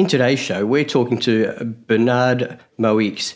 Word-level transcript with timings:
In 0.00 0.06
today's 0.06 0.38
show, 0.38 0.64
we're 0.64 0.86
talking 0.86 1.18
to 1.18 1.74
Bernard 1.86 2.58
Moix, 2.78 3.34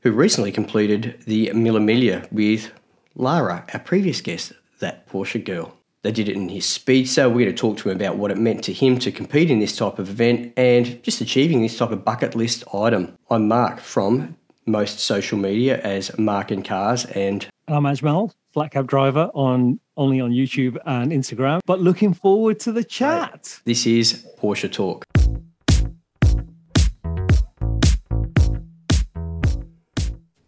who 0.00 0.12
recently 0.12 0.52
completed 0.52 1.22
the 1.26 1.50
Mille 1.54 1.78
Miglia 1.78 2.30
with 2.30 2.70
Lara, 3.14 3.64
our 3.72 3.80
previous 3.80 4.20
guest, 4.20 4.52
that 4.80 5.08
Porsche 5.08 5.42
girl. 5.42 5.74
They 6.02 6.12
did 6.12 6.28
it 6.28 6.36
in 6.36 6.50
his 6.50 6.66
speed 6.66 7.08
speedster. 7.08 7.30
We're 7.30 7.46
going 7.46 7.46
to 7.46 7.54
talk 7.54 7.78
to 7.78 7.88
him 7.88 7.96
about 7.96 8.18
what 8.18 8.30
it 8.30 8.36
meant 8.36 8.62
to 8.64 8.74
him 8.74 8.98
to 8.98 9.10
compete 9.10 9.50
in 9.50 9.58
this 9.58 9.74
type 9.74 9.98
of 9.98 10.10
event 10.10 10.52
and 10.58 11.02
just 11.02 11.22
achieving 11.22 11.62
this 11.62 11.78
type 11.78 11.92
of 11.92 12.04
bucket 12.04 12.34
list 12.34 12.62
item. 12.74 13.16
I'm 13.30 13.48
Mark 13.48 13.80
from 13.80 14.36
most 14.66 14.98
social 14.98 15.38
media 15.38 15.80
as 15.80 16.16
Mark 16.18 16.50
and 16.50 16.62
Cars, 16.62 17.06
and 17.06 17.48
I'm 17.68 17.84
Ajmal, 17.84 18.34
flat 18.52 18.70
cab 18.70 18.86
driver 18.86 19.30
on 19.32 19.80
only 19.96 20.20
on 20.20 20.30
YouTube 20.30 20.76
and 20.84 21.10
Instagram. 21.10 21.60
But 21.64 21.80
looking 21.80 22.12
forward 22.12 22.60
to 22.60 22.72
the 22.72 22.84
chat. 22.84 23.60
This 23.64 23.86
is 23.86 24.26
Porsche 24.38 24.70
Talk. 24.70 25.06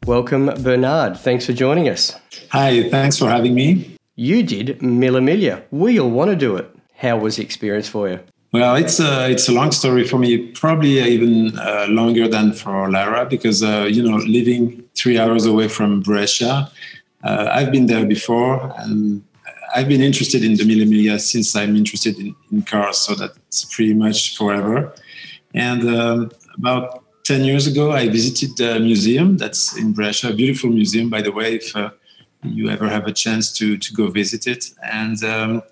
Welcome, 0.08 0.46
Bernard. 0.62 1.18
Thanks 1.18 1.44
for 1.44 1.52
joining 1.52 1.86
us. 1.86 2.18
Hi, 2.52 2.88
thanks 2.88 3.18
for 3.18 3.28
having 3.28 3.54
me. 3.54 3.94
You 4.16 4.42
did 4.42 4.80
Mille 4.80 5.20
Miglia. 5.20 5.64
We 5.70 6.00
all 6.00 6.08
want 6.08 6.30
to 6.30 6.36
do 6.36 6.56
it. 6.56 6.66
How 6.96 7.18
was 7.18 7.36
the 7.36 7.42
experience 7.42 7.90
for 7.90 8.08
you? 8.08 8.18
Well, 8.50 8.76
it's 8.76 8.98
a 9.00 9.30
it's 9.30 9.50
a 9.50 9.52
long 9.52 9.70
story 9.70 10.04
for 10.04 10.18
me. 10.18 10.46
Probably 10.52 10.98
even 11.00 11.58
uh, 11.58 11.88
longer 11.90 12.26
than 12.26 12.54
for 12.54 12.90
Lara 12.90 13.26
because 13.26 13.62
uh, 13.62 13.86
you 13.90 14.02
know 14.02 14.16
living 14.16 14.82
three 14.96 15.18
hours 15.18 15.44
away 15.44 15.68
from 15.68 16.00
Brescia, 16.00 16.70
uh, 17.22 17.50
I've 17.52 17.70
been 17.70 17.84
there 17.84 18.06
before, 18.06 18.72
and 18.78 19.22
I've 19.74 19.88
been 19.88 20.00
interested 20.00 20.42
in 20.42 20.54
the 20.54 20.64
Mille 20.64 20.86
Miglia 20.86 21.20
since 21.20 21.54
I'm 21.54 21.76
interested 21.76 22.18
in, 22.18 22.34
in 22.50 22.62
cars. 22.62 22.96
So 22.96 23.14
that's 23.14 23.66
pretty 23.66 23.92
much 23.92 24.38
forever. 24.38 24.90
And 25.52 25.86
um, 25.86 26.30
about 26.56 27.04
10 27.28 27.44
years 27.44 27.66
ago, 27.66 27.92
I 27.92 28.08
visited 28.08 28.56
the 28.56 28.80
museum 28.80 29.36
that's 29.36 29.76
in 29.76 29.92
Brescia, 29.92 30.30
a 30.30 30.32
beautiful 30.32 30.70
museum, 30.70 31.10
by 31.10 31.20
the 31.20 31.30
way, 31.30 31.56
if 31.56 31.76
uh, 31.76 31.90
you 32.42 32.70
ever 32.70 32.88
have 32.88 33.06
a 33.06 33.12
chance 33.12 33.52
to, 33.58 33.76
to 33.76 33.92
go 33.92 34.06
visit 34.06 34.46
it. 34.46 34.64
And 34.82 35.22
um, 35.22 35.62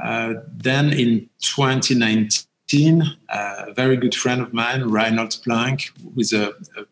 uh, 0.00 0.34
then 0.48 0.92
in 0.92 1.28
2019, 1.40 3.02
uh, 3.28 3.64
a 3.66 3.74
very 3.74 3.96
good 3.96 4.14
friend 4.14 4.40
of 4.40 4.52
mine, 4.52 4.84
Reinhold 4.84 5.40
Planck, 5.44 5.90
who 6.00 6.20
is 6.20 6.32
a, 6.32 6.50
a 6.50 6.84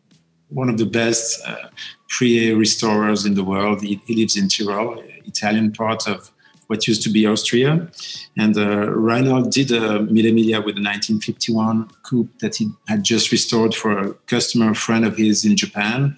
one 0.49 0.69
of 0.69 0.77
the 0.77 0.87
best 0.87 1.41
uh, 1.47 1.69
pre 2.09 2.51
restorers 2.51 3.25
in 3.25 3.35
the 3.35 3.45
world. 3.45 3.81
He, 3.81 4.01
he, 4.07 4.17
lives 4.17 4.37
in 4.37 4.49
Tyrol, 4.49 5.05
Italian 5.25 5.71
part 5.71 6.09
of 6.09 6.33
what 6.69 6.87
used 6.87 7.03
to 7.03 7.11
be 7.11 7.27
Austria. 7.27 7.89
And 8.37 8.57
uh, 8.57 8.91
Reinhold 8.91 9.51
did 9.51 9.71
a 9.71 10.01
Mille 10.01 10.33
Miglia 10.33 10.65
with 10.65 10.77
a 10.77 10.83
1951 10.83 11.91
coupe 12.03 12.39
that 12.39 12.57
he 12.57 12.71
had 12.89 13.03
just 13.03 13.31
restored 13.33 13.75
for 13.75 13.99
a 13.99 14.15
customer 14.27 14.75
friend 14.75 15.05
of 15.05 15.17
his 15.17 15.45
in 15.45 15.57
Japan. 15.57 16.17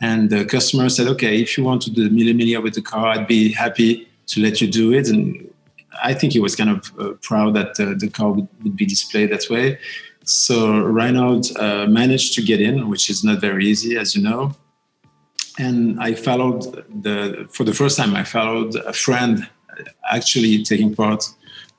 And 0.00 0.30
the 0.30 0.44
customer 0.44 0.88
said, 0.88 1.08
okay, 1.08 1.40
if 1.40 1.56
you 1.56 1.64
want 1.64 1.82
to 1.82 1.90
do 1.90 2.08
the 2.08 2.14
Mille 2.14 2.34
Miglia 2.34 2.62
with 2.62 2.74
the 2.74 2.82
car, 2.82 3.06
I'd 3.06 3.26
be 3.26 3.52
happy 3.52 4.08
to 4.26 4.40
let 4.40 4.60
you 4.60 4.68
do 4.70 4.92
it. 4.92 5.08
And 5.08 5.50
I 6.02 6.14
think 6.14 6.32
he 6.32 6.40
was 6.40 6.54
kind 6.54 6.70
of 6.70 6.92
uh, 6.98 7.12
proud 7.22 7.54
that 7.54 7.80
uh, 7.80 7.94
the 7.96 8.08
car 8.08 8.32
would, 8.32 8.48
would, 8.62 8.76
be 8.76 8.84
displayed 8.84 9.30
that 9.30 9.48
way. 9.48 9.78
So 10.24 10.80
Reinhold 10.80 11.56
uh, 11.56 11.86
managed 11.86 12.34
to 12.34 12.42
get 12.42 12.60
in, 12.60 12.88
which 12.88 13.08
is 13.08 13.24
not 13.24 13.40
very 13.40 13.66
easy, 13.66 13.96
as 13.96 14.14
you 14.14 14.22
know. 14.22 14.54
And 15.58 15.98
I 16.00 16.14
followed 16.14 16.84
the, 17.02 17.48
for 17.50 17.64
the 17.64 17.72
first 17.72 17.96
time, 17.96 18.14
I 18.14 18.24
followed 18.24 18.74
a 18.74 18.92
friend 18.92 19.48
actually 20.10 20.62
taking 20.62 20.94
part 20.94 21.24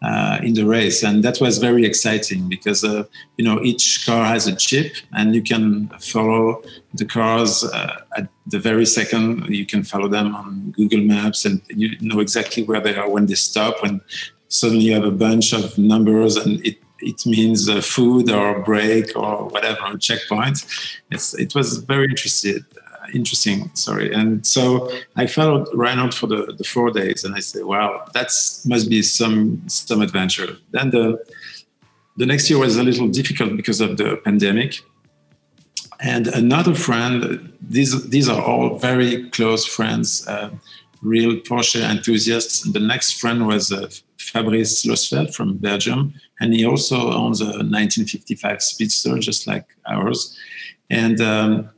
uh, 0.02 0.38
in 0.44 0.54
the 0.54 0.66
race, 0.66 1.04
and 1.04 1.24
that 1.24 1.40
was 1.42 1.58
very 1.58 1.86
exciting 1.86 2.48
because 2.48 2.84
uh, 2.84 3.04
you 3.38 3.44
know 3.44 3.62
each 3.64 4.06
car 4.06 4.26
has 4.26 4.48
a 4.48 4.56
chip, 4.56 4.96
and 5.14 5.34
you 5.34 5.42
can 5.42 5.90
follow 6.00 6.62
the 6.94 7.06
cars 7.06 7.64
uh, 7.64 8.02
at 8.16 8.28
the 8.46 8.60
very 8.60 8.86
second. 8.86 9.48
You 9.50 9.66
can 9.66 9.84
follow 9.84 10.08
them 10.08 10.36
on 10.36 10.72
Google 10.78 11.02
Maps, 11.02 11.46
and 11.46 11.62
you 11.70 11.98
know 12.00 12.20
exactly 12.20 12.64
where 12.64 12.82
they 12.82 12.96
are 12.96 13.10
when 13.10 13.26
they 13.26 13.36
stop. 13.36 13.82
When 13.82 14.02
suddenly 14.50 14.86
you 14.86 14.94
have 14.94 15.04
a 15.04 15.12
bunch 15.12 15.54
of 15.54 15.78
numbers, 15.78 16.38
and 16.38 16.64
it 16.66 16.78
it 17.00 17.26
means 17.26 17.70
uh, 17.70 17.82
food 17.82 18.32
or 18.32 18.60
break 18.64 19.16
or 19.16 19.46
whatever 19.50 19.98
checkpoint. 19.98 20.66
It's, 21.12 21.34
it 21.36 21.54
was 21.56 21.78
very 21.78 22.06
interesting 22.06 22.66
interesting. 23.14 23.70
Sorry. 23.74 24.14
And 24.14 24.46
so 24.46 24.92
I 25.16 25.28
followed 25.28 25.68
Reinhold 25.74 26.14
for 26.14 26.28
the, 26.28 26.54
the 26.58 26.64
four 26.64 26.92
days, 26.92 27.24
and 27.24 27.36
I 27.36 27.40
said, 27.40 27.64
"Wow, 27.66 28.06
that 28.14 28.32
must 28.66 28.90
be 28.90 29.02
some 29.02 29.62
some 29.68 30.02
adventure." 30.02 30.58
Then 30.72 30.90
the 30.92 31.20
the 32.18 32.26
next 32.26 32.50
year 32.50 32.60
was 32.60 32.78
a 32.78 32.84
little 32.84 33.08
difficult 33.08 33.56
because 33.56 33.80
of 33.80 33.98
the 33.98 34.18
pandemic. 34.24 34.82
And 36.00 36.28
another 36.28 36.76
friend, 36.76 37.54
these 37.62 38.10
these 38.10 38.30
are 38.30 38.42
all 38.42 38.78
very 38.78 39.30
close 39.30 39.66
friends, 39.66 40.28
uh, 40.28 40.52
real 41.02 41.38
Porsche 41.38 41.82
enthusiasts. 41.82 42.62
The 42.72 42.80
next 42.80 43.20
friend 43.20 43.48
was 43.48 43.72
uh, 43.72 43.90
Fabrice 44.18 44.86
Losfeld 44.86 45.34
from 45.34 45.58
Belgium, 45.58 46.14
and 46.40 46.54
he 46.54 46.66
also 46.66 47.12
owns 47.12 47.42
a 47.42 47.46
1955 47.46 48.62
Speedster, 48.62 49.18
just 49.20 49.48
like 49.48 49.66
ours. 49.88 50.38
And 50.90 51.20
um, 51.20 51.70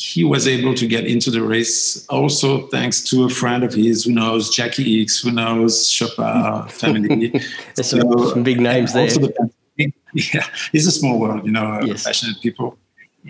he 0.00 0.24
was 0.24 0.48
able 0.48 0.74
to 0.74 0.86
get 0.86 1.06
into 1.06 1.30
the 1.30 1.42
race 1.42 2.06
also 2.08 2.66
thanks 2.68 3.02
to 3.02 3.24
a 3.24 3.28
friend 3.28 3.62
of 3.62 3.74
his 3.74 4.04
who 4.04 4.12
knows 4.12 4.48
Jacky 4.48 5.04
Ickx, 5.04 5.22
who 5.22 5.30
knows 5.30 5.90
Chopard 5.90 6.72
family. 6.80 7.28
There's 7.74 7.90
so, 7.90 7.98
some, 8.30 8.42
big 8.42 8.60
names 8.60 8.94
there. 8.94 9.08
The, 9.08 9.52
yeah, 9.76 10.46
it's 10.72 10.86
a 10.86 10.90
small 10.90 11.18
world, 11.18 11.44
you 11.44 11.52
know, 11.52 11.80
yes. 11.84 12.04
passionate 12.04 12.40
people. 12.40 12.78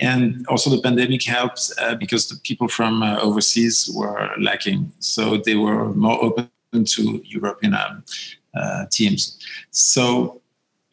And 0.01 0.47
also 0.47 0.71
the 0.71 0.81
pandemic 0.81 1.25
helps 1.25 1.77
uh, 1.77 1.97
because 1.97 2.29
the 2.29 2.37
people 2.45 2.69
from 2.69 3.03
uh, 3.03 3.19
overseas 3.19 3.91
were 3.93 4.31
lacking. 4.39 4.93
So 5.01 5.39
they 5.39 5.57
were 5.57 5.93
more 5.95 6.23
open 6.23 6.49
to 6.73 7.21
European 7.25 7.75
um, 7.75 8.05
uh, 8.55 8.87
teams. 8.93 9.41
So 9.73 10.41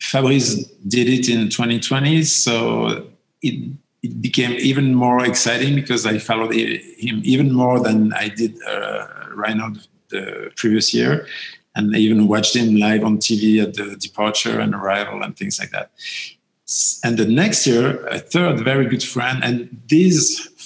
Fabrice 0.02 0.66
did 0.88 1.08
it 1.08 1.30
in 1.30 1.50
2020. 1.50 2.24
So 2.24 3.08
it 3.44 3.72
it 4.08 4.22
became 4.22 4.54
even 4.72 4.94
more 4.94 5.26
exciting 5.26 5.76
because 5.76 6.06
I 6.06 6.18
followed 6.18 6.54
him 6.54 7.18
even 7.34 7.54
more 7.54 7.80
than 7.80 8.14
I 8.14 8.30
did 8.30 8.54
uh, 8.74 9.08
Reinhold 9.42 9.88
the 10.10 10.52
previous 10.56 10.94
year. 10.94 11.28
And 11.76 11.96
I 11.96 12.00
even 12.00 12.28
watched 12.28 12.56
him 12.56 12.76
live 12.76 13.04
on 13.04 13.18
TV 13.18 13.62
at 13.62 13.76
the 13.76 13.96
departure 13.96 14.60
and 14.60 14.74
arrival 14.74 15.22
and 15.24 15.38
things 15.38 15.60
like 15.60 15.72
that. 15.72 15.92
And 17.04 17.18
the 17.18 17.26
next 17.26 17.68
year, 17.68 18.06
a 18.08 18.20
third 18.20 18.60
very 18.72 18.88
good 18.88 19.04
friend, 19.04 19.38
and 19.44 19.56
these 19.88 20.22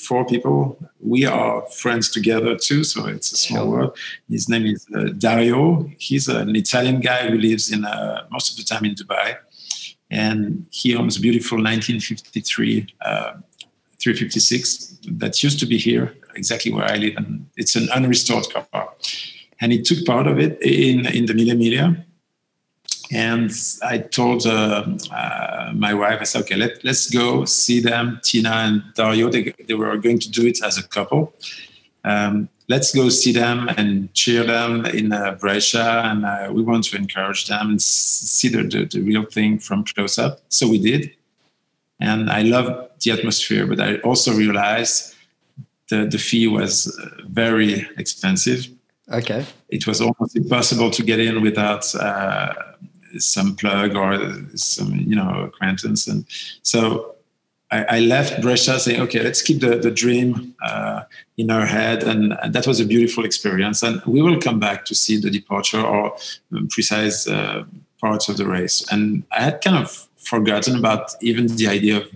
four 0.08 0.26
people, 0.26 0.58
we 1.00 1.26
are 1.26 1.62
friends 1.84 2.10
together 2.10 2.56
too, 2.56 2.84
so 2.84 3.06
it's 3.06 3.32
a 3.32 3.38
small 3.38 3.70
world. 3.70 3.98
His 4.28 4.50
name 4.50 4.66
is 4.66 4.88
uh, 4.96 5.10
Dario. 5.28 5.88
He's 6.00 6.28
an 6.28 6.56
Italian 6.56 7.02
guy 7.02 7.30
who 7.30 7.38
lives 7.38 7.72
in 7.72 7.86
uh, 7.86 8.26
most 8.32 8.50
of 8.52 8.58
the 8.58 8.64
time 8.64 8.86
in 8.86 8.96
Dubai 8.96 9.38
and 10.12 10.66
he 10.70 10.96
owns 10.96 11.18
a 11.18 11.22
beautiful 11.22 11.58
1953 11.58 12.94
uh, 13.04 13.34
356 14.00 14.98
that 15.08 15.42
used 15.42 15.60
to 15.60 15.66
be 15.66 15.78
here, 15.78 16.14
exactly 16.36 16.72
where 16.72 16.86
I 16.86 16.98
live, 16.98 17.16
and 17.18 17.48
it's 17.56 17.76
an 17.76 17.88
unrestored 17.94 18.52
car. 18.52 18.90
And 19.62 19.72
he 19.72 19.82
took 19.82 20.06
part 20.06 20.28
of 20.28 20.40
it 20.40 20.62
in 20.62 21.06
in 21.06 21.26
the 21.26 21.34
Mille 21.34 21.56
Miglia. 21.56 22.06
And 23.14 23.52
I 23.84 23.98
told 23.98 24.46
uh, 24.46 24.86
uh, 25.12 25.72
my 25.76 25.94
wife, 25.94 26.20
I 26.22 26.24
said, 26.24 26.44
okay, 26.44 26.56
let, 26.56 26.82
let's 26.86 27.10
go 27.10 27.44
see 27.44 27.82
them. 27.82 28.22
Tina 28.24 28.50
and 28.50 28.84
Dario, 28.96 29.30
they, 29.30 29.54
they 29.68 29.74
were 29.74 29.98
going 29.98 30.18
to 30.20 30.32
do 30.32 30.48
it 30.48 30.64
as 30.64 30.78
a 30.78 30.88
couple. 30.88 31.34
Um, 32.06 32.48
let's 32.72 32.92
go 32.96 33.10
see 33.10 33.34
them 33.34 33.70
and 33.78 34.14
cheer 34.14 34.44
them 34.46 34.86
in 34.86 35.12
uh, 35.12 35.38
Brescia. 35.42 36.04
And 36.06 36.26
uh, 36.26 36.50
we 36.56 36.62
want 36.64 36.86
to 36.86 36.98
encourage 36.98 37.48
them 37.48 37.72
and 37.72 37.82
see 37.82 38.48
the, 38.48 38.64
the, 38.64 38.86
the, 38.86 39.02
real 39.02 39.26
thing 39.26 39.60
from 39.60 39.84
close 39.84 40.18
up. 40.18 40.40
So 40.50 40.68
we 40.70 40.80
did. 40.80 41.12
And 42.00 42.30
I 42.30 42.42
loved 42.44 42.72
the 43.02 43.12
atmosphere, 43.12 43.68
but 43.68 43.80
I 43.80 43.98
also 43.98 44.32
realized 44.34 45.16
the, 45.90 46.06
the 46.06 46.18
fee 46.18 46.48
was 46.48 46.74
uh, 46.98 47.24
very 47.28 47.88
expensive. 47.98 48.68
Okay. 49.12 49.46
It 49.68 49.86
was 49.86 50.00
almost 50.00 50.36
impossible 50.36 50.90
to 50.92 51.04
get 51.04 51.20
in 51.20 51.42
without 51.42 51.84
uh, 51.96 52.54
some 53.18 53.56
plug 53.58 53.96
or 53.96 54.12
some, 54.56 54.96
you 54.96 55.16
know, 55.16 55.44
acquaintance. 55.50 56.08
And 56.08 56.26
so 56.64 57.16
I, 57.72 57.98
I, 57.98 58.00
left 58.00 58.42
Brescia 58.42 58.80
saying, 58.80 59.00
okay, 59.02 59.24
let's 59.24 59.42
keep 59.42 59.62
the, 59.62 59.78
the 59.78 59.92
dream 59.92 60.54
uh, 60.62 61.04
in 61.38 61.50
our 61.50 61.66
head. 61.66 62.04
And, 62.04 62.38
and, 62.44 62.54
that 62.54 62.68
was 62.68 62.80
a 62.80 62.86
beautiful 62.86 63.24
experience. 63.24 63.82
And 63.82 64.02
we 64.06 64.22
will 64.22 64.40
come 64.40 64.60
back 64.60 64.84
to 64.86 64.96
see 64.96 65.18
the 65.18 65.30
departure 65.30 65.82
or 65.82 66.16
precise 66.70 67.28
uh, 67.28 67.64
parts 68.02 68.28
of 68.28 68.38
the 68.38 68.46
race. 68.46 68.86
And 68.92 69.24
I 69.32 69.42
had 69.42 69.62
kind 69.62 69.78
of 69.78 70.10
forgotten 70.18 70.76
about 70.76 71.12
even 71.22 71.48
the 71.48 71.68
idea 71.68 71.98
of 71.98 72.08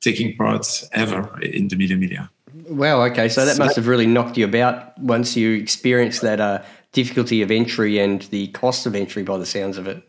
taking 0.00 0.36
part 0.36 0.84
ever 0.92 1.40
in 1.40 1.68
the 1.68 1.76
Mille 1.76 1.96
Miglia. 1.96 2.28
Wow. 2.68 3.02
Okay. 3.02 3.28
So 3.28 3.44
that 3.44 3.58
must 3.58 3.76
have 3.76 3.86
really 3.86 4.06
knocked 4.06 4.36
you 4.36 4.44
about 4.44 4.98
once 4.98 5.36
you 5.36 5.52
experienced 5.52 6.22
that 6.22 6.40
uh, 6.40 6.62
difficulty 6.92 7.42
of 7.42 7.50
entry 7.50 7.98
and 7.98 8.22
the 8.22 8.48
cost 8.48 8.86
of 8.86 8.94
entry 8.94 9.22
by 9.22 9.38
the 9.38 9.46
sounds 9.46 9.78
of 9.78 9.86
it. 9.86 10.02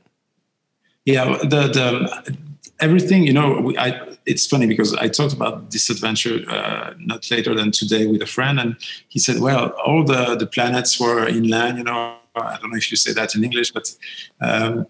Yeah. 1.06 1.38
The, 1.44 1.68
the, 1.68 2.38
everything, 2.80 3.24
you 3.24 3.34
know, 3.34 3.62
we, 3.62 3.78
I, 3.78 4.17
it's 4.28 4.46
funny 4.46 4.68
because 4.68 4.94
I 4.96 5.08
talked 5.08 5.34
about 5.34 5.72
this 5.72 5.90
adventure 5.90 6.40
uh, 6.50 6.94
not 7.00 7.32
later 7.32 7.56
than 7.56 7.72
today 7.72 8.06
with 8.06 8.22
a 8.22 8.26
friend, 8.26 8.60
and 8.60 8.76
he 9.08 9.20
said, 9.20 9.40
"Well, 9.40 9.70
all 9.86 10.04
the 10.04 10.36
the 10.36 10.46
planets 10.46 11.00
were 11.00 11.28
inland, 11.28 11.78
you 11.80 11.84
know." 11.84 12.18
I 12.36 12.58
don't 12.60 12.70
know 12.70 12.78
if 12.78 12.92
you 12.92 12.98
say 12.98 13.14
that 13.14 13.34
in 13.34 13.44
English, 13.44 13.72
but 13.72 13.96
um, 14.42 14.86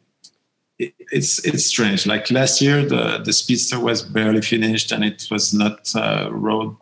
it, 0.80 0.94
it's 1.12 1.46
it's 1.46 1.66
strange. 1.66 2.06
Like 2.06 2.30
last 2.32 2.62
year, 2.62 2.84
the 2.84 3.20
the 3.24 3.32
Speedster 3.32 3.80
was 3.80 4.02
barely 4.02 4.42
finished, 4.42 4.92
and 4.92 5.06
it 5.06 5.28
was 5.32 5.54
not 5.54 5.96
uh, 5.96 6.30
road 6.32 6.76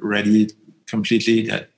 ready 0.00 0.50
completely. 0.86 1.46
That 1.46 1.70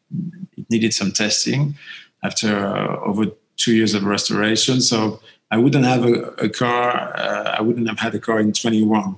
it 0.56 0.66
needed 0.70 0.94
some 0.94 1.12
testing 1.12 1.74
after 2.22 2.66
uh, 2.66 2.96
over 3.00 3.26
two 3.56 3.74
years 3.74 3.94
of 3.94 4.04
restoration. 4.04 4.80
So 4.80 5.20
I 5.50 5.58
wouldn't 5.58 5.84
have 5.84 6.04
a, 6.04 6.14
a 6.38 6.48
car. 6.48 7.12
Uh, 7.16 7.56
I 7.58 7.60
wouldn't 7.60 7.88
have 7.88 7.98
had 7.98 8.14
a 8.14 8.20
car 8.20 8.40
in 8.40 8.52
21, 8.52 9.16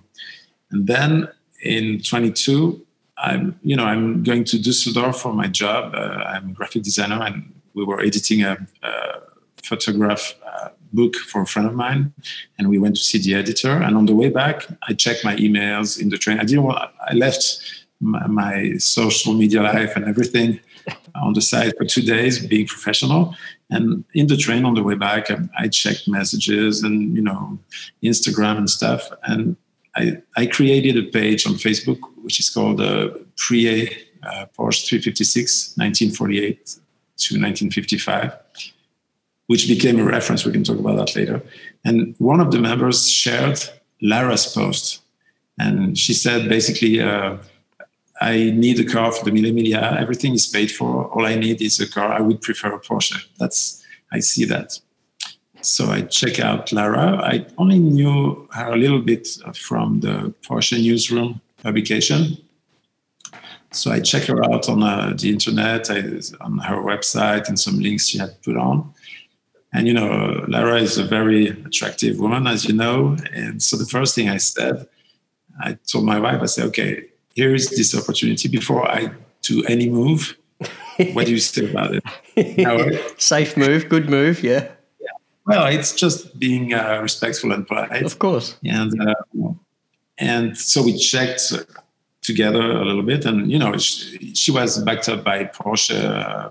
and 0.72 0.86
then 0.86 1.28
in 1.62 2.00
22, 2.02 2.84
I'm 3.18 3.58
you 3.62 3.76
know 3.76 3.84
I'm 3.84 4.22
going 4.24 4.44
to 4.44 4.56
Düsseldorf 4.56 5.16
for 5.16 5.32
my 5.32 5.46
job. 5.46 5.94
Uh, 5.94 6.24
I'm 6.26 6.50
a 6.50 6.52
graphic 6.52 6.82
designer, 6.82 7.22
and 7.22 7.54
we 7.74 7.84
were 7.84 8.00
editing 8.00 8.42
a, 8.42 8.58
a 8.82 8.90
photograph 9.62 10.34
uh, 10.44 10.70
book 10.92 11.14
for 11.14 11.42
a 11.42 11.46
friend 11.46 11.68
of 11.68 11.74
mine, 11.74 12.12
and 12.58 12.68
we 12.68 12.78
went 12.78 12.96
to 12.96 13.02
see 13.02 13.18
the 13.18 13.34
editor. 13.34 13.70
And 13.70 13.96
on 13.96 14.06
the 14.06 14.14
way 14.14 14.28
back, 14.28 14.66
I 14.88 14.94
checked 14.94 15.24
my 15.24 15.36
emails 15.36 16.00
in 16.00 16.08
the 16.08 16.18
train. 16.18 16.40
I 16.40 16.44
didn't 16.44 16.64
want. 16.64 16.90
I 17.08 17.14
left 17.14 17.84
my, 18.00 18.26
my 18.26 18.74
social 18.78 19.34
media 19.34 19.62
life 19.62 19.94
and 19.94 20.04
everything 20.04 20.58
on 21.14 21.32
the 21.34 21.40
side 21.40 21.74
for 21.78 21.84
two 21.84 22.02
days, 22.02 22.44
being 22.44 22.66
professional. 22.66 23.36
And 23.70 24.04
in 24.14 24.26
the 24.26 24.36
train 24.36 24.64
on 24.64 24.74
the 24.74 24.82
way 24.82 24.96
back, 24.96 25.30
I, 25.30 25.38
I 25.56 25.68
checked 25.68 26.08
messages 26.08 26.82
and 26.82 27.14
you 27.16 27.22
know 27.22 27.58
Instagram 28.02 28.58
and 28.58 28.68
stuff. 28.68 29.08
And 29.22 29.56
I, 29.94 30.22
I 30.36 30.46
created 30.46 30.96
a 30.96 31.08
page 31.10 31.46
on 31.46 31.54
Facebook 31.54 31.98
which 32.22 32.40
is 32.40 32.48
called 32.50 32.80
uh, 32.80 33.10
Pre 33.36 33.88
uh, 34.22 34.46
Porsche 34.56 34.88
356 34.88 35.76
1948 35.76 36.66
to 36.66 37.34
1955 37.34 38.32
which 39.46 39.68
became 39.68 39.98
a 40.00 40.04
reference. 40.04 40.46
We 40.46 40.52
can 40.52 40.64
talk 40.64 40.78
about 40.78 40.96
that 40.96 41.14
later. 41.14 41.42
And 41.84 42.14
one 42.18 42.40
of 42.40 42.52
the 42.52 42.58
members 42.58 43.10
shared 43.10 43.60
Lara's 44.00 44.46
post. 44.46 45.02
And 45.58 45.98
she 45.98 46.14
said 46.14 46.48
basically, 46.48 47.00
uh, 47.00 47.36
I 48.20 48.50
need 48.50 48.80
a 48.80 48.84
car 48.84 49.12
for 49.12 49.24
the 49.24 49.32
Mille 49.32 49.52
Miglia. 49.52 50.00
Everything 50.00 50.32
is 50.32 50.46
paid 50.46 50.70
for. 50.70 51.06
All 51.12 51.26
I 51.26 51.34
need 51.34 51.60
is 51.60 51.80
a 51.80 51.88
car. 51.90 52.12
I 52.12 52.20
would 52.20 52.40
prefer 52.40 52.72
a 52.72 52.80
Porsche. 52.80 53.26
That's 53.38 53.84
I 54.10 54.20
see 54.20 54.44
that. 54.46 54.78
So 55.62 55.86
I 55.86 56.02
check 56.02 56.40
out 56.40 56.72
Lara. 56.72 57.20
I 57.22 57.46
only 57.56 57.78
knew 57.78 58.48
her 58.52 58.72
a 58.72 58.76
little 58.76 59.00
bit 59.00 59.28
from 59.54 60.00
the 60.00 60.34
Porsche 60.42 60.82
newsroom 60.82 61.40
publication. 61.62 62.36
So 63.70 63.90
I 63.90 64.00
check 64.00 64.24
her 64.24 64.44
out 64.44 64.68
on 64.68 64.82
uh, 64.82 65.14
the 65.16 65.30
internet, 65.30 65.90
I, 65.90 66.00
on 66.44 66.58
her 66.58 66.76
website, 66.76 67.48
and 67.48 67.58
some 67.58 67.78
links 67.78 68.08
she 68.08 68.18
had 68.18 68.40
put 68.42 68.56
on. 68.56 68.92
And 69.72 69.86
you 69.86 69.94
know, 69.94 70.44
Lara 70.48 70.80
is 70.80 70.98
a 70.98 71.04
very 71.04 71.48
attractive 71.48 72.18
woman, 72.18 72.46
as 72.46 72.66
you 72.66 72.74
know. 72.74 73.16
And 73.32 73.62
so 73.62 73.76
the 73.76 73.86
first 73.86 74.14
thing 74.14 74.28
I 74.28 74.36
said, 74.36 74.86
I 75.60 75.78
told 75.86 76.04
my 76.04 76.18
wife, 76.18 76.42
I 76.42 76.46
said, 76.46 76.66
okay, 76.66 77.04
here 77.34 77.54
is 77.54 77.70
this 77.70 77.96
opportunity 77.96 78.48
before 78.48 78.86
I 78.86 79.10
do 79.42 79.64
any 79.64 79.88
move. 79.88 80.36
what 81.12 81.26
do 81.26 81.32
you 81.32 81.38
say 81.38 81.70
about 81.70 81.94
it? 81.94 82.04
Safe 83.20 83.56
move, 83.56 83.88
good 83.88 84.10
move, 84.10 84.42
yeah. 84.42 84.68
Well, 85.46 85.66
it's 85.66 85.92
just 85.92 86.38
being 86.38 86.72
uh, 86.72 87.00
respectful 87.02 87.52
and 87.52 87.66
polite. 87.66 88.02
Of 88.04 88.18
course. 88.18 88.56
And 88.64 88.92
uh, 89.00 89.14
and 90.18 90.56
so 90.56 90.82
we 90.82 90.96
checked 90.96 91.52
together 92.22 92.60
a 92.60 92.84
little 92.84 93.02
bit. 93.02 93.24
And, 93.24 93.50
you 93.50 93.58
know, 93.58 93.76
she, 93.76 94.34
she 94.34 94.52
was 94.52 94.78
backed 94.84 95.08
up 95.08 95.24
by 95.24 95.44
Porsche 95.44 96.00
uh, 96.00 96.50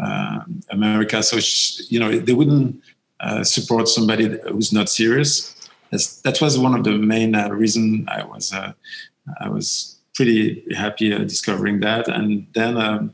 uh, 0.00 0.40
America. 0.70 1.22
So, 1.22 1.40
she, 1.40 1.82
you 1.88 1.98
know, 1.98 2.16
they 2.16 2.32
wouldn't 2.32 2.80
uh, 3.18 3.42
support 3.42 3.88
somebody 3.88 4.38
who's 4.48 4.72
not 4.72 4.88
serious. 4.88 5.56
That's, 5.90 6.20
that 6.20 6.40
was 6.40 6.56
one 6.56 6.76
of 6.76 6.84
the 6.84 6.92
main 6.92 7.34
uh, 7.34 7.48
reason 7.48 8.06
I 8.08 8.22
was, 8.22 8.52
uh, 8.52 8.72
I 9.40 9.48
was 9.48 9.98
pretty 10.14 10.64
happy 10.76 11.12
uh, 11.12 11.18
discovering 11.18 11.80
that. 11.80 12.06
And 12.06 12.46
then 12.54 12.76
um, 12.76 13.12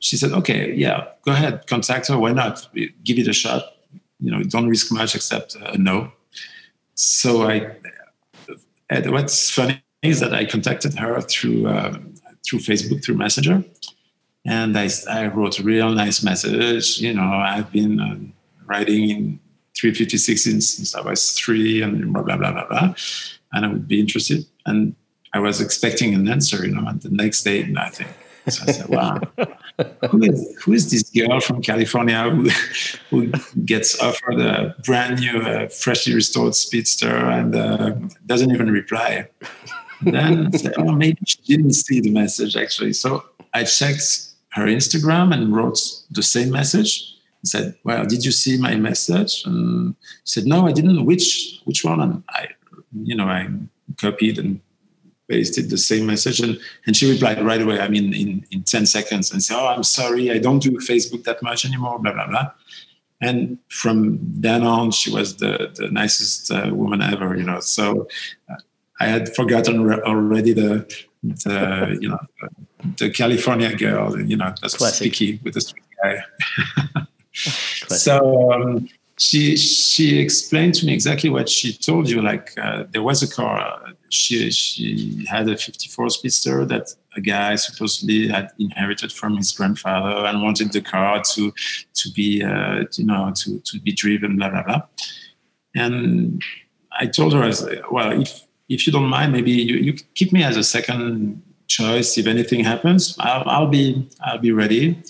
she 0.00 0.16
said, 0.16 0.32
okay, 0.32 0.72
yeah, 0.74 1.06
go 1.24 1.30
ahead, 1.30 1.68
contact 1.68 2.08
her. 2.08 2.18
Why 2.18 2.32
not? 2.32 2.68
Give 3.04 3.18
it 3.20 3.28
a 3.28 3.32
shot. 3.32 3.62
You 4.20 4.30
know, 4.32 4.42
don't 4.42 4.68
risk 4.68 4.92
much 4.92 5.14
except 5.14 5.54
a 5.54 5.78
no. 5.78 6.12
So 6.94 7.48
I, 7.48 7.76
what's 9.06 9.50
funny 9.50 9.82
is 10.02 10.20
that 10.20 10.34
I 10.34 10.44
contacted 10.44 10.94
her 10.94 11.20
through 11.20 11.68
uh, 11.68 11.98
through 12.44 12.60
Facebook, 12.60 13.04
through 13.04 13.16
Messenger, 13.16 13.64
and 14.44 14.76
I, 14.78 14.88
I 15.10 15.26
wrote 15.26 15.58
a 15.58 15.62
real 15.62 15.90
nice 15.90 16.22
message. 16.22 16.98
You 16.98 17.14
know, 17.14 17.22
I've 17.22 17.70
been 17.70 18.00
uh, 18.00 18.16
writing 18.66 19.10
in 19.10 19.40
356 19.76 20.42
since, 20.42 20.68
since 20.70 20.94
I 20.94 21.00
was 21.00 21.32
three, 21.32 21.82
and 21.82 22.12
blah 22.12 22.22
blah 22.22 22.36
blah 22.36 22.52
blah 22.52 22.66
blah, 22.66 22.94
and 23.52 23.64
I 23.64 23.68
would 23.68 23.86
be 23.86 24.00
interested. 24.00 24.44
And 24.66 24.94
I 25.32 25.38
was 25.38 25.60
expecting 25.60 26.14
an 26.14 26.28
answer, 26.28 26.66
you 26.66 26.74
know, 26.74 26.86
and 26.88 27.00
the 27.00 27.10
next 27.10 27.42
day 27.42 27.64
nothing. 27.64 28.08
So 28.48 28.64
I 28.66 28.72
said, 28.72 28.88
"Wow, 28.88 29.20
who 30.10 30.22
is 30.22 30.56
who 30.62 30.72
is 30.72 30.90
this 30.90 31.04
girl 31.10 31.40
from 31.40 31.62
California 31.62 32.28
who, 32.30 32.50
who 33.10 33.32
gets 33.64 34.00
offered 34.00 34.40
a 34.40 34.74
brand 34.84 35.20
new, 35.20 35.40
uh, 35.40 35.68
freshly 35.68 36.14
restored 36.14 36.54
Speedster 36.54 37.14
and 37.14 37.54
uh, 37.54 37.92
doesn't 38.26 38.50
even 38.50 38.70
reply?" 38.70 39.28
then 40.02 40.50
I 40.52 40.56
said, 40.56 40.74
oh, 40.78 40.92
maybe 40.92 41.18
she 41.26 41.38
didn't 41.42 41.72
see 41.72 42.00
the 42.00 42.10
message 42.10 42.56
actually. 42.56 42.92
So 42.92 43.24
I 43.54 43.64
checked 43.64 44.26
her 44.50 44.66
Instagram 44.66 45.32
and 45.34 45.54
wrote 45.54 45.78
the 46.10 46.22
same 46.22 46.50
message. 46.50 47.14
and 47.42 47.48
said, 47.48 47.74
"Well, 47.84 48.04
did 48.04 48.24
you 48.24 48.32
see 48.32 48.58
my 48.58 48.74
message?" 48.76 49.44
And 49.44 49.94
she 50.24 50.40
said, 50.40 50.46
"No, 50.46 50.66
I 50.66 50.72
didn't. 50.72 51.04
Which 51.04 51.60
which 51.64 51.84
one?" 51.84 52.00
And 52.00 52.24
I, 52.30 52.48
you 53.02 53.14
know, 53.14 53.26
I 53.26 53.48
copied 53.96 54.38
and 54.38 54.60
pasted 55.28 55.70
the 55.70 55.78
same 55.78 56.06
message, 56.06 56.40
and 56.40 56.58
and 56.86 56.96
she 56.96 57.10
replied 57.10 57.44
right 57.44 57.62
away. 57.62 57.80
I 57.80 57.88
mean, 57.88 58.14
in 58.14 58.44
in 58.50 58.62
ten 58.62 58.86
seconds, 58.86 59.32
and 59.32 59.42
said, 59.42 59.56
"Oh, 59.58 59.66
I'm 59.66 59.84
sorry, 59.84 60.30
I 60.30 60.38
don't 60.38 60.62
do 60.62 60.72
Facebook 60.78 61.24
that 61.24 61.42
much 61.42 61.64
anymore." 61.64 61.98
Blah 61.98 62.12
blah 62.12 62.28
blah. 62.28 62.50
And 63.20 63.58
from 63.68 64.18
then 64.22 64.62
on, 64.62 64.90
she 64.90 65.10
was 65.12 65.36
the 65.36 65.72
the 65.74 65.90
nicest 65.90 66.50
uh, 66.50 66.70
woman 66.72 67.02
ever. 67.02 67.36
You 67.36 67.44
know, 67.44 67.60
so. 67.60 68.08
Uh, 68.50 68.56
I 69.00 69.06
had 69.06 69.34
forgotten 69.34 69.84
re- 69.84 70.00
already 70.00 70.52
the, 70.52 70.84
the 71.22 71.98
you 72.00 72.08
know 72.08 72.18
the 72.96 73.10
California 73.10 73.74
girl, 73.76 74.20
you 74.20 74.36
know, 74.36 74.52
that's 74.60 74.76
Classic. 74.76 75.14
sticky 75.14 75.40
with 75.44 75.54
the 75.54 75.60
sweet 75.60 75.84
guy. 76.02 76.24
so 77.88 78.52
um, 78.52 78.88
she 79.18 79.56
she 79.56 80.18
explained 80.18 80.74
to 80.74 80.86
me 80.86 80.92
exactly 80.92 81.30
what 81.30 81.48
she 81.48 81.72
told 81.72 82.08
you. 82.08 82.22
Like 82.22 82.52
uh, 82.58 82.84
there 82.90 83.02
was 83.02 83.22
a 83.22 83.28
car. 83.28 83.94
She 84.10 84.50
she 84.50 85.24
had 85.28 85.48
a 85.48 85.56
'54 85.56 86.10
Speedster 86.10 86.64
that 86.66 86.94
a 87.16 87.20
guy 87.20 87.56
supposedly 87.56 88.28
had 88.28 88.50
inherited 88.58 89.12
from 89.12 89.36
his 89.36 89.52
grandfather 89.52 90.26
and 90.26 90.42
wanted 90.42 90.72
the 90.72 90.80
car 90.80 91.22
to 91.34 91.52
to 91.94 92.10
be 92.12 92.42
uh, 92.42 92.84
you 92.92 93.06
know 93.06 93.32
to 93.36 93.58
to 93.60 93.80
be 93.80 93.92
driven. 93.92 94.36
Blah 94.36 94.50
blah 94.50 94.62
blah. 94.62 94.82
And 95.74 96.42
I 96.98 97.06
told 97.06 97.32
her, 97.34 97.42
as 97.42 97.66
well, 97.90 98.20
if 98.20 98.44
if 98.68 98.86
you 98.86 98.92
don't 98.92 99.08
mind, 99.08 99.32
maybe 99.32 99.50
you, 99.50 99.76
you 99.76 99.92
keep 100.14 100.32
me 100.32 100.42
as 100.42 100.56
a 100.56 100.64
second 100.64 101.42
choice. 101.68 102.18
If 102.18 102.26
anything 102.26 102.64
happens, 102.64 103.16
I'll, 103.18 103.48
I'll 103.48 103.68
be 103.68 104.08
I'll 104.20 104.38
be 104.38 104.52
ready. 104.52 105.02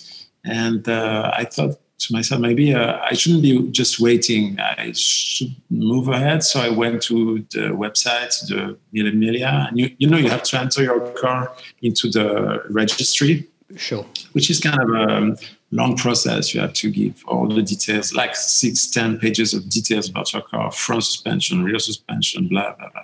And 0.45 0.87
uh, 0.87 1.31
I 1.35 1.45
thought 1.45 1.79
to 1.99 2.13
myself, 2.13 2.41
maybe 2.41 2.73
uh, 2.73 2.97
I 3.03 3.13
shouldn't 3.13 3.43
be 3.43 3.69
just 3.71 3.99
waiting. 3.99 4.57
I 4.59 4.93
should 4.93 5.53
move 5.69 6.07
ahead. 6.07 6.43
So 6.43 6.61
I 6.61 6.69
went 6.69 7.01
to 7.03 7.45
the 7.51 7.69
website, 7.83 8.47
the 8.47 8.77
Mille 8.93 9.11
Miglia, 9.11 9.67
and 9.67 9.77
you, 9.77 9.95
you 9.97 10.07
know 10.09 10.17
you 10.17 10.29
have 10.29 10.43
to 10.43 10.59
enter 10.59 10.81
your 10.81 11.11
car 11.11 11.51
into 11.81 12.09
the 12.09 12.63
registry. 12.69 13.47
Sure. 13.75 14.05
Which 14.31 14.49
is 14.49 14.59
kind 14.59 14.81
of 14.81 14.89
a 14.89 15.37
long 15.71 15.95
process. 15.95 16.55
You 16.55 16.61
have 16.61 16.73
to 16.73 16.89
give 16.89 17.23
all 17.27 17.47
the 17.47 17.61
details, 17.61 18.13
like 18.13 18.35
six, 18.35 18.87
ten 18.87 19.19
pages 19.19 19.53
of 19.53 19.69
details 19.69 20.09
about 20.09 20.33
your 20.33 20.41
car, 20.41 20.71
front 20.71 21.03
suspension, 21.03 21.63
rear 21.63 21.79
suspension, 21.79 22.47
blah 22.47 22.73
blah 22.73 22.89
blah. 22.89 23.03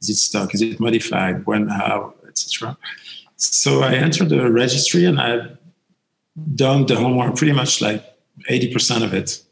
Is 0.00 0.10
it 0.10 0.16
stock? 0.16 0.54
Is 0.54 0.62
it 0.62 0.78
modified? 0.78 1.46
When? 1.46 1.68
How? 1.68 2.14
Etc. 2.28 2.76
So 3.36 3.82
I 3.82 3.94
entered 3.94 4.28
the 4.28 4.50
registry 4.50 5.06
and 5.06 5.20
I 5.20 5.48
done 6.54 6.86
the 6.86 6.96
homework, 6.96 7.36
pretty 7.36 7.52
much 7.52 7.80
like 7.80 8.13
eighty 8.48 8.72
percent 8.72 9.04
of 9.04 9.14
it. 9.14 9.42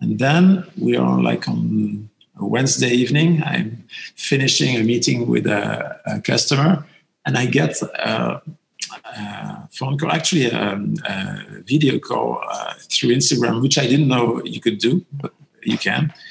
And 0.00 0.18
then 0.18 0.66
we 0.78 0.96
are 0.96 1.22
like 1.22 1.48
on 1.48 2.08
a 2.36 2.46
Wednesday 2.46 2.90
evening. 2.90 3.42
I'm 3.44 3.84
finishing 4.16 4.76
a 4.76 4.82
meeting 4.82 5.26
with 5.26 5.46
a, 5.46 6.00
a 6.06 6.20
customer, 6.20 6.84
and 7.26 7.38
I 7.38 7.46
get. 7.46 7.80
a, 7.82 8.42
uh, 9.16 9.66
phone 9.70 9.98
call, 9.98 10.10
actually 10.10 10.46
a, 10.46 10.72
um, 10.72 10.94
a 11.06 11.62
video 11.62 11.98
call 11.98 12.40
uh, 12.48 12.74
through 12.90 13.10
Instagram, 13.10 13.62
which 13.62 13.78
I 13.78 13.86
didn't 13.86 14.08
know 14.08 14.42
you 14.44 14.60
could 14.60 14.78
do, 14.78 15.04
but 15.12 15.32
you 15.62 15.78
can. 15.78 16.12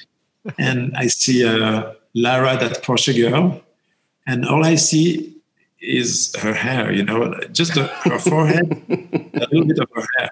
And 0.60 0.94
I 0.98 1.08
see 1.08 1.44
a, 1.44 1.96
Lara, 2.14 2.58
that 2.58 2.84
Porsche 2.84 3.16
girl, 3.16 3.62
and 4.28 4.46
all 4.46 4.66
I 4.66 4.76
see 4.76 5.36
is 5.80 6.36
her 6.36 6.54
hair, 6.54 6.92
you 6.92 7.04
know, 7.04 7.34
just 7.52 7.76
the, 7.76 7.88
her 7.88 8.20
forehead, 8.20 8.70
a 8.90 9.48
little 9.52 9.66
bit 9.66 9.80
of 9.80 9.90
her 9.96 10.06
hair. 10.18 10.30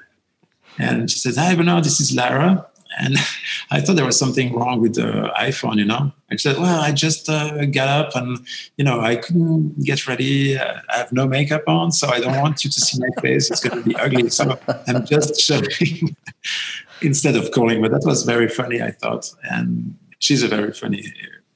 And 0.78 1.10
she 1.10 1.20
says, 1.20 1.38
Hi, 1.38 1.56
Bernard, 1.56 1.84
this 1.84 2.00
is 2.00 2.16
Lara. 2.16 2.68
And 3.00 3.18
I 3.72 3.82
thought 3.82 3.96
there 3.96 4.06
was 4.06 4.20
something 4.20 4.54
wrong 4.54 4.82
with 4.82 4.96
the 4.96 5.32
iPhone, 5.38 5.78
you 5.78 5.86
know. 5.86 6.12
I 6.30 6.36
said, 6.36 6.58
Well, 6.58 6.80
I 6.80 6.92
just 6.92 7.30
uh, 7.30 7.66
got 7.66 7.88
up 7.88 8.16
and, 8.16 8.40
you 8.78 8.84
know, 8.84 9.00
I 9.02 9.16
couldn't 9.16 9.84
get 9.84 10.08
ready. 10.08 10.58
I 10.58 10.82
have 10.90 11.12
no 11.12 11.28
makeup 11.28 11.64
on, 11.68 11.92
so 11.92 12.10
I 12.10 12.20
don't 12.20 12.40
want 12.40 12.64
you 12.64 12.70
to 12.70 12.82
see 12.82 13.00
my 13.00 13.22
face. 13.22 13.50
It's 13.50 13.62
going 13.62 13.84
to 13.84 13.90
be 13.90 13.96
ugly. 13.96 14.30
So 14.30 14.60
I'm 14.88 15.06
just 15.06 15.40
showing 15.48 16.16
instead 17.02 17.36
of 17.36 17.52
calling. 17.52 17.82
But 17.82 17.92
that 17.92 18.04
was 18.06 18.24
very 18.24 18.48
funny, 18.48 18.82
I 18.82 18.92
thought. 18.92 19.32
And 19.50 19.98
she's 20.20 20.44
a 20.44 20.48
very 20.48 20.74
funny, 20.74 21.14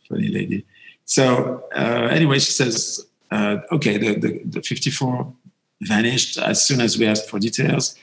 funny 0.08 0.28
lady. 0.28 0.66
So 1.06 1.64
uh, 1.76 2.08
anyway, 2.12 2.40
she 2.40 2.52
says, 2.52 3.06
uh, 3.32 3.58
okay, 3.72 3.98
the, 3.98 4.20
the, 4.20 4.42
the 4.46 4.62
54 4.62 5.34
vanished 5.82 6.38
as 6.38 6.64
soon 6.64 6.82
as 6.82 6.98
we 6.98 7.06
asked 7.06 7.30
for 7.30 7.40
details. 7.40 7.96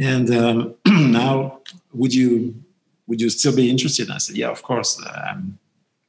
And 0.00 0.30
um, 0.30 0.74
now, 0.86 1.60
would 1.92 2.14
you 2.14 2.54
would 3.06 3.20
you 3.20 3.30
still 3.30 3.56
be 3.56 3.70
interested? 3.70 4.06
And 4.06 4.14
I 4.14 4.18
said, 4.18 4.36
yeah, 4.36 4.50
of 4.50 4.62
course, 4.62 5.02
I'm 5.02 5.58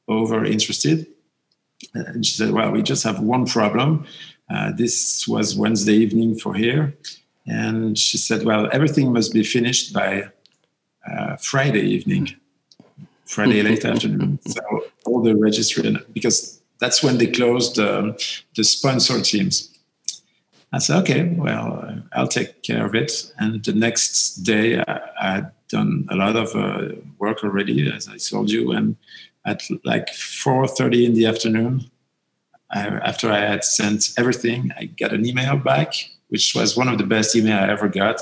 over 0.08 0.44
interested. 0.44 1.08
And 1.94 2.26
she 2.26 2.36
said, 2.36 2.52
well, 2.52 2.72
we 2.72 2.82
just 2.82 3.04
have 3.04 3.22
one 3.22 3.46
problem. 3.46 4.06
Uh, 4.50 4.74
this 4.74 5.28
was 5.28 5.56
Wednesday 5.56 5.94
evening 5.94 6.38
for 6.38 6.54
here. 6.54 6.94
And 7.48 7.98
she 7.98 8.18
said, 8.18 8.44
well, 8.44 8.68
everything 8.74 9.14
must 9.14 9.34
be 9.34 9.44
finished 9.44 9.94
by 9.94 10.30
uh, 11.10 11.38
Friday 11.38 11.82
evening, 11.82 12.36
Friday 13.26 13.62
late 13.70 13.86
afternoon. 13.86 14.40
So 14.46 14.62
all 15.06 15.22
the 15.22 15.36
registry, 15.36 15.96
because 16.14 16.62
that's 16.80 17.02
when 17.02 17.18
they 17.18 17.28
closed 17.28 17.80
um, 17.80 18.16
the 18.56 18.64
sponsor 18.64 19.22
teams. 19.22 19.79
I 20.72 20.78
said, 20.78 21.02
okay, 21.02 21.24
well, 21.36 22.04
I'll 22.14 22.28
take 22.28 22.62
care 22.62 22.86
of 22.86 22.94
it. 22.94 23.34
And 23.40 23.64
the 23.64 23.74
next 23.74 24.38
day, 24.44 24.80
I, 24.80 25.00
I 25.20 25.32
had 25.32 25.52
done 25.68 26.08
a 26.10 26.16
lot 26.16 26.36
of 26.36 26.56
uh, 26.56 26.96
work 27.18 27.44
already, 27.44 27.92
as 27.92 28.08
I 28.08 28.18
told 28.18 28.52
you. 28.52 28.72
And 28.72 28.96
at 29.46 29.64
like 29.84 30.08
4.30 30.08 31.06
in 31.06 31.14
the 31.14 31.26
afternoon, 31.26 31.90
I, 32.72 32.86
after 32.86 33.32
I 33.32 33.40
had 33.40 33.64
sent 33.64 34.12
everything, 34.18 34.72
I 34.78 34.86
got 34.86 35.12
an 35.12 35.26
email 35.26 35.58
back, 35.58 35.94
which 36.28 36.54
was 36.54 36.78
one 36.78 36.88
of 36.88 37.00
the 37.00 37.04
best 37.06 37.36
email 37.36 37.58
I 37.58 37.70
ever 37.70 37.88
got. 37.88 38.22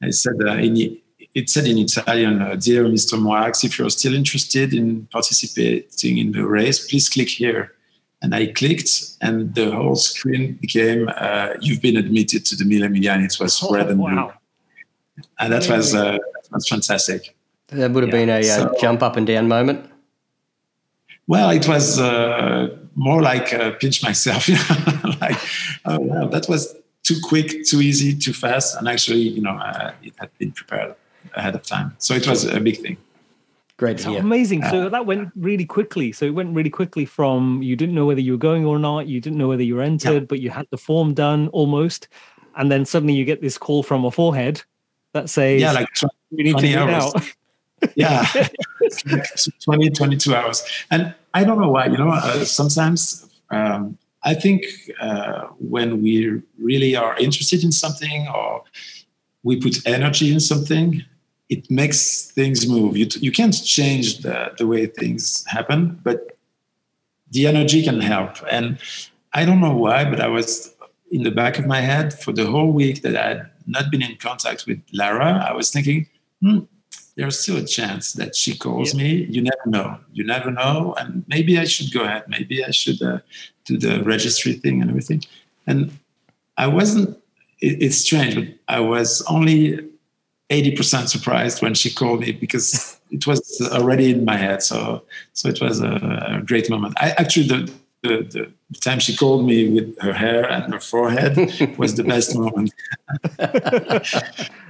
I 0.00 0.10
said, 0.10 0.36
uh, 0.40 0.52
in, 0.52 0.96
it 1.34 1.50
said 1.50 1.66
in 1.66 1.78
Italian, 1.78 2.40
uh, 2.40 2.54
Dear 2.54 2.84
Mr. 2.84 3.20
Moax, 3.20 3.64
if 3.64 3.78
you're 3.78 3.90
still 3.90 4.14
interested 4.14 4.72
in 4.72 5.06
participating 5.06 6.18
in 6.18 6.32
the 6.32 6.46
race, 6.46 6.86
please 6.86 7.08
click 7.08 7.28
here 7.28 7.72
and 8.22 8.34
I 8.34 8.46
clicked, 8.52 9.16
and 9.20 9.54
the 9.54 9.70
whole 9.70 9.96
screen 9.96 10.58
became 10.60 11.10
uh, 11.16 11.54
"You've 11.60 11.80
been 11.80 11.96
admitted 11.96 12.44
to 12.46 12.56
the 12.56 12.64
Mille 12.64 12.88
Miglia." 12.88 13.22
It 13.24 13.36
was 13.40 13.62
oh, 13.62 13.74
red 13.74 13.88
and 13.88 14.00
wow. 14.00 14.32
blue, 15.16 15.24
and 15.38 15.52
that 15.52 15.68
was 15.68 15.94
uh, 15.94 16.12
that 16.12 16.52
was 16.52 16.68
fantastic. 16.68 17.34
That 17.68 17.92
would 17.92 18.04
have 18.04 18.12
yeah. 18.12 18.26
been 18.26 18.30
a 18.30 18.50
uh, 18.50 18.72
jump 18.80 19.02
up 19.02 19.16
and 19.16 19.26
down 19.26 19.48
moment. 19.48 19.90
Well, 21.26 21.50
it 21.50 21.66
was 21.68 21.98
uh, 21.98 22.76
more 22.94 23.22
like 23.22 23.54
uh, 23.54 23.70
pinch 23.72 24.02
myself, 24.02 24.48
like 25.20 25.38
oh 25.86 26.00
wow, 26.00 26.26
that 26.26 26.48
was 26.48 26.74
too 27.02 27.16
quick, 27.22 27.64
too 27.64 27.80
easy, 27.80 28.14
too 28.14 28.32
fast, 28.32 28.76
and 28.76 28.88
actually, 28.88 29.20
you 29.20 29.40
know, 29.40 29.56
uh, 29.56 29.92
it 30.02 30.12
had 30.18 30.30
been 30.38 30.52
prepared 30.52 30.94
ahead 31.34 31.54
of 31.54 31.62
time, 31.64 31.96
so 31.98 32.14
it 32.14 32.26
was 32.26 32.44
a 32.44 32.60
big 32.60 32.78
thing. 32.78 32.96
Great 33.80 33.96
to 33.96 34.10
hear. 34.10 34.20
Amazing. 34.20 34.62
So 34.64 34.90
that 34.90 35.06
went 35.06 35.32
really 35.34 35.64
quickly. 35.64 36.12
So 36.12 36.26
it 36.26 36.34
went 36.34 36.54
really 36.54 36.68
quickly 36.68 37.06
from 37.06 37.62
you 37.62 37.76
didn't 37.76 37.94
know 37.94 38.04
whether 38.04 38.20
you 38.20 38.32
were 38.32 38.44
going 38.50 38.66
or 38.66 38.78
not, 38.78 39.06
you 39.06 39.22
didn't 39.22 39.38
know 39.38 39.48
whether 39.48 39.62
you 39.62 39.76
were 39.76 39.80
entered, 39.80 40.24
yeah. 40.24 40.26
but 40.28 40.40
you 40.40 40.50
had 40.50 40.66
the 40.70 40.76
form 40.76 41.14
done 41.14 41.48
almost. 41.48 42.08
And 42.58 42.70
then 42.70 42.84
suddenly 42.84 43.14
you 43.14 43.24
get 43.24 43.40
this 43.40 43.56
call 43.56 43.82
from 43.82 44.04
a 44.04 44.10
forehead 44.10 44.62
that 45.14 45.30
says, 45.30 45.62
Yeah, 45.62 45.72
like 45.72 45.88
20, 46.30 46.52
20 46.52 46.76
hours. 46.76 47.14
yeah, 47.94 48.26
20, 49.64 49.88
22 49.88 50.34
hours. 50.34 50.62
And 50.90 51.14
I 51.32 51.42
don't 51.42 51.58
know 51.58 51.70
why, 51.70 51.86
you 51.86 51.96
know, 51.96 52.10
uh, 52.10 52.44
sometimes 52.44 53.30
um, 53.48 53.96
I 54.24 54.34
think 54.34 54.62
uh, 55.00 55.44
when 55.58 56.02
we 56.02 56.42
really 56.58 56.96
are 56.96 57.16
interested 57.16 57.64
in 57.64 57.72
something 57.72 58.28
or 58.28 58.62
we 59.42 59.58
put 59.58 59.86
energy 59.86 60.34
in 60.34 60.40
something, 60.40 61.02
it 61.50 61.68
makes 61.68 62.30
things 62.30 62.68
move. 62.68 62.96
You, 62.96 63.08
you 63.16 63.32
can't 63.32 63.52
change 63.64 64.18
the, 64.18 64.54
the 64.56 64.66
way 64.66 64.86
things 64.86 65.44
happen, 65.46 66.00
but 66.04 66.38
the 67.32 67.48
energy 67.48 67.82
can 67.82 68.00
help. 68.00 68.36
And 68.50 68.78
I 69.32 69.44
don't 69.44 69.60
know 69.60 69.76
why, 69.76 70.04
but 70.04 70.20
I 70.20 70.28
was 70.28 70.74
in 71.10 71.24
the 71.24 71.30
back 71.32 71.58
of 71.58 71.66
my 71.66 71.80
head 71.80 72.14
for 72.14 72.32
the 72.32 72.46
whole 72.46 72.72
week 72.72 73.02
that 73.02 73.16
I 73.16 73.28
had 73.28 73.50
not 73.66 73.90
been 73.90 74.00
in 74.00 74.16
contact 74.16 74.64
with 74.66 74.80
Lara. 74.92 75.44
I 75.48 75.52
was 75.52 75.70
thinking, 75.72 76.06
hmm, 76.40 76.60
there's 77.16 77.40
still 77.40 77.56
a 77.56 77.66
chance 77.66 78.12
that 78.12 78.36
she 78.36 78.56
calls 78.56 78.94
yeah. 78.94 79.02
me. 79.02 79.10
You 79.24 79.42
never 79.42 79.66
know. 79.66 79.98
You 80.12 80.24
never 80.24 80.52
know. 80.52 80.94
And 80.98 81.24
maybe 81.26 81.58
I 81.58 81.64
should 81.64 81.92
go 81.92 82.04
ahead. 82.04 82.24
Maybe 82.28 82.64
I 82.64 82.70
should 82.70 83.02
uh, 83.02 83.18
do 83.64 83.76
the 83.76 84.04
registry 84.04 84.52
thing 84.52 84.80
and 84.80 84.88
everything. 84.88 85.24
And 85.66 85.98
I 86.56 86.68
wasn't, 86.68 87.18
it, 87.60 87.82
it's 87.82 87.96
strange, 87.96 88.36
but 88.36 88.46
I 88.68 88.78
was 88.78 89.22
only 89.28 89.90
80% 90.50 91.08
surprised 91.08 91.62
when 91.62 91.74
she 91.74 91.90
called 91.90 92.20
me 92.20 92.32
because 92.32 93.00
it 93.10 93.26
was 93.26 93.60
already 93.72 94.10
in 94.10 94.24
my 94.24 94.36
head. 94.36 94.62
So, 94.62 95.04
so 95.32 95.48
it 95.48 95.60
was 95.60 95.80
a, 95.80 96.38
a 96.38 96.42
great 96.44 96.68
moment. 96.68 96.94
I 96.98 97.10
actually, 97.10 97.46
the, 97.46 97.72
the, 98.02 98.52
the, 98.70 98.80
time 98.80 99.00
she 99.00 99.16
called 99.16 99.46
me 99.46 99.68
with 99.68 99.98
her 100.00 100.12
hair 100.12 100.48
and 100.48 100.72
her 100.72 100.80
forehead 100.80 101.36
was 101.78 101.96
the 101.96 102.04
best 102.04 102.36
moment. 102.36 102.72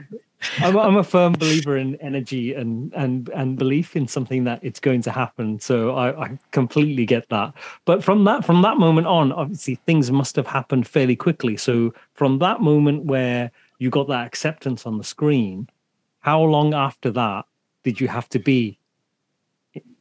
I'm, 0.58 0.76
I'm 0.78 0.96
a 0.96 1.04
firm 1.04 1.34
believer 1.34 1.76
in 1.76 1.96
energy 1.96 2.54
and 2.54 2.92
and 2.94 3.28
and 3.30 3.58
belief 3.58 3.94
in 3.94 4.08
something 4.08 4.44
that 4.44 4.60
it's 4.62 4.80
going 4.80 5.02
to 5.02 5.10
happen. 5.10 5.60
So 5.60 5.94
I, 5.94 6.24
I 6.24 6.38
completely 6.50 7.04
get 7.04 7.28
that. 7.28 7.52
But 7.84 8.02
from 8.02 8.24
that 8.24 8.44
from 8.44 8.62
that 8.62 8.78
moment 8.78 9.06
on, 9.06 9.32
obviously 9.32 9.74
things 9.74 10.10
must 10.10 10.36
have 10.36 10.46
happened 10.46 10.88
fairly 10.88 11.16
quickly. 11.16 11.56
So 11.56 11.92
from 12.14 12.38
that 12.38 12.62
moment 12.62 13.04
where 13.04 13.50
you 13.80 13.90
got 13.90 14.06
that 14.08 14.26
acceptance 14.26 14.86
on 14.86 14.98
the 14.98 15.04
screen. 15.04 15.68
How 16.20 16.40
long 16.42 16.74
after 16.74 17.10
that 17.12 17.46
did 17.82 18.00
you 18.00 18.06
have 18.06 18.28
to 18.28 18.38
be? 18.38 18.78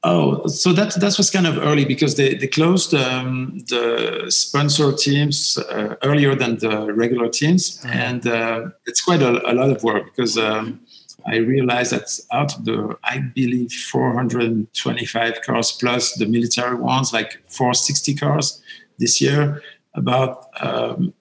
Oh, 0.03 0.47
so 0.47 0.73
that 0.73 0.95
that 0.95 1.17
was 1.17 1.29
kind 1.29 1.47
of 1.47 1.57
early 1.57 1.85
because 1.85 2.15
they 2.15 2.35
they 2.35 2.47
closed 2.47 2.93
um, 2.93 3.59
the 3.67 4.25
sponsor 4.29 4.93
teams 4.93 5.57
uh, 5.57 5.95
earlier 6.03 6.35
than 6.35 6.57
the 6.57 6.93
regular 6.93 7.29
teams, 7.29 7.79
mm-hmm. 7.79 7.89
and 7.89 8.27
uh, 8.27 8.69
it's 8.85 9.01
quite 9.01 9.21
a, 9.21 9.31
a, 9.51 9.53
lot 9.53 9.71
of 9.71 9.83
work 9.83 10.05
because. 10.05 10.37
Um, 10.37 10.81
I 11.27 11.35
realized 11.35 11.91
that 11.91 12.07
out 12.31 12.55
of 12.55 12.63
the, 12.63 12.97
I 13.03 13.19
believe, 13.19 13.73
425 13.73 15.41
cars 15.41 15.73
plus 15.73 16.13
the 16.13 16.25
military 16.25 16.75
ones, 16.75 17.11
like 17.11 17.41
460 17.49 18.15
cars 18.15 18.63
this 18.99 19.19
year, 19.19 19.61
about 19.93 20.47
um, 20.61 21.13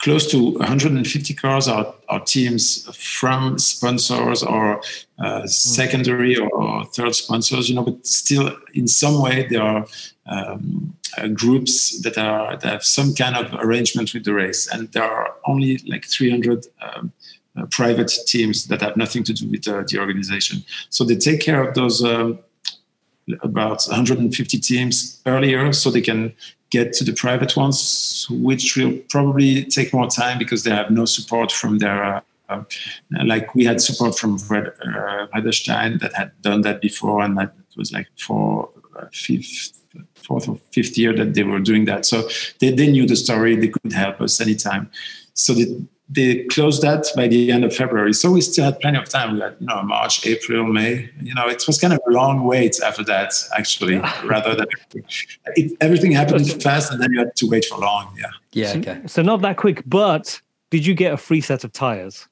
close 0.00 0.30
to 0.30 0.52
150 0.52 1.34
cars 1.34 1.68
are, 1.68 1.94
teams 2.26 2.88
from 2.96 3.56
sponsors 3.56 4.42
or 4.42 4.82
uh, 5.20 5.46
secondary 5.46 6.36
or 6.36 6.84
third 6.86 7.14
sponsors, 7.14 7.68
you 7.68 7.74
know, 7.76 7.84
but 7.84 8.04
still 8.04 8.56
in 8.74 8.88
some 8.88 9.22
way 9.22 9.46
there 9.48 9.62
are 9.62 9.86
um, 10.26 10.92
uh, 11.16 11.28
groups 11.28 12.00
that 12.00 12.18
are 12.18 12.56
that 12.56 12.72
have 12.72 12.84
some 12.84 13.14
kind 13.14 13.36
of 13.36 13.54
arrangement 13.60 14.12
with 14.12 14.24
the 14.24 14.34
race, 14.34 14.66
and 14.66 14.90
there 14.92 15.04
are 15.04 15.36
only 15.46 15.78
like 15.86 16.04
300 16.04 16.66
um, 16.82 17.12
uh, 17.56 17.66
private 17.66 18.12
teams 18.26 18.66
that 18.66 18.80
have 18.80 18.96
nothing 18.96 19.22
to 19.24 19.32
do 19.32 19.48
with 19.48 19.68
uh, 19.68 19.84
the 19.86 19.98
organization. 19.98 20.64
So 20.88 21.04
they 21.04 21.16
take 21.16 21.40
care 21.40 21.62
of 21.62 21.74
those. 21.74 22.02
Um, 22.02 22.40
about 23.42 23.84
150 23.84 24.58
teams 24.58 25.20
earlier 25.26 25.72
so 25.72 25.90
they 25.90 26.00
can 26.00 26.34
get 26.70 26.92
to 26.94 27.04
the 27.04 27.12
private 27.12 27.56
ones, 27.56 28.26
which 28.30 28.76
will 28.76 28.96
probably 29.08 29.64
take 29.64 29.92
more 29.92 30.08
time 30.08 30.38
because 30.38 30.62
they 30.62 30.70
have 30.70 30.90
no 30.90 31.04
support 31.04 31.52
from 31.52 31.78
their. 31.78 32.04
Uh, 32.04 32.20
uh, 32.48 32.64
like 33.24 33.54
we 33.54 33.64
had 33.64 33.80
support 33.80 34.18
from 34.18 34.36
Red, 34.48 34.72
uh, 34.84 35.26
that 35.32 36.10
had 36.14 36.32
done 36.42 36.62
that 36.62 36.80
before, 36.80 37.22
and 37.22 37.38
that 37.38 37.54
was 37.76 37.92
like 37.92 38.08
for 38.18 38.68
uh, 38.98 39.06
fifth, 39.12 39.80
fourth 40.14 40.48
or 40.48 40.58
fifth 40.72 40.98
year 40.98 41.14
that 41.14 41.34
they 41.34 41.44
were 41.44 41.60
doing 41.60 41.84
that. 41.84 42.04
So 42.04 42.28
they, 42.58 42.70
they 42.70 42.90
knew 42.90 43.06
the 43.06 43.14
story; 43.14 43.54
they 43.54 43.68
could 43.68 43.92
help 43.92 44.20
us 44.20 44.40
anytime. 44.40 44.90
So 45.34 45.54
they, 45.54 45.66
they 46.12 46.42
closed 46.46 46.82
that 46.82 47.06
by 47.14 47.28
the 47.28 47.52
end 47.52 47.64
of 47.64 47.74
February. 47.74 48.12
So 48.12 48.32
we 48.32 48.40
still 48.40 48.64
had 48.64 48.80
plenty 48.80 48.98
of 48.98 49.08
time. 49.08 49.34
We 49.34 49.40
had, 49.40 49.56
you 49.60 49.66
know, 49.66 49.80
March, 49.82 50.26
April, 50.26 50.64
May. 50.66 51.08
You 51.22 51.34
know, 51.34 51.46
it 51.46 51.62
was 51.68 51.78
kind 51.78 51.92
of 51.92 52.00
a 52.06 52.10
long 52.10 52.44
wait 52.44 52.80
after 52.84 53.04
that, 53.04 53.32
actually, 53.56 53.96
rather 54.24 54.56
than 54.56 54.66
it, 55.54 55.72
everything 55.80 56.10
happened 56.10 56.60
fast 56.62 56.90
and 56.90 57.00
then 57.00 57.12
you 57.12 57.20
had 57.20 57.36
to 57.36 57.46
wait 57.46 57.64
for 57.64 57.78
long. 57.78 58.12
Yeah. 58.18 58.30
Yeah. 58.52 58.78
Okay. 58.80 59.00
So 59.06 59.22
not 59.22 59.40
that 59.42 59.56
quick, 59.56 59.84
but 59.86 60.40
did 60.70 60.84
you 60.84 60.94
get 60.94 61.12
a 61.12 61.16
free 61.16 61.40
set 61.40 61.62
of 61.62 61.72
tires? 61.72 62.26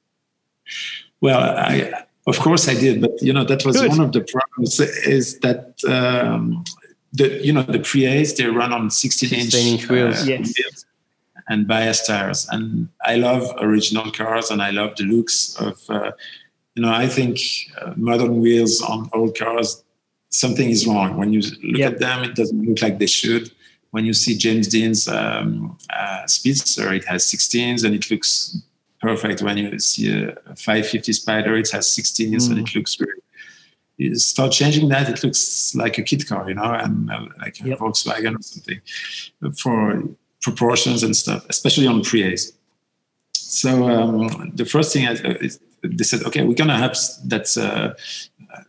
Well, 1.21 1.39
I, 1.39 1.93
of 2.27 2.37
course 2.39 2.67
I 2.67 2.73
did, 2.73 2.99
but 3.01 3.21
you 3.21 3.31
know, 3.31 3.45
that 3.45 3.65
was 3.65 3.77
Good. 3.79 3.89
one 3.91 4.01
of 4.01 4.11
the 4.11 4.21
problems 4.21 4.77
is 4.79 5.39
that 5.39 5.75
um, 5.87 6.65
the 7.13 7.39
you 7.43 7.53
know 7.53 7.63
the 7.63 7.79
pre-A's 7.79 8.35
they 8.35 8.45
run 8.45 8.71
on 8.71 8.89
16 8.89 9.33
inch, 9.33 9.51
16 9.51 9.73
inch 9.79 9.89
wheels. 9.89 10.21
uh, 10.21 10.25
Yes. 10.25 10.53
wheels 10.57 10.85
and 11.49 11.67
bias 11.67 12.05
tires. 12.07 12.47
And 12.51 12.89
I 13.05 13.15
love 13.15 13.43
original 13.59 14.11
cars 14.11 14.51
and 14.51 14.61
I 14.61 14.69
love 14.71 14.95
the 14.95 15.03
looks 15.03 15.55
of. 15.59 15.77
Uh, 15.89 16.11
you 16.75 16.83
know, 16.83 16.93
I 16.93 17.07
think 17.07 17.39
uh, 17.81 17.93
modern 17.97 18.39
wheels 18.39 18.81
on 18.81 19.09
old 19.11 19.37
cars, 19.37 19.83
something 20.29 20.69
is 20.69 20.87
wrong. 20.87 21.17
When 21.17 21.33
you 21.33 21.41
look 21.41 21.79
Yep. 21.79 21.93
at 21.93 21.99
them, 21.99 22.23
it 22.23 22.35
doesn't 22.35 22.61
look 22.63 22.81
like 22.81 22.99
they 22.99 23.07
should. 23.07 23.51
When 23.91 24.05
you 24.05 24.13
see 24.13 24.37
James 24.37 24.67
Dean's 24.69 25.07
um, 25.07 25.77
uh, 25.89 26.25
Speedster, 26.27 26.93
it 26.93 27.03
has 27.05 27.25
16s 27.25 27.83
and 27.83 27.93
it 27.95 28.09
looks 28.09 28.61
perfect. 29.01 29.41
When 29.41 29.57
you 29.57 29.77
see 29.79 30.13
a 30.21 30.35
550 30.55 31.11
Spider, 31.11 31.57
it 31.57 31.69
has 31.71 31.87
16s 31.87 32.49
and 32.49 32.59
it 32.59 32.73
looks 32.75 32.95
great. 32.95 33.23
You 33.97 34.15
start 34.15 34.51
changing 34.53 34.87
that, 34.89 35.09
it 35.09 35.21
looks 35.23 35.75
like 35.75 35.97
a 35.97 36.03
kit 36.03 36.27
car, 36.27 36.47
you 36.47 36.55
know, 36.55 36.71
and 36.71 37.11
uh, 37.11 37.25
like 37.41 37.59
a 37.61 37.69
Yep. 37.69 37.79
Volkswagen 37.79 38.37
or 38.39 38.41
something 38.41 38.79
for 39.61 40.03
proportions 40.41 41.03
and 41.03 41.15
stuff, 41.15 41.45
especially 41.49 41.87
on 41.87 42.03
pre-A's. 42.03 42.53
So 43.33 43.89
um, 43.89 44.51
the 44.55 44.65
first 44.65 44.93
thing 44.93 45.05
is 45.07 45.59
they 45.83 46.03
said, 46.03 46.23
okay, 46.23 46.43
we're 46.43 46.53
gonna 46.53 46.77
have 46.77 46.97
that 47.25 47.57
uh, 47.57 47.93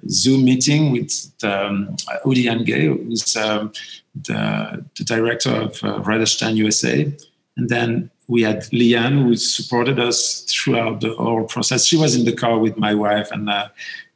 Zoom 0.09 0.45
meeting 0.45 0.93
with 0.93 1.13
um, 1.43 1.97
Udi 2.25 2.47
who's 2.87 3.37
um, 3.37 3.73
the, 4.15 4.85
the 4.97 5.05
director 5.05 5.51
of 5.51 5.73
uh, 5.85 6.01
Radarstein 6.01 6.57
USA, 6.57 7.13
and 7.57 7.69
then 7.69 8.11
we 8.29 8.43
had 8.43 8.73
Liane, 8.73 9.19
who 9.25 9.37
supported 9.37 9.99
us 9.99 10.43
throughout 10.43 11.01
the 11.01 11.15
whole 11.15 11.45
process. 11.45 11.85
She 11.85 11.97
was 11.97 12.15
in 12.15 12.25
the 12.25 12.33
car 12.33 12.59
with 12.59 12.79
my 12.79 12.95
wife 12.95 13.31
and 13.33 13.51
uh, 13.51 13.69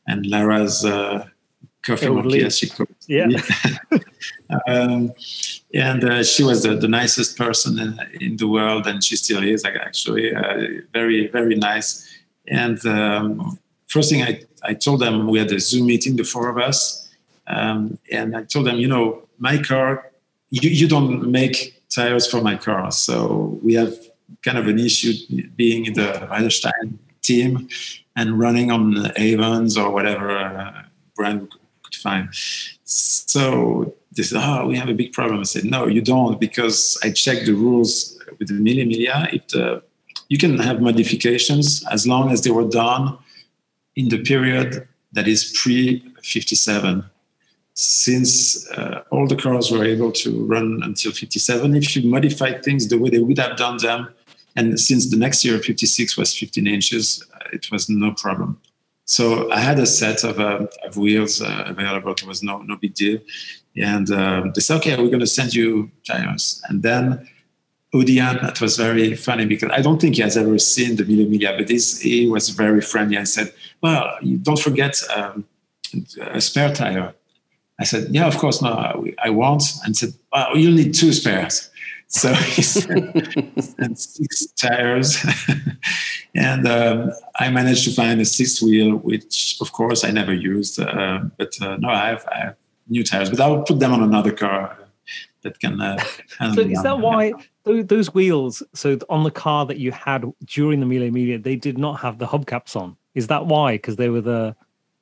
and 0.06 0.26
Lara's 0.26 0.84
uh, 0.84 1.26
coffee 1.84 2.08
monkey, 2.08 2.42
as 2.42 2.58
she 2.58 2.68
called. 2.68 2.88
Yeah. 3.06 3.28
um, 4.66 5.12
and 5.72 6.04
uh, 6.04 6.22
she 6.22 6.42
was 6.42 6.62
the, 6.62 6.76
the 6.76 6.88
nicest 6.88 7.36
person 7.36 7.78
in, 7.78 8.00
in 8.20 8.36
the 8.36 8.48
world, 8.48 8.86
and 8.86 9.02
she 9.02 9.16
still 9.16 9.42
is 9.42 9.64
like, 9.64 9.76
actually 9.76 10.34
uh, 10.34 10.82
very 10.92 11.28
very 11.28 11.54
nice. 11.54 12.08
And 12.48 12.84
um, 12.86 13.58
first 13.86 14.10
thing 14.10 14.22
I, 14.22 14.42
I 14.62 14.74
told 14.74 15.00
them, 15.00 15.28
we 15.28 15.38
had 15.38 15.52
a 15.52 15.60
Zoom 15.60 15.86
meeting, 15.86 16.16
the 16.16 16.24
four 16.24 16.48
of 16.48 16.58
us, 16.58 17.08
um, 17.46 17.98
and 18.10 18.36
I 18.36 18.44
told 18.44 18.66
them, 18.66 18.76
you 18.76 18.88
know, 18.88 19.22
my 19.38 19.58
car, 19.58 20.10
you, 20.50 20.70
you 20.70 20.88
don't 20.88 21.30
make 21.30 21.82
tires 21.90 22.30
for 22.30 22.40
my 22.40 22.56
car, 22.56 22.90
so 22.92 23.58
we 23.62 23.74
have 23.74 23.94
kind 24.42 24.58
of 24.58 24.66
an 24.66 24.78
issue 24.78 25.12
being 25.56 25.86
in 25.86 25.94
the 25.94 26.12
Raderstein 26.30 26.98
team 27.22 27.68
and 28.16 28.38
running 28.38 28.70
on 28.70 29.10
Avons 29.16 29.76
or 29.76 29.90
whatever 29.90 30.30
uh, 30.30 30.82
brand 31.16 31.52
find. 32.04 32.28
So 32.84 33.94
they 34.14 34.22
said, 34.22 34.38
oh, 34.48 34.66
we 34.70 34.76
have 34.76 34.90
a 34.94 34.98
big 35.02 35.12
problem. 35.12 35.40
I 35.40 35.48
said, 35.54 35.64
no, 35.64 35.80
you 35.96 36.02
don't, 36.14 36.38
because 36.46 36.78
I 37.02 37.08
checked 37.24 37.46
the 37.46 37.56
rules 37.66 37.92
with 38.38 38.48
the 38.48 38.58
Mille 38.64 38.84
Miglia. 38.90 39.16
You 40.32 40.38
can 40.38 40.58
have 40.58 40.78
modifications 40.80 41.66
as 41.96 42.06
long 42.12 42.30
as 42.34 42.38
they 42.42 42.52
were 42.58 42.68
done 42.84 43.18
in 44.00 44.08
the 44.08 44.20
period 44.22 44.70
that 45.16 45.26
is 45.34 45.40
pre 45.60 46.02
57. 46.22 47.04
Since 47.76 48.70
uh, 48.70 49.02
all 49.10 49.26
the 49.26 49.40
cars 49.44 49.66
were 49.72 49.84
able 49.84 50.12
to 50.22 50.28
run 50.46 50.80
until 50.84 51.10
57, 51.10 51.74
if 51.74 51.96
you 51.96 52.08
modify 52.08 52.50
things 52.66 52.86
the 52.86 52.98
way 53.00 53.10
they 53.10 53.18
would 53.18 53.38
have 53.38 53.56
done 53.56 53.78
them, 53.78 54.00
and 54.56 54.78
since 54.78 55.10
the 55.10 55.16
next 55.16 55.44
year 55.44 55.58
56 55.58 56.16
was 56.16 56.38
15 56.38 56.68
inches, 56.68 57.24
uh, 57.34 57.56
it 57.56 57.64
was 57.72 57.88
no 57.88 58.12
problem. 58.12 58.60
So 59.06 59.50
I 59.50 59.60
had 59.60 59.78
a 59.78 59.86
set 59.86 60.24
of, 60.24 60.40
uh, 60.40 60.66
of 60.84 60.96
wheels 60.96 61.42
uh, 61.42 61.64
available. 61.66 62.12
It 62.12 62.24
was 62.24 62.42
no 62.42 62.58
no 62.62 62.76
big 62.76 62.94
deal, 62.94 63.20
and 63.76 64.10
um, 64.10 64.52
they 64.54 64.60
said, 64.60 64.76
"Okay, 64.78 64.96
we're 64.96 65.08
going 65.08 65.20
to 65.20 65.26
send 65.26 65.54
you 65.54 65.90
tires." 66.06 66.62
And 66.68 66.82
then 66.82 67.28
Odian, 67.94 68.40
that 68.40 68.60
was 68.60 68.76
very 68.76 69.14
funny 69.14 69.46
because 69.46 69.70
I 69.70 69.82
don't 69.82 70.00
think 70.00 70.16
he 70.16 70.22
has 70.22 70.36
ever 70.36 70.58
seen 70.58 70.96
the 70.96 71.04
Mille 71.04 71.26
Miglia, 71.26 71.56
but 71.56 71.68
this, 71.68 72.00
he 72.00 72.26
was 72.26 72.48
very 72.48 72.80
friendly 72.80 73.16
and 73.16 73.28
said, 73.28 73.52
"Well, 73.82 74.16
you 74.22 74.38
don't 74.38 74.58
forget 74.58 75.00
um, 75.14 75.44
a 76.20 76.40
spare 76.40 76.74
tire." 76.74 77.14
I 77.78 77.84
said, 77.84 78.08
"Yeah, 78.10 78.26
of 78.26 78.38
course, 78.38 78.62
no, 78.62 78.70
I, 78.72 79.14
I 79.26 79.30
want." 79.30 79.64
And 79.84 79.94
said, 79.94 80.14
"Well, 80.32 80.56
you'll 80.56 80.74
need 80.74 80.94
two 80.94 81.12
spares." 81.12 81.70
So 82.08 82.32
he 82.54 82.62
sent 82.62 83.98
six 83.98 84.46
tires, 84.52 85.24
and 86.34 86.68
um, 86.68 87.12
I 87.36 87.50
managed 87.50 87.84
to 87.84 87.90
find 87.92 88.20
a 88.20 88.24
six 88.24 88.62
wheel, 88.62 88.96
which 88.96 89.58
of 89.60 89.72
course 89.72 90.04
I 90.04 90.10
never 90.10 90.32
used. 90.32 90.78
Uh, 90.80 91.24
but 91.38 91.60
uh, 91.60 91.76
no, 91.78 91.88
I 91.88 92.08
have, 92.08 92.28
I 92.30 92.38
have 92.38 92.56
new 92.88 93.02
tires, 93.02 93.30
but 93.30 93.40
I'll 93.40 93.62
put 93.62 93.80
them 93.80 93.92
on 93.92 94.02
another 94.02 94.32
car 94.32 94.78
that 95.42 95.58
can. 95.60 95.80
Uh, 95.80 96.02
handle 96.38 96.64
So 96.64 96.70
is 96.70 96.82
that 96.82 96.98
why 97.00 97.32
those 97.64 98.12
wheels? 98.12 98.62
So 98.74 98.98
on 99.08 99.24
the 99.24 99.30
car 99.30 99.64
that 99.66 99.78
you 99.78 99.92
had 99.92 100.24
during 100.44 100.80
the 100.80 100.86
Mille 100.86 101.10
Miglia, 101.10 101.42
they 101.42 101.56
did 101.56 101.78
not 101.78 102.00
have 102.00 102.18
the 102.18 102.26
hubcaps 102.26 102.76
on. 102.76 102.96
Is 103.14 103.28
that 103.28 103.46
why? 103.46 103.74
Because 103.74 103.96
they 103.96 104.08
were 104.08 104.20
the 104.20 104.56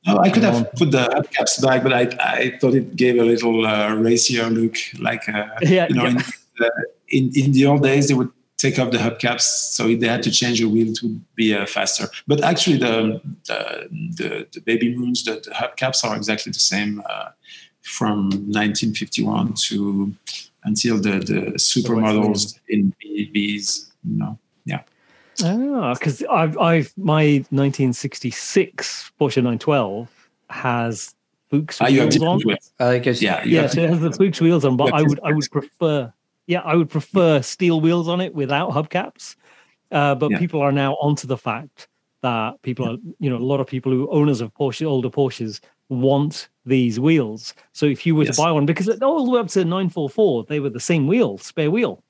No, 0.06 0.18
I 0.18 0.30
could 0.30 0.42
have 0.42 0.70
put 0.74 0.90
the 0.90 1.04
hubcaps 1.08 1.62
back, 1.62 1.82
but 1.82 1.92
I, 1.92 2.02
I 2.20 2.58
thought 2.60 2.74
it 2.74 2.96
gave 2.96 3.18
a 3.18 3.24
little 3.24 3.66
uh, 3.66 3.94
racier 3.94 4.50
look. 4.50 4.76
Like, 4.98 5.28
uh, 5.28 5.46
Yeah, 5.62 5.88
you 5.88 5.94
know, 5.94 6.04
yeah. 6.04 6.10
in, 6.10 6.22
uh, 6.60 6.68
in, 7.08 7.30
in 7.34 7.52
the 7.52 7.66
old 7.66 7.82
days, 7.82 8.08
they 8.08 8.14
would 8.14 8.30
take 8.56 8.78
off 8.78 8.90
the 8.92 8.98
hubcaps. 8.98 9.42
So 9.42 9.88
if 9.88 10.00
they 10.00 10.08
had 10.08 10.22
to 10.22 10.30
change 10.30 10.60
the 10.60 10.66
wheel, 10.68 10.88
it 10.92 10.98
would 11.02 11.20
be 11.34 11.54
uh, 11.54 11.66
faster. 11.66 12.08
But 12.26 12.42
actually, 12.44 12.78
the, 12.78 13.20
the, 13.46 13.88
the, 14.16 14.46
the 14.52 14.60
baby 14.60 14.96
moons, 14.96 15.24
the, 15.24 15.34
the 15.34 15.50
hubcaps 15.50 16.04
are 16.04 16.16
exactly 16.16 16.52
the 16.52 16.60
same 16.60 17.02
uh, 17.08 17.30
from 17.82 18.30
1951 18.30 19.54
to 19.54 20.14
until 20.64 20.96
the, 20.96 21.18
the 21.18 21.40
supermodels 21.56 22.58
in 22.68 22.94
BBs, 23.04 23.90
you 24.04 24.16
know. 24.16 24.38
Yeah. 24.64 24.82
Ah, 25.42 25.94
because 25.94 26.22
I've, 26.30 26.56
I've 26.58 26.92
my 26.96 27.44
1966 27.50 29.12
Porsche 29.20 29.36
912 29.36 30.08
has 30.50 31.14
Fuchs 31.50 31.80
Ah, 31.80 31.86
wheels 31.86 32.20
on. 32.20 32.40
wheels. 32.44 32.72
I 32.78 32.98
guess 32.98 33.20
Yeah. 33.20 33.42
Yeah, 33.44 33.66
so 33.66 33.80
it 33.80 33.90
has 33.90 34.00
the 34.00 34.12
Fuchs 34.12 34.40
wheels 34.40 34.64
on, 34.64 34.76
but 34.76 34.92
I 34.94 35.02
would 35.02 35.18
I 35.24 35.32
would 35.32 35.50
prefer 35.50 36.12
yeah 36.46 36.60
I 36.60 36.74
would 36.76 36.90
prefer 36.90 37.42
steel 37.42 37.80
wheels 37.80 38.08
on 38.08 38.20
it 38.20 38.34
without 38.34 38.70
hubcaps. 38.70 39.36
Uh, 39.90 40.14
but 40.14 40.30
Yeah. 40.30 40.38
people 40.38 40.60
are 40.60 40.72
now 40.72 40.94
onto 40.94 41.26
the 41.26 41.36
fact 41.36 41.88
that 42.22 42.60
people 42.62 42.86
are 42.88 42.96
you 43.18 43.28
know 43.30 43.36
a 43.36 43.38
lot 43.52 43.60
of 43.60 43.66
people 43.66 43.92
who 43.92 44.08
owners 44.10 44.40
of 44.40 44.52
Porsche 44.54 44.86
older 44.86 45.10
Porsches 45.10 45.60
want 45.88 46.48
these 46.64 46.98
wheels. 46.98 47.54
So 47.72 47.86
if 47.86 48.06
you 48.06 48.14
were 48.14 48.24
Yes. 48.24 48.36
to 48.36 48.42
buy 48.42 48.52
one, 48.52 48.64
because 48.66 48.88
all 49.02 49.24
the 49.24 49.30
way 49.30 49.40
up 49.40 49.48
to 49.48 49.64
944 49.64 50.44
they 50.48 50.60
were 50.60 50.70
the 50.70 50.80
same 50.80 51.06
wheel, 51.06 51.38
spare 51.38 51.70
wheel. 51.70 52.02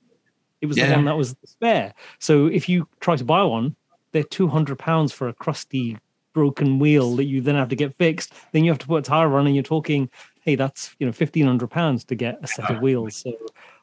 It 0.60 0.66
was 0.66 0.76
the 0.78 0.86
one 0.86 1.04
that 1.06 1.16
was 1.16 1.34
the 1.34 1.46
spare. 1.46 1.92
So 2.20 2.46
if 2.46 2.68
you 2.68 2.86
try 3.00 3.16
to 3.16 3.24
buy 3.24 3.42
one, 3.42 3.74
they're 4.12 4.22
200 4.22 4.78
pounds 4.78 5.12
for 5.12 5.28
a 5.28 5.32
crusty 5.34 5.98
broken 6.34 6.78
wheel 6.78 7.16
that 7.16 7.24
you 7.24 7.40
then 7.40 7.56
have 7.56 7.68
to 7.70 7.76
get 7.76 7.96
fixed. 7.98 8.32
Then 8.52 8.64
you 8.64 8.70
have 8.70 8.78
to 8.78 8.86
put 8.86 8.98
a 8.98 9.02
tire 9.02 9.34
on, 9.34 9.46
and 9.46 9.56
you're 9.56 9.64
talking, 9.64 10.08
hey, 10.42 10.54
that's 10.54 10.94
you 11.00 11.06
know 11.06 11.12
1500 11.12 11.68
pounds 11.68 12.04
to 12.04 12.14
get 12.14 12.38
a 12.42 12.46
set 12.46 12.70
of 12.70 12.78
wheels. 12.82 13.16
So 13.16 13.32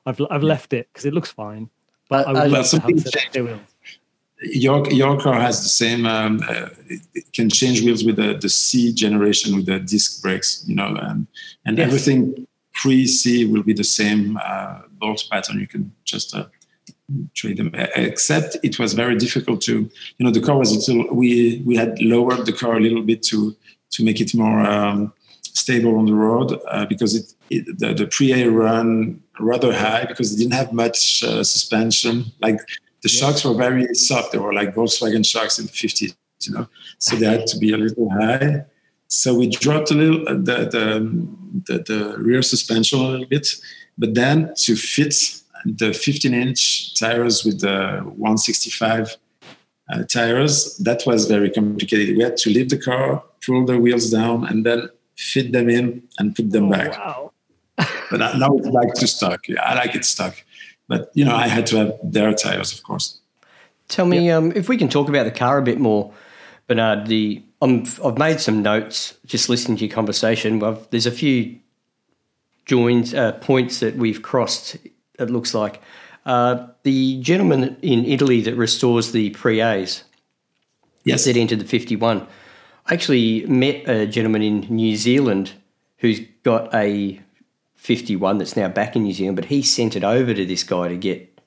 I've 0.06 0.22
I've 0.30 0.44
left 0.44 0.74
it 0.74 0.88
because 0.92 1.06
it 1.06 1.14
looks 1.14 1.32
fine. 1.32 1.70
But 2.10 2.28
I 2.28 2.32
Uh, 2.32 2.34
would 2.34 2.44
uh, 2.54 2.58
love 2.58 2.70
to 2.70 2.80
have 2.80 3.00
set 3.00 3.36
of 3.38 3.46
wheels. 3.46 3.62
your 4.42 4.90
your 4.92 5.20
car 5.20 5.40
has 5.40 5.62
the 5.64 5.70
same 5.70 6.06
um, 6.06 6.42
uh, 6.50 6.70
it, 6.88 7.02
it 7.14 7.34
can 7.34 7.50
change 7.50 7.82
wheels 7.84 8.04
with 8.06 8.16
the, 8.16 8.38
the 8.40 8.50
C 8.50 8.94
generation 8.94 9.56
with 9.56 9.66
the 9.66 9.80
disc 9.80 10.22
brakes 10.22 10.64
you 10.68 10.76
know 10.76 10.96
and 11.08 11.28
and 11.66 11.78
Yes. 11.78 11.88
everything 11.88 12.48
pre 12.74 13.06
C 13.06 13.46
will 13.46 13.64
be 13.64 13.74
the 13.74 13.84
same 13.84 14.40
uh, 14.44 14.80
bolt 15.00 15.28
pattern 15.32 15.60
you 15.60 15.68
can 15.68 15.92
just 16.06 16.34
uh, 16.36 16.46
trade 17.34 17.58
them 17.58 17.72
except 17.96 18.58
it 18.64 18.80
was 18.80 18.94
very 18.94 19.16
difficult 19.18 19.60
to 19.62 19.74
you 20.18 20.24
know 20.24 20.32
the 20.32 20.42
car 20.42 20.58
was 20.58 20.72
a 20.72 20.94
little 20.94 21.14
we 21.14 21.62
we 21.66 21.76
had 21.76 22.00
lowered 22.02 22.46
the 22.46 22.54
car 22.54 22.78
a 22.78 22.80
little 22.80 23.02
bit 23.04 23.22
to 23.24 23.56
to 23.92 24.04
make 24.06 24.22
it 24.22 24.34
more 24.34 24.60
um, 24.62 25.12
stable 25.42 25.98
on 25.98 26.06
the 26.06 26.14
road 26.14 26.50
uh, 26.72 26.86
because 26.86 27.14
it, 27.16 27.34
it 27.50 27.80
the, 27.80 27.94
the 27.94 28.08
pre-A 28.08 28.48
run 28.50 29.22
rather 29.39 29.71
high 29.73 30.06
because 30.06 30.34
it 30.34 30.38
didn't 30.38 30.54
have 30.54 30.71
much 30.73 31.23
uh, 31.23 31.43
suspension 31.43 32.25
like 32.41 32.60
the 33.02 33.10
shocks 33.10 33.45
were 33.45 33.54
very 33.54 33.93
soft. 33.95 34.32
They 34.34 34.38
were 34.39 34.54
like 34.54 34.75
Volkswagen 34.75 35.25
shocks 35.25 35.58
in 35.60 35.65
the 35.67 35.71
50s, 35.71 36.13
you 36.41 36.54
know. 36.54 36.67
So 36.97 37.15
they 37.15 37.25
had 37.28 37.47
to 37.47 37.58
be 37.58 37.71
a 37.71 37.78
little 37.78 38.10
high. 38.10 38.65
So 39.08 39.34
we 39.34 39.47
dropped 39.49 39.89
a 39.91 39.93
little 39.95 40.28
uh, 40.28 40.34
the 40.34 40.58
the, 40.75 41.28
the, 41.67 41.84
the 41.84 42.15
rear 42.19 42.41
suspension 42.41 42.99
a 42.99 43.08
little 43.08 43.25
bit, 43.25 43.47
but 43.97 44.13
then 44.15 44.54
to 44.63 44.75
fit 44.75 45.15
the 45.65 45.93
15 45.93 46.34
inch 46.34 46.97
tires 46.99 47.43
with 47.45 47.62
the 47.62 48.02
165 48.15 49.15
uh, 49.91 50.04
tires, 50.04 50.78
that 50.78 51.04
was 51.06 51.25
very 51.25 51.49
complicated. 51.49 52.15
We 52.17 52.23
had 52.23 52.38
to 52.38 52.49
leave 52.49 52.69
the 52.69 52.78
car, 52.78 53.23
pull 53.45 53.65
the 53.65 53.78
wheels 53.80 54.10
down, 54.12 54.45
and 54.45 54.65
then 54.65 54.89
fit 55.15 55.52
them 55.52 55.69
in 55.69 56.04
and 56.17 56.36
put 56.36 56.52
them 56.52 56.65
Oh, 56.65 56.69
back. 56.71 56.91
wow. 56.97 57.29
But 58.12 58.22
I- 58.22 58.38
now 58.38 58.56
it's 58.58 58.70
back 58.70 58.94
to 58.96 59.08
stock. 59.08 59.48
Yeah, 59.48 59.62
I 59.62 59.76
like 59.76 59.96
it 59.96 60.06
stuck. 60.06 60.44
But 60.88 61.12
you 61.13 61.24
know, 61.24 61.36
I 61.36 61.48
had 61.48 61.68
to 61.68 61.78
have 61.78 61.94
their 62.04 62.34
tires, 62.34 62.74
of 62.74 62.84
course. 62.84 63.20
Tell 63.88 64.06
me 64.06 64.30
um, 64.32 64.52
if 64.56 64.70
we 64.70 64.78
can 64.78 64.89
talk 64.89 65.10
about 65.10 65.26
the 65.26 65.32
car 65.32 65.58
a 65.58 65.62
bit 65.62 65.80
more, 65.80 66.13
Bernard. 66.68 67.08
The 67.08 67.44
um, 67.62 67.86
I've 68.04 68.18
made 68.18 68.39
some 68.39 68.62
notes 68.62 69.18
just 69.26 69.50
listening 69.50 69.78
to 69.78 69.86
your 69.86 69.94
conversation. 69.94 70.60
Well, 70.60 70.86
there's 70.89 71.06
a 71.06 71.12
few 71.12 71.60
joins 72.65 73.13
uh, 73.13 73.34
points 73.34 73.80
that 73.80 73.96
we've 73.96 74.22
crossed. 74.22 74.78
It 75.20 75.30
looks 75.30 75.54
like 75.54 75.82
uh, 76.26 76.68
the 76.84 77.20
gentleman 77.22 77.78
in 77.82 78.06
Italy 78.06 78.42
that 78.42 78.56
restores 78.56 79.12
the 79.12 79.32
Pre-A's. 79.32 80.04
Yes, 81.04 81.26
that 81.26 81.38
entered 81.38 81.60
the 81.60 81.65
fifty-one. 81.65 82.28
I 82.88 82.94
actually 82.94 83.46
met 83.46 83.88
a 83.88 84.08
gentleman 84.08 84.42
in 84.42 84.60
New 84.70 84.96
Zealand 84.96 85.54
who's 85.98 86.22
got 86.44 86.74
a 86.74 87.22
51 87.80 88.38
that's 88.38 88.56
now 88.56 88.68
back 88.68 88.96
in 88.96 89.04
New 89.04 89.13
Zealand, 89.13 89.36
but 89.36 89.46
he 89.46 89.62
sent 89.62 89.96
it 89.96 90.04
over 90.04 90.34
to 90.34 90.46
this 90.46 90.63
guy 90.63 90.89
to 90.89 90.98
get 90.98 91.39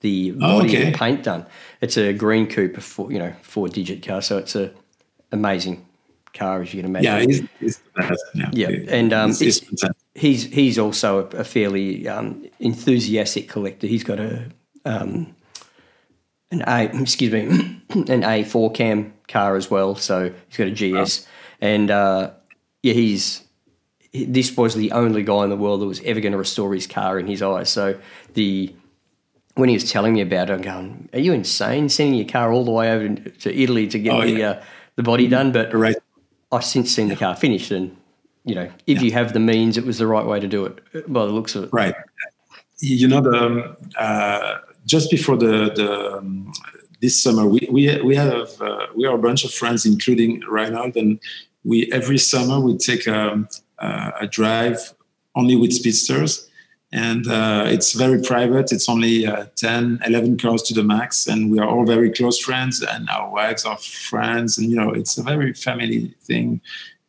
the 0.00 0.32
Oh, 0.36 0.60
body 0.60 0.70
okay. 0.76 0.86
and 0.88 0.94
paint 0.96 1.22
done. 1.22 1.46
It's 1.80 1.96
a 1.96 2.12
green 2.12 2.46
coupe, 2.46 2.76
a 2.76 2.80
four, 2.80 3.12
you 3.12 3.18
know, 3.18 3.32
four 3.42 3.68
digit 3.68 4.02
car, 4.04 4.20
so 4.22 4.38
it's 4.38 4.56
a 4.56 4.72
amazing 5.32 5.86
car 6.32 6.62
as 6.62 6.74
you 6.74 6.82
can 6.82 6.90
imagine. 6.90 7.12
yeah, 7.12 7.20
he's, 7.26 7.42
he's 7.60 7.78
the 7.78 8.02
best. 8.02 8.24
Yeah, 8.34 8.50
Yeah, 8.52 8.68
and, 8.88 9.12
um, 9.12 9.28
He's- 9.30 9.40
he's 9.40 9.72
it's- 9.72 9.90
he's 10.16 10.44
he's 10.44 10.78
also 10.78 11.20
a, 11.32 11.38
a 11.38 11.44
fairly 11.44 12.08
um, 12.08 12.44
enthusiastic 12.60 13.48
collector. 13.48 13.86
He's 13.86 14.04
got 14.04 14.18
a 14.20 14.46
um, 14.84 15.34
an 16.50 16.62
A 16.66 16.84
excuse 17.00 17.32
me 17.32 17.80
an 18.12 18.24
A 18.24 18.42
four 18.44 18.72
cam 18.72 19.12
car 19.28 19.54
as 19.56 19.70
well. 19.70 19.94
So 19.94 20.32
he's 20.48 20.56
got 20.56 20.68
a 20.68 21.04
GS, 21.04 21.26
and 21.60 21.90
uh, 21.90 22.30
yeah, 22.82 22.94
he's 22.94 23.42
this 24.14 24.56
was 24.56 24.74
the 24.74 24.92
only 24.92 25.22
guy 25.22 25.42
in 25.44 25.50
the 25.50 25.56
world 25.56 25.80
that 25.80 25.86
was 25.86 26.00
ever 26.04 26.20
going 26.20 26.32
to 26.32 26.38
restore 26.38 26.72
his 26.72 26.86
car 26.86 27.18
in 27.18 27.26
his 27.26 27.42
eyes. 27.42 27.68
So 27.68 27.98
the 28.34 28.72
when 29.56 29.68
he 29.68 29.74
was 29.74 29.90
telling 29.90 30.14
me 30.14 30.20
about 30.20 30.50
it, 30.50 30.54
I'm 30.54 30.62
going, 30.62 31.08
"Are 31.12 31.18
you 31.18 31.32
insane? 31.32 31.88
Sending 31.88 32.14
your 32.14 32.28
car 32.28 32.52
all 32.52 32.64
the 32.64 32.70
way 32.70 32.90
over 32.92 33.08
to 33.14 33.54
Italy 33.54 33.86
to 33.88 33.98
get 33.98 34.14
Oh, 34.14 34.22
the 34.22 34.30
yeah. 34.30 34.50
uh, 34.50 34.62
the 34.96 35.02
body 35.02 35.26
done?" 35.28 35.52
But 35.52 35.74
right. 35.74 35.96
I've 36.52 36.64
since 36.64 36.94
seen 36.94 37.08
the 37.08 37.16
car 37.16 37.34
finished, 37.34 37.72
and 37.72 37.96
you 38.44 38.54
know, 38.54 38.70
if 38.86 39.02
you 39.02 39.10
have 39.12 39.32
the 39.32 39.40
means, 39.40 39.76
it 39.76 39.84
was 39.84 39.98
the 39.98 40.06
right 40.06 40.24
way 40.24 40.38
to 40.38 40.46
do 40.46 40.64
it. 40.66 41.12
By 41.12 41.26
the 41.26 41.32
looks 41.32 41.54
of 41.56 41.64
it, 41.64 41.70
Right. 41.72 41.94
You 42.80 43.08
know, 43.08 43.20
the 43.20 43.36
um, 43.36 43.76
uh, 43.98 44.58
just 44.86 45.10
before 45.10 45.36
the 45.36 45.72
the 45.74 46.18
um, 46.18 46.52
this 47.00 47.20
summer, 47.20 47.46
we 47.46 47.66
we 47.70 48.00
we 48.02 48.14
have 48.14 48.60
uh, 48.60 48.86
we 48.94 49.06
are 49.06 49.14
a 49.14 49.18
bunch 49.18 49.44
of 49.44 49.52
friends, 49.52 49.84
including 49.86 50.40
Reinhold, 50.48 50.96
and 50.96 51.18
we 51.64 51.90
every 51.92 52.18
summer 52.18 52.60
we 52.60 52.76
take 52.76 53.08
um, 53.08 53.48
uh, 53.50 53.56
a 53.78 54.26
drive 54.26 54.94
only 55.34 55.56
with 55.56 55.72
speedsters, 55.72 56.48
and 56.92 57.26
uh, 57.26 57.64
it's 57.66 57.92
very 57.92 58.22
private. 58.22 58.70
It's 58.70 58.88
only 58.88 59.26
uh, 59.26 59.46
10, 59.56 60.00
11 60.06 60.38
cars 60.38 60.62
to 60.62 60.74
the 60.74 60.84
max, 60.84 61.26
and 61.26 61.50
we 61.50 61.58
are 61.58 61.68
all 61.68 61.84
very 61.84 62.10
close 62.12 62.38
friends, 62.38 62.82
and 62.82 63.10
our 63.10 63.30
wives 63.30 63.64
are 63.64 63.76
friends, 63.78 64.58
and 64.58 64.70
you 64.70 64.76
know, 64.76 64.90
it's 64.90 65.18
a 65.18 65.22
very 65.22 65.52
family 65.52 66.14
thing, 66.22 66.60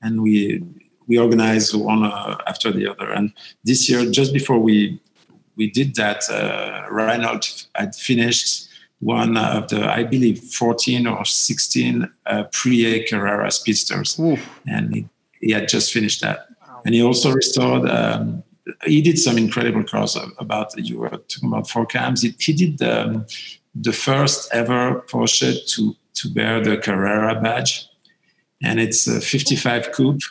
and 0.02 0.22
we 0.24 0.64
we 1.08 1.20
organize 1.20 1.76
one 1.76 2.04
uh, 2.04 2.38
after 2.48 2.72
the 2.72 2.90
other. 2.90 3.12
And 3.12 3.32
this 3.64 3.88
year, 3.88 4.10
just 4.10 4.34
before 4.34 4.58
we 4.58 5.00
we 5.56 5.70
did 5.70 5.96
that, 5.96 6.28
uh, 6.32 6.88
Reinhold 6.90 7.46
had 7.76 7.96
finished 7.96 8.70
one 9.00 9.38
of 9.38 9.68
the, 9.68 9.88
I 9.88 10.04
believe, 10.04 10.40
14 10.40 11.06
or 11.06 11.26
16 11.26 12.10
uh, 12.26 12.44
pre-A 12.52 13.04
Carrera 13.08 13.52
Speedsters, 13.52 14.18
and 14.68 14.96
he, 14.96 15.08
he 15.42 15.52
had 15.52 15.68
just 15.68 15.94
finished 15.94 16.22
that. 16.22 16.48
And 16.86 16.96
he 16.96 17.04
also 17.04 17.34
restored. 17.34 17.90
Um, 17.90 18.44
he 18.86 19.02
did 19.02 19.20
some 19.20 19.38
incredible 19.38 19.84
cars 19.84 20.18
about 20.38 20.78
you 20.78 21.00
were 21.00 21.10
talking 21.10 21.50
about 21.50 21.70
four 21.70 21.86
cams. 21.86 22.22
He, 22.22 22.34
he 22.40 22.54
did 22.54 22.82
um, 22.82 23.26
the 23.76 23.92
first 23.92 24.54
ever 24.54 25.04
Porsche 25.10 25.68
to 25.74 25.96
to 26.14 26.30
bear 26.30 26.64
the 26.64 26.78
Carrera 26.78 27.42
badge, 27.42 27.90
and 28.64 28.80
it's 28.80 29.06
a 29.06 29.20
55 29.20 29.92
coupe 29.92 30.22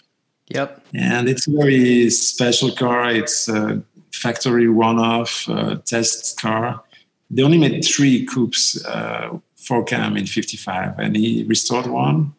Yep. 0.48 0.86
and 0.94 1.28
it's 1.28 1.46
a 1.46 1.50
very 1.50 2.10
special 2.10 2.70
car. 2.70 3.10
It's 3.10 3.48
a 3.48 3.82
factory 4.12 4.68
one-off 4.68 5.48
uh, 5.48 5.76
test 5.86 6.40
car. 6.40 6.82
They 7.30 7.42
only 7.42 7.58
made 7.58 7.82
three 7.84 8.26
coupes 8.26 8.84
uh, 8.84 9.38
for 9.56 9.82
Cam 9.84 10.16
in 10.16 10.26
'55, 10.26 10.98
and 10.98 11.16
he 11.16 11.44
restored 11.44 11.86
one. 11.86 12.34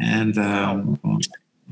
And 0.00 0.38
um, 0.38 0.98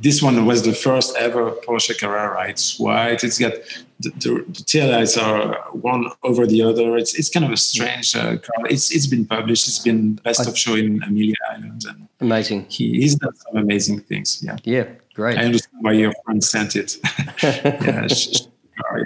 this 0.00 0.22
one 0.22 0.46
was 0.46 0.62
the 0.62 0.72
first 0.72 1.16
ever 1.16 1.50
Porsche 1.66 1.98
Carrera. 1.98 2.48
It's 2.48 2.78
white. 2.78 3.24
It's 3.24 3.38
got 3.38 3.52
the, 4.00 4.10
the, 4.10 4.30
the 4.46 4.62
taillights 4.72 5.20
are 5.20 5.54
one 5.72 6.06
over 6.22 6.46
the 6.46 6.62
other. 6.62 6.96
It's 6.96 7.14
it's 7.18 7.28
kind 7.28 7.44
of 7.44 7.50
a 7.52 7.56
strange 7.56 8.14
uh, 8.14 8.36
car. 8.38 8.66
It's 8.70 8.90
it's 8.94 9.06
been 9.08 9.26
published. 9.26 9.66
It's 9.68 9.80
been 9.80 10.14
best 10.16 10.46
of 10.46 10.56
show 10.56 10.74
in 10.76 11.02
Amelia 11.02 11.34
Island, 11.50 11.84
and 11.88 12.08
Amazing. 12.20 12.66
he, 12.68 13.00
he's 13.00 13.16
done 13.16 13.34
some 13.34 13.56
amazing 13.56 14.00
things. 14.00 14.40
Yeah. 14.42 14.56
Yeah. 14.64 14.86
Great. 15.14 15.36
I 15.36 15.44
understand 15.46 15.82
why 15.82 15.92
your 15.92 16.12
friend 16.24 16.42
sent 16.44 16.76
it. 16.76 16.96
yeah, 17.42 18.06
sh- 18.06 18.28
sh- 18.36 18.40
sorry. 18.80 19.04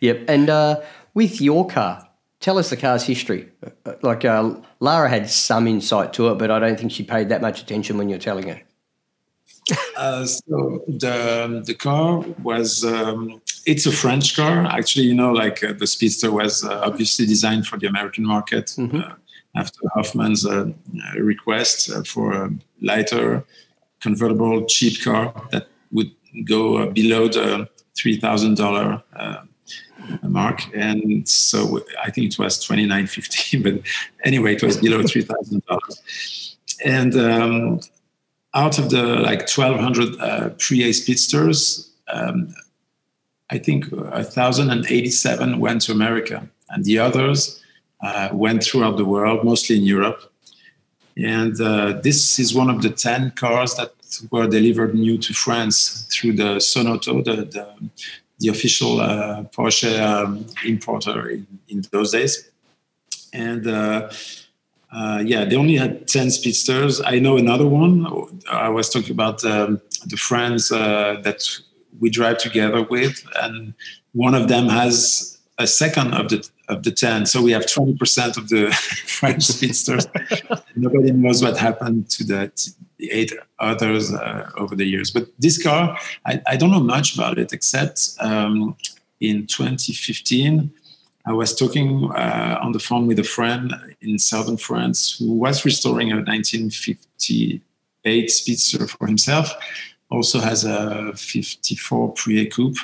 Yep. 0.00 0.24
And 0.28 0.48
uh, 0.50 0.80
with 1.14 1.40
your 1.40 1.66
car, 1.66 2.08
tell 2.38 2.58
us 2.58 2.70
the 2.70 2.76
car's 2.76 3.02
history. 3.04 3.48
Uh, 3.84 3.94
Like 4.02 4.24
uh, 4.24 4.54
Lara 4.78 5.08
had 5.08 5.28
some 5.28 5.66
insight 5.66 6.12
to 6.12 6.28
it, 6.30 6.38
but 6.38 6.50
I 6.52 6.60
don't 6.60 6.78
think 6.78 6.92
she 6.92 7.02
paid 7.02 7.28
that 7.30 7.42
much 7.42 7.60
attention 7.60 7.98
when 7.98 8.08
you're 8.08 8.20
telling 8.20 8.46
her. 8.48 8.60
Uh, 9.96 10.24
so 10.24 10.82
the 10.86 11.62
the 11.66 11.74
car 11.74 12.20
was 12.42 12.84
um, 12.84 13.40
it's 13.66 13.86
a 13.86 13.92
French 13.92 14.34
car. 14.34 14.64
Actually, 14.66 15.04
you 15.06 15.14
know, 15.14 15.32
like 15.32 15.62
uh, 15.62 15.72
the 15.72 15.86
Speedster 15.86 16.32
was 16.32 16.64
uh, 16.64 16.80
obviously 16.84 17.26
designed 17.26 17.66
for 17.66 17.78
the 17.78 17.86
American 17.86 18.24
market 18.24 18.74
uh, 18.78 19.14
after 19.54 19.80
Hoffman's 19.94 20.46
uh, 20.46 20.70
request 21.18 21.90
uh, 21.90 22.02
for 22.02 22.32
a 22.32 22.50
lighter, 22.80 23.44
convertible, 24.00 24.64
cheap 24.66 25.02
car 25.02 25.34
that 25.50 25.68
would 25.92 26.10
go 26.44 26.78
uh, 26.78 26.86
below 26.86 27.28
the 27.28 27.68
three 27.96 28.16
thousand 28.18 28.56
dollar 28.56 29.02
mark. 30.22 30.62
And 30.74 31.28
so 31.28 31.82
I 32.02 32.10
think 32.10 32.32
it 32.32 32.38
was 32.38 32.58
twenty 32.58 32.86
nine 32.86 33.06
fifty, 33.06 33.58
but 33.62 33.80
anyway, 34.24 34.54
it 34.54 34.62
was 34.62 34.78
below 34.78 35.02
three 35.02 35.22
thousand 35.22 35.62
dollars. 35.66 36.56
And 36.84 37.16
um, 37.16 37.80
out 38.54 38.78
of 38.78 38.90
the 38.90 39.02
like 39.02 39.48
1200 39.48 40.20
uh, 40.20 40.48
pre-A 40.58 40.92
speedsters, 40.92 41.90
um, 42.12 42.54
I 43.50 43.58
think 43.58 43.90
1087 43.90 45.58
went 45.58 45.82
to 45.82 45.92
America, 45.92 46.48
and 46.70 46.84
the 46.84 46.98
others 46.98 47.62
uh, 48.02 48.28
went 48.32 48.62
throughout 48.62 48.96
the 48.96 49.04
world, 49.04 49.44
mostly 49.44 49.76
in 49.76 49.84
Europe. 49.84 50.32
And 51.16 51.60
uh, 51.60 52.00
this 52.02 52.38
is 52.38 52.54
one 52.54 52.70
of 52.70 52.82
the 52.82 52.90
10 52.90 53.32
cars 53.32 53.74
that 53.74 53.92
were 54.30 54.46
delivered 54.46 54.94
new 54.94 55.18
to 55.18 55.34
France 55.34 56.06
through 56.10 56.34
the 56.34 56.56
Sonauto, 56.60 57.24
the, 57.24 57.44
the, 57.44 57.74
the 58.38 58.48
official 58.48 59.00
uh, 59.00 59.42
Porsche 59.44 59.98
um, 60.00 60.46
importer 60.64 61.28
in, 61.30 61.46
in 61.68 61.82
those 61.90 62.12
days. 62.12 62.50
And 63.32 63.66
uh, 64.90 65.22
yeah, 65.24 65.44
they 65.44 65.56
only 65.56 65.76
had 65.76 66.08
10 66.08 66.30
speedsters. 66.30 67.00
I 67.04 67.18
know 67.18 67.36
another 67.36 67.66
one. 67.66 68.06
I 68.50 68.68
was 68.68 68.88
talking 68.88 69.10
about 69.10 69.44
um, 69.44 69.80
the 70.06 70.16
friends 70.16 70.72
uh, 70.72 71.20
that 71.22 71.42
we 72.00 72.10
drive 72.10 72.38
together 72.38 72.82
with, 72.82 73.22
and 73.42 73.74
one 74.12 74.34
of 74.34 74.48
them 74.48 74.68
has 74.68 75.38
a 75.58 75.66
second 75.66 76.14
of 76.14 76.28
the 76.30 76.48
of 76.68 76.82
the 76.82 76.90
10. 76.90 77.26
So 77.26 77.42
we 77.42 77.52
have 77.52 77.64
20% 77.64 78.36
of 78.36 78.48
the 78.48 78.70
French 79.06 79.44
speedsters. 79.44 80.06
Nobody 80.76 81.12
knows 81.12 81.42
what 81.42 81.56
happened 81.56 82.10
to 82.10 82.24
the, 82.24 82.72
the 82.98 83.10
eight 83.10 83.32
others 83.58 84.12
uh, 84.12 84.50
over 84.56 84.76
the 84.76 84.84
years. 84.84 85.10
But 85.10 85.28
this 85.38 85.62
car, 85.62 85.98
I, 86.26 86.42
I 86.46 86.56
don't 86.56 86.70
know 86.70 86.80
much 86.80 87.14
about 87.14 87.38
it 87.38 87.52
except 87.52 88.10
um, 88.20 88.76
in 89.20 89.46
2015. 89.46 90.70
I 91.28 91.32
was 91.32 91.54
talking 91.54 92.10
uh, 92.12 92.58
on 92.62 92.72
the 92.72 92.78
phone 92.78 93.06
with 93.06 93.18
a 93.18 93.24
friend 93.24 93.74
in 94.00 94.18
southern 94.18 94.56
France 94.56 95.18
who 95.18 95.34
was 95.34 95.62
restoring 95.62 96.10
a 96.10 96.16
1958 96.16 98.30
Speedster 98.30 98.86
for 98.86 99.06
himself. 99.06 99.52
Also 100.10 100.40
has 100.40 100.64
a 100.64 101.12
54 101.14 102.14
Pre-A 102.14 102.46
coupe, 102.46 102.78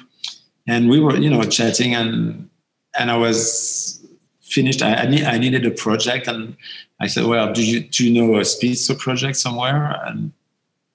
and 0.66 0.90
we 0.90 1.00
were, 1.00 1.16
you 1.16 1.30
know, 1.30 1.42
chatting, 1.44 1.94
and 1.94 2.50
and 2.98 3.10
I 3.10 3.16
was 3.16 4.06
finished. 4.42 4.82
I 4.82 4.94
I, 4.94 5.06
need, 5.06 5.24
I 5.24 5.38
needed 5.38 5.64
a 5.64 5.70
project, 5.70 6.28
and 6.28 6.54
I 7.00 7.06
said, 7.06 7.24
"Well, 7.24 7.50
do 7.50 7.64
you 7.64 7.80
do 7.80 8.06
you 8.06 8.12
know 8.12 8.38
a 8.38 8.44
Speedster 8.44 8.94
project 8.94 9.38
somewhere?" 9.38 9.98
And 10.04 10.32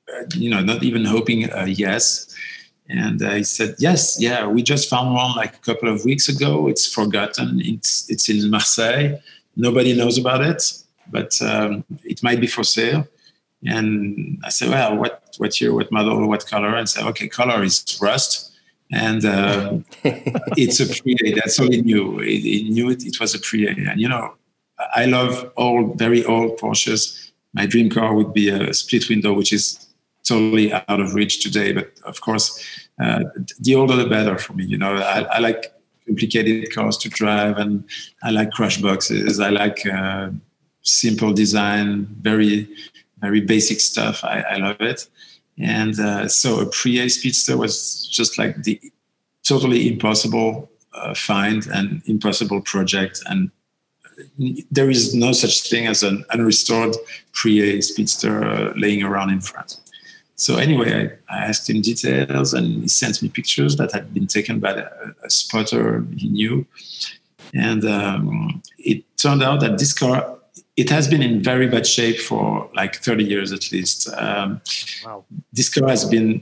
uh, 0.08 0.26
you 0.36 0.52
know, 0.52 0.62
not 0.62 0.84
even 0.84 1.04
hoping 1.04 1.52
uh, 1.52 1.66
yes. 1.68 2.28
And 2.90 3.22
I 3.22 3.44
said, 3.44 3.76
"Yes, 3.78 4.18
yeah, 4.20 4.48
we 4.48 4.64
just 4.64 4.90
found 4.90 5.14
one 5.14 5.36
like 5.36 5.56
a 5.56 5.60
couple 5.60 5.90
of 5.90 6.04
weeks 6.06 6.28
ago. 6.28 6.68
It's 6.68 6.92
forgotten. 6.92 7.62
It's 7.64 8.10
it's 8.10 8.28
in 8.30 8.50
Marseille. 8.50 9.20
Nobody 9.56 9.96
knows 9.96 10.18
about 10.18 10.42
it, 10.42 10.62
but 11.12 11.40
um, 11.42 11.86
it 12.04 12.24
might 12.24 12.42
be 12.42 12.48
for 12.48 12.64
sale." 12.64 13.08
And 13.64 14.42
I 14.44 14.50
said, 14.50 14.70
"Well, 14.70 14.98
what 14.98 15.36
what 15.38 15.62
year, 15.62 15.74
what 15.74 15.92
model, 15.92 16.28
what 16.28 16.48
color?" 16.48 16.76
And 16.76 16.90
said, 16.90 17.06
"Okay, 17.06 17.28
color 17.28 17.64
is 17.64 18.00
rust, 18.02 18.50
and 18.92 19.24
uh, 19.24 19.78
it's 20.58 20.80
a 20.80 20.88
pre-A. 20.88 21.36
That's 21.36 21.60
all 21.60 21.70
he 21.70 21.82
knew. 21.82 22.20
He, 22.20 22.40
he 22.40 22.70
knew 22.70 22.90
it. 22.90 23.06
It 23.06 23.20
was 23.20 23.36
a 23.36 23.40
pre-A. 23.40 23.70
And 23.70 24.02
you 24.02 24.10
know, 24.10 24.34
I 24.96 25.06
love 25.06 25.52
old, 25.58 25.98
very 25.98 26.26
old 26.26 26.58
Porsches. 26.58 27.32
My 27.54 27.66
dream 27.66 27.90
car 27.90 28.14
would 28.14 28.34
be 28.34 28.50
a 28.50 28.74
split 28.74 29.10
window, 29.10 29.34
which 29.34 29.54
is 29.54 29.89
totally 30.30 30.72
out 30.72 31.00
of 31.00 31.14
reach 31.14 31.44
today. 31.44 31.74
But 31.74 31.92
of 32.06 32.22
course, 32.22 32.48
uh, 33.04 33.24
the 33.60 33.76
older 33.76 33.96
the 33.96 34.08
better 34.08 34.38
for 34.38 34.54
me. 34.54 34.66
You 34.66 34.78
know, 34.78 34.94
I, 34.96 35.20
I, 35.36 35.40
like 35.40 35.74
complicated 36.06 36.74
cars 36.74 36.98
to 36.98 37.10
drive, 37.10 37.58
and 37.58 37.84
I 38.24 38.30
like 38.32 38.52
crash 38.52 38.78
boxes. 38.78 39.40
I 39.40 39.50
like 39.50 39.86
uh, 39.86 40.30
simple 40.82 41.34
design, 41.34 42.08
very 42.22 42.70
very 43.20 43.42
basic 43.42 43.80
stuff. 43.80 44.24
I, 44.24 44.42
I 44.42 44.58
love 44.58 44.80
it. 44.80 45.08
And 45.58 46.00
uh, 46.00 46.28
so 46.28 46.62
a 46.62 46.66
pre-A 46.66 47.10
Speedster 47.10 47.58
was 47.58 48.08
just 48.08 48.38
like 48.38 48.64
the 48.64 48.80
totally 49.44 49.90
impossible 49.90 50.70
uh, 50.94 51.14
find 51.14 51.68
and 51.68 52.02
impossible 52.06 52.62
project. 52.62 53.22
And 53.26 53.52
there 54.72 54.90
is 54.90 55.14
no 55.14 55.32
such 55.32 55.70
thing 55.70 55.88
as 55.88 56.04
an 56.04 56.24
unrestored 56.32 56.96
pre-A 57.34 57.82
Speedster 57.82 58.44
uh, 58.44 58.74
laying 58.76 59.04
around 59.04 59.32
in 59.32 59.42
France. 59.42 59.82
So 60.40 60.56
anyway, 60.56 61.20
I, 61.28 61.36
I, 61.36 61.46
asked 61.50 61.70
him 61.70 61.82
details, 61.82 62.54
and 62.54 62.84
he 62.84 62.88
sent 62.88 63.22
me 63.22 63.28
pictures 63.28 63.76
that 63.76 63.92
had 63.92 64.14
been 64.14 64.26
taken 64.26 64.62
by 64.62 64.72
a, 64.72 64.88
a 65.26 65.30
spotter 65.30 66.06
he 66.16 66.30
knew. 66.30 66.66
And 67.54 67.84
um, 67.84 68.64
it 68.78 69.04
turned 69.18 69.44
out 69.44 69.60
that 69.60 69.78
this 69.80 69.92
car 69.92 70.40
it 70.78 70.90
has 70.90 71.10
been 71.10 71.22
in 71.22 71.44
very 71.44 71.68
bad 71.68 71.86
shape 71.86 72.20
for 72.22 72.70
like 72.74 72.96
30 72.96 73.26
years 73.26 73.52
at 73.52 73.70
least. 73.70 74.08
Um, 74.14 74.62
wow. 75.06 75.26
This 75.52 75.68
car 75.68 75.90
has 75.90 76.06
been 76.06 76.42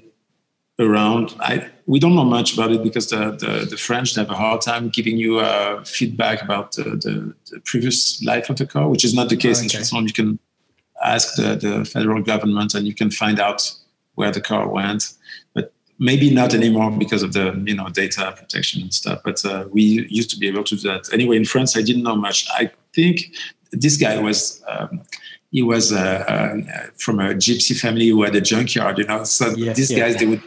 around. 0.80 1.34
I, 1.40 1.68
we 1.88 2.00
don't 2.00 2.16
know 2.16 2.24
much 2.24 2.54
about 2.54 2.72
it 2.72 2.84
because 2.84 3.10
the, 3.10 3.32
the, 3.32 3.66
the 3.68 3.78
French 3.78 4.14
have 4.14 4.30
a 4.30 4.36
hard 4.36 4.62
time 4.62 4.90
giving 4.90 5.18
you 5.18 5.40
uh, 5.40 5.84
feedback 5.86 6.44
about 6.44 6.74
the, 6.74 6.84
the, 6.84 7.34
the, 7.50 7.60
previous 7.62 8.24
life 8.24 8.48
of 8.52 8.58
the 8.58 8.68
car, 8.68 8.88
which 8.88 9.04
is 9.04 9.16
not 9.16 9.30
the 9.30 9.38
case 9.38 9.58
oh, 9.58 9.62
okay. 9.62 9.66
in 9.66 9.70
Switzerland. 9.70 10.08
You 10.10 10.14
can 10.14 10.40
ask 11.04 11.36
the, 11.36 11.56
the 11.56 11.84
federal 11.84 12.22
government 12.22 12.76
and 12.76 12.86
you 12.86 12.94
can 12.94 13.10
find 13.10 13.40
out 13.40 13.72
where 14.18 14.32
the 14.32 14.42
car 14.42 14.68
went. 14.68 15.14
But 15.54 15.72
maybe 16.00 16.30
not 16.30 16.54
anymore 16.54 16.92
because 16.92 17.24
of 17.24 17.34
the 17.34 17.46
you 17.66 17.76
know 17.76 17.90
data 17.90 18.34
protection 18.38 18.82
and 18.82 18.94
stuff. 18.94 19.22
But 19.24 19.44
uh, 19.46 19.66
we 19.72 20.06
used 20.10 20.30
to 20.32 20.38
be 20.38 20.48
able 20.48 20.64
to 20.66 20.76
do 20.76 20.82
that. 20.90 21.12
Anyway, 21.14 21.38
in 21.38 21.46
France, 21.46 21.78
I 21.78 21.82
didn't 21.82 22.04
know 22.04 22.16
much. 22.16 22.48
I 22.52 22.72
think 22.94 23.36
this 23.72 23.98
guy 23.98 24.20
was 24.20 24.64
um, 24.68 25.02
he 25.52 25.62
was 25.62 25.94
uh, 25.94 26.24
uh, 26.28 26.90
from 26.98 27.20
a 27.20 27.30
gypsy 27.34 27.80
family 27.80 28.10
who 28.10 28.24
had 28.24 28.36
a 28.36 28.42
junkyard, 28.42 28.98
you 28.98 29.06
know. 29.06 29.24
So 29.24 29.56
yeah, 29.56 29.74
these 29.74 29.92
yeah. 29.92 30.00
guys 30.00 30.18
they 30.18 30.26
would 30.26 30.44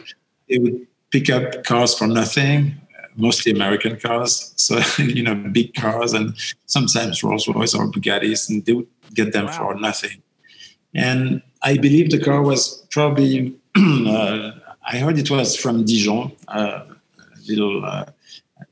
they 0.49 0.59
would 0.59 0.87
pick 1.11 1.29
up 1.29 1.63
cars 1.63 1.97
for 1.97 2.07
nothing, 2.07 2.75
mostly 3.15 3.51
American 3.51 3.99
cars. 3.99 4.53
So 4.57 4.79
you 5.03 5.23
know, 5.23 5.35
big 5.35 5.73
cars 5.73 6.13
and 6.13 6.35
sometimes 6.65 7.23
Rolls 7.23 7.47
Royce 7.47 7.73
or 7.73 7.89
Bugattis, 7.89 8.49
and 8.49 8.65
they 8.65 8.73
would 8.73 8.87
get 9.13 9.33
them 9.33 9.45
wow. 9.45 9.51
for 9.51 9.75
nothing. 9.75 10.21
And 10.93 11.41
I 11.63 11.77
believe 11.77 12.09
the 12.09 12.19
car 12.19 12.41
was 12.41 12.85
probably 12.91 13.55
uh, 13.77 14.51
I 14.85 14.97
heard 14.97 15.17
it 15.17 15.29
was 15.29 15.55
from 15.55 15.85
Dijon, 15.85 16.31
uh, 16.47 16.85
little 17.47 17.85
uh, 17.85 18.05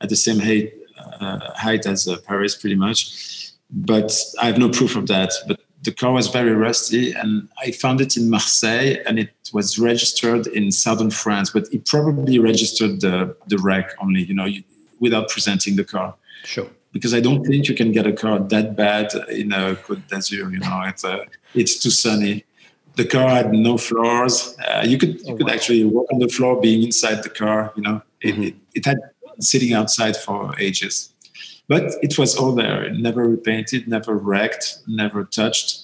at 0.02 0.10
the 0.10 0.16
same 0.16 0.40
height, 0.40 0.74
uh, 1.20 1.52
height 1.54 1.86
as 1.86 2.08
Paris, 2.26 2.56
pretty 2.56 2.76
much 2.76 3.50
but 3.70 4.12
I 4.42 4.48
have 4.48 4.58
no 4.58 4.70
proof 4.70 4.96
of 4.96 5.08
that. 5.08 5.32
But 5.48 5.60
the 5.84 5.92
car 5.92 6.12
was 6.12 6.28
very 6.28 6.54
rusty, 6.54 7.14
and 7.14 7.48
I 7.60 7.72
found 7.72 8.02
it 8.02 8.18
in 8.18 8.30
Marseille, 8.30 8.98
and 9.06 9.20
it 9.20 9.34
was 9.54 9.80
registered 9.80 10.48
in 10.48 10.72
southern 10.72 11.12
France. 11.12 11.52
But 11.52 11.72
it 11.72 11.86
probably 11.86 12.40
registered 12.40 13.02
the 13.02 13.36
the 13.48 13.58
wreck 13.58 13.96
only, 14.02 14.24
you 14.24 14.34
know, 14.34 14.48
without 15.00 15.30
presenting 15.30 15.76
the 15.76 15.84
car. 15.84 16.16
Sure. 16.44 16.68
Because 16.92 17.14
I 17.14 17.20
don't 17.20 17.46
think 17.46 17.68
you 17.68 17.76
can 17.76 17.92
get 17.92 18.08
a 18.08 18.14
car 18.14 18.40
that 18.40 18.76
bad 18.76 19.14
in 19.30 19.52
a 19.52 19.76
Côte 19.76 20.08
d'Azur. 20.08 20.52
You 20.52 20.60
know, 20.60 20.82
it's 20.88 21.04
a, 21.04 21.26
it's 21.54 21.78
too 21.78 21.92
sunny. 21.92 22.46
The 23.00 23.06
car 23.06 23.30
had 23.30 23.54
no 23.54 23.78
floors. 23.78 24.58
Uh, 24.68 24.84
you 24.86 24.98
could 24.98 25.22
you 25.22 25.34
oh, 25.34 25.38
could 25.38 25.48
wow. 25.48 25.54
actually 25.54 25.86
walk 25.86 26.08
on 26.12 26.20
the 26.20 26.28
floor, 26.28 26.60
being 26.60 26.84
inside 26.84 27.24
the 27.24 27.30
car. 27.30 27.72
You 27.78 27.84
know, 27.84 28.02
it, 28.20 28.34
mm-hmm. 28.34 28.44
it, 28.44 28.56
it 28.76 28.86
had 28.86 28.98
sitting 29.40 29.72
outside 29.72 30.18
for 30.18 30.54
ages. 30.60 31.14
But 31.70 31.84
it 32.02 32.18
was 32.18 32.36
all 32.36 32.54
there, 32.54 32.90
never 32.90 33.26
repainted, 33.26 33.88
never 33.88 34.16
wrecked, 34.16 34.80
never 34.86 35.24
touched, 35.24 35.84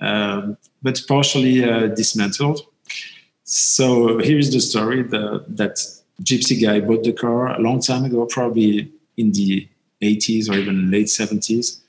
um, 0.00 0.56
but 0.84 1.00
partially 1.08 1.64
uh, 1.64 1.88
dismantled. 1.88 2.60
So 3.42 4.18
here's 4.18 4.52
the 4.52 4.60
story: 4.60 5.02
the, 5.02 5.44
that 5.48 5.76
gypsy 6.22 6.62
guy 6.62 6.78
bought 6.78 7.02
the 7.02 7.12
car 7.12 7.56
a 7.56 7.58
long 7.58 7.80
time 7.80 8.04
ago, 8.04 8.24
probably 8.26 8.92
in 9.16 9.32
the 9.32 9.68
80s 10.00 10.48
or 10.48 10.54
even 10.54 10.92
late 10.92 11.08
70s, 11.08 11.80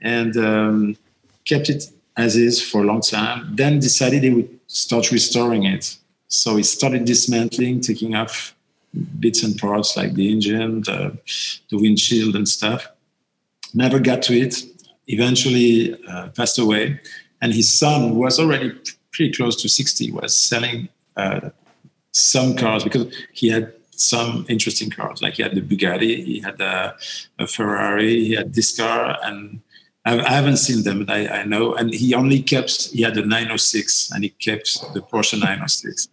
and 0.00 0.36
um, 0.36 0.96
kept 1.44 1.70
it 1.70 1.84
as 2.18 2.36
is 2.36 2.60
for 2.60 2.82
a 2.82 2.84
long 2.84 3.00
time. 3.00 3.48
Then 3.54 3.78
decided 3.78 4.24
he 4.24 4.30
would 4.30 4.60
start 4.66 5.10
restoring 5.10 5.64
it. 5.64 5.96
So 6.26 6.56
he 6.56 6.64
started 6.64 7.06
dismantling, 7.06 7.80
taking 7.80 8.14
off 8.14 8.54
bits 9.20 9.42
and 9.42 9.56
parts 9.56 9.96
like 9.96 10.14
the 10.14 10.30
engine, 10.30 10.82
the, 10.82 11.16
the 11.70 11.78
windshield, 11.78 12.34
and 12.34 12.46
stuff. 12.46 12.86
Never 13.72 14.00
got 14.00 14.20
to 14.22 14.34
it. 14.34 14.56
Eventually 15.06 15.96
uh, 16.06 16.28
passed 16.30 16.58
away. 16.58 17.00
And 17.40 17.54
his 17.54 17.72
son, 17.72 18.16
was 18.16 18.40
already 18.40 18.72
pretty 19.12 19.32
close 19.32 19.54
to 19.62 19.68
60, 19.68 20.10
was 20.10 20.36
selling 20.36 20.88
uh, 21.16 21.50
some 22.10 22.56
cars 22.56 22.82
because 22.82 23.14
he 23.32 23.48
had 23.48 23.72
some 23.92 24.44
interesting 24.48 24.90
cars. 24.90 25.22
Like 25.22 25.34
he 25.34 25.42
had 25.44 25.54
the 25.54 25.60
Bugatti, 25.62 26.24
he 26.24 26.40
had 26.40 26.60
a, 26.60 26.96
a 27.38 27.46
Ferrari, 27.46 28.24
he 28.24 28.34
had 28.34 28.54
this 28.54 28.76
car, 28.76 29.18
and 29.22 29.60
I, 30.08 30.12
I 30.18 30.32
haven't 30.40 30.58
seen 30.58 30.84
them, 30.84 31.04
but 31.04 31.10
I, 31.14 31.40
I, 31.40 31.44
know. 31.44 31.74
And 31.74 31.92
he 31.92 32.14
only 32.14 32.40
kept, 32.42 32.88
he 32.88 33.02
had 33.02 33.16
a 33.16 33.22
906 33.22 34.10
and 34.12 34.24
he 34.24 34.30
kept 34.30 34.68
the 34.94 35.00
Porsche 35.00 35.34
906 35.34 36.08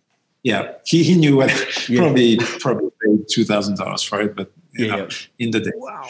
yeah, 0.45 0.73
he, 0.85 1.03
he 1.03 1.15
knew 1.15 1.37
what 1.37 1.49
yeah. 1.89 2.01
probably 2.01 2.37
probably 2.59 2.91
paid 3.03 3.27
two 3.27 3.43
thousand 3.43 3.77
dollars 3.77 4.03
for 4.03 4.21
it, 4.21 4.35
but 4.35 4.51
you 4.73 4.85
yeah. 4.85 4.95
know, 4.95 5.07
in 5.39 5.49
the 5.49 5.59
day. 5.59 5.71
Wow. 5.75 6.07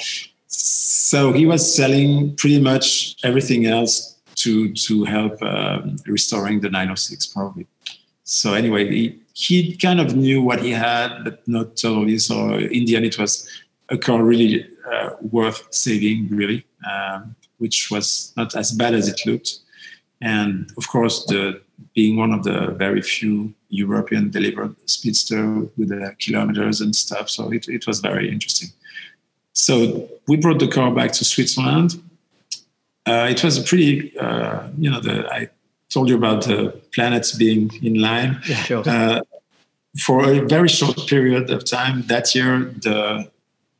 So 0.48 1.32
he 1.32 1.46
was 1.46 1.64
selling 1.74 2.36
pretty 2.36 2.60
much 2.60 3.16
everything 3.24 3.66
else 3.66 4.20
to 4.44 4.74
to 4.74 5.06
help 5.06 5.42
um, 5.42 5.96
restoring 6.06 6.60
the 6.60 6.70
906 6.70 7.28
probably. 7.28 7.66
So 8.24 8.54
anyway, 8.54 8.90
he, 8.90 9.20
he 9.34 9.78
kind 9.78 10.02
of 10.02 10.16
knew 10.16 10.42
what 10.42 10.62
he 10.62 10.72
had, 10.72 11.24
but 11.24 11.48
not 11.48 11.78
totally. 11.78 12.18
So 12.18 12.56
in 12.56 12.84
the 12.86 12.98
end, 12.98 13.06
it 13.06 13.18
was 13.18 13.48
a 13.88 13.98
car 13.98 14.22
really 14.22 14.68
uh, 14.92 15.12
worth 15.22 15.74
saving, 15.74 16.28
really, 16.30 16.66
um, 16.92 17.36
which 17.66 17.90
was 17.90 18.32
not 18.38 18.50
as 18.56 18.72
bad 18.72 18.94
as 18.94 19.06
it 19.14 19.20
looked. 19.26 19.50
And 20.22 20.52
of 20.78 20.86
course, 20.88 21.26
the 21.32 21.44
being 21.98 22.16
one 22.24 22.32
of 22.38 22.42
the 22.44 22.60
very 22.86 23.02
few 23.02 23.34
European 23.70 24.24
delivered 24.38 24.74
speedster 24.96 25.44
with 25.78 25.90
the 25.90 26.16
kilometers 26.24 26.78
and 26.84 26.96
stuff. 26.96 27.28
So 27.36 27.42
it, 27.52 27.64
it 27.78 27.84
was 27.88 27.98
very 28.10 28.26
interesting. 28.36 28.70
So 29.54 29.76
we 30.28 30.36
brought 30.38 30.60
the 30.60 30.72
car 30.78 30.92
back 31.00 31.12
to 31.14 31.24
Switzerland. 31.26 31.90
Uh, 33.10 33.28
it 33.34 33.44
was 33.44 33.58
a 33.58 33.64
pretty, 33.70 34.18
uh, 34.26 34.68
you 34.78 34.90
know, 34.92 35.02
the, 35.08 35.16
I 35.40 35.50
told 35.90 36.10
you 36.10 36.18
about 36.24 36.44
the 36.50 36.60
planets 36.94 37.30
being 37.44 37.72
in 37.82 37.96
line. 38.10 38.32
Yeah, 38.48 38.64
sure. 38.70 38.84
Uh, 38.86 39.22
for 40.06 40.18
a 40.30 40.36
very 40.56 40.72
short 40.80 40.98
period 41.08 41.50
of 41.50 41.60
time 41.78 42.04
that 42.14 42.36
year, 42.36 42.54
the 42.86 43.32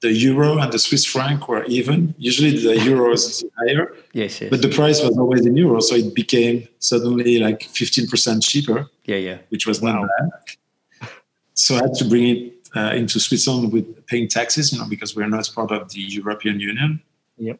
the 0.06 0.14
euro 0.14 0.60
and 0.60 0.72
the 0.72 0.78
Swiss 0.78 1.04
franc 1.04 1.48
were 1.50 1.64
even. 1.66 2.14
Usually 2.18 2.52
the 2.68 2.78
euro 2.92 3.12
is 3.14 3.44
higher. 3.58 3.86
Yes, 4.14 4.40
yes. 4.40 4.50
But 4.52 4.62
the 4.62 4.70
price 4.70 5.02
was 5.02 5.18
always 5.18 5.44
in 5.46 5.58
euro, 5.58 5.80
so 5.80 5.96
it 5.96 6.14
became 6.14 6.68
suddenly 6.80 7.40
like 7.40 7.62
15% 7.62 8.44
cheaper. 8.44 8.88
Yeah, 9.06 9.22
yeah. 9.28 9.38
Which 9.50 9.66
was 9.66 9.82
not 9.82 9.96
bad. 10.12 11.10
So 11.56 11.76
I 11.76 11.82
had 11.86 11.96
to 11.96 12.06
bring 12.06 12.26
it 12.36 12.40
uh, 12.76 12.94
into 13.02 13.20
Switzerland 13.20 13.74
with 13.74 13.88
paying 14.06 14.28
taxes, 14.28 14.72
you 14.72 14.78
know, 14.78 14.88
because 14.88 15.16
we're 15.16 15.28
not 15.28 15.50
part 15.56 15.72
of 15.72 15.92
the 15.94 16.02
European 16.02 16.60
Union. 16.60 17.02
Yep. 17.38 17.60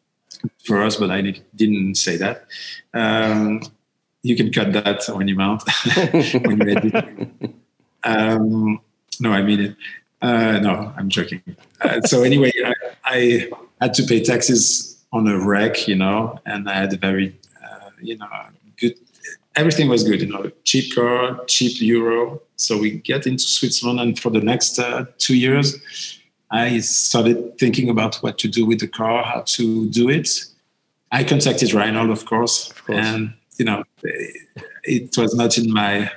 For 0.66 0.82
us, 0.82 0.96
but 0.96 1.10
I 1.10 1.20
didn't 1.60 1.96
say 1.96 2.16
that. 2.18 2.46
Um, 2.94 3.62
you 4.22 4.36
can 4.36 4.52
cut 4.52 4.72
that 4.72 5.00
when 5.16 5.26
you 5.28 5.34
mount. 5.34 5.62
when 6.46 6.60
you 6.60 6.68
edit. 6.76 6.94
Um, 8.04 8.78
no, 9.18 9.32
I 9.32 9.42
mean 9.42 9.60
it. 9.60 9.76
Uh, 10.22 10.58
no, 10.60 10.92
I'm 10.96 11.08
joking. 11.08 11.42
Uh, 11.80 12.00
so 12.02 12.22
anyway, 12.22 12.52
I, 12.64 12.74
I, 13.04 13.50
had 13.80 13.92
to 13.94 14.04
pay 14.04 14.22
taxes 14.22 15.04
on 15.12 15.28
a 15.28 15.38
wreck, 15.38 15.86
you 15.86 15.94
know, 15.94 16.38
and 16.46 16.68
I 16.68 16.74
had 16.74 16.92
a 16.94 16.96
very, 16.96 17.38
uh, 17.62 17.90
you 18.00 18.16
know, 18.16 18.28
good. 18.78 18.94
Everything 19.54 19.88
was 19.88 20.02
good, 20.02 20.22
you 20.22 20.28
know, 20.28 20.50
cheap 20.64 20.94
car, 20.94 21.44
cheap 21.46 21.80
euro. 21.80 22.40
So 22.56 22.78
we 22.78 22.92
get 22.92 23.26
into 23.26 23.44
Switzerland, 23.44 24.00
and 24.00 24.18
for 24.18 24.30
the 24.30 24.40
next 24.40 24.78
uh, 24.78 25.04
two 25.18 25.36
years, 25.36 25.76
I 26.50 26.78
started 26.80 27.58
thinking 27.58 27.90
about 27.90 28.16
what 28.16 28.38
to 28.38 28.48
do 28.48 28.64
with 28.64 28.80
the 28.80 28.88
car, 28.88 29.22
how 29.22 29.42
to 29.46 29.88
do 29.90 30.08
it. 30.08 30.28
I 31.12 31.24
contacted 31.24 31.74
Reinhold, 31.74 32.10
of 32.10 32.24
course, 32.24 32.70
of 32.70 32.84
course. 32.84 33.06
and 33.06 33.34
you 33.58 33.64
know, 33.64 33.84
it 34.84 35.16
was 35.16 35.34
not 35.34 35.58
in 35.58 35.72
my 35.72 36.10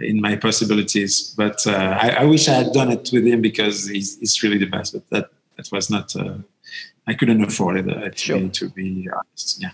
in 0.00 0.20
my 0.20 0.36
possibilities. 0.36 1.34
But 1.36 1.66
uh, 1.66 1.98
I, 2.00 2.08
I, 2.20 2.24
wish 2.24 2.48
I 2.48 2.54
had 2.54 2.72
done 2.72 2.90
it 2.90 3.10
with 3.12 3.26
him 3.26 3.40
because 3.40 3.88
he's, 3.88 4.18
he's 4.18 4.42
really 4.42 4.58
the 4.58 4.66
best. 4.66 4.92
But 4.92 5.08
that 5.10 5.30
that 5.56 5.70
was 5.72 5.90
not. 5.90 6.14
Uh, 6.14 6.38
I 7.06 7.14
couldn't 7.14 7.42
afford 7.42 7.78
it 7.78 7.88
uh, 7.90 8.10
to, 8.10 8.16
sure. 8.16 8.38
be, 8.38 8.48
to 8.50 8.68
be 8.70 9.08
honest. 9.10 9.62
Yeah. 9.62 9.70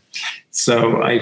So 0.50 1.02
I 1.02 1.20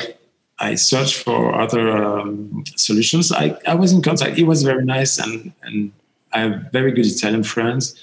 I 0.59 0.77
searched 0.77 1.17
for 1.17 1.61
other 1.61 1.91
um, 1.91 2.65
solutions. 2.77 3.33
I, 3.33 3.59
I 3.67 3.75
was 3.75 3.93
in 3.93 4.03
contact. 4.03 4.37
He 4.37 4.45
was 4.45 4.63
very 4.63 4.85
nice, 4.85 5.19
and 5.19 5.53
and 5.63 5.93
I 6.33 6.41
have 6.41 6.71
very 6.71 6.93
good 6.93 7.07
Italian 7.07 7.43
friends, 7.43 7.95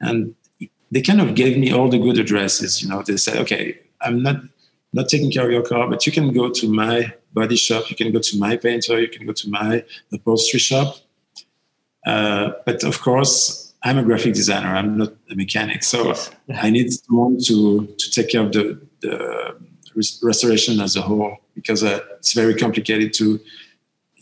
and 0.00 0.34
they 0.90 1.00
kind 1.00 1.20
of 1.20 1.34
gave 1.34 1.56
me 1.56 1.72
all 1.72 1.88
the 1.88 1.98
good 1.98 2.18
addresses. 2.18 2.82
You 2.82 2.88
know, 2.90 3.02
they 3.02 3.16
said, 3.16 3.38
okay, 3.38 3.78
I'm 4.02 4.22
not 4.22 4.36
not 4.92 5.08
taking 5.08 5.30
care 5.30 5.46
of 5.46 5.52
your 5.52 5.62
car, 5.62 5.88
but 5.88 6.06
you 6.06 6.12
can 6.12 6.32
go 6.32 6.50
to 6.50 6.68
my 6.68 7.12
body 7.32 7.56
shop, 7.56 7.90
you 7.90 7.96
can 7.96 8.12
go 8.12 8.18
to 8.18 8.38
my 8.38 8.56
painter, 8.56 9.00
you 9.00 9.08
can 9.08 9.26
go 9.26 9.32
to 9.32 9.48
my 9.48 9.84
upholstery 10.12 10.60
shop. 10.60 10.96
Uh, 12.06 12.52
but 12.66 12.84
of 12.84 13.00
course, 13.00 13.74
I'm 13.84 13.98
a 13.98 14.02
graphic 14.02 14.34
designer. 14.34 14.68
I'm 14.68 14.96
not 14.98 15.12
a 15.30 15.34
mechanic, 15.34 15.82
so 15.82 16.08
yes. 16.08 16.30
I 16.60 16.70
need 16.70 16.92
someone 16.92 17.38
to 17.46 17.86
to 17.86 18.10
take 18.10 18.28
care 18.30 18.42
of 18.42 18.52
the, 18.52 18.80
the 19.00 19.56
restoration 20.22 20.80
as 20.80 20.96
a 20.96 21.02
whole 21.02 21.38
because 21.54 21.82
uh, 21.82 22.00
it's 22.18 22.32
very 22.32 22.54
complicated 22.54 23.12
to. 23.14 23.40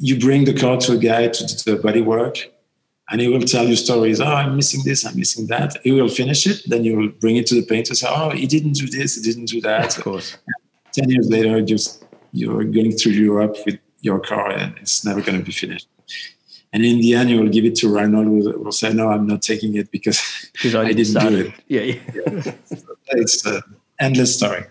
You 0.02 0.18
bring 0.18 0.46
the 0.46 0.54
car 0.54 0.78
to 0.78 0.92
a 0.92 0.96
guy 0.96 1.28
to 1.28 1.46
do 1.46 1.54
the 1.72 1.82
body 1.82 2.00
work, 2.00 2.50
and 3.10 3.20
he 3.20 3.28
will 3.28 3.42
tell 3.42 3.66
you 3.66 3.76
stories. 3.76 4.18
Oh, 4.20 4.24
I'm 4.24 4.56
missing 4.56 4.80
this, 4.82 5.04
I'm 5.04 5.16
missing 5.16 5.46
that. 5.48 5.76
He 5.82 5.92
will 5.92 6.08
finish 6.08 6.46
it, 6.46 6.62
then 6.66 6.84
you 6.84 6.96
will 6.96 7.08
bring 7.08 7.36
it 7.36 7.46
to 7.48 7.54
the 7.54 7.66
painter. 7.66 7.94
Say, 7.94 8.08
oh, 8.08 8.30
he 8.30 8.46
didn't 8.46 8.72
do 8.72 8.86
this, 8.86 9.16
he 9.16 9.22
didn't 9.22 9.46
do 9.46 9.60
that. 9.60 9.98
Of 9.98 10.04
course. 10.04 10.38
Ten 10.92 11.08
years 11.08 11.28
later, 11.30 11.60
just 11.62 12.04
you're 12.32 12.64
going 12.64 12.92
through 12.92 13.12
Europe 13.12 13.56
with 13.66 13.78
your 14.00 14.20
car, 14.20 14.50
and 14.50 14.76
it's 14.78 15.04
never 15.04 15.20
going 15.20 15.38
to 15.38 15.44
be 15.44 15.52
finished. 15.52 15.88
And 16.72 16.84
in 16.84 17.00
the 17.00 17.14
end, 17.14 17.30
you 17.30 17.40
will 17.40 17.48
give 17.48 17.64
it 17.64 17.74
to 17.76 17.88
Reinhold, 17.92 18.26
who 18.26 18.58
will 18.58 18.72
say, 18.72 18.92
"No, 18.92 19.08
I'm 19.08 19.26
not 19.26 19.42
taking 19.42 19.76
it 19.76 19.90
because 19.90 20.20
I, 20.74 20.80
I, 20.80 20.92
didn't 20.92 21.20
do 21.20 21.36
it." 21.36 21.52
Yeah, 21.68 21.82
yeah. 21.82 21.98
yeah. 22.14 22.52
it's 23.08 23.44
an 23.44 23.62
endless 23.98 24.36
story. 24.36 24.64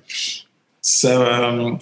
So 0.82 1.30
um, 1.30 1.80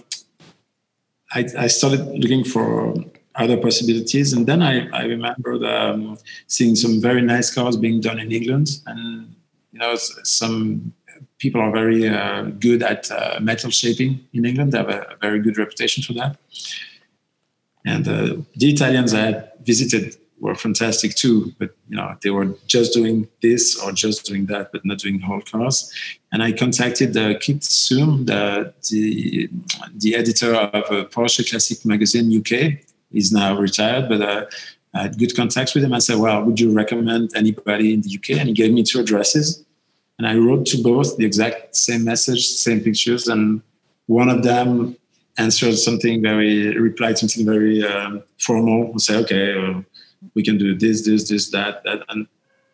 I, 1.31 1.45
I, 1.57 1.67
started 1.67 2.05
looking 2.07 2.43
for 2.43 2.95
other 3.35 3.57
possibilities, 3.57 4.33
and 4.33 4.47
then 4.47 4.63
I, 4.63 4.89
I 4.89 5.03
remembered 5.03 5.63
um, 5.63 6.17
seeing 6.47 6.75
some 6.75 6.99
very 6.99 7.21
nice 7.21 7.53
cars 7.53 7.77
being 7.77 8.01
done 8.01 8.19
in 8.19 8.31
England, 8.31 8.81
and 8.87 9.35
you 9.71 9.79
know 9.79 9.95
some 9.95 10.93
people 11.39 11.61
are 11.61 11.71
very 11.71 12.07
uh, 12.07 12.43
good 12.59 12.83
at 12.83 13.11
uh, 13.11 13.39
metal 13.39 13.69
shaping 13.69 14.25
in 14.33 14.45
England. 14.45 14.71
They 14.71 14.77
have 14.79 14.89
a, 14.89 15.01
a, 15.01 15.15
very 15.21 15.39
good 15.39 15.57
reputation 15.57 16.03
for 16.03 16.13
that. 16.13 16.37
And 17.85 18.07
uh, 18.07 18.35
the 18.55 18.71
Italians 18.71 19.13
I 19.13 19.19
had 19.19 19.51
visited 19.61 20.17
were 20.39 20.55
fantastic 20.55 21.15
too, 21.15 21.53
but 21.57 21.75
you 21.89 21.97
know 21.97 22.15
they 22.21 22.29
were 22.29 22.55
just 22.67 22.93
doing 22.93 23.27
this 23.41 23.79
or 23.81 23.91
just 23.91 24.25
doing 24.25 24.45
that, 24.47 24.71
but 24.71 24.85
not 24.85 24.99
doing 24.99 25.19
whole 25.19 25.41
cars. 25.41 25.91
And 26.31 26.43
I 26.43 26.51
contacted 26.51 27.15
uh, 27.15 27.39
Keith 27.39 27.63
Seume, 27.63 28.25
the, 28.25 28.73
the, 28.89 29.49
the 29.95 30.15
editor 30.15 30.53
of 30.53 30.75
uh, 30.75 31.05
Porsche 31.05 31.49
Classic 31.49 31.83
Magazine 31.85 32.37
UK. 32.37 32.79
He's 33.11 33.31
now 33.31 33.57
retired, 33.57 34.09
but 34.09 34.21
uh, 34.21 34.45
I 34.93 35.03
had 35.03 35.17
good 35.17 35.35
contacts 35.35 35.73
with 35.73 35.83
him. 35.83 35.93
I 35.93 35.99
said, 35.99 36.17
"Well, 36.17 36.43
would 36.43 36.59
you 36.59 36.71
recommend 36.71 37.31
anybody 37.35 37.93
in 37.93 38.01
the 38.01 38.15
UK?" 38.17 38.39
And 38.39 38.49
he 38.49 38.53
gave 38.53 38.73
me 38.73 38.83
two 38.83 38.99
addresses 38.99 39.65
and 40.17 40.27
I 40.27 40.35
wrote 40.35 40.65
to 40.67 40.81
both 40.81 41.17
the 41.17 41.25
exact 41.25 41.75
same 41.75 42.03
message, 42.03 42.47
same 42.47 42.81
pictures, 42.81 43.27
and 43.27 43.61
one 44.07 44.29
of 44.29 44.43
them 44.43 44.97
answered 45.37 45.77
something 45.77 46.21
very, 46.21 46.77
replied 46.77 47.17
something 47.17 47.45
very 47.45 47.85
um, 47.85 48.23
formal, 48.39 48.91
and 48.91 49.01
say, 49.01 49.15
okay, 49.17 49.53
uh, 49.53 49.81
we 50.33 50.43
can 50.43 50.57
do 50.57 50.75
this, 50.75 51.05
this, 51.05 51.29
this, 51.29 51.51
that, 51.51 51.83
that, 51.83 52.01
and 52.09 52.27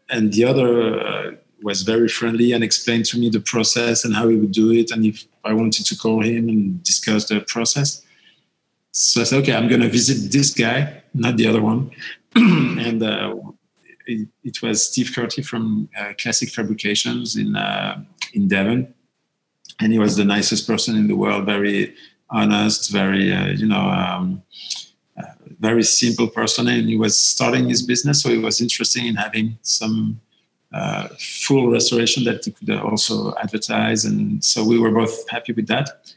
and 0.10 0.32
the 0.34 0.46
other 0.46 1.00
uh, 1.00 1.32
was 1.62 1.82
very 1.82 2.08
friendly 2.08 2.52
and 2.52 2.64
explained 2.64 3.06
to 3.06 3.18
me 3.18 3.30
the 3.30 3.40
process 3.40 4.06
and 4.06 4.14
how 4.14 4.28
he 4.28 4.36
would 4.36 4.52
do 4.52 4.72
it, 4.72 4.92
and 4.92 5.06
if 5.06 5.26
I 5.44 5.54
wanted 5.54 5.86
to 5.88 5.98
call 5.98 6.22
him 6.22 6.50
and 6.50 6.84
discuss 6.84 7.28
the 7.28 7.40
process. 7.42 8.06
So 8.92 9.22
I 9.22 9.24
said, 9.24 9.42
okay, 9.42 9.56
I'm 9.56 9.68
going 9.68 9.82
to 9.82 9.90
visit 9.90 10.32
this 10.32 10.54
guy, 10.54 11.02
not 11.14 11.38
the 11.38 11.48
other 11.48 11.62
one, 11.62 11.92
and 12.36 13.02
uh, 13.02 13.36
it, 14.06 14.28
it, 14.44 14.62
was 14.62 14.88
Steve 14.88 15.12
Curti 15.16 15.46
from 15.46 15.90
uh, 15.98 16.14
Classic 16.20 16.50
Fabrications 16.50 17.36
in 17.36 17.56
uh, 17.56 18.04
in 18.34 18.48
Devon, 18.48 18.94
and 19.80 19.94
he 19.94 20.00
was 20.00 20.16
the 20.16 20.26
nicest 20.26 20.68
person 20.68 20.96
in 20.96 21.08
the 21.08 21.16
world. 21.16 21.46
Very 21.46 21.96
honest, 22.30 22.92
very 22.92 23.32
uh, 23.32 23.48
you 23.48 23.68
know. 23.68 23.82
Um, 23.82 24.44
uh, 25.16 25.26
very 25.60 25.84
simple 25.84 26.28
person, 26.28 26.68
and 26.68 26.90
he 26.90 26.98
was 26.98 27.18
starting 27.18 27.70
his 27.70 27.84
business, 27.84 28.22
so 28.22 28.30
he 28.30 28.40
was 28.40 28.60
interested 28.60 29.06
in 29.06 29.16
having 29.16 29.60
some 29.62 30.20
uh, 30.74 31.08
full 31.20 31.70
restoration 31.70 32.24
that 32.24 32.44
he 32.44 32.52
could 32.52 32.72
also 32.72 33.36
advertise, 33.36 34.06
and 34.06 34.44
so 34.44 34.66
we 34.66 34.80
were 34.80 34.92
both 34.92 35.30
happy 35.30 35.54
with 35.54 35.68
that. 35.68 36.16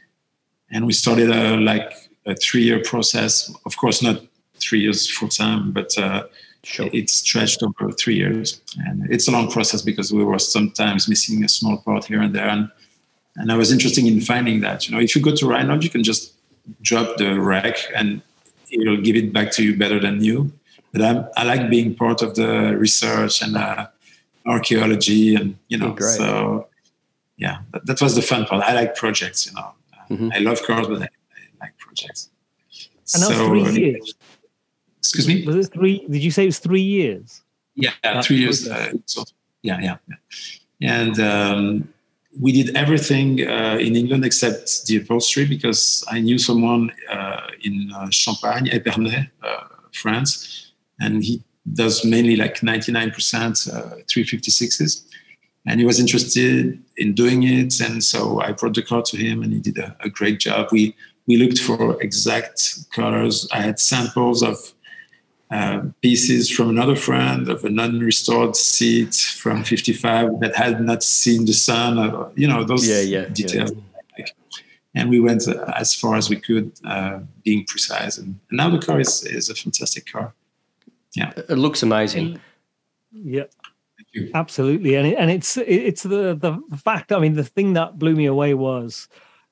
And 0.71 0.85
we 0.85 0.93
started 0.93 1.29
a 1.29 1.57
like 1.57 1.93
a 2.25 2.35
three-year 2.35 2.81
process. 2.83 3.53
Of 3.65 3.77
course, 3.77 4.01
not 4.01 4.21
three 4.59 4.81
years 4.81 5.09
full 5.09 5.29
time, 5.29 5.71
but 5.71 5.97
uh, 5.97 6.23
Sure. 6.67 6.89
It's 6.91 7.13
stretched 7.13 7.63
over 7.63 7.93
three 7.93 8.15
years, 8.15 8.61
and 8.85 9.09
it's 9.09 9.29
a 9.29 9.31
long 9.31 9.49
process 9.49 9.81
because 9.81 10.11
we 10.11 10.21
were 10.21 10.37
sometimes 10.37 11.07
missing 11.07 11.41
a 11.45 11.47
small 11.47 11.77
part 11.77 12.03
here 12.03 12.21
and 12.21 12.35
there. 12.35 12.49
And, 12.49 12.69
and 13.37 13.53
I 13.53 13.55
was 13.55 13.71
interested 13.71 14.03
in 14.05 14.19
finding 14.19 14.59
that. 14.61 14.85
You 14.85 14.93
know, 14.93 15.01
if 15.01 15.15
you 15.15 15.21
go 15.21 15.33
to 15.33 15.47
Reinhold, 15.47 15.85
you 15.85 15.89
can 15.89 16.03
just 16.03 16.33
drop 16.81 17.15
the 17.15 17.39
rack 17.39 17.77
and 17.95 18.21
it'll 18.69 18.97
give 18.97 19.15
it 19.15 19.31
back 19.31 19.51
to 19.53 19.63
you 19.63 19.77
better 19.77 19.97
than 19.97 20.21
you. 20.21 20.51
But 20.91 21.03
I'm, 21.03 21.25
i 21.37 21.45
like 21.45 21.69
being 21.69 21.95
part 21.95 22.21
of 22.21 22.35
the 22.35 22.75
research 22.77 23.41
and 23.41 23.55
uh, 23.55 23.87
archaeology, 24.45 25.35
and 25.35 25.57
you 25.69 25.77
know, 25.77 25.95
oh, 25.97 26.05
so 26.05 26.67
yeah, 27.37 27.59
that, 27.71 27.85
that, 27.85 28.01
was 28.01 28.15
the 28.15 28.21
fun 28.21 28.45
part. 28.45 28.61
I 28.65 28.73
like 28.73 28.93
projects. 28.97 29.45
You 29.45 29.53
know, 29.53 29.71
mm-hmm. 30.09 30.29
I 30.33 30.39
love 30.39 30.61
cars, 30.63 30.87
but 30.87 31.01
I, 31.01 31.05
I 31.05 31.65
like 31.65 31.77
projects. 31.77 32.29
And 33.13 33.23
so, 33.23 33.47
three 33.47 33.71
years. 33.71 34.15
Excuse 34.99 35.27
me. 35.27 35.45
Was 35.45 35.67
it 35.67 35.73
three? 35.73 36.05
Did 36.09 36.23
you 36.23 36.31
say 36.31 36.43
it 36.43 36.47
was 36.47 36.59
three 36.59 36.81
years? 36.81 37.43
Yeah, 37.75 38.21
three 38.21 38.37
years. 38.37 38.67
Uh, 38.67 38.93
so, 39.05 39.23
yeah, 39.61 39.79
yeah, 39.79 39.97
yeah. 40.09 40.99
And 40.99 41.19
um, 41.19 41.93
we 42.39 42.51
did 42.51 42.75
everything 42.75 43.47
uh, 43.47 43.77
in 43.79 43.95
England 43.95 44.25
except 44.25 44.85
the 44.85 44.97
upholstery 44.97 45.45
because 45.45 46.03
I 46.09 46.19
knew 46.19 46.37
someone 46.37 46.91
uh, 47.09 47.47
in 47.63 47.91
uh, 47.95 48.09
Champagne, 48.09 48.65
Epernay, 48.65 49.29
uh, 49.43 49.63
France, 49.93 50.71
and 50.99 51.23
he 51.23 51.43
does 51.73 52.05
mainly 52.05 52.35
like 52.35 52.57
99% 52.61 53.13
356s. 54.05 55.03
And 55.65 55.81
he 55.81 55.85
was 55.85 55.99
interested 55.99 56.81
in 56.95 57.13
doing 57.13 57.43
it, 57.43 57.81
and 57.81 58.01
so 58.01 58.39
I 58.39 58.53
brought 58.53 58.73
the 58.73 58.81
car 58.81 59.01
to 59.01 59.17
him, 59.17 59.43
and 59.43 59.51
he 59.51 59.59
did 59.59 59.77
a, 59.77 59.97
a 59.99 60.09
great 60.09 60.39
job. 60.39 60.69
We 60.71 60.95
we 61.27 61.35
looked 61.35 61.59
for 61.59 62.01
exact 62.01 62.89
colors. 62.91 63.47
I 63.51 63.59
had 63.59 63.79
samples 63.79 64.41
of 64.41 64.73
uh, 65.49 65.81
pieces 66.01 66.51
from 66.51 66.69
another 66.69 66.95
friend 66.95 67.47
of 67.47 67.63
an 67.63 67.75
non-restored 67.75 68.55
seat 68.55 69.15
from 69.15 69.63
55 69.63 70.41
that 70.41 70.55
had 70.55 70.81
not 70.81 71.03
seen 71.03 71.45
the 71.45 71.53
sun 71.53 71.97
uh, 71.97 72.29
you 72.35 72.47
know 72.47 72.63
those 72.65 72.87
yeah, 72.87 73.01
yeah, 73.01 73.29
details. 73.29 73.71
Yeah. 74.17 74.25
and 74.95 75.09
we 75.09 75.19
went 75.19 75.47
uh, 75.47 75.63
as 75.75 75.93
far 75.93 76.15
as 76.15 76.29
we 76.29 76.35
could 76.35 76.71
uh, 76.83 77.19
being 77.43 77.65
precise. 77.65 78.17
And, 78.17 78.39
and, 78.49 78.57
now 78.57 78.69
the 78.69 78.79
car 78.79 78.99
is, 78.99 79.23
is 79.23 79.49
a 79.49 79.55
fantastic 79.55 80.11
car. 80.11 80.33
Yeah. 81.15 81.31
It 81.37 81.57
looks 81.57 81.81
amazing. 81.81 82.39
Yeah. 83.11 83.45
Absolutely. 84.33 84.95
And, 84.95 85.07
it, 85.07 85.17
and 85.17 85.29
it's 85.31 85.57
it's 85.57 86.03
the 86.03 86.35
the 86.35 86.77
fact 86.77 87.11
i 87.11 87.19
mean 87.19 87.33
the 87.33 87.43
thing 87.43 87.73
that 87.73 87.99
blew 87.99 88.15
me 88.15 88.25
away 88.25 88.53
was 88.53 89.07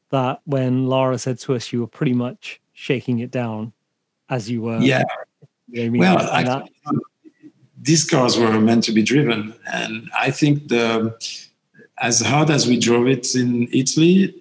that 0.09 0.41
when 0.45 0.87
lara 0.87 1.17
said 1.17 1.39
to 1.39 1.53
us 1.53 1.71
you 1.71 1.81
were 1.81 1.87
pretty 1.87 2.13
much 2.13 2.59
shaking 2.73 3.19
it 3.19 3.31
down 3.31 3.73
as 4.29 4.49
you 4.49 4.61
were 4.61 4.79
yeah 4.79 5.03
I 5.73 5.89
mean, 5.89 5.97
well, 5.97 6.19
actually, 6.19 6.71
these 7.81 8.03
cars 8.03 8.37
were 8.37 8.59
meant 8.59 8.83
to 8.85 8.91
be 8.91 9.03
driven, 9.03 9.53
and 9.71 10.09
I 10.17 10.31
think 10.31 10.67
the 10.67 11.15
as 11.99 12.21
hard 12.21 12.49
as 12.49 12.67
we 12.67 12.77
drove 12.77 13.07
it 13.07 13.35
in 13.35 13.67
Italy, 13.71 14.35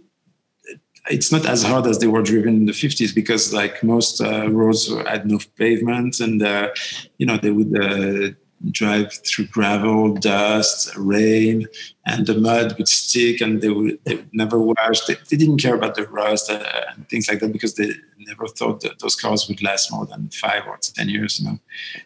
it's 1.10 1.30
not 1.30 1.46
as 1.46 1.62
hard 1.62 1.86
as 1.86 1.98
they 1.98 2.06
were 2.06 2.22
driven 2.22 2.56
in 2.56 2.66
the 2.66 2.72
50s 2.72 3.14
because 3.14 3.52
like 3.52 3.82
most 3.82 4.20
uh, 4.20 4.50
roads 4.50 4.92
had 5.06 5.26
no 5.26 5.38
pavement 5.56 6.20
and 6.20 6.42
uh, 6.42 6.70
you 7.18 7.26
know 7.26 7.36
they 7.36 7.50
would 7.50 7.72
uh, 7.78 8.34
drive 8.70 9.12
through 9.12 9.46
gravel, 9.46 10.14
dust, 10.14 10.94
rain, 10.96 11.66
and 12.06 12.26
the 12.26 12.34
mud 12.34 12.76
would 12.78 12.88
stick, 12.88 13.40
and 13.40 13.62
they 13.62 13.70
would, 13.70 13.98
they 14.04 14.16
would 14.16 14.34
never 14.34 14.58
wash. 14.58 15.00
They, 15.02 15.16
they, 15.28 15.36
didn't 15.36 15.58
care 15.58 15.74
about 15.74 15.94
the 15.94 16.06
rust 16.06 16.50
uh, 16.50 16.62
and 16.90 17.08
things 17.08 17.28
like 17.28 17.40
that 17.40 17.52
because 17.52 17.74
they 17.74 17.92
never 18.18 18.46
thought 18.46 18.80
that 18.80 18.98
those 19.00 19.14
cars 19.14 19.48
would 19.48 19.62
last 19.62 19.92
more 19.92 20.06
than 20.06 20.28
five 20.30 20.66
or 20.66 20.78
ten 20.78 21.08
years. 21.08 21.40
You 21.40 21.50
know, 21.50 21.58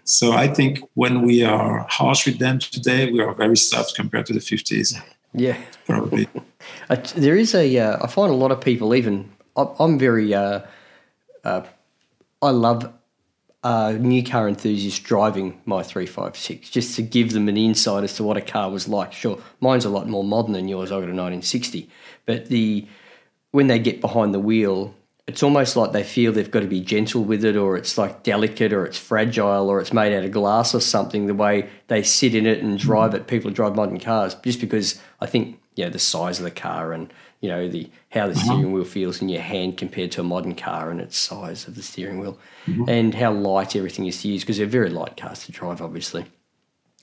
so 0.05 0.33
I 0.33 0.49
think 0.49 0.81
when 0.95 1.23
we 1.23 1.45
are 1.45 1.87
harsh 1.89 2.27
with 2.27 2.39
them 2.39 2.59
today, 2.59 3.11
we 3.11 3.21
are 3.21 3.35
very 3.35 3.57
soft 3.57 3.95
compared 3.95 4.27
to 4.27 4.33
the 4.33 4.41
fifties. 4.41 4.99
Yeah, 5.35 5.57
probably. 5.87 6.29
there 7.17 7.37
is 7.37 7.55
a. 7.55 7.79
Uh, 7.79 7.99
I 8.03 8.07
find 8.07 8.31
a 8.31 8.37
lot 8.37 8.51
of 8.51 8.61
people 8.61 8.95
even. 8.95 9.31
I'm 9.57 9.99
very. 9.99 10.35
Uh, 10.35 10.61
uh, 11.45 11.63
I 12.41 12.51
love 12.51 12.93
uh, 13.63 13.93
new 13.93 14.23
car 14.23 14.49
enthusiasts 14.49 15.01
driving 15.01 15.61
my 15.65 15.83
356 15.83 16.71
just 16.71 16.97
to 16.97 17.03
give 17.03 17.33
them 17.33 17.49
an 17.49 17.57
insight 17.57 18.05
as 18.05 18.15
to 18.15 18.23
what 18.25 18.37
a 18.37 18.41
car 18.41 18.71
was 18.71 18.89
like. 18.89 19.13
Sure, 19.13 19.39
mine's 19.61 19.85
a 19.85 19.91
lot 19.91 20.09
more 20.09 20.25
modern 20.25 20.53
than 20.53 20.69
yours. 20.69 20.91
I 20.91 20.97
got 20.97 21.09
a 21.09 21.15
1960, 21.15 21.89
but 22.27 22.47
the 22.47 22.87
when 23.51 23.67
they 23.67 23.79
get 23.79 24.01
behind 24.01 24.35
the 24.35 24.41
wheel 24.41 24.95
it's 25.27 25.43
almost 25.43 25.77
like 25.77 25.93
they 25.93 26.05
feel 26.05 26.33
they've 26.33 26.51
got 26.51 26.61
to 26.61 26.67
be 26.67 26.81
gentle 26.81 27.23
with 27.23 27.45
it, 27.45 27.55
or 27.55 27.77
it's 27.77 27.99
like 27.99 28.23
delicate, 28.23 28.73
or 28.73 28.87
it's 28.87 28.97
fragile, 28.97 29.69
or 29.69 29.79
it's 29.79 29.93
made 29.93 30.17
out 30.17 30.25
of 30.25 30.33
glass 30.33 30.75
or 30.75 30.81
something. 30.81 31.27
The 31.27 31.35
way 31.35 31.69
they 31.89 32.03
sit 32.03 32.35
in 32.35 32.47
it 32.47 32.63
and 32.63 32.79
drive 32.79 33.13
it, 33.13 33.27
people 33.27 33.51
drive 33.51 33.77
modern 33.77 34.01
cars, 34.01 34.35
just 34.37 34.59
because 34.59 34.99
I 35.21 35.27
think 35.27 35.61
know 35.85 35.91
the 35.91 35.99
size 35.99 36.39
of 36.39 36.45
the 36.45 36.51
car 36.51 36.93
and 36.93 37.13
you 37.41 37.49
know 37.49 37.69
the 37.69 37.91
how 38.11 38.27
the 38.27 38.33
uh-huh. 38.33 38.45
steering 38.45 38.73
wheel 38.73 38.85
feels 38.85 39.23
in 39.23 39.29
your 39.29 39.43
hand 39.43 39.77
compared 39.77 40.13
to 40.13 40.21
a 40.21 40.25
modern 40.25 40.55
car 40.55 40.91
and 40.91 41.01
its 41.01 41.17
size 41.17 41.69
of 41.69 41.75
the 41.75 41.83
steering 41.83 42.19
wheel, 42.19 42.39
mm-hmm. 42.67 42.89
and 42.89 43.15
how 43.15 43.33
light 43.33 43.77
everything 43.77 44.07
is 44.07 44.23
to 44.23 44.29
use 44.29 44.43
because 44.43 44.59
they're 44.59 44.67
very 44.67 44.91
light 44.91 45.17
cars 45.17 45.45
to 45.47 45.53
drive, 45.53 45.81
obviously. 45.81 46.25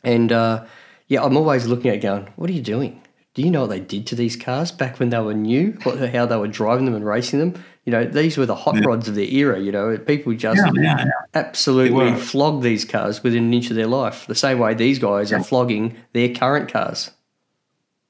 And 0.04 0.32
uh, 0.32 0.66
yeah, 1.08 1.24
I'm 1.24 1.38
always 1.38 1.68
looking 1.68 1.92
at 1.92 2.02
going, 2.02 2.28
what 2.36 2.50
are 2.50 2.54
you 2.54 2.62
doing? 2.62 3.02
Do 3.34 3.42
you 3.42 3.52
know 3.52 3.62
what 3.62 3.70
they 3.70 3.82
did 3.82 4.08
to 4.08 4.16
these 4.16 4.38
cars 4.38 4.72
back 4.72 4.98
when 4.98 5.10
they 5.10 5.20
were 5.20 5.34
new? 5.34 5.78
What, 5.84 6.10
how 6.10 6.26
they 6.26 6.38
were 6.38 6.48
driving 6.48 6.86
them 6.86 6.96
and 6.96 7.06
racing 7.06 7.40
them? 7.40 7.62
You 7.84 7.92
know, 7.92 8.06
these 8.06 8.38
were 8.38 8.46
the 8.46 8.56
hot 8.56 8.76
yeah. 8.76 8.86
rods 8.86 9.10
of 9.10 9.16
their 9.16 9.26
era. 9.26 9.60
You 9.60 9.74
know, 9.74 9.98
people 9.98 10.34
just 10.34 10.58
yeah, 10.58 10.72
yeah, 10.82 11.06
absolutely 11.34 12.16
flog 12.16 12.64
these 12.64 12.86
cars 12.86 13.22
within 13.24 13.44
an 13.44 13.54
inch 13.54 13.70
of 13.70 13.76
their 13.76 13.88
life. 13.88 14.26
The 14.26 14.36
same 14.36 14.58
way 14.58 14.74
these 14.74 15.00
guys 15.00 15.34
are 15.34 15.44
flogging 15.44 15.98
their 16.14 16.30
current 16.34 16.72
cars. 16.72 17.12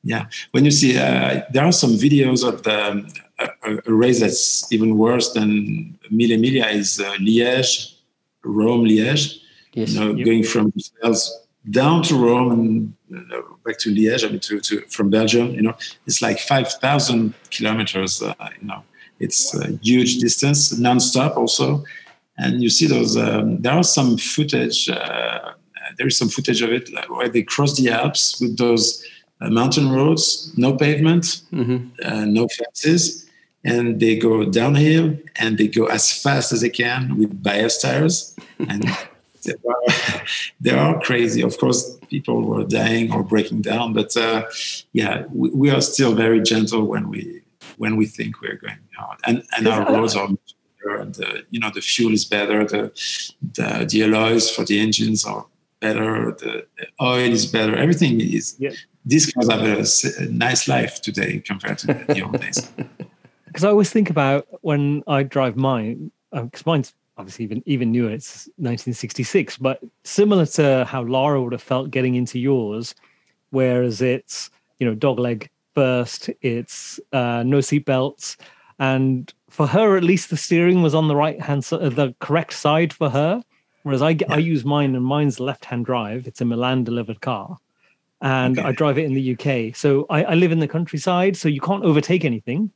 Yeah, 0.05 0.27
when 0.51 0.63
you 0.65 0.71
see, 0.71 0.97
uh, 0.97 1.41
there 1.51 1.65
are 1.65 1.71
some 1.71 1.93
videos 1.93 2.47
of 2.47 2.61
the 2.61 3.03
uh, 3.39 3.47
a 3.85 3.93
race 3.93 4.19
that's 4.21 4.71
even 4.71 4.97
worse 4.97 5.33
than 5.33 5.97
Mille 6.11 6.37
Miglia 6.37 6.71
is 6.71 6.99
uh, 6.99 7.15
Liège, 7.15 7.95
Rome, 8.43 8.85
Liège. 8.85 9.41
Yes, 9.73 9.93
you 9.93 9.99
know, 9.99 10.13
yep. 10.13 10.25
going 10.25 10.43
from 10.43 10.71
Brussels 10.71 11.45
down 11.69 12.03
to 12.03 12.15
Rome 12.15 12.51
and 13.09 13.33
uh, 13.33 13.41
back 13.65 13.77
to 13.79 13.93
Liège, 13.93 14.25
I 14.25 14.29
mean, 14.29 14.39
to, 14.41 14.59
to 14.59 14.81
from 14.87 15.09
Belgium, 15.09 15.51
you 15.51 15.61
know, 15.61 15.75
it's 16.05 16.21
like 16.21 16.39
5,000 16.39 17.33
kilometers, 17.49 18.21
uh, 18.21 18.33
you 18.61 18.67
know, 18.67 18.83
it's 19.19 19.55
a 19.55 19.71
huge 19.81 20.19
distance, 20.19 20.77
non-stop 20.77 21.37
also. 21.37 21.83
And 22.37 22.61
you 22.61 22.69
see 22.69 22.85
those, 22.85 23.17
um, 23.17 23.61
there 23.61 23.73
are 23.73 23.83
some 23.83 24.17
footage, 24.17 24.89
uh, 24.89 25.53
there 25.97 26.07
is 26.07 26.17
some 26.17 26.29
footage 26.29 26.61
of 26.61 26.71
it 26.71 26.89
where 27.09 27.29
they 27.29 27.43
cross 27.43 27.77
the 27.79 27.89
Alps 27.89 28.39
with 28.41 28.57
those 28.57 29.03
uh, 29.41 29.49
mountain 29.49 29.91
roads, 29.91 30.53
no 30.57 30.75
pavement, 30.75 31.41
mm-hmm. 31.51 31.87
Uh, 32.03 32.25
no 32.25 32.47
fences, 32.47 33.25
and 33.63 33.99
they 33.99 34.15
go 34.15 34.45
downhill 34.45 35.17
and 35.37 35.57
they 35.57 35.67
go 35.67 35.87
as 35.87 36.11
fast 36.11 36.53
as 36.53 36.61
they 36.61 36.69
can 36.69 37.17
with 37.17 37.43
bias 37.43 37.81
tires. 37.81 38.35
And 38.59 38.83
they 39.43 39.53
are, 39.53 40.23
they 40.61 40.71
are 40.71 40.99
crazy. 41.01 41.41
Of 41.41 41.57
course, 41.57 41.97
people 42.09 42.43
were 42.43 42.63
dying 42.63 43.11
or 43.11 43.23
breaking 43.23 43.61
down, 43.61 43.93
but 43.93 44.15
uh, 44.15 44.43
yeah, 44.93 45.25
we, 45.31 45.49
we, 45.49 45.69
are 45.69 45.81
still 45.81 46.13
very 46.13 46.41
gentle 46.41 46.85
when 46.85 47.09
we 47.09 47.41
when 47.77 47.97
we 47.97 48.05
think 48.05 48.41
we're 48.41 48.55
going 48.55 48.77
hard, 48.97 49.19
and 49.25 49.43
and 49.57 49.67
our 49.67 49.91
roads 49.91 50.15
are 50.15 50.27
better, 50.27 50.95
and 50.95 51.15
the, 51.15 51.43
you 51.49 51.59
know 51.59 51.71
the 51.73 51.81
fuel 51.81 52.13
is 52.13 52.25
better, 52.25 52.63
the, 52.65 52.91
the 53.53 53.85
the 53.89 54.03
alloys 54.03 54.49
for 54.49 54.63
the 54.63 54.79
engines 54.79 55.25
are 55.25 55.45
better, 55.79 56.31
the, 56.39 56.65
the 56.77 56.87
oil 57.01 57.31
is 57.31 57.45
better, 57.45 57.75
everything 57.75 58.21
is. 58.21 58.55
Yeah. 58.59 58.71
These 59.05 59.31
cars 59.31 59.49
have 59.49 59.61
a, 59.61 60.23
a, 60.23 60.25
nice 60.31 60.67
life 60.67 61.01
today 61.01 61.39
compared 61.39 61.77
to 61.79 61.87
the, 61.87 62.21
old 62.23 62.39
days. 62.39 62.71
Because 63.47 63.63
I 63.63 63.69
always 63.69 63.89
think 63.89 64.09
about 64.09 64.47
when 64.63 65.01
I 65.07 65.23
drive 65.23 65.55
mine, 65.55 66.11
because 66.33 66.67
um, 66.67 66.71
mine's 66.73 66.93
obviously 67.17 67.45
even 67.45 67.63
even 67.65 67.91
newer. 67.91 68.11
It's 68.11 68.47
1966, 68.57 69.57
but 69.57 69.79
similar 70.03 70.45
to 70.47 70.83
how 70.83 71.03
Lara 71.03 71.41
would 71.41 71.53
have 71.53 71.61
felt 71.61 71.89
getting 71.89 72.15
into 72.15 72.37
yours, 72.37 72.95
whereas 73.51 74.01
it's 74.01 74.49
you 74.79 74.85
know 74.85 74.93
dogleg 74.93 75.47
first, 75.73 76.29
it's 76.41 76.99
uh, 77.13 77.43
no 77.43 77.61
seat 77.61 77.85
belts, 77.85 78.35
and 78.79 79.33
for 79.49 79.67
her 79.67 79.95
at 79.95 80.03
least 80.03 80.31
the 80.31 80.37
steering 80.37 80.81
was 80.81 80.93
on 80.93 81.07
the 81.07 81.15
right 81.15 81.39
hand 81.39 81.63
side, 81.63 81.81
uh, 81.81 81.89
the 81.89 82.13
correct 82.19 82.53
side 82.53 82.91
for 82.91 83.09
her. 83.09 83.41
Whereas 83.83 84.01
I 84.01 84.09
yeah. 84.09 84.25
I 84.29 84.37
use 84.37 84.65
mine 84.65 84.95
and 84.95 85.05
mine's 85.05 85.39
left 85.39 85.63
hand 85.63 85.85
drive. 85.85 86.27
It's 86.27 86.41
a 86.41 86.45
Milan 86.45 86.83
delivered 86.83 87.21
car. 87.21 87.57
And 88.25 88.57
okay. 88.57 88.67
I 88.67 88.71
drive 88.71 88.97
it 88.97 89.05
in 89.05 89.13
the 89.13 89.37
UK. 89.37 89.75
So 89.75 90.07
I, 90.09 90.23
I 90.23 90.33
live 90.33 90.51
in 90.51 90.57
the 90.57 90.67
countryside, 90.67 91.37
so 91.37 91.47
you 91.47 91.61
can't 91.61 91.83
overtake 91.83 92.25
anything 92.25 92.71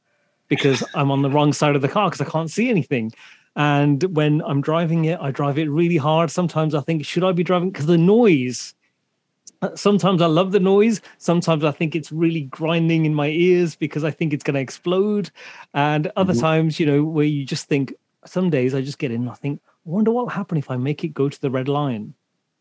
because 0.47 0.83
I'm 0.93 1.09
on 1.09 1.23
the 1.23 1.29
wrong 1.31 1.53
side 1.53 1.75
of 1.75 1.81
the 1.81 1.87
car 1.87 2.07
because 2.07 2.21
I 2.21 2.29
can't 2.29 2.51
see 2.51 2.69
anything. 2.69 3.11
And 3.55 4.03
when 4.15 4.43
I'm 4.45 4.61
driving 4.61 5.05
it, 5.05 5.19
I 5.19 5.31
drive 5.31 5.57
it 5.57 5.67
really 5.67 5.97
hard. 5.97 6.29
Sometimes 6.29 6.75
I 6.75 6.81
think, 6.81 7.03
should 7.03 7.23
I 7.23 7.31
be 7.31 7.43
driving? 7.43 7.71
Because 7.71 7.87
the 7.87 7.97
noise, 7.97 8.75
uh, 9.63 9.75
sometimes 9.75 10.21
I 10.21 10.27
love 10.27 10.51
the 10.51 10.59
noise. 10.59 11.01
Sometimes 11.17 11.63
I 11.63 11.71
think 11.71 11.95
it's 11.95 12.11
really 12.11 12.41
grinding 12.41 13.07
in 13.07 13.15
my 13.15 13.29
ears 13.29 13.75
because 13.75 14.03
I 14.03 14.11
think 14.11 14.33
it's 14.33 14.43
going 14.43 14.53
to 14.53 14.61
explode. 14.61 15.31
And 15.73 16.11
other 16.15 16.33
mm-hmm. 16.33 16.41
times, 16.41 16.79
you 16.79 16.85
know, 16.85 17.03
where 17.03 17.25
you 17.25 17.43
just 17.43 17.65
think, 17.65 17.95
some 18.23 18.51
days 18.51 18.75
I 18.75 18.81
just 18.81 18.99
get 18.99 19.11
in 19.11 19.21
and 19.21 19.31
I 19.31 19.33
think, 19.33 19.61
I 19.65 19.89
wonder 19.89 20.11
what 20.11 20.25
will 20.25 20.29
happen 20.29 20.59
if 20.59 20.69
I 20.69 20.77
make 20.77 21.03
it 21.03 21.15
go 21.15 21.27
to 21.27 21.41
the 21.41 21.49
red 21.49 21.67
line. 21.67 22.13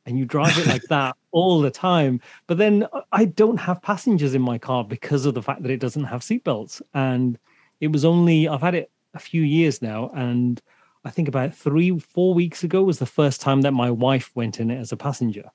And 0.09 0.19
you 0.19 0.25
drive 0.25 0.57
it 0.59 0.67
like 0.67 0.83
that 0.89 1.17
all 1.31 1.61
the 1.61 1.71
time. 1.71 2.21
But 2.47 2.59
then 2.59 2.87
I 3.13 3.27
don't 3.27 3.59
have 3.59 3.83
passengers 3.83 4.35
in 4.35 4.43
my 4.43 4.59
car 4.59 4.85
because 4.85 5.27
of 5.27 5.35
the 5.35 5.43
fact 5.43 5.63
that 5.63 5.71
it 5.71 5.81
doesn't 5.81 6.05
have 6.05 6.23
seatbelts. 6.23 6.81
And 6.95 7.39
it 7.81 7.93
was 7.93 8.05
only, 8.05 8.49
I've 8.49 8.63
had 8.63 8.75
it 8.75 8.91
a 9.15 9.19
few 9.19 9.43
years 9.43 9.83
now. 9.83 10.11
And 10.15 10.61
I 11.05 11.11
think 11.11 11.29
about 11.29 11.55
three, 11.55 11.99
four 11.99 12.35
weeks 12.35 12.65
ago 12.65 12.83
was 12.83 12.99
the 12.99 13.07
first 13.07 13.41
time 13.41 13.61
that 13.63 13.73
my 13.73 13.91
wife 13.91 14.31
went 14.35 14.61
in 14.61 14.71
it 14.71 14.79
as 14.79 14.93
a 14.93 14.97
passenger. 14.97 15.51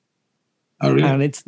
Oh, 0.80 0.92
really? 0.92 1.08
And 1.08 1.22
it's 1.22 1.42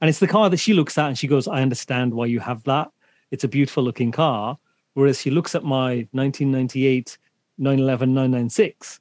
and 0.00 0.08
it's 0.08 0.18
the 0.18 0.26
car 0.26 0.50
that 0.50 0.56
she 0.56 0.72
looks 0.72 0.98
at 0.98 1.06
and 1.06 1.18
she 1.18 1.28
goes, 1.28 1.46
"I 1.46 1.62
understand 1.62 2.12
why 2.14 2.26
you 2.26 2.40
have 2.40 2.64
that. 2.64 2.90
It's 3.30 3.44
a 3.44 3.48
beautiful 3.48 3.84
looking 3.84 4.10
car." 4.10 4.58
Whereas 4.94 5.20
she 5.20 5.30
looks 5.30 5.54
at 5.54 5.62
my 5.62 6.08
1998 6.12 7.18
911 7.58 8.12
996, 8.12 9.00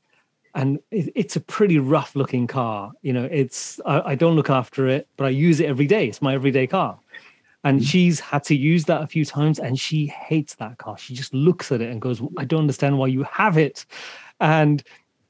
and 0.56 0.80
it, 0.91 1.12
it's 1.16 1.36
a 1.36 1.39
pretty 1.39 1.80
rough 1.80 2.16
looking 2.16 2.47
car. 2.47 2.91
You 3.02 3.14
know, 3.14 3.28
it's 3.32 3.80
I, 3.86 4.12
I, 4.12 4.16
don't 4.16 4.36
look 4.36 4.49
after 4.49 4.88
it, 4.88 5.08
but 5.18 5.26
I 5.26 5.30
use 5.30 5.60
it 5.60 5.66
every 5.66 5.88
day. 5.88 6.08
It's 6.08 6.22
my 6.22 6.34
everyday 6.34 6.68
car. 6.68 6.99
And 7.64 7.80
mm-hmm. 7.80 7.86
she's 7.86 8.20
had 8.20 8.43
to 8.45 8.56
use 8.56 8.86
that 8.86 9.02
a 9.02 9.08
few 9.08 9.24
times, 9.24 9.60
and 9.60 9.80
she 9.80 10.08
hates 10.08 10.56
that 10.56 10.78
car. 10.78 10.97
She 10.97 11.14
just 11.14 11.34
looks 11.34 11.72
at 11.72 11.82
it 11.82 11.89
and 11.89 12.02
goes, 12.02 12.22
"I 12.38 12.45
don't 12.45 12.62
understand 12.62 12.97
why 12.97 13.08
you 13.08 13.24
have 13.24 13.58
it." 13.58 13.86
And 14.39 14.84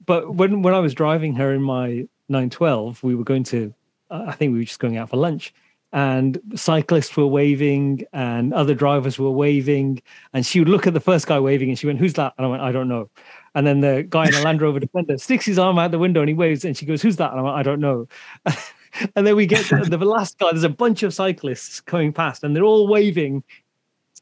but 0.06 0.36
when 0.36 0.62
when 0.62 0.74
I 0.74 0.80
was 0.80 0.94
driving 0.94 1.36
her 1.36 1.54
in 1.54 1.62
my 1.62 2.08
912, 2.30 3.04
we 3.04 3.16
were 3.16 3.26
going 3.26 3.44
to, 3.44 3.74
uh, 4.10 4.26
I 4.28 4.32
think 4.34 4.54
we 4.54 4.60
were 4.60 4.66
just 4.66 4.80
going 4.80 4.98
out 4.98 5.10
for 5.10 5.18
lunch, 5.18 5.54
and 5.92 6.40
cyclists 6.56 7.18
were 7.18 7.28
waving 7.28 8.06
and 8.14 8.54
other 8.54 8.74
drivers 8.74 9.20
were 9.20 9.32
waving, 9.32 10.02
and 10.34 10.46
she 10.46 10.60
would 10.60 10.70
look 10.70 10.88
at 10.88 10.94
the 10.94 11.02
first 11.02 11.28
guy 11.28 11.40
waving, 11.40 11.70
and 11.70 11.78
she 11.78 11.88
went, 11.88 12.00
"Who's 12.00 12.14
that?" 12.14 12.34
And 12.38 12.46
I 12.46 12.50
went, 12.50 12.64
"I 12.64 12.72
don't 12.72 12.88
know." 12.88 13.10
And 13.54 13.68
then 13.68 13.82
the 13.82 14.06
guy 14.10 14.26
in 14.26 14.32
the 14.32 14.42
Land 14.42 14.62
Rover 14.62 14.80
Defender 14.80 15.18
sticks 15.18 15.46
his 15.46 15.60
arm 15.60 15.78
out 15.78 15.92
the 15.92 16.00
window 16.00 16.22
and 16.22 16.30
he 16.30 16.34
waves, 16.34 16.64
and 16.64 16.76
she 16.76 16.86
goes, 16.86 17.02
"Who's 17.02 17.18
that?" 17.18 17.32
And 17.32 17.40
I 17.40 17.44
went, 17.44 17.56
"I 17.56 17.64
don't 17.64 17.82
know." 17.82 18.08
and 19.16 19.28
then 19.28 19.36
we 19.36 19.46
get 19.46 19.66
the 19.66 19.98
last 19.98 20.38
guy. 20.40 20.52
There's 20.52 20.64
a 20.64 20.70
bunch 20.70 21.04
of 21.04 21.14
cyclists 21.14 21.82
coming 21.82 22.14
past, 22.14 22.44
and 22.44 22.56
they're 22.56 22.64
all 22.64 22.88
waving, 22.88 23.44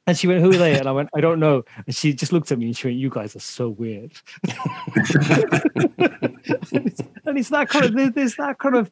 and 0.10 0.18
she 0.18 0.28
went, 0.28 0.42
Who 0.42 0.50
are 0.50 0.58
they? 0.58 0.78
And 0.78 0.88
I 0.88 0.92
went, 0.92 1.10
I 1.14 1.22
don't 1.22 1.40
know. 1.40 1.64
And 1.86 1.96
she 1.96 2.14
just 2.14 2.34
looked 2.34 2.52
at 2.52 2.58
me 2.58 2.66
and 2.66 2.76
she 2.76 2.88
went, 2.88 2.98
You 2.98 3.12
guys 3.12 3.36
are 3.36 3.40
so 3.40 3.70
weird. 3.70 4.12
and 4.48 4.58
it's 7.38 7.50
that 7.50 7.68
kind 7.70 7.86
of, 7.86 8.16
there's 8.16 8.36
that 8.38 8.58
kind 8.58 8.76
of, 8.76 8.90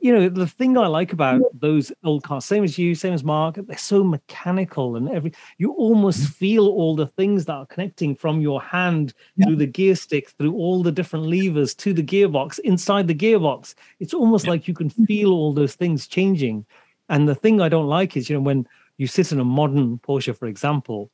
you 0.00 0.14
know, 0.14 0.28
the 0.28 0.46
thing 0.46 0.76
I 0.76 0.86
like 0.86 1.12
about 1.12 1.42
those 1.52 1.92
old 2.04 2.22
cars, 2.22 2.44
same 2.44 2.64
as 2.64 2.78
you, 2.78 2.94
same 2.94 3.12
as 3.12 3.24
Mark, 3.24 3.56
they're 3.56 3.78
so 3.78 4.02
mechanical 4.02 4.96
and 4.96 5.08
every, 5.10 5.32
you 5.58 5.72
almost 5.72 6.20
mm-hmm. 6.20 6.32
feel 6.32 6.66
all 6.66 6.96
the 6.96 7.06
things 7.06 7.44
that 7.46 7.54
are 7.54 7.66
connecting 7.66 8.14
from 8.14 8.40
your 8.40 8.60
hand 8.62 9.12
yeah. 9.36 9.46
through 9.46 9.56
the 9.56 9.66
gear 9.66 9.94
stick, 9.94 10.30
through 10.30 10.54
all 10.54 10.82
the 10.82 10.92
different 10.92 11.26
levers 11.26 11.74
to 11.74 11.92
the 11.92 12.02
gearbox, 12.02 12.58
inside 12.60 13.08
the 13.08 13.14
gearbox. 13.14 13.74
It's 13.98 14.14
almost 14.14 14.44
yeah. 14.44 14.52
like 14.52 14.68
you 14.68 14.74
can 14.74 14.90
feel 14.90 15.32
all 15.32 15.52
those 15.52 15.74
things 15.74 16.06
changing. 16.06 16.64
And 17.08 17.28
the 17.28 17.34
thing 17.34 17.60
I 17.60 17.68
don't 17.68 17.88
like 17.88 18.16
is, 18.16 18.30
you 18.30 18.36
know, 18.36 18.42
when, 18.42 18.66
you 19.00 19.06
sit 19.06 19.32
in 19.32 19.40
a 19.40 19.44
modern 19.44 19.98
Porsche, 19.98 20.36
for 20.36 20.46
example, 20.46 21.10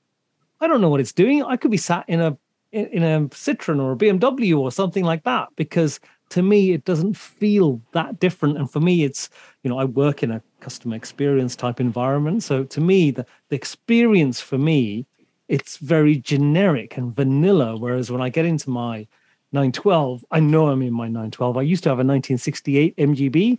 I 0.60 0.66
don't 0.66 0.80
know 0.80 0.88
what 0.88 0.98
it's 0.98 1.12
doing. 1.12 1.44
I 1.44 1.56
could 1.56 1.70
be 1.70 1.76
sat 1.76 2.04
in 2.08 2.20
a 2.20 2.36
in 2.72 3.04
a 3.04 3.20
Citroen 3.28 3.80
or 3.80 3.92
a 3.92 3.96
BMW 3.96 4.58
or 4.58 4.72
something 4.72 5.04
like 5.04 5.22
that 5.22 5.50
because 5.54 6.00
to 6.30 6.42
me 6.42 6.72
it 6.72 6.84
doesn't 6.84 7.16
feel 7.16 7.80
that 7.92 8.18
different. 8.18 8.58
And 8.58 8.70
for 8.70 8.80
me, 8.80 9.04
it's 9.04 9.30
you 9.62 9.70
know 9.70 9.78
I 9.78 9.84
work 9.84 10.22
in 10.22 10.30
a 10.30 10.42
customer 10.60 10.96
experience 10.96 11.56
type 11.56 11.80
environment, 11.80 12.42
so 12.42 12.64
to 12.64 12.80
me 12.80 13.10
the 13.10 13.26
the 13.48 13.56
experience 13.56 14.40
for 14.40 14.58
me 14.58 15.06
it's 15.48 15.76
very 15.76 16.16
generic 16.16 16.96
and 16.96 17.14
vanilla. 17.14 17.76
Whereas 17.76 18.10
when 18.10 18.20
I 18.20 18.30
get 18.30 18.44
into 18.44 18.68
my 18.68 19.06
912, 19.52 20.24
I 20.32 20.40
know 20.40 20.68
I'm 20.68 20.82
in 20.82 20.92
my 20.92 21.06
912. 21.06 21.56
I 21.56 21.62
used 21.62 21.84
to 21.84 21.88
have 21.88 21.98
a 21.98 22.04
1968 22.04 22.96
MGB, 22.96 23.58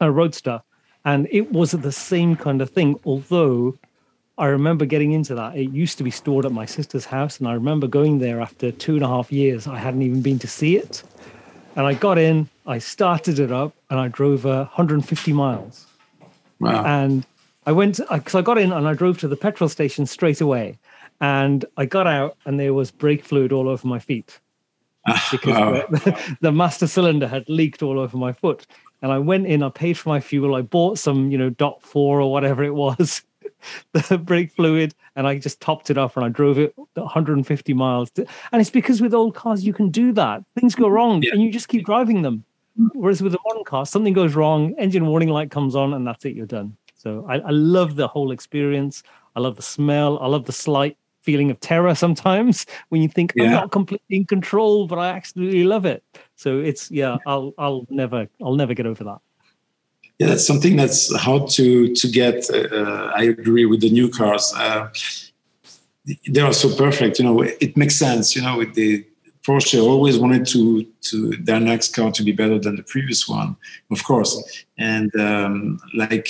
a 0.00 0.10
Roadster, 0.10 0.62
and 1.04 1.26
it 1.32 1.50
was 1.50 1.72
the 1.72 1.90
same 1.90 2.36
kind 2.36 2.62
of 2.62 2.70
thing. 2.70 3.00
Although 3.04 3.76
I 4.38 4.46
remember 4.46 4.86
getting 4.86 5.12
into 5.12 5.34
that. 5.34 5.56
It 5.56 5.72
used 5.72 5.98
to 5.98 6.04
be 6.04 6.12
stored 6.12 6.46
at 6.46 6.52
my 6.52 6.64
sister's 6.64 7.04
house, 7.04 7.40
and 7.40 7.48
I 7.48 7.54
remember 7.54 7.88
going 7.88 8.20
there 8.20 8.40
after 8.40 8.70
two 8.70 8.94
and 8.94 9.02
a 9.02 9.08
half 9.08 9.32
years. 9.32 9.66
I 9.66 9.78
hadn't 9.78 10.02
even 10.02 10.22
been 10.22 10.38
to 10.38 10.46
see 10.46 10.76
it. 10.76 11.02
And 11.78 11.86
I 11.86 11.94
got 11.94 12.18
in, 12.18 12.48
I 12.66 12.78
started 12.78 13.38
it 13.38 13.52
up, 13.52 13.72
and 13.88 14.00
I 14.00 14.08
drove 14.08 14.44
uh, 14.44 14.64
150 14.64 15.32
miles. 15.32 15.86
Wow. 16.58 16.84
And 16.84 17.24
I 17.66 17.72
went 17.72 18.00
because 18.10 18.34
I 18.34 18.42
got 18.42 18.58
in 18.58 18.72
and 18.72 18.88
I 18.88 18.94
drove 18.94 19.18
to 19.18 19.28
the 19.28 19.36
petrol 19.36 19.68
station 19.68 20.04
straight 20.04 20.40
away. 20.40 20.76
and 21.20 21.64
I 21.76 21.84
got 21.86 22.08
out, 22.08 22.36
and 22.44 22.58
there 22.58 22.74
was 22.74 22.90
brake 22.90 23.24
fluid 23.24 23.52
all 23.52 23.68
over 23.68 23.86
my 23.86 24.00
feet 24.00 24.40
because 25.30 25.84
the, 25.90 26.36
the 26.40 26.50
master 26.50 26.88
cylinder 26.88 27.28
had 27.28 27.48
leaked 27.48 27.80
all 27.80 28.00
over 28.00 28.16
my 28.16 28.32
foot. 28.32 28.66
And 29.00 29.12
I 29.12 29.18
went 29.18 29.46
in, 29.46 29.62
I 29.62 29.68
paid 29.68 29.96
for 29.96 30.08
my 30.08 30.18
fuel, 30.18 30.56
I 30.56 30.62
bought 30.62 30.98
some, 30.98 31.30
you 31.30 31.38
know, 31.38 31.50
dot 31.50 31.80
four 31.80 32.20
or 32.20 32.32
whatever 32.32 32.64
it 32.64 32.74
was, 32.74 33.22
the 33.92 34.18
brake 34.18 34.52
fluid, 34.52 34.94
and 35.16 35.26
I 35.26 35.38
just 35.38 35.60
topped 35.60 35.90
it 35.90 35.98
off 35.98 36.16
and 36.16 36.24
I 36.24 36.28
drove 36.28 36.58
it 36.58 36.74
150 36.94 37.74
miles. 37.74 38.10
To, 38.12 38.26
and 38.52 38.60
it's 38.60 38.70
because 38.70 39.00
with 39.00 39.14
old 39.14 39.34
cars, 39.34 39.64
you 39.64 39.72
can 39.72 39.90
do 39.90 40.12
that. 40.12 40.44
Things 40.58 40.74
go 40.74 40.88
wrong 40.88 41.22
yeah. 41.22 41.32
and 41.32 41.42
you 41.42 41.50
just 41.50 41.68
keep 41.68 41.84
driving 41.84 42.22
them. 42.22 42.44
Whereas 42.92 43.22
with 43.22 43.34
a 43.34 43.38
modern 43.44 43.64
car, 43.64 43.84
something 43.84 44.12
goes 44.12 44.36
wrong, 44.36 44.74
engine 44.78 45.06
warning 45.06 45.30
light 45.30 45.50
comes 45.50 45.74
on, 45.74 45.94
and 45.94 46.06
that's 46.06 46.24
it, 46.24 46.36
you're 46.36 46.46
done. 46.46 46.76
So 46.94 47.24
I, 47.28 47.38
I 47.38 47.50
love 47.50 47.96
the 47.96 48.06
whole 48.06 48.30
experience. 48.30 49.02
I 49.34 49.40
love 49.40 49.56
the 49.56 49.62
smell. 49.62 50.18
I 50.20 50.26
love 50.26 50.44
the 50.44 50.52
slight 50.52 50.96
feeling 51.22 51.50
of 51.50 51.60
terror 51.60 51.94
sometimes 51.94 52.66
when 52.88 53.02
you 53.02 53.08
think 53.08 53.32
yeah. 53.34 53.44
I'm 53.44 53.50
not 53.50 53.70
completely 53.70 54.16
in 54.16 54.24
control, 54.26 54.86
but 54.86 54.98
I 54.98 55.08
absolutely 55.08 55.64
love 55.64 55.84
it. 55.86 56.02
So 56.36 56.58
it's 56.58 56.90
yeah, 56.90 57.18
I'll 57.26 57.52
I'll 57.58 57.86
never 57.90 58.28
I'll 58.42 58.54
never 58.54 58.74
get 58.74 58.86
over 58.86 59.04
that. 59.04 59.18
Yeah, 60.18 60.26
that's 60.26 60.46
something 60.46 60.76
that's 60.76 61.14
hard 61.14 61.48
to 61.50 61.94
to 61.94 62.08
get. 62.08 62.50
Uh, 62.50 63.12
I 63.14 63.22
agree 63.24 63.66
with 63.66 63.80
the 63.80 63.90
new 63.90 64.08
cars. 64.08 64.52
Uh, 64.56 64.88
they 66.28 66.40
are 66.40 66.52
so 66.52 66.74
perfect. 66.74 67.18
You 67.18 67.24
know, 67.24 67.42
it 67.42 67.76
makes 67.76 67.96
sense. 67.96 68.34
You 68.34 68.42
know, 68.42 68.58
with 68.58 68.74
the 68.74 69.04
Porsche 69.46 69.80
always 69.82 70.18
wanted 70.18 70.44
to 70.46 70.84
to 71.10 71.36
their 71.36 71.60
next 71.60 71.94
car 71.94 72.10
to 72.12 72.22
be 72.22 72.32
better 72.32 72.58
than 72.58 72.76
the 72.76 72.82
previous 72.82 73.28
one, 73.28 73.56
of 73.90 74.02
course. 74.04 74.64
And 74.76 75.14
um, 75.16 75.80
like 75.94 76.28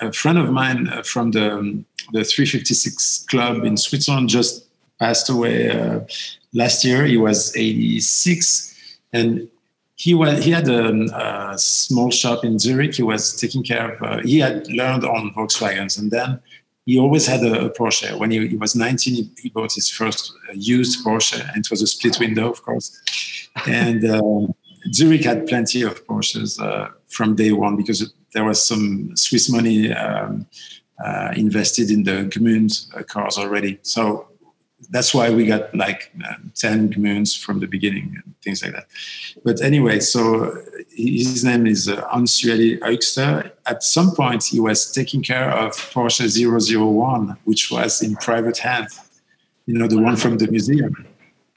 a 0.00 0.12
friend 0.12 0.38
of 0.38 0.50
mine 0.50 0.88
uh, 0.88 1.02
from 1.02 1.30
the 1.30 1.82
the 2.12 2.24
356 2.24 3.26
club 3.30 3.64
in 3.64 3.76
Switzerland 3.76 4.28
just 4.28 4.66
passed 4.98 5.30
away 5.30 5.70
uh, 5.70 6.00
last 6.52 6.84
year. 6.84 7.04
He 7.06 7.16
was 7.16 7.56
86, 7.56 9.00
and 9.12 9.48
he 10.00 10.14
was 10.14 10.42
he 10.42 10.50
had 10.50 10.66
a, 10.66 11.52
a, 11.52 11.58
small 11.58 12.10
shop 12.10 12.42
in 12.42 12.58
Zurich. 12.58 12.94
He 12.94 13.02
was 13.02 13.36
taking 13.36 13.62
care 13.62 13.86
of. 13.90 14.02
Uh, 14.02 14.22
he 14.22 14.38
had 14.38 14.66
learned 14.68 15.04
on 15.04 15.30
Volkswagens, 15.34 15.98
and 15.98 16.10
then 16.10 16.40
he 16.86 16.98
always 16.98 17.26
had 17.26 17.42
a, 17.44 17.66
a 17.66 17.70
Porsche. 17.70 18.18
When 18.18 18.30
he, 18.30 18.48
he, 18.48 18.56
was 18.56 18.74
19, 18.74 19.14
he, 19.14 19.30
he 19.38 19.50
bought 19.50 19.74
his 19.74 19.90
first 19.90 20.32
uh, 20.48 20.54
used 20.54 21.04
Porsche, 21.04 21.46
and 21.52 21.66
it 21.66 21.70
was 21.70 21.82
a 21.82 21.86
split 21.86 22.18
window, 22.18 22.50
of 22.50 22.62
course. 22.62 22.86
And 23.66 24.02
um, 24.06 24.54
Zurich 24.90 25.24
had 25.24 25.46
plenty 25.46 25.82
of 25.82 26.06
Porsches 26.06 26.58
uh, 26.58 26.88
from 27.08 27.36
day 27.36 27.52
one 27.52 27.76
because 27.76 28.10
there 28.32 28.44
was 28.44 28.64
some 28.64 29.14
Swiss 29.16 29.50
money 29.50 29.92
um, 29.92 30.46
uh, 31.04 31.34
invested 31.36 31.90
in 31.90 32.04
the 32.04 32.24
Gmünd 32.32 32.72
uh, 32.96 33.02
cars 33.02 33.36
already. 33.36 33.78
So 33.82 34.29
that's 34.90 35.14
why 35.14 35.30
we 35.30 35.46
got 35.46 35.74
like 35.74 36.10
uh, 36.24 36.34
10 36.54 36.94
Gmünds 36.94 37.38
from 37.38 37.60
the 37.60 37.66
beginning 37.66 38.20
and 38.22 38.34
things 38.42 38.62
like 38.62 38.72
that. 38.72 38.86
But 39.44 39.62
anyway, 39.62 40.00
so 40.00 40.62
his 40.90 41.44
name 41.44 41.66
is 41.66 41.88
uh, 41.88 42.06
Eugster. 42.12 43.52
At 43.66 43.82
some 43.84 44.10
point, 44.14 44.44
he 44.44 44.58
was 44.58 44.90
taking 44.90 45.22
care 45.22 45.50
of 45.50 45.72
Porsche 45.72 46.26
001, 46.28 47.36
which 47.44 47.70
was 47.70 48.02
in 48.02 48.16
private 48.16 48.58
hands, 48.58 49.00
you 49.66 49.78
know, 49.78 49.86
the 49.86 50.00
one 50.00 50.16
from 50.16 50.38
the 50.38 50.48
museum. 50.48 51.06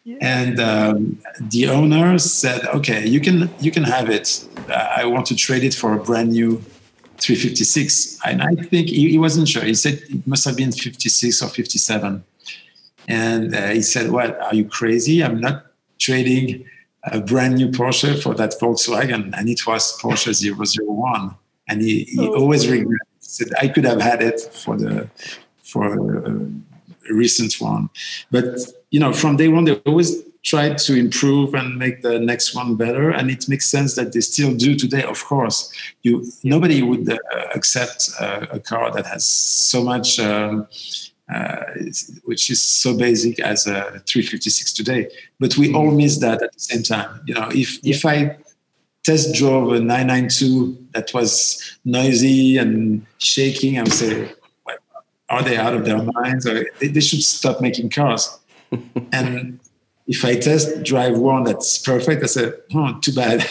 Yeah. 0.03 0.17
And 0.21 0.59
um, 0.59 1.19
the 1.39 1.69
owner 1.69 2.17
said, 2.19 2.65
"Okay, 2.65 3.07
you 3.07 3.21
can 3.21 3.49
you 3.61 3.71
can 3.71 3.83
have 3.83 4.09
it. 4.09 4.45
Uh, 4.67 4.97
I 4.97 5.05
want 5.05 5.25
to 5.27 5.35
trade 5.35 5.63
it 5.63 5.73
for 5.73 5.93
a 5.93 5.97
brand 5.97 6.33
new 6.33 6.61
356." 7.19 8.19
And 8.25 8.41
I 8.41 8.53
think 8.53 8.89
he, 8.89 9.11
he 9.11 9.17
wasn't 9.17 9.47
sure. 9.47 9.63
He 9.63 9.73
said 9.73 10.01
it 10.09 10.27
must 10.27 10.43
have 10.43 10.57
been 10.57 10.73
56 10.73 11.41
or 11.41 11.47
57 11.47 12.21
and 13.07 13.55
uh, 13.55 13.67
he 13.67 13.81
said, 13.81 14.11
What, 14.11 14.39
are 14.39 14.55
you 14.55 14.65
crazy? 14.65 15.23
I'm 15.23 15.39
not 15.39 15.65
trading 15.99 16.65
a 17.03 17.19
brand 17.19 17.55
new 17.55 17.69
Porsche 17.69 18.21
for 18.21 18.33
that 18.35 18.53
Volkswagen. 18.59 19.37
And 19.37 19.49
it 19.49 19.65
was 19.67 19.97
Porsche 19.99 20.33
001. 20.33 21.35
And 21.67 21.81
he, 21.81 22.03
he 22.03 22.19
oh, 22.19 22.35
always 22.35 22.69
regretted. 22.69 23.07
said, 23.19 23.49
I 23.61 23.67
could 23.67 23.85
have 23.85 24.01
had 24.01 24.21
it 24.21 24.39
for 24.39 24.77
the 24.77 25.09
for 25.61 25.93
a 25.93 27.13
recent 27.13 27.55
one. 27.59 27.89
But, 28.29 28.59
you 28.91 28.99
know, 28.99 29.11
from 29.11 29.37
day 29.37 29.47
one, 29.47 29.65
they 29.65 29.75
always 29.87 30.23
tried 30.43 30.77
to 30.77 30.93
improve 30.93 31.53
and 31.53 31.77
make 31.77 32.01
the 32.01 32.19
next 32.19 32.53
one 32.53 32.75
better 32.75 33.09
and 33.09 33.31
it 33.31 33.47
makes 33.47 33.65
sense 33.65 33.95
that 33.95 34.11
they 34.11 34.19
still 34.19 34.53
do 34.53 34.75
today 34.75 35.01
of 35.03 35.23
course 35.23 35.71
you 36.01 36.25
nobody 36.43 36.81
would 36.81 37.09
uh, 37.09 37.17
accept 37.55 38.09
uh, 38.19 38.45
a 38.51 38.59
car 38.59 38.91
that 38.91 39.05
has 39.05 39.25
so 39.25 39.81
much 39.81 40.19
um, 40.19 40.67
Uh, 41.31 41.63
which 42.25 42.49
is 42.49 42.61
so 42.61 42.97
basic 42.97 43.39
as 43.39 43.65
a 43.65 44.01
356 44.05 44.73
today. 44.73 45.09
But 45.39 45.57
we 45.57 45.73
all 45.73 45.87
mm-hmm. 45.87 45.97
miss 45.97 46.17
that 46.19 46.43
at 46.43 46.51
the 46.51 46.59
same 46.59 46.83
time. 46.83 47.21
You 47.25 47.35
know, 47.35 47.47
if 47.49 47.79
if 47.81 48.05
I 48.05 48.37
test 49.03 49.33
drove 49.33 49.71
a 49.71 49.79
992 49.79 50.87
that 50.91 51.13
was 51.13 51.77
noisy 51.85 52.57
and 52.57 53.05
shaking, 53.19 53.79
I 53.79 53.83
would 53.83 53.93
say, 53.93 54.33
well, 54.65 54.77
are 55.29 55.43
they 55.43 55.57
out 55.57 55.73
of 55.73 55.85
their 55.85 56.03
minds? 56.03 56.45
Or 56.45 56.65
they, 56.79 56.87
they 56.87 56.99
should 56.99 57.23
stop 57.23 57.61
making 57.61 57.89
cars. 57.89 58.39
and 59.13 59.59
if 60.07 60.25
I 60.25 60.35
test 60.35 60.83
drive 60.83 61.17
one 61.17 61.43
that's 61.43 61.77
perfect, 61.77 62.23
I 62.23 62.27
say, 62.27 62.51
oh, 62.73 62.99
too 62.99 63.13
bad. 63.13 63.45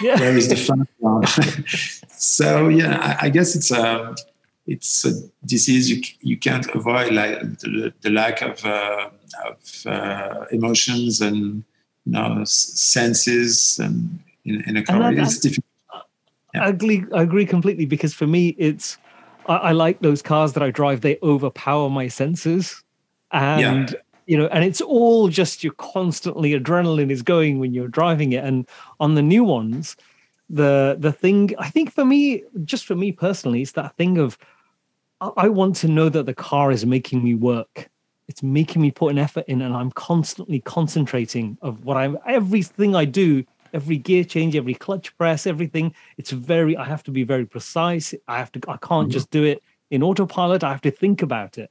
Yeah. 0.00 0.18
Where 0.20 0.36
is 0.36 0.48
the 0.48 0.56
fun 0.56 0.88
one? 0.98 1.26
so 2.08 2.68
yeah, 2.68 3.18
I, 3.20 3.26
I 3.26 3.28
guess 3.28 3.54
it's 3.56 3.70
a 3.70 4.08
um, 4.08 4.16
it's 4.66 5.04
a 5.04 5.12
disease 5.44 5.90
you, 5.90 6.02
you 6.20 6.38
can't 6.38 6.66
avoid, 6.74 7.12
like 7.12 7.40
the, 7.58 7.92
the 8.00 8.10
lack 8.10 8.40
of, 8.42 8.64
uh, 8.64 9.10
of 9.46 9.86
uh, 9.86 10.46
emotions 10.50 11.20
and 11.20 11.64
you 12.06 12.12
know 12.12 12.42
senses 12.44 13.78
and 13.78 14.20
in, 14.44 14.62
in 14.66 14.76
a 14.76 14.82
car. 14.82 15.12
It's 15.12 15.38
difficult. 15.38 15.66
Yeah. 16.54 16.64
I 16.64 16.68
agree. 16.68 17.04
I 17.14 17.22
agree 17.22 17.46
completely 17.46 17.86
because 17.86 18.14
for 18.14 18.26
me, 18.26 18.54
it's 18.58 18.96
I, 19.46 19.56
I, 19.56 19.72
like 19.72 20.00
those 20.00 20.22
cars 20.22 20.52
that 20.52 20.62
I 20.62 20.70
drive. 20.70 21.00
They 21.00 21.18
overpower 21.22 21.90
my 21.90 22.08
senses, 22.08 22.82
and 23.32 23.90
yeah. 23.90 23.96
you 24.26 24.38
know, 24.38 24.46
and 24.46 24.64
it's 24.64 24.80
all 24.80 25.28
just 25.28 25.64
you're 25.64 25.72
constantly 25.74 26.58
adrenaline 26.58 27.10
is 27.10 27.22
going 27.22 27.58
when 27.58 27.74
you're 27.74 27.88
driving 27.88 28.32
it. 28.32 28.44
And 28.44 28.68
on 29.00 29.14
the 29.14 29.22
new 29.22 29.42
ones, 29.42 29.96
the 30.48 30.96
the 30.98 31.12
thing 31.12 31.54
I 31.58 31.68
think 31.68 31.92
for 31.92 32.04
me, 32.04 32.44
just 32.64 32.86
for 32.86 32.94
me 32.94 33.12
personally, 33.12 33.62
it's 33.62 33.72
that 33.72 33.96
thing 33.96 34.18
of 34.18 34.38
I 35.20 35.48
want 35.48 35.76
to 35.76 35.88
know 35.88 36.08
that 36.08 36.26
the 36.26 36.34
car 36.34 36.70
is 36.70 36.84
making 36.84 37.22
me 37.22 37.34
work. 37.34 37.88
It's 38.28 38.42
making 38.42 38.82
me 38.82 38.90
put 38.90 39.12
an 39.12 39.18
effort 39.18 39.44
in, 39.48 39.62
and 39.62 39.74
I'm 39.74 39.90
constantly 39.92 40.60
concentrating 40.60 41.58
of 41.62 41.84
what 41.84 41.96
I'm 41.96 42.18
everything 42.26 42.94
I 42.94 43.04
do, 43.04 43.44
every 43.72 43.96
gear 43.98 44.24
change, 44.24 44.56
every 44.56 44.74
clutch 44.74 45.16
press, 45.18 45.46
everything. 45.46 45.94
It's 46.16 46.30
very. 46.30 46.76
I 46.76 46.84
have 46.84 47.02
to 47.04 47.10
be 47.10 47.22
very 47.22 47.44
precise. 47.44 48.14
I 48.26 48.38
have 48.38 48.50
to. 48.52 48.60
I 48.66 48.76
can't 48.78 49.08
mm-hmm. 49.08 49.10
just 49.10 49.30
do 49.30 49.44
it 49.44 49.62
in 49.90 50.02
autopilot. 50.02 50.64
I 50.64 50.70
have 50.70 50.80
to 50.82 50.90
think 50.90 51.22
about 51.22 51.58
it, 51.58 51.70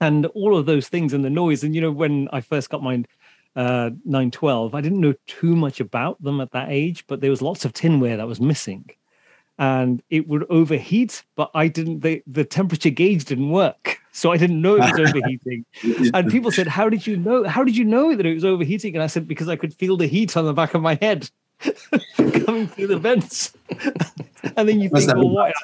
and 0.00 0.26
all 0.26 0.56
of 0.56 0.66
those 0.66 0.88
things 0.88 1.12
and 1.14 1.24
the 1.24 1.30
noise. 1.30 1.64
And 1.64 1.74
you 1.74 1.80
know, 1.80 1.92
when 1.92 2.28
I 2.32 2.42
first 2.42 2.68
got 2.68 2.82
my 2.82 3.04
uh, 3.56 3.90
912, 4.04 4.74
I 4.74 4.80
didn't 4.82 5.00
know 5.00 5.14
too 5.26 5.56
much 5.56 5.80
about 5.80 6.22
them 6.22 6.42
at 6.42 6.52
that 6.52 6.68
age, 6.70 7.06
but 7.06 7.22
there 7.22 7.30
was 7.30 7.40
lots 7.40 7.64
of 7.64 7.72
tinware 7.72 8.18
that 8.18 8.28
was 8.28 8.40
missing 8.40 8.90
and 9.58 10.02
it 10.10 10.28
would 10.28 10.44
overheat, 10.50 11.24
but 11.34 11.50
I 11.54 11.68
didn't, 11.68 12.00
the, 12.00 12.22
the 12.26 12.44
temperature 12.44 12.90
gauge 12.90 13.24
didn't 13.24 13.50
work. 13.50 13.98
So 14.12 14.32
I 14.32 14.36
didn't 14.36 14.62
know 14.62 14.76
it 14.76 14.80
was 14.80 15.00
overheating. 15.08 15.64
and 16.14 16.30
people 16.30 16.50
said, 16.50 16.66
How 16.66 16.88
did 16.88 17.06
you 17.06 17.16
know? 17.16 17.44
How 17.44 17.64
did 17.64 17.76
you 17.76 17.84
know 17.84 18.16
that 18.16 18.24
it 18.24 18.34
was 18.34 18.44
overheating? 18.46 18.94
And 18.94 19.02
I 19.02 19.08
said, 19.08 19.28
Because 19.28 19.48
I 19.48 19.56
could 19.56 19.74
feel 19.74 19.96
the 19.96 20.06
heat 20.06 20.36
on 20.36 20.46
the 20.46 20.54
back 20.54 20.74
of 20.74 20.80
my 20.80 20.98
head 21.00 21.30
coming 22.16 22.66
through 22.66 22.86
the 22.86 22.98
vents. 22.98 23.52
and 24.56 24.68
then 24.68 24.80
you 24.80 24.88
think, 24.88 25.14
Well, 25.14 25.28
what? 25.28 25.54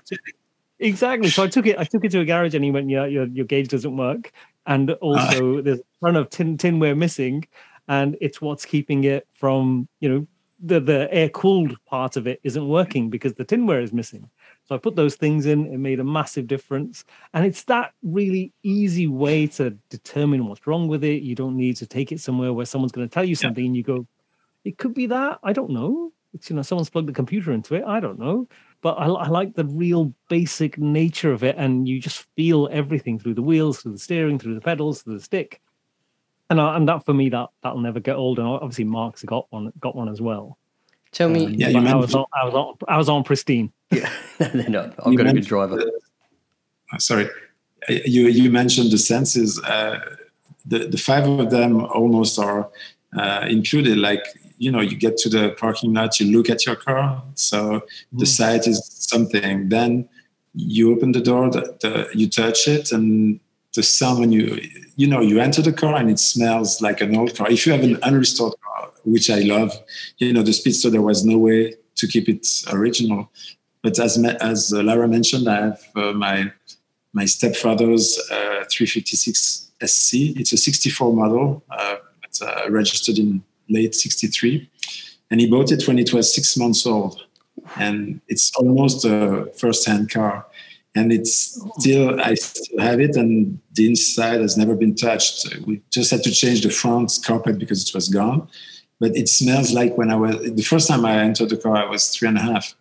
Exactly. 0.78 1.30
So 1.30 1.44
I 1.44 1.48
took 1.48 1.66
it, 1.66 1.78
I 1.78 1.84
took 1.84 2.04
it 2.04 2.10
to 2.12 2.20
a 2.20 2.24
garage 2.24 2.54
and 2.54 2.62
he 2.62 2.70
went, 2.70 2.90
Yeah, 2.90 3.06
your, 3.06 3.26
your 3.26 3.46
gauge 3.46 3.68
doesn't 3.68 3.96
work. 3.96 4.32
And 4.66 4.90
also 4.90 5.62
there's 5.62 5.80
a 5.80 6.04
ton 6.04 6.16
of 6.16 6.28
tin 6.28 6.58
tinware 6.58 6.96
missing. 6.96 7.46
And 7.88 8.16
it's 8.20 8.40
what's 8.40 8.64
keeping 8.64 9.04
it 9.04 9.26
from, 9.34 9.88
you 10.00 10.08
know, 10.08 10.26
the 10.62 10.80
the 10.80 11.12
air 11.12 11.28
cooled 11.28 11.76
part 11.86 12.16
of 12.16 12.26
it 12.26 12.40
isn't 12.44 12.68
working 12.68 13.10
because 13.10 13.34
the 13.34 13.44
tinware 13.44 13.82
is 13.82 13.92
missing. 13.92 14.30
So 14.64 14.76
I 14.76 14.78
put 14.78 14.94
those 14.94 15.16
things 15.16 15.44
in. 15.46 15.66
It 15.66 15.78
made 15.78 15.98
a 15.98 16.04
massive 16.04 16.46
difference, 16.46 17.04
and 17.34 17.44
it's 17.44 17.64
that 17.64 17.92
really 18.02 18.52
easy 18.62 19.08
way 19.08 19.48
to 19.48 19.70
determine 19.90 20.46
what's 20.46 20.66
wrong 20.66 20.86
with 20.86 21.02
it. 21.02 21.22
You 21.22 21.34
don't 21.34 21.56
need 21.56 21.76
to 21.76 21.86
take 21.86 22.12
it 22.12 22.20
somewhere 22.20 22.52
where 22.52 22.64
someone's 22.64 22.92
going 22.92 23.08
to 23.08 23.12
tell 23.12 23.24
you 23.24 23.34
something, 23.34 23.64
yeah. 23.64 23.68
and 23.68 23.76
you 23.76 23.82
go, 23.82 24.06
"It 24.64 24.78
could 24.78 24.94
be 24.94 25.06
that. 25.06 25.40
I 25.42 25.52
don't 25.52 25.70
know." 25.70 26.12
It's 26.32 26.48
you 26.48 26.56
know 26.56 26.62
someone's 26.62 26.90
plugged 26.90 27.08
the 27.08 27.12
computer 27.12 27.52
into 27.52 27.74
it. 27.74 27.84
I 27.84 27.98
don't 27.98 28.18
know, 28.18 28.48
but 28.82 28.92
I, 28.92 29.06
I 29.06 29.28
like 29.28 29.54
the 29.54 29.66
real 29.66 30.14
basic 30.28 30.78
nature 30.78 31.32
of 31.32 31.42
it, 31.42 31.56
and 31.58 31.88
you 31.88 32.00
just 32.00 32.26
feel 32.36 32.68
everything 32.70 33.18
through 33.18 33.34
the 33.34 33.42
wheels, 33.42 33.82
through 33.82 33.92
the 33.92 33.98
steering, 33.98 34.38
through 34.38 34.54
the 34.54 34.60
pedals, 34.60 35.02
through 35.02 35.18
the 35.18 35.24
stick 35.24 35.60
and 36.52 36.60
I, 36.60 36.76
and 36.76 36.86
that 36.88 37.04
for 37.04 37.14
me 37.14 37.30
that 37.30 37.48
that'll 37.62 37.80
never 37.80 37.98
get 37.98 38.16
old. 38.16 38.38
And 38.38 38.46
obviously 38.46 38.84
Mark's 38.84 39.22
got 39.24 39.46
one 39.50 39.72
got 39.80 39.96
one 39.96 40.08
as 40.08 40.20
well. 40.20 40.58
Tell 41.10 41.28
me, 41.28 41.46
um, 41.46 41.54
yeah, 41.54 41.68
you 41.68 41.78
I 41.86 41.94
was 41.94 42.14
on, 42.14 42.26
I 42.32 42.44
was 42.44 42.54
on 42.54 42.76
I 42.88 42.96
was 42.98 43.08
on 43.08 43.24
pristine. 43.24 43.72
Yeah, 43.90 44.10
no, 44.68 44.92
I've 45.04 45.16
got 45.16 45.26
a 45.26 45.32
good 45.32 45.46
driver. 45.46 45.82
Uh, 46.92 46.98
sorry, 46.98 47.28
you 47.88 48.28
you 48.28 48.50
mentioned 48.50 48.90
the 48.92 48.98
senses. 48.98 49.60
Uh, 49.62 49.98
the, 50.64 50.86
the 50.86 50.98
five 50.98 51.26
of 51.26 51.50
them 51.50 51.84
almost 51.86 52.38
are 52.38 52.70
uh, 53.18 53.46
included. 53.48 53.98
Like 53.98 54.24
you 54.58 54.70
know, 54.70 54.80
you 54.80 54.96
get 54.96 55.16
to 55.18 55.28
the 55.28 55.50
parking 55.58 55.94
lot, 55.94 56.20
you 56.20 56.36
look 56.36 56.50
at 56.50 56.66
your 56.66 56.76
car, 56.76 57.22
so 57.34 57.82
the 58.12 58.26
sight 58.26 58.66
is 58.66 58.84
something. 58.86 59.70
Then 59.70 60.08
you 60.54 60.92
open 60.94 61.12
the 61.12 61.20
door, 61.20 61.50
the, 61.50 61.76
the, 61.80 62.08
you 62.14 62.28
touch 62.28 62.68
it, 62.68 62.92
and 62.92 63.40
the 63.74 63.82
sound 63.82 64.20
when 64.20 64.32
you 64.32 64.60
you 64.96 65.06
know 65.06 65.20
you 65.20 65.40
enter 65.40 65.62
the 65.62 65.72
car 65.72 65.96
and 65.96 66.10
it 66.10 66.18
smells 66.18 66.80
like 66.80 67.00
an 67.00 67.16
old 67.16 67.34
car. 67.36 67.50
If 67.50 67.66
you 67.66 67.72
have 67.72 67.82
an 67.82 67.96
unrestored 68.02 68.54
car, 68.60 68.90
which 69.04 69.30
I 69.30 69.40
love, 69.40 69.72
you 70.18 70.32
know, 70.32 70.42
the 70.42 70.52
Speedster, 70.52 70.90
there 70.90 71.02
was 71.02 71.24
no 71.24 71.38
way 71.38 71.74
to 71.96 72.06
keep 72.06 72.28
it 72.28 72.46
original. 72.72 73.30
But 73.82 73.98
as 73.98 74.22
as 74.40 74.72
Lara 74.72 75.08
mentioned, 75.08 75.48
I 75.48 75.60
have 75.66 75.80
uh, 75.96 76.12
my 76.12 76.52
my 77.12 77.24
stepfather's 77.24 78.18
uh, 78.30 78.64
356 78.70 79.70
SC. 79.84 80.14
It's 80.38 80.52
a 80.52 80.56
64 80.56 81.12
model, 81.14 81.62
uh, 81.70 81.96
but, 82.20 82.46
uh, 82.46 82.70
registered 82.70 83.18
in 83.18 83.42
late 83.68 83.94
63. 83.94 84.70
And 85.30 85.40
he 85.40 85.48
bought 85.48 85.72
it 85.72 85.86
when 85.86 85.98
it 85.98 86.12
was 86.12 86.34
six 86.34 86.56
months 86.56 86.86
old. 86.86 87.24
And 87.76 88.20
it's 88.28 88.54
almost 88.56 89.04
a 89.04 89.50
first 89.56 89.86
hand 89.86 90.10
car. 90.10 90.46
And 90.94 91.10
it's 91.10 91.58
still, 91.78 92.20
I 92.20 92.34
still 92.34 92.80
have 92.80 93.00
it, 93.00 93.16
and 93.16 93.58
the 93.72 93.86
inside 93.86 94.40
has 94.42 94.58
never 94.58 94.74
been 94.74 94.94
touched. 94.94 95.56
We 95.66 95.80
just 95.90 96.10
had 96.10 96.22
to 96.24 96.30
change 96.30 96.62
the 96.62 96.70
front 96.70 97.18
carpet 97.24 97.58
because 97.58 97.88
it 97.88 97.94
was 97.94 98.08
gone. 98.08 98.48
But 99.00 99.16
it 99.16 99.28
smells 99.28 99.72
like 99.72 99.96
when 99.96 100.10
I 100.10 100.16
was, 100.16 100.52
the 100.52 100.62
first 100.62 100.88
time 100.88 101.04
I 101.06 101.18
entered 101.20 101.48
the 101.48 101.56
car, 101.56 101.76
I 101.76 101.88
was 101.88 102.10
three 102.10 102.28
and 102.28 102.36
a 102.36 102.42
half 102.42 102.74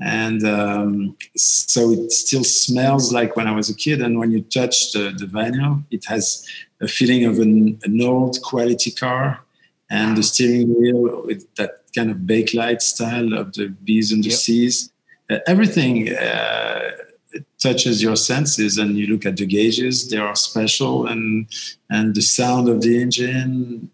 and 0.00 0.46
um, 0.46 1.16
so 1.36 1.90
it 1.90 2.10
still 2.10 2.42
smells 2.42 3.12
like 3.12 3.36
when 3.36 3.46
I 3.46 3.52
was 3.52 3.68
a 3.68 3.74
kid. 3.74 4.00
And 4.00 4.18
when 4.18 4.30
you 4.30 4.40
touch 4.40 4.92
the, 4.92 5.14
the 5.16 5.26
vinyl, 5.26 5.84
it 5.90 6.06
has 6.06 6.46
a 6.80 6.88
feeling 6.88 7.26
of 7.26 7.38
an, 7.38 7.78
an 7.84 8.00
old 8.00 8.40
quality 8.42 8.90
car, 8.90 9.40
and 9.90 10.16
the 10.16 10.22
steering 10.22 10.74
wheel 10.74 11.22
with 11.26 11.54
that 11.56 11.82
kind 11.94 12.10
of 12.10 12.18
bakelite 12.18 12.80
style 12.80 13.34
of 13.34 13.52
the 13.52 13.68
B's 13.68 14.10
and 14.12 14.24
the 14.24 14.30
yep. 14.30 14.38
C's. 14.38 14.90
Uh, 15.28 15.38
everything 15.46 16.14
uh, 16.16 16.90
touches 17.58 18.02
your 18.02 18.16
senses, 18.16 18.78
and 18.78 18.96
you 18.96 19.06
look 19.06 19.26
at 19.26 19.36
the 19.36 19.46
gauges; 19.46 20.08
they 20.08 20.18
are 20.18 20.36
special, 20.36 21.06
and 21.06 21.46
and 21.90 22.14
the 22.14 22.22
sound 22.22 22.68
of 22.68 22.80
the 22.82 23.00
engine, 23.00 23.90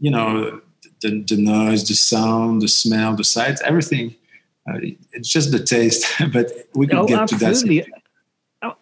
you 0.00 0.10
know, 0.10 0.60
the, 1.02 1.22
the 1.22 1.36
noise, 1.36 1.88
the 1.88 1.94
sound, 1.94 2.62
the 2.62 2.68
smell, 2.68 3.16
the 3.16 3.24
sight, 3.24 3.60
everything 3.64 4.14
uh, 4.68 4.78
it's 5.12 5.28
just 5.28 5.52
the 5.52 5.58
taste, 5.58 6.06
but 6.32 6.52
we 6.74 6.86
can 6.86 6.98
oh, 6.98 7.06
get 7.06 7.18
absolutely. 7.18 7.40
to 7.40 7.44
that. 7.44 7.50
Absolutely 7.50 8.00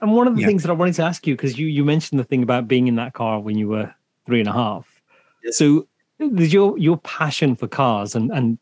and 0.01 0.13
one 0.13 0.27
of 0.27 0.35
the 0.35 0.41
yeah. 0.41 0.47
things 0.47 0.63
that 0.63 0.71
I 0.71 0.75
wanted 0.75 0.95
to 0.95 1.03
ask 1.03 1.27
you, 1.27 1.35
because 1.37 1.59
you, 1.59 1.67
you 1.67 1.85
mentioned 1.85 2.19
the 2.19 2.25
thing 2.25 2.43
about 2.43 2.67
being 2.67 2.89
in 2.89 2.97
that 2.97 3.15
car 3.15 3.39
when 3.41 3.57
you 3.57 3.69
were 3.69 3.95
three 4.27 4.41
and 4.41 4.49
a 4.49 4.53
half. 4.53 4.87
Yes. 5.45 5.57
So 5.57 5.87
your 6.19 6.77
your 6.77 6.97
passion 6.99 7.55
for 7.55 7.69
cars 7.69 8.17
and 8.17 8.33
and 8.33 8.59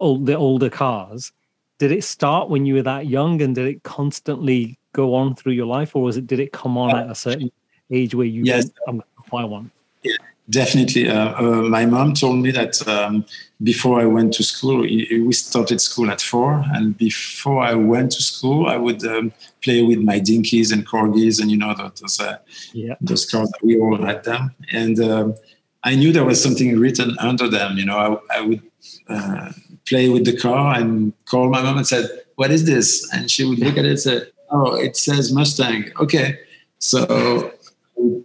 old, 0.00 0.26
the 0.26 0.34
older 0.34 0.68
cars, 0.68 1.32
did 1.78 1.92
it 1.92 2.04
start 2.04 2.48
when 2.48 2.66
you 2.66 2.74
were 2.74 2.82
that 2.82 3.06
young, 3.06 3.40
and 3.42 3.54
did 3.54 3.66
it 3.66 3.82
constantly 3.82 4.78
go 4.92 5.14
on 5.14 5.34
through 5.34 5.52
your 5.52 5.66
life, 5.66 5.94
or 5.94 6.02
was 6.02 6.16
it 6.16 6.26
did 6.26 6.40
it 6.40 6.52
come 6.52 6.76
on 6.76 6.96
at 6.96 7.10
a 7.10 7.14
certain 7.14 7.50
age 7.90 8.14
where 8.14 8.26
you 8.26 8.42
yes. 8.44 8.70
I'm 8.86 8.96
going 8.96 9.02
to 9.24 9.30
buy 9.30 9.44
one? 9.44 9.70
Yeah, 10.02 10.16
Definitely. 10.50 11.10
Uh, 11.10 11.34
uh, 11.34 11.62
my 11.62 11.84
mom 11.84 12.14
told 12.14 12.38
me 12.38 12.50
that 12.52 12.86
um, 12.88 13.26
before 13.62 14.00
I 14.00 14.06
went 14.06 14.32
to 14.34 14.42
school, 14.42 14.80
we 14.80 15.32
started 15.32 15.78
school 15.78 16.10
at 16.10 16.22
four, 16.22 16.64
and 16.72 16.96
before 16.96 17.62
I 17.62 17.74
went 17.74 18.12
to 18.12 18.22
school, 18.22 18.66
I 18.66 18.76
would 18.76 19.04
um, 19.04 19.32
play 19.62 19.82
with 19.82 19.98
my 19.98 20.18
dinkies 20.18 20.72
and 20.72 20.86
corgis, 20.86 21.40
and 21.40 21.50
you 21.50 21.58
know 21.58 21.74
those 21.74 22.18
uh, 22.18 22.38
yeah. 22.72 22.94
those 23.02 23.30
cars 23.30 23.50
that 23.50 23.62
we 23.62 23.78
all 23.78 24.02
had 24.02 24.24
them. 24.24 24.54
And 24.72 24.98
um, 25.00 25.34
I 25.84 25.94
knew 25.94 26.12
there 26.12 26.24
was 26.24 26.42
something 26.42 26.78
written 26.78 27.14
under 27.18 27.46
them. 27.46 27.76
You 27.76 27.84
know, 27.84 28.20
I, 28.30 28.38
I 28.38 28.40
would 28.40 28.62
uh, 29.06 29.52
play 29.88 30.08
with 30.08 30.24
the 30.24 30.36
car 30.36 30.78
and 30.78 31.12
call 31.26 31.48
my 31.48 31.62
mom 31.62 31.78
and 31.78 31.86
said, 31.86 32.08
"What 32.36 32.50
is 32.50 32.64
this?" 32.64 33.08
And 33.12 33.30
she 33.30 33.44
would 33.44 33.58
look 33.58 33.76
at 33.78 33.84
it 33.84 33.90
and 33.90 34.00
say, 34.00 34.22
"Oh, 34.50 34.74
it 34.74 34.96
says 34.96 35.32
Mustang." 35.32 35.90
Okay, 36.00 36.38
so 36.78 37.52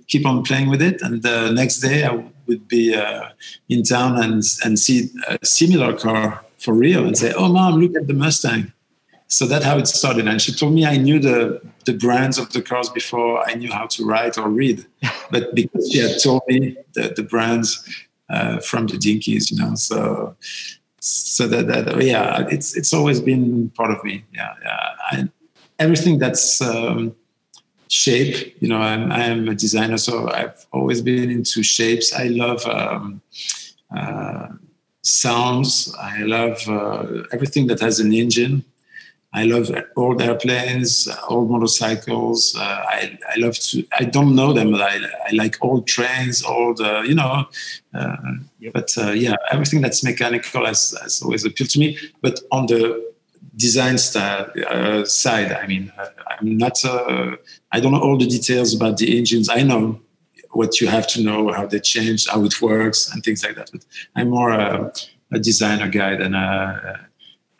keep 0.08 0.26
on 0.26 0.44
playing 0.44 0.70
with 0.70 0.82
it. 0.82 1.02
And 1.02 1.24
the 1.24 1.52
next 1.52 1.80
day, 1.80 2.06
I 2.06 2.24
would 2.48 2.68
be 2.68 2.96
uh, 2.96 3.30
in 3.70 3.84
town 3.84 4.22
and 4.24 4.44
and 4.64 4.78
see 4.78 5.10
a 5.28 5.46
similar 5.46 5.94
car 5.98 6.44
for 6.58 6.74
real 6.74 7.06
and 7.06 7.18
say, 7.18 7.34
"Oh, 7.34 7.50
mom, 7.50 7.80
look 7.82 7.96
at 7.96 8.08
the 8.08 8.14
Mustang." 8.14 8.72
So 9.28 9.48
that's 9.48 9.66
how 9.66 9.80
it 9.80 9.88
started. 9.88 10.28
And 10.28 10.40
she 10.40 10.52
told 10.52 10.74
me 10.74 10.86
I 10.86 10.98
knew 10.98 11.20
the 11.20 11.62
the 11.86 11.94
brands 11.94 12.38
of 12.38 12.52
the 12.54 12.62
cars 12.62 12.90
before 12.90 13.48
I 13.50 13.56
knew 13.56 13.72
how 13.72 13.88
to 13.88 14.06
write 14.06 14.38
or 14.38 14.48
read, 14.50 14.86
but 15.32 15.56
because 15.56 15.90
she 15.92 16.00
had 16.00 16.22
told 16.22 16.44
me 16.48 16.78
the 16.94 17.14
the 17.16 17.24
brands 17.24 17.70
uh, 18.30 18.60
from 18.60 18.88
the 18.88 18.98
Dinkies, 18.98 19.52
you 19.52 19.58
know, 19.58 19.76
so. 19.76 20.36
So 21.06 21.48
that, 21.48 21.68
that 21.68 22.02
yeah, 22.02 22.48
it's 22.50 22.78
it's 22.78 22.94
always 22.94 23.20
been 23.20 23.70
part 23.72 23.92
of 23.92 24.02
me. 24.06 24.24
Yeah, 24.34 24.54
yeah. 24.64 24.90
I, 25.12 25.30
everything 25.78 26.18
that's 26.18 26.62
um, 26.62 27.14
shape. 27.90 28.56
You 28.62 28.70
know, 28.70 28.78
I'm, 28.78 29.12
I 29.12 29.26
am 29.26 29.50
a 29.50 29.54
designer, 29.54 29.98
so 29.98 30.30
I've 30.32 30.66
always 30.72 31.02
been 31.02 31.30
into 31.30 31.62
shapes. 31.62 32.14
I 32.14 32.28
love 32.28 32.66
um, 32.68 33.22
uh, 33.94 34.48
sounds. 35.02 35.94
I 36.00 36.20
love 36.20 36.66
uh, 36.70 37.24
everything 37.34 37.68
that 37.68 37.82
has 37.82 38.00
an 38.00 38.14
engine. 38.14 38.64
I 39.34 39.46
love 39.46 39.72
old 39.96 40.22
airplanes, 40.22 41.08
old 41.28 41.50
motorcycles. 41.50 42.56
Uh, 42.56 42.84
I, 42.88 43.18
I 43.30 43.40
love 43.40 43.58
to. 43.60 43.84
I 44.00 44.04
don't 44.04 44.36
know 44.36 44.54
them, 44.54 44.72
but 44.72 44.82
I, 44.82 45.00
I 45.28 45.32
like 45.32 45.58
old 45.62 45.88
trains, 45.88 46.44
old. 46.44 46.80
Uh, 46.80 47.02
you 47.02 47.16
know, 47.16 47.46
uh, 47.96 48.16
yep. 48.60 48.74
but 48.74 48.92
uh, 48.98 49.12
yeah, 49.12 49.36
everything 49.52 49.82
that's 49.82 50.04
mechanical 50.04 50.66
has, 50.66 50.96
has 51.02 51.22
always 51.24 51.46
appealed 51.46 51.72
to 51.72 51.80
me. 51.80 51.98
But 52.22 52.40
on 52.52 52.68
the 52.68 53.14
design 53.56 53.98
style 53.98 54.52
uh, 54.68 55.06
side. 55.06 55.52
I 55.52 55.68
mean, 55.68 55.92
uh, 55.98 56.08
I'm 56.30 56.58
not. 56.58 56.84
Uh, 56.84 57.36
I 57.72 57.80
don't 57.80 57.92
know 57.92 58.02
all 58.02 58.18
the 58.18 58.28
details 58.28 58.74
about 58.74 58.98
the 58.98 59.18
engines. 59.18 59.50
I 59.50 59.64
know 59.64 60.00
what 60.52 60.80
you 60.80 60.88
have 60.88 61.08
to 61.08 61.22
know, 61.22 61.52
how 61.52 61.66
they 61.66 61.80
change, 61.80 62.28
how 62.28 62.44
it 62.46 62.62
works, 62.62 63.12
and 63.12 63.24
things 63.24 63.44
like 63.44 63.56
that. 63.56 63.70
But 63.72 63.86
I'm 64.16 64.30
more 64.30 64.52
a 64.52 65.40
designer 65.40 65.90
guy 65.90 66.16
than 66.16 66.36
a, 66.36 67.08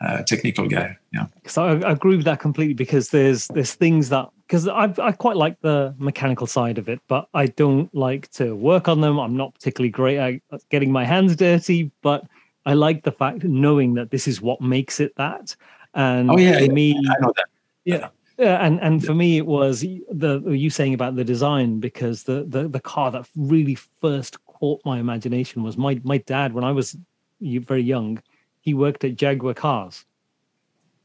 a 0.06 0.24
technical 0.24 0.68
guy. 0.68 0.96
Yeah. 1.12 1.26
So 1.46 1.64
I, 1.64 1.88
I 1.88 1.92
agree 1.92 2.16
with 2.16 2.24
that 2.26 2.40
completely 2.40 2.74
because 2.74 3.10
there's 3.10 3.48
there's 3.48 3.74
things 3.74 4.08
that 4.10 4.28
because 4.46 4.68
I 4.68 4.92
I 4.98 5.12
quite 5.12 5.36
like 5.36 5.60
the 5.60 5.94
mechanical 5.98 6.46
side 6.46 6.78
of 6.78 6.88
it, 6.88 7.00
but 7.08 7.28
I 7.34 7.46
don't 7.46 7.92
like 7.94 8.30
to 8.32 8.54
work 8.54 8.88
on 8.88 9.00
them. 9.00 9.18
I'm 9.18 9.36
not 9.36 9.54
particularly 9.54 9.90
great 9.90 10.18
at 10.52 10.68
getting 10.70 10.92
my 10.92 11.04
hands 11.04 11.36
dirty, 11.36 11.90
but 12.02 12.24
I 12.66 12.74
like 12.74 13.02
the 13.02 13.12
fact 13.12 13.44
knowing 13.44 13.94
that 13.94 14.10
this 14.10 14.26
is 14.26 14.40
what 14.40 14.60
makes 14.60 15.00
it 15.00 15.14
that. 15.16 15.54
And 15.94 16.30
oh 16.30 16.38
yeah, 16.38 16.58
for 16.58 16.72
me, 16.72 16.96
I 16.96 17.20
know 17.20 17.32
that. 17.36 17.46
Yeah. 17.84 18.08
Yeah, 18.36 18.66
and 18.66 18.80
and 18.80 19.04
for 19.04 19.14
me 19.14 19.36
it 19.36 19.46
was 19.46 19.82
the 19.82 20.42
you 20.44 20.68
saying 20.68 20.92
about 20.92 21.14
the 21.14 21.22
design 21.22 21.78
because 21.78 22.24
the, 22.24 22.44
the 22.48 22.66
the 22.66 22.80
car 22.80 23.12
that 23.12 23.28
really 23.36 23.76
first 24.00 24.44
caught 24.46 24.80
my 24.84 24.98
imagination 24.98 25.62
was 25.62 25.76
my 25.76 26.00
my 26.02 26.18
dad 26.18 26.52
when 26.52 26.64
I 26.64 26.72
was 26.72 26.96
very 27.40 27.82
young 27.82 28.20
he 28.64 28.72
worked 28.72 29.04
at 29.04 29.16
Jaguar 29.16 29.54
Cars. 29.54 30.06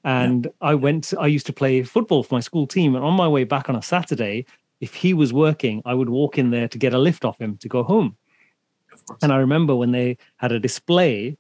And 0.06 0.46
yeah. 0.46 0.52
I 0.62 0.76
went 0.76 1.14
I 1.20 1.28
used 1.28 1.46
to 1.48 1.54
play 1.54 1.84
football 1.84 2.24
for 2.24 2.34
my 2.34 2.40
school 2.40 2.66
team 2.66 2.96
and 2.96 3.04
on 3.04 3.14
my 3.16 3.28
way 3.28 3.44
back 3.44 3.70
on 3.70 3.76
a 3.76 3.82
Saturday 3.82 4.46
if 4.80 4.94
he 4.94 5.14
was 5.14 5.34
working 5.34 5.82
I 5.86 5.94
would 5.94 6.08
walk 6.08 6.38
in 6.38 6.52
there 6.52 6.70
to 6.70 6.78
get 6.78 6.94
a 6.94 6.98
lift 6.98 7.26
off 7.26 7.40
him 7.40 7.58
to 7.58 7.68
go 7.68 7.84
home. 7.84 8.16
And 9.22 9.34
I 9.34 9.38
remember 9.38 9.76
when 9.76 9.92
they 9.92 10.18
had 10.38 10.54
a 10.54 10.60
display 10.60 11.38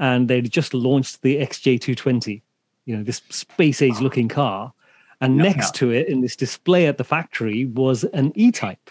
and 0.00 0.28
they'd 0.28 0.50
just 0.50 0.74
launched 0.74 1.22
the 1.22 1.36
XJ220 1.36 2.42
you 2.84 2.96
know 2.96 3.04
this 3.04 3.22
space 3.30 3.80
age 3.80 4.00
looking 4.00 4.28
car. 4.28 4.72
And 5.20 5.36
yeah, 5.36 5.42
next 5.44 5.76
yeah. 5.76 5.78
to 5.80 5.90
it 5.92 6.08
in 6.08 6.20
this 6.20 6.34
display 6.34 6.88
at 6.88 6.98
the 6.98 7.04
factory 7.04 7.66
was 7.66 8.02
an 8.04 8.32
e-type. 8.34 8.90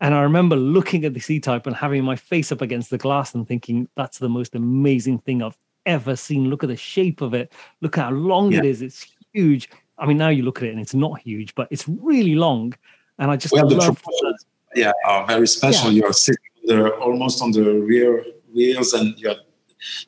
And 0.00 0.14
i 0.14 0.22
remember 0.22 0.56
looking 0.56 1.04
at 1.04 1.12
this 1.12 1.30
e-type 1.30 1.66
and 1.66 1.76
having 1.76 2.04
my 2.04 2.16
face 2.16 2.50
up 2.52 2.62
against 2.62 2.88
the 2.88 2.98
glass 2.98 3.34
and 3.34 3.46
thinking 3.46 3.88
that's 3.96 4.18
the 4.18 4.28
most 4.28 4.54
amazing 4.54 5.18
thing 5.18 5.42
i've 5.42 5.58
ever 5.86 6.16
seen 6.16 6.48
look 6.48 6.62
at 6.62 6.68
the 6.68 6.76
shape 6.76 7.20
of 7.20 7.34
it 7.34 7.52
look 7.80 7.96
how 7.96 8.10
long 8.10 8.52
yeah. 8.52 8.58
it 8.58 8.64
is 8.64 8.82
it's 8.82 9.06
huge 9.32 9.68
i 9.98 10.06
mean 10.06 10.16
now 10.16 10.28
you 10.28 10.42
look 10.42 10.58
at 10.58 10.64
it 10.64 10.70
and 10.70 10.80
it's 10.80 10.94
not 10.94 11.20
huge 11.20 11.54
but 11.54 11.68
it's 11.70 11.88
really 11.88 12.34
long 12.34 12.74
and 13.18 13.30
i 13.30 13.36
just 13.36 13.52
well, 13.52 13.68
love 13.68 14.00
the 14.02 14.38
yeah 14.74 14.92
are 15.06 15.26
very 15.26 15.46
special 15.46 15.92
you're 15.92 16.12
sitting 16.12 16.42
there 16.64 16.94
almost 16.98 17.42
on 17.42 17.50
the 17.50 17.62
rear 17.62 18.24
wheels 18.52 18.92
and 18.92 19.18
you're 19.18 19.34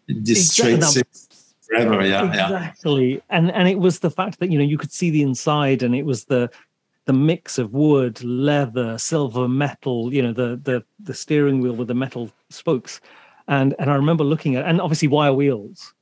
this 0.09 0.59
exactly. 0.59 0.81
straight 0.81 1.07
forever. 1.67 2.05
Yeah, 2.05 2.27
exactly. 2.27 3.15
Yeah. 3.15 3.21
And 3.31 3.51
and 3.53 3.69
it 3.69 3.79
was 3.79 3.99
the 3.99 4.11
fact 4.11 4.39
that 4.41 4.51
you 4.51 4.59
know 4.59 4.65
you 4.65 4.79
could 4.79 4.93
see 4.93 5.11
the 5.11 5.23
inside, 5.23 5.83
and 5.83 5.95
it 5.95 6.05
was 6.05 6.25
the 6.25 6.51
the 7.05 7.13
mix 7.13 7.59
of 7.59 7.73
wood, 7.73 8.23
leather, 8.25 8.99
silver, 8.99 9.49
metal. 9.49 10.13
You 10.13 10.23
know 10.23 10.33
the 10.33 10.61
the 10.63 10.85
the 11.01 11.15
steering 11.15 11.61
wheel 11.61 11.75
with 11.75 11.89
the 11.89 11.95
metal 11.95 12.31
spokes, 12.51 13.01
and 13.49 13.75
and 13.79 13.91
I 13.91 13.95
remember 13.95 14.25
looking 14.25 14.57
at 14.57 14.65
and 14.65 14.81
obviously 14.81 15.09
wire 15.09 15.33
wheels. 15.33 15.93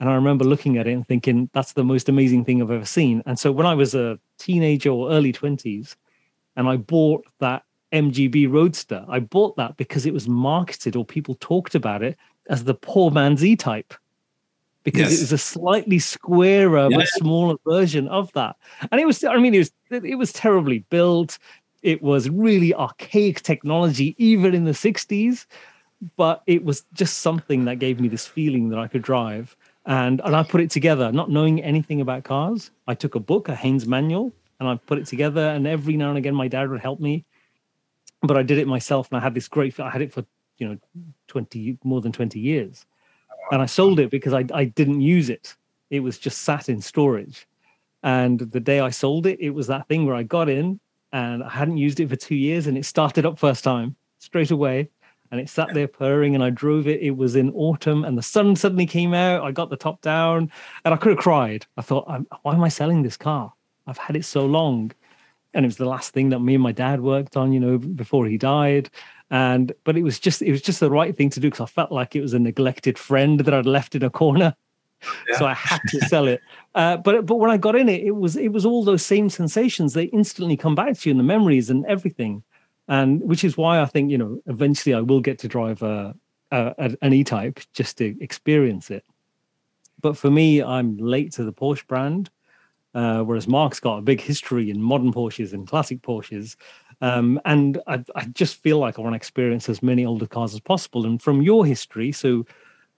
And 0.00 0.10
I 0.10 0.14
remember 0.14 0.44
looking 0.44 0.78
at 0.78 0.88
it 0.88 0.94
and 0.94 1.06
thinking, 1.06 1.48
that's 1.52 1.74
the 1.74 1.84
most 1.84 2.08
amazing 2.08 2.44
thing 2.44 2.60
I've 2.60 2.72
ever 2.72 2.84
seen. 2.84 3.22
And 3.24 3.38
so 3.38 3.52
when 3.52 3.66
I 3.66 3.74
was 3.74 3.94
a 3.94 4.18
teenager 4.36 4.90
or 4.90 5.12
early 5.12 5.32
20s, 5.32 5.94
and 6.56 6.68
I 6.68 6.76
bought 6.76 7.24
that 7.38 7.62
MGB 7.92 8.50
Roadster. 8.50 9.04
I 9.08 9.20
bought 9.20 9.56
that 9.56 9.76
because 9.76 10.06
it 10.06 10.14
was 10.14 10.26
marketed 10.26 10.96
or 10.96 11.04
people 11.04 11.36
talked 11.36 11.74
about 11.74 12.02
it 12.02 12.18
as 12.48 12.64
the 12.64 12.74
poor 12.74 13.10
man's 13.10 13.44
E 13.44 13.54
type 13.54 13.94
because 14.82 15.12
yes. 15.12 15.18
it 15.18 15.20
was 15.20 15.32
a 15.32 15.38
slightly 15.38 15.98
squarer 15.98 16.88
yeah. 16.90 16.96
but 16.96 17.08
smaller 17.08 17.56
version 17.66 18.08
of 18.08 18.32
that. 18.32 18.56
And 18.90 19.00
it 19.00 19.06
was, 19.06 19.22
I 19.22 19.36
mean, 19.36 19.54
it 19.54 19.58
was 19.58 19.72
it 19.90 20.18
was 20.18 20.32
terribly 20.32 20.80
built. 20.90 21.38
It 21.82 22.02
was 22.02 22.30
really 22.30 22.74
archaic 22.74 23.42
technology, 23.42 24.14
even 24.18 24.54
in 24.54 24.64
the 24.64 24.72
60s. 24.72 25.46
But 26.16 26.42
it 26.46 26.64
was 26.64 26.84
just 26.92 27.18
something 27.18 27.64
that 27.66 27.78
gave 27.78 28.00
me 28.00 28.08
this 28.08 28.26
feeling 28.26 28.68
that 28.70 28.78
I 28.78 28.88
could 28.88 29.02
drive. 29.02 29.56
And 29.86 30.20
and 30.24 30.34
I 30.34 30.42
put 30.42 30.60
it 30.60 30.70
together, 30.70 31.12
not 31.12 31.30
knowing 31.30 31.62
anything 31.62 32.00
about 32.00 32.24
cars. 32.24 32.70
I 32.86 32.94
took 32.94 33.14
a 33.14 33.20
book, 33.20 33.48
a 33.48 33.54
Haynes 33.54 33.86
manual, 33.86 34.32
and 34.58 34.68
I 34.68 34.76
put 34.76 34.98
it 34.98 35.06
together. 35.06 35.48
And 35.48 35.66
every 35.66 35.96
now 35.96 36.08
and 36.08 36.18
again, 36.18 36.34
my 36.34 36.48
dad 36.48 36.70
would 36.70 36.80
help 36.80 37.00
me. 37.00 37.24
But 38.22 38.36
I 38.36 38.42
did 38.42 38.58
it 38.58 38.68
myself, 38.68 39.08
and 39.10 39.18
I 39.18 39.22
had 39.22 39.34
this 39.34 39.48
great. 39.48 39.78
I 39.80 39.90
had 39.90 40.02
it 40.02 40.12
for 40.12 40.24
you 40.58 40.68
know 40.68 40.78
20 41.28 41.78
more 41.82 42.00
than 42.00 42.12
20 42.12 42.38
years 42.38 42.86
and 43.50 43.60
I 43.60 43.66
sold 43.66 44.00
it 44.00 44.10
because 44.10 44.32
I, 44.32 44.44
I 44.52 44.64
didn't 44.64 45.00
use 45.00 45.28
it. 45.28 45.56
It 45.90 46.00
was 46.00 46.18
just 46.18 46.42
sat 46.42 46.68
in 46.68 46.80
storage. 46.80 47.46
And 48.02 48.38
the 48.40 48.60
day 48.60 48.80
I 48.80 48.90
sold 48.90 49.26
it, 49.26 49.38
it 49.40 49.50
was 49.50 49.66
that 49.66 49.86
thing 49.88 50.06
where 50.06 50.14
I 50.14 50.22
got 50.22 50.48
in 50.48 50.80
and 51.12 51.42
I 51.44 51.50
hadn't 51.50 51.76
used 51.76 52.00
it 52.00 52.08
for 52.08 52.16
two 52.16 52.34
years 52.34 52.66
and 52.66 52.78
it 52.78 52.84
started 52.84 53.26
up 53.26 53.38
first 53.38 53.62
time 53.62 53.94
straight 54.18 54.50
away. 54.50 54.88
And 55.32 55.40
it 55.40 55.48
sat 55.48 55.74
there 55.74 55.88
purring 55.88 56.34
and 56.34 56.44
I 56.44 56.50
drove 56.50 56.86
it. 56.86 57.00
It 57.00 57.16
was 57.16 57.34
in 57.34 57.50
autumn 57.52 58.04
and 58.04 58.16
the 58.16 58.22
sun 58.22 58.54
suddenly 58.54 58.86
came 58.86 59.14
out. 59.14 59.42
I 59.42 59.50
got 59.50 59.70
the 59.70 59.76
top 59.76 60.00
down 60.02 60.52
and 60.84 60.94
I 60.94 60.96
could 60.96 61.12
have 61.12 61.18
cried. 61.18 61.66
I 61.76 61.82
thought, 61.82 62.06
why 62.42 62.54
am 62.54 62.62
I 62.62 62.68
selling 62.68 63.02
this 63.02 63.16
car? 63.16 63.52
I've 63.86 63.98
had 63.98 64.14
it 64.14 64.24
so 64.24 64.46
long. 64.46 64.92
And 65.54 65.64
it 65.64 65.68
was 65.68 65.78
the 65.78 65.86
last 65.86 66.12
thing 66.12 66.28
that 66.28 66.38
me 66.38 66.54
and 66.54 66.62
my 66.62 66.72
dad 66.72 67.00
worked 67.00 67.36
on, 67.36 67.52
you 67.52 67.60
know, 67.60 67.78
before 67.78 68.26
he 68.26 68.38
died 68.38 68.90
and 69.32 69.72
but 69.84 69.96
it 69.96 70.02
was 70.02 70.20
just 70.20 70.42
it 70.42 70.50
was 70.50 70.60
just 70.60 70.78
the 70.78 70.90
right 70.90 71.16
thing 71.16 71.30
to 71.30 71.40
do 71.40 71.48
because 71.48 71.62
I 71.62 71.66
felt 71.66 71.90
like 71.90 72.14
it 72.14 72.20
was 72.20 72.34
a 72.34 72.38
neglected 72.38 72.98
friend 72.98 73.40
that 73.40 73.54
I'd 73.54 73.66
left 73.66 73.94
in 73.94 74.04
a 74.04 74.10
corner. 74.10 74.54
Yeah. 75.28 75.38
So 75.38 75.46
I 75.46 75.54
had 75.54 75.80
to 75.88 76.00
sell 76.02 76.28
it. 76.28 76.40
Uh, 76.74 76.98
but 76.98 77.26
but 77.26 77.36
when 77.36 77.50
I 77.50 77.56
got 77.56 77.74
in 77.74 77.88
it, 77.88 78.02
it 78.04 78.12
was 78.12 78.36
it 78.36 78.52
was 78.52 78.66
all 78.66 78.84
those 78.84 79.04
same 79.04 79.30
sensations. 79.30 79.94
They 79.94 80.04
instantly 80.04 80.56
come 80.56 80.74
back 80.74 80.96
to 80.98 81.08
you 81.08 81.12
in 81.12 81.16
the 81.16 81.24
memories 81.24 81.70
and 81.70 81.84
everything, 81.86 82.42
and 82.92 83.22
which 83.22 83.42
is 83.42 83.56
why 83.56 83.80
I 83.80 83.86
think 83.86 84.10
you 84.10 84.18
know 84.18 84.40
eventually 84.46 84.94
I 84.94 85.00
will 85.00 85.20
get 85.20 85.38
to 85.40 85.48
drive 85.48 85.82
a, 85.82 86.14
a 86.50 86.94
an 87.00 87.12
E 87.14 87.24
Type 87.24 87.58
just 87.72 87.96
to 87.98 88.14
experience 88.20 88.90
it. 88.90 89.04
But 90.02 90.16
for 90.16 90.30
me, 90.30 90.62
I'm 90.62 90.98
late 90.98 91.32
to 91.32 91.44
the 91.44 91.54
Porsche 91.54 91.86
brand, 91.86 92.28
uh, 92.94 93.22
whereas 93.22 93.48
Mark's 93.48 93.80
got 93.80 93.98
a 93.98 94.02
big 94.02 94.20
history 94.20 94.68
in 94.68 94.82
modern 94.82 95.10
Porsches 95.10 95.54
and 95.54 95.66
classic 95.66 96.02
Porsches. 96.02 96.56
Um, 97.00 97.40
and 97.46 97.80
I, 97.86 98.04
I, 98.14 98.26
just 98.26 98.56
feel 98.56 98.78
like 98.78 98.98
I 98.98 99.02
want 99.02 99.14
to 99.14 99.16
experience 99.16 99.68
as 99.68 99.82
many 99.82 100.04
older 100.04 100.26
cars 100.26 100.54
as 100.54 100.60
possible. 100.60 101.04
And 101.04 101.20
from 101.20 101.42
your 101.42 101.66
history, 101.66 102.12
so 102.12 102.46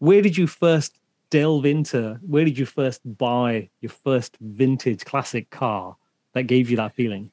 where 0.00 0.20
did 0.20 0.36
you 0.36 0.46
first 0.46 0.98
delve 1.30 1.64
into? 1.64 2.18
Where 2.26 2.44
did 2.44 2.58
you 2.58 2.66
first 2.66 3.00
buy 3.16 3.70
your 3.80 3.90
first 3.90 4.36
vintage 4.40 5.04
classic 5.04 5.48
car 5.50 5.96
that 6.32 6.42
gave 6.42 6.68
you 6.68 6.76
that 6.78 6.94
feeling? 6.94 7.30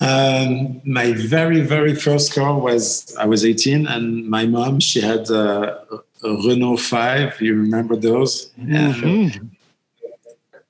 Um, 0.00 0.82
my 0.84 1.12
very, 1.12 1.62
very 1.62 1.94
first 1.94 2.34
car 2.34 2.58
was 2.58 3.16
I 3.16 3.26
was 3.26 3.44
18, 3.44 3.86
and 3.86 4.28
my 4.28 4.46
mom 4.46 4.80
she 4.80 5.00
had 5.00 5.30
a, 5.30 5.82
a 6.22 6.30
Renault 6.46 6.78
5. 6.78 7.40
You 7.40 7.54
remember 7.54 7.96
those? 7.96 8.50
Mm-hmm 8.58 9.46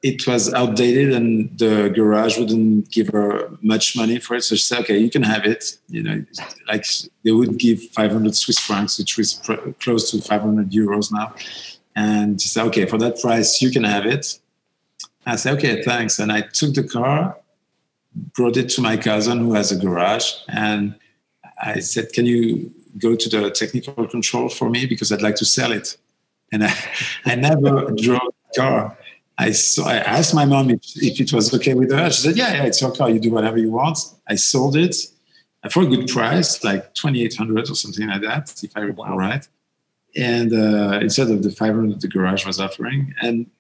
it 0.07 0.27
was 0.27 0.55
outdated 0.55 1.13
and 1.13 1.59
the 1.59 1.89
garage 1.89 2.39
wouldn't 2.39 2.91
give 2.93 3.09
her 3.09 3.51
much 3.61 3.97
money 3.97 4.19
for 4.21 4.37
it. 4.37 4.43
So 4.43 4.55
she 4.55 4.63
said, 4.63 4.81
okay, 4.81 4.99
you 4.99 5.11
can 5.11 5.25
have 5.25 5.45
it. 5.45 5.79
You 5.89 6.03
know, 6.03 6.25
like 6.69 6.85
they 7.25 7.33
would 7.33 7.59
give 7.59 7.83
500 7.83 8.37
Swiss 8.37 8.59
francs, 8.59 8.99
which 8.99 9.17
was 9.17 9.35
pr- 9.35 9.71
close 9.81 10.11
to 10.13 10.21
500 10.21 10.71
euros 10.71 11.11
now. 11.11 11.35
And 11.97 12.41
she 12.41 12.49
said, 12.49 12.67
okay, 12.67 12.87
for 12.87 12.99
that 12.99 13.21
price, 13.21 13.61
you 13.61 13.71
can 13.71 13.83
have 13.83 14.07
it. 14.07 14.39
I 15.25 15.35
said, 15.35 15.57
okay, 15.57 15.83
thanks. 15.83 16.21
And 16.21 16.31
I 16.31 16.43
took 16.43 16.75
the 16.75 16.85
car, 16.85 17.37
brought 18.35 18.57
it 18.57 18.69
to 18.71 18.81
my 18.81 18.97
cousin 18.97 19.39
who 19.39 19.55
has 19.55 19.73
a 19.73 19.77
garage. 19.77 20.33
And 20.49 20.97
I 21.63 21.81
said, 21.81 22.13
can 22.13 22.27
you 22.27 22.73
go 22.99 23.15
to 23.15 23.29
the 23.29 23.51
technical 23.51 24.07
control 24.07 24.49
for 24.49 24.71
me? 24.71 24.87
Because 24.87 25.13
I'd 25.13 25.23
like 25.23 25.37
to 25.37 25.45
sell 25.45 25.73
it. 25.73 25.97
And 26.53 26.65
I, 26.65 26.75
I 27.25 27.35
never 27.35 27.91
drove 27.93 28.33
the 28.55 28.61
car. 28.61 28.99
I, 29.39 29.51
so 29.53 29.85
I 29.85 29.97
asked 29.97 30.35
my 30.35 30.47
mom 30.47 30.71
if, 30.71 30.81
if 30.97 31.21
it 31.21 31.33
was 31.33 31.53
okay 31.53 31.75
with 31.75 31.93
her. 31.93 32.11
She 32.11 32.23
said, 32.23 32.37
yeah, 32.37 32.55
yeah, 32.55 32.65
it's 32.65 32.81
your 32.81 32.95
car. 32.95 33.11
You 33.11 33.21
do 33.21 33.31
whatever 33.31 33.59
you 33.59 33.71
want. 33.71 33.99
I 34.27 34.37
sold 34.37 34.77
it 34.77 34.97
for 35.71 35.83
a 35.83 35.87
good 35.87 36.09
price, 36.09 36.63
like 36.65 36.95
2800 36.95 37.71
or 37.71 37.75
something 37.75 38.07
like 38.07 38.23
that, 38.23 38.63
if 38.63 38.77
I 38.77 38.81
recall 38.81 39.07
wow. 39.07 39.19
right. 39.19 39.49
And 40.15 40.53
uh, 40.55 41.01
instead 41.03 41.31
of 41.31 41.43
the 41.43 41.51
500 41.51 42.01
the 42.01 42.09
garage 42.09 42.47
was 42.47 42.61
offering. 42.61 43.15
And, 43.21 43.51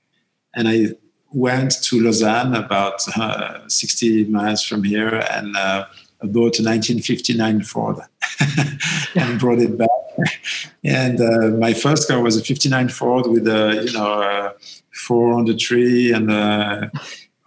and 0.55 0.69
I 0.69 0.95
went 1.33 1.83
to 1.85 2.01
Lausanne, 2.01 2.55
about 2.55 3.07
uh, 3.17 3.69
60 3.69 4.25
miles 4.25 4.63
from 4.63 4.85
here, 4.85 5.25
and 5.31 5.57
uh, 5.57 5.87
bought 6.23 6.59
a 6.59 6.63
1959 6.63 7.63
Ford 7.63 7.99
and 9.15 9.39
brought 9.39 9.59
it 9.59 9.77
back. 9.77 9.89
And 10.85 11.21
uh, 11.21 11.49
my 11.59 11.75
first 11.75 12.09
car 12.09 12.23
was 12.23 12.37
a 12.37 12.45
59 12.45 12.89
Ford 12.89 13.27
with 13.27 13.47
a, 13.47 13.83
you 13.85 13.93
know, 13.93 14.23
uh, 14.23 14.53
four 14.93 15.33
on 15.35 15.45
the 15.45 15.55
tree, 15.55 16.13
and 16.13 16.31
uh, 16.31 16.89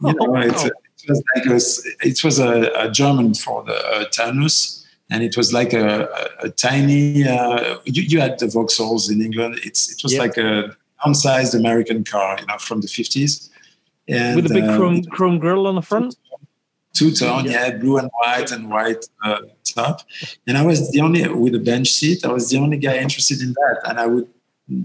you 0.01 0.13
know, 0.13 0.15
oh, 0.19 0.35
it, 0.35 0.53
it, 0.53 1.09
was 1.09 1.23
like 1.35 1.45
a, 1.45 2.07
it 2.07 2.23
was 2.23 2.39
a, 2.39 2.71
a 2.75 2.91
German 2.91 3.33
Ford, 3.33 3.69
a, 3.69 4.01
a 4.01 4.05
Taunus, 4.05 4.85
and 5.09 5.23
it 5.23 5.35
was 5.35 5.51
like 5.51 5.73
a, 5.73 6.07
a, 6.41 6.45
a 6.45 6.49
tiny. 6.49 7.27
Uh, 7.27 7.79
you, 7.85 8.03
you, 8.03 8.19
had 8.19 8.37
the 8.39 8.45
Vauxhalls 8.45 9.09
in 9.09 9.21
England. 9.21 9.59
It's 9.63 9.91
it 9.91 10.03
was 10.03 10.15
like 10.17 10.37
a 10.37 10.75
downsized 11.03 11.57
American 11.57 12.03
car, 12.03 12.37
you 12.39 12.45
know, 12.45 12.57
from 12.57 12.81
the 12.81 12.87
fifties, 14.09 14.35
with 14.35 14.51
a 14.51 14.53
big 14.53 14.63
uh, 14.63 14.77
chrome 14.77 15.03
chrome 15.03 15.39
grill 15.39 15.67
on 15.67 15.75
the 15.75 15.81
front. 15.81 16.15
Two 16.93 17.11
tone, 17.11 17.45
yeah. 17.45 17.67
yeah, 17.67 17.77
blue 17.77 17.97
and 17.97 18.09
white 18.19 18.51
and 18.51 18.69
white 18.69 19.05
uh, 19.23 19.41
top. 19.63 20.01
And 20.47 20.57
I 20.57 20.65
was 20.65 20.91
the 20.91 21.01
only 21.01 21.27
with 21.27 21.55
a 21.55 21.59
bench 21.59 21.89
seat. 21.91 22.25
I 22.25 22.31
was 22.31 22.49
the 22.49 22.57
only 22.57 22.77
guy 22.77 22.97
interested 22.97 23.41
in 23.41 23.53
that, 23.53 23.81
and 23.85 23.99
I 23.99 24.07
would 24.07 24.27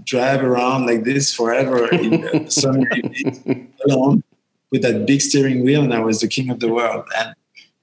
drive 0.03 0.43
around 0.43 0.85
like 0.85 1.03
this 1.03 1.33
forever 1.33 1.87
in 1.93 2.21
the 2.21 2.45
summer 2.49 2.89
alone 3.87 4.23
with 4.71 4.81
that 4.81 5.05
big 5.05 5.21
steering 5.21 5.63
wheel, 5.63 5.83
and 5.83 5.93
I 5.93 5.99
was 5.99 6.21
the 6.21 6.27
king 6.27 6.49
of 6.49 6.59
the 6.59 6.71
world. 6.71 7.05
And 7.17 7.35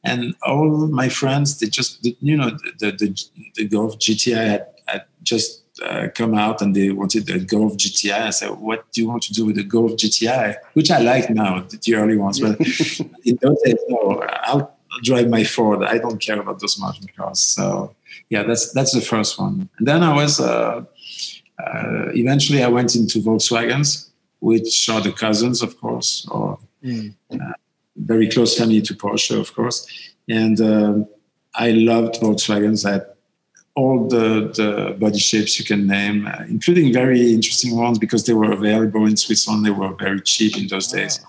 and 0.05 0.34
all 0.43 0.88
my 0.88 1.09
friends, 1.09 1.59
they 1.59 1.66
just 1.66 2.05
you 2.20 2.36
know 2.36 2.51
the 2.78 2.93
the, 2.93 3.09
the 3.55 3.68
Golf 3.68 3.99
GTI 3.99 4.47
had, 4.47 4.66
had 4.86 5.05
just 5.22 5.61
uh, 5.83 6.09
come 6.14 6.35
out 6.35 6.62
and 6.62 6.74
they 6.74 6.91
wanted 6.91 7.26
the 7.26 7.39
Golf 7.39 7.74
GTI. 7.74 8.22
I 8.26 8.30
said, 8.30 8.51
"What 8.51 8.91
do 8.93 9.01
you 9.01 9.09
want 9.09 9.22
to 9.24 9.33
do 9.33 9.47
with 9.47 9.57
the 9.57 9.64
Golf 9.64 9.93
GTI?" 9.93 10.57
Which 10.74 10.91
I 10.91 10.99
like 11.01 11.30
now, 11.30 11.66
the 11.68 11.95
early 11.95 12.16
ones, 12.16 12.41
but 12.41 12.59
in 13.24 13.39
those 13.41 13.61
days, 13.62 13.76
no. 13.89 14.24
I'll 14.45 14.76
drive 15.03 15.28
my 15.28 15.45
Ford. 15.45 15.83
I 15.85 15.99
don't 15.99 16.18
care 16.18 16.41
about 16.41 16.61
those 16.61 16.78
modern 16.78 17.07
cars. 17.16 17.41
So 17.41 17.95
yeah, 18.28 18.43
that's 18.43 18.72
that's 18.72 18.93
the 18.93 19.01
first 19.01 19.39
one. 19.39 19.68
And 19.78 19.89
then 19.89 20.03
I 20.03 20.14
was. 20.14 20.41
Uh, 20.41 20.85
uh, 21.59 22.09
eventually, 22.14 22.62
I 22.62 22.68
went 22.68 22.97
into 22.97 23.20
Volkswagens, 23.20 24.09
which 24.41 24.89
are 24.89 25.01
the 25.01 25.12
cousins, 25.12 25.62
of 25.62 25.78
course, 25.78 26.26
or 26.30 26.59
mm. 26.83 27.14
uh, 27.30 27.53
very 27.97 28.28
close 28.28 28.59
family 28.59 28.80
to 28.83 28.95
Porsche, 28.95 29.39
of 29.39 29.55
course. 29.55 29.87
And 30.28 30.61
um, 30.61 31.07
I 31.55 31.70
loved 31.70 32.16
Volkswagens. 32.16 32.85
I 32.89 32.93
had 32.93 33.07
all 33.75 34.07
the, 34.07 34.53
the 34.55 34.97
body 34.99 35.18
shapes 35.18 35.59
you 35.59 35.64
can 35.64 35.87
name, 35.87 36.27
uh, 36.27 36.45
including 36.49 36.93
very 36.93 37.33
interesting 37.33 37.77
ones 37.77 37.99
because 37.99 38.27
they 38.27 38.35
were 38.35 38.53
available 38.53 39.07
in 39.07 39.16
Switzerland. 39.16 39.64
They 39.64 39.70
were 39.70 39.95
very 39.95 40.20
cheap 40.20 40.57
in 40.59 40.66
those 40.68 40.89
days. 40.89 41.20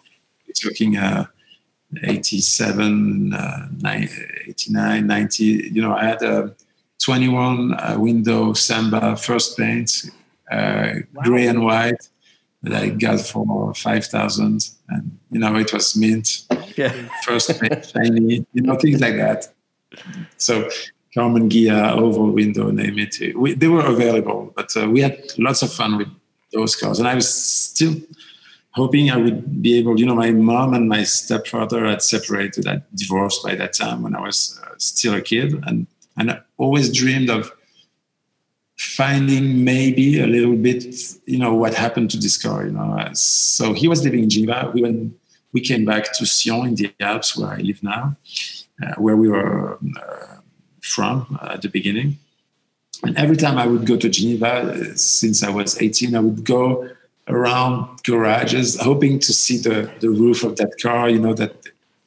We're 0.45 0.69
talking 0.69 0.97
uh, 0.97 1.25
87, 2.03 3.33
uh, 3.33 3.67
89, 4.47 5.07
90. 5.07 5.43
You 5.43 5.81
know, 5.81 5.93
I 5.93 6.05
had 6.05 6.21
a 6.21 6.53
21 7.01 7.73
uh, 7.73 7.95
window 7.97 8.53
Samba 8.53 9.15
first 9.15 9.57
paint 9.57 10.09
uh, 10.51 10.93
wow. 11.13 11.23
gray 11.23 11.47
and 11.47 11.63
white 11.63 12.09
that 12.61 12.73
I 12.73 12.89
got 12.89 13.19
for 13.19 13.73
five 13.73 14.05
thousand, 14.05 14.69
and 14.87 15.19
you 15.31 15.39
know 15.39 15.55
it 15.55 15.73
was 15.73 15.95
mint, 15.95 16.45
yeah. 16.77 16.93
first 17.23 17.51
shiny, 17.93 18.45
you 18.53 18.61
know 18.61 18.75
things 18.75 19.01
like 19.01 19.17
that. 19.17 19.53
So 20.37 20.69
Karmann 21.15 21.49
Ghia 21.49 21.91
oval 21.91 22.31
window, 22.31 22.71
name 22.71 22.97
it. 22.99 23.35
We, 23.35 23.53
they 23.53 23.67
were 23.67 23.85
available, 23.85 24.51
but 24.55 24.75
uh, 24.75 24.89
we 24.89 25.01
had 25.01 25.21
lots 25.37 25.61
of 25.61 25.71
fun 25.71 25.97
with 25.97 26.07
those 26.51 26.75
cars, 26.75 26.99
and 26.99 27.07
I 27.07 27.15
was 27.15 27.31
still 27.33 27.95
hoping 28.71 29.11
I 29.11 29.17
would 29.17 29.61
be 29.61 29.77
able. 29.77 29.99
You 29.99 30.07
know, 30.07 30.15
my 30.15 30.31
mom 30.31 30.73
and 30.73 30.89
my 30.89 31.03
stepfather 31.03 31.85
had 31.85 32.01
separated, 32.01 32.65
had 32.65 32.83
divorced 32.95 33.43
by 33.43 33.55
that 33.55 33.73
time 33.73 34.01
when 34.01 34.15
I 34.15 34.21
was 34.21 34.59
uh, 34.63 34.69
still 34.77 35.13
a 35.13 35.21
kid, 35.21 35.63
and 35.67 35.87
and 36.17 36.31
I 36.31 36.41
always 36.57 36.91
dreamed 36.91 37.29
of 37.29 37.51
finding 38.77 39.63
maybe 39.63 40.19
a 40.19 40.27
little 40.27 40.55
bit, 40.55 40.83
you 41.25 41.37
know, 41.37 41.53
what 41.53 41.73
happened 41.73 42.09
to 42.11 42.17
this 42.17 42.37
car. 42.41 42.65
You 42.65 42.71
know, 42.71 43.09
so 43.13 43.73
he 43.73 43.87
was 43.87 44.03
living 44.03 44.23
in 44.23 44.29
Geneva. 44.29 44.71
We 44.73 44.81
went, 44.81 45.13
we 45.51 45.61
came 45.61 45.85
back 45.85 46.11
to 46.13 46.25
Sion 46.25 46.67
in 46.67 46.75
the 46.75 46.91
Alps, 46.99 47.37
where 47.37 47.49
I 47.49 47.57
live 47.57 47.81
now, 47.83 48.15
uh, 48.83 48.95
where 48.97 49.15
we 49.15 49.29
were 49.29 49.75
uh, 49.75 50.37
from 50.83 51.39
uh, 51.41 51.53
at 51.53 51.61
the 51.61 51.69
beginning. 51.69 52.17
And 53.03 53.17
every 53.17 53.35
time 53.35 53.57
I 53.57 53.65
would 53.65 53.85
go 53.85 53.97
to 53.97 54.09
Geneva, 54.09 54.97
since 54.97 55.43
I 55.43 55.49
was 55.49 55.81
18, 55.81 56.15
I 56.15 56.19
would 56.19 56.45
go 56.45 56.89
around 57.27 58.03
garages 58.03 58.79
hoping 58.79 59.19
to 59.19 59.33
see 59.33 59.57
the, 59.57 59.91
the 59.99 60.09
roof 60.09 60.43
of 60.43 60.57
that 60.57 60.73
car, 60.81 61.09
you 61.09 61.19
know, 61.19 61.33
that 61.33 61.55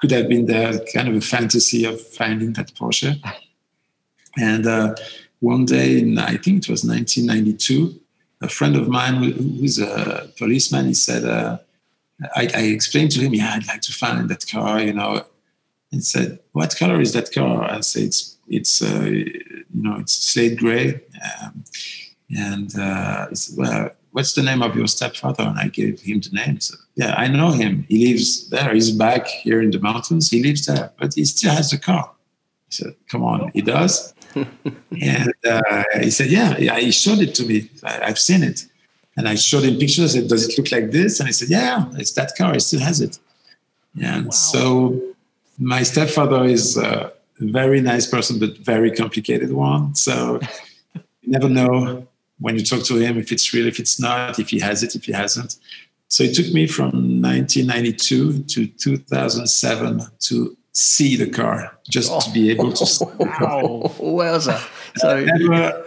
could 0.00 0.10
have 0.10 0.28
been 0.28 0.46
there, 0.46 0.78
kind 0.94 1.08
of 1.08 1.14
a 1.14 1.20
fantasy 1.20 1.84
of 1.84 2.00
finding 2.00 2.52
that 2.54 2.74
Porsche. 2.74 3.18
And 4.38 4.66
uh, 4.66 4.94
one 5.40 5.64
day, 5.64 5.98
in, 5.98 6.18
I 6.18 6.36
think 6.36 6.64
it 6.64 6.68
was 6.68 6.84
1992, 6.84 7.98
a 8.42 8.48
friend 8.48 8.76
of 8.76 8.88
mine 8.88 9.14
who's 9.22 9.78
a 9.78 10.30
policeman, 10.36 10.86
he 10.86 10.94
said, 10.94 11.24
uh, 11.24 11.58
I, 12.34 12.48
I, 12.54 12.62
explained 12.62 13.10
to 13.12 13.20
him, 13.20 13.34
yeah, 13.34 13.52
I'd 13.54 13.66
like 13.66 13.82
to 13.82 13.92
find 13.92 14.28
that 14.28 14.46
car, 14.46 14.80
you 14.80 14.92
know. 14.92 15.24
He 15.90 16.00
said, 16.00 16.40
what 16.52 16.76
color 16.76 17.00
is 17.00 17.12
that 17.12 17.32
car? 17.32 17.64
I 17.64 17.80
said, 17.80 18.04
it's, 18.04 18.36
it's 18.48 18.82
uh, 18.82 19.04
you 19.04 19.64
know, 19.72 19.98
it's 19.98 20.12
slate 20.12 20.58
gray. 20.58 21.00
Um, 21.42 21.64
and 22.36 22.78
uh, 22.78 23.28
he 23.28 23.34
said, 23.36 23.58
well, 23.58 23.90
what's 24.10 24.32
the 24.32 24.42
name 24.42 24.62
of 24.62 24.74
your 24.74 24.86
stepfather? 24.86 25.44
And 25.44 25.58
I 25.58 25.68
gave 25.68 26.00
him 26.00 26.20
the 26.20 26.30
name. 26.32 26.58
So, 26.60 26.74
yeah, 26.94 27.14
I 27.16 27.28
know 27.28 27.50
him. 27.50 27.84
He 27.88 28.08
lives 28.08 28.48
there. 28.48 28.72
He's 28.74 28.90
back 28.90 29.26
here 29.26 29.60
in 29.60 29.70
the 29.70 29.78
mountains. 29.78 30.30
He 30.30 30.42
lives 30.42 30.66
there, 30.66 30.92
but 30.98 31.14
he 31.14 31.24
still 31.24 31.52
has 31.52 31.70
the 31.70 31.78
car. 31.78 32.10
I 32.10 32.70
said, 32.70 32.94
come 33.08 33.22
on, 33.22 33.50
he 33.54 33.62
does? 33.62 34.14
and 34.34 35.34
uh, 35.48 35.84
he 36.00 36.10
said, 36.10 36.30
yeah, 36.30 36.56
yeah, 36.58 36.78
he 36.78 36.90
showed 36.90 37.20
it 37.20 37.34
to 37.36 37.46
me. 37.46 37.70
I, 37.82 38.06
have 38.06 38.18
seen 38.18 38.42
it. 38.42 38.66
And 39.16 39.28
I 39.28 39.34
showed 39.34 39.64
him 39.64 39.78
pictures. 39.78 40.16
I 40.16 40.20
said, 40.20 40.28
does 40.28 40.48
it 40.48 40.58
look 40.58 40.72
like 40.72 40.90
this? 40.90 41.20
And 41.20 41.28
he 41.28 41.32
said, 41.32 41.48
yeah, 41.48 41.86
it's 41.94 42.12
that 42.12 42.32
car. 42.36 42.52
He 42.52 42.60
still 42.60 42.80
has 42.80 43.00
it. 43.00 43.18
And 44.02 44.26
wow. 44.26 44.30
so 44.30 45.14
my 45.58 45.82
stepfather 45.82 46.44
is 46.44 46.76
a 46.76 47.12
very 47.38 47.80
nice 47.80 48.06
person, 48.06 48.38
but 48.38 48.58
very 48.58 48.90
complicated 48.90 49.52
one. 49.52 49.94
So 49.94 50.40
you 50.94 51.30
never 51.30 51.48
know 51.48 52.06
when 52.38 52.56
you 52.56 52.64
talk 52.64 52.84
to 52.84 52.96
him 52.96 53.18
if 53.18 53.32
it's 53.32 53.52
real, 53.52 53.66
if 53.66 53.78
it's 53.78 53.98
not, 53.98 54.38
if 54.38 54.50
he 54.50 54.58
has 54.60 54.82
it, 54.82 54.94
if 54.94 55.04
he 55.04 55.12
hasn't. 55.12 55.56
So 56.08 56.22
it 56.24 56.34
took 56.34 56.52
me 56.52 56.66
from 56.66 57.20
1992 57.20 58.44
to 58.44 58.66
2007 58.66 60.02
to 60.20 60.56
see 60.72 61.16
the 61.16 61.28
car, 61.28 61.76
just 61.88 62.12
oh. 62.12 62.20
to 62.20 62.30
be 62.30 62.50
able 62.50 62.72
to. 62.72 62.86
See 62.86 63.04
wow, 63.18 63.82
wowza! 63.98 64.58
So 64.96 65.16
I 65.16 65.24
never, 65.24 65.85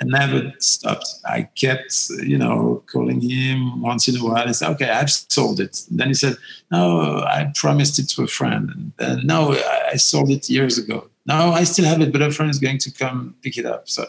I 0.00 0.04
never 0.04 0.52
stopped. 0.58 1.06
I 1.26 1.42
kept, 1.54 2.08
you 2.22 2.38
know, 2.38 2.82
calling 2.90 3.20
him 3.20 3.82
once 3.82 4.08
in 4.08 4.16
a 4.16 4.24
while 4.24 4.46
and 4.46 4.56
said, 4.56 4.70
"Okay, 4.70 4.88
I've 4.88 5.10
sold 5.10 5.60
it." 5.60 5.84
And 5.90 5.98
then 6.00 6.08
he 6.08 6.14
said, 6.14 6.36
"No, 6.70 7.18
I 7.20 7.52
promised 7.54 7.98
it 7.98 8.08
to 8.10 8.22
a 8.22 8.26
friend." 8.26 8.70
And 8.70 8.92
then, 8.96 9.26
"No, 9.26 9.56
I 9.92 9.96
sold 9.96 10.30
it 10.30 10.48
years 10.48 10.78
ago." 10.78 11.08
No, 11.26 11.52
I 11.52 11.64
still 11.64 11.84
have 11.84 12.00
it, 12.00 12.12
but 12.12 12.22
a 12.22 12.30
friend 12.30 12.50
is 12.50 12.58
going 12.58 12.78
to 12.78 12.90
come 12.90 13.34
pick 13.42 13.58
it 13.58 13.66
up. 13.66 13.88
So 13.88 14.06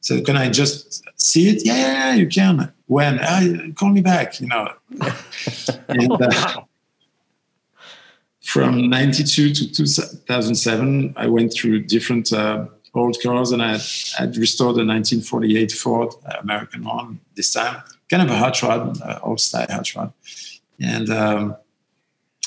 so 0.00 0.20
can 0.22 0.36
I 0.36 0.48
just 0.48 1.02
see 1.20 1.48
it? 1.50 1.64
Yeah, 1.64 1.76
yeah, 1.76 1.92
yeah 1.92 2.14
you 2.14 2.26
can. 2.28 2.72
When? 2.86 3.18
Uh, 3.18 3.72
call 3.74 3.90
me 3.90 4.00
back, 4.00 4.40
you 4.40 4.46
know. 4.46 4.72
and, 5.88 6.12
uh, 6.12 6.62
from 8.42 8.88
92 8.88 9.52
to 9.52 9.72
2007, 9.72 11.14
I 11.16 11.26
went 11.26 11.52
through 11.52 11.84
different 11.84 12.32
uh, 12.32 12.64
old 12.94 13.16
cars 13.22 13.52
and 13.52 13.62
I 13.62 13.78
had, 14.16 14.36
restored 14.36 14.76
a 14.76 14.84
1948 14.84 15.72
Ford 15.72 16.14
American 16.40 16.84
one 16.84 17.20
this 17.34 17.52
time. 17.52 17.82
Kind 18.10 18.22
of 18.22 18.30
a 18.30 18.36
hot 18.36 18.62
rod, 18.62 19.00
uh, 19.02 19.18
old 19.22 19.40
style 19.40 19.66
hot 19.68 19.94
rod. 19.94 20.12
And 20.80 21.10
um, 21.10 21.56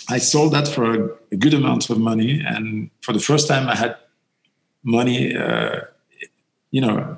I 0.09 0.17
sold 0.17 0.53
that 0.53 0.67
for 0.67 0.83
a, 0.93 1.09
a, 1.31 1.35
good 1.35 1.53
amount 1.53 1.89
of 1.89 1.97
money. 1.99 2.41
And 2.45 2.89
for 3.01 3.13
the 3.13 3.19
first 3.19 3.47
time, 3.47 3.67
I 3.67 3.75
had 3.75 3.95
money, 4.83 5.35
uh, 5.35 5.81
you 6.71 6.81
know, 6.81 7.17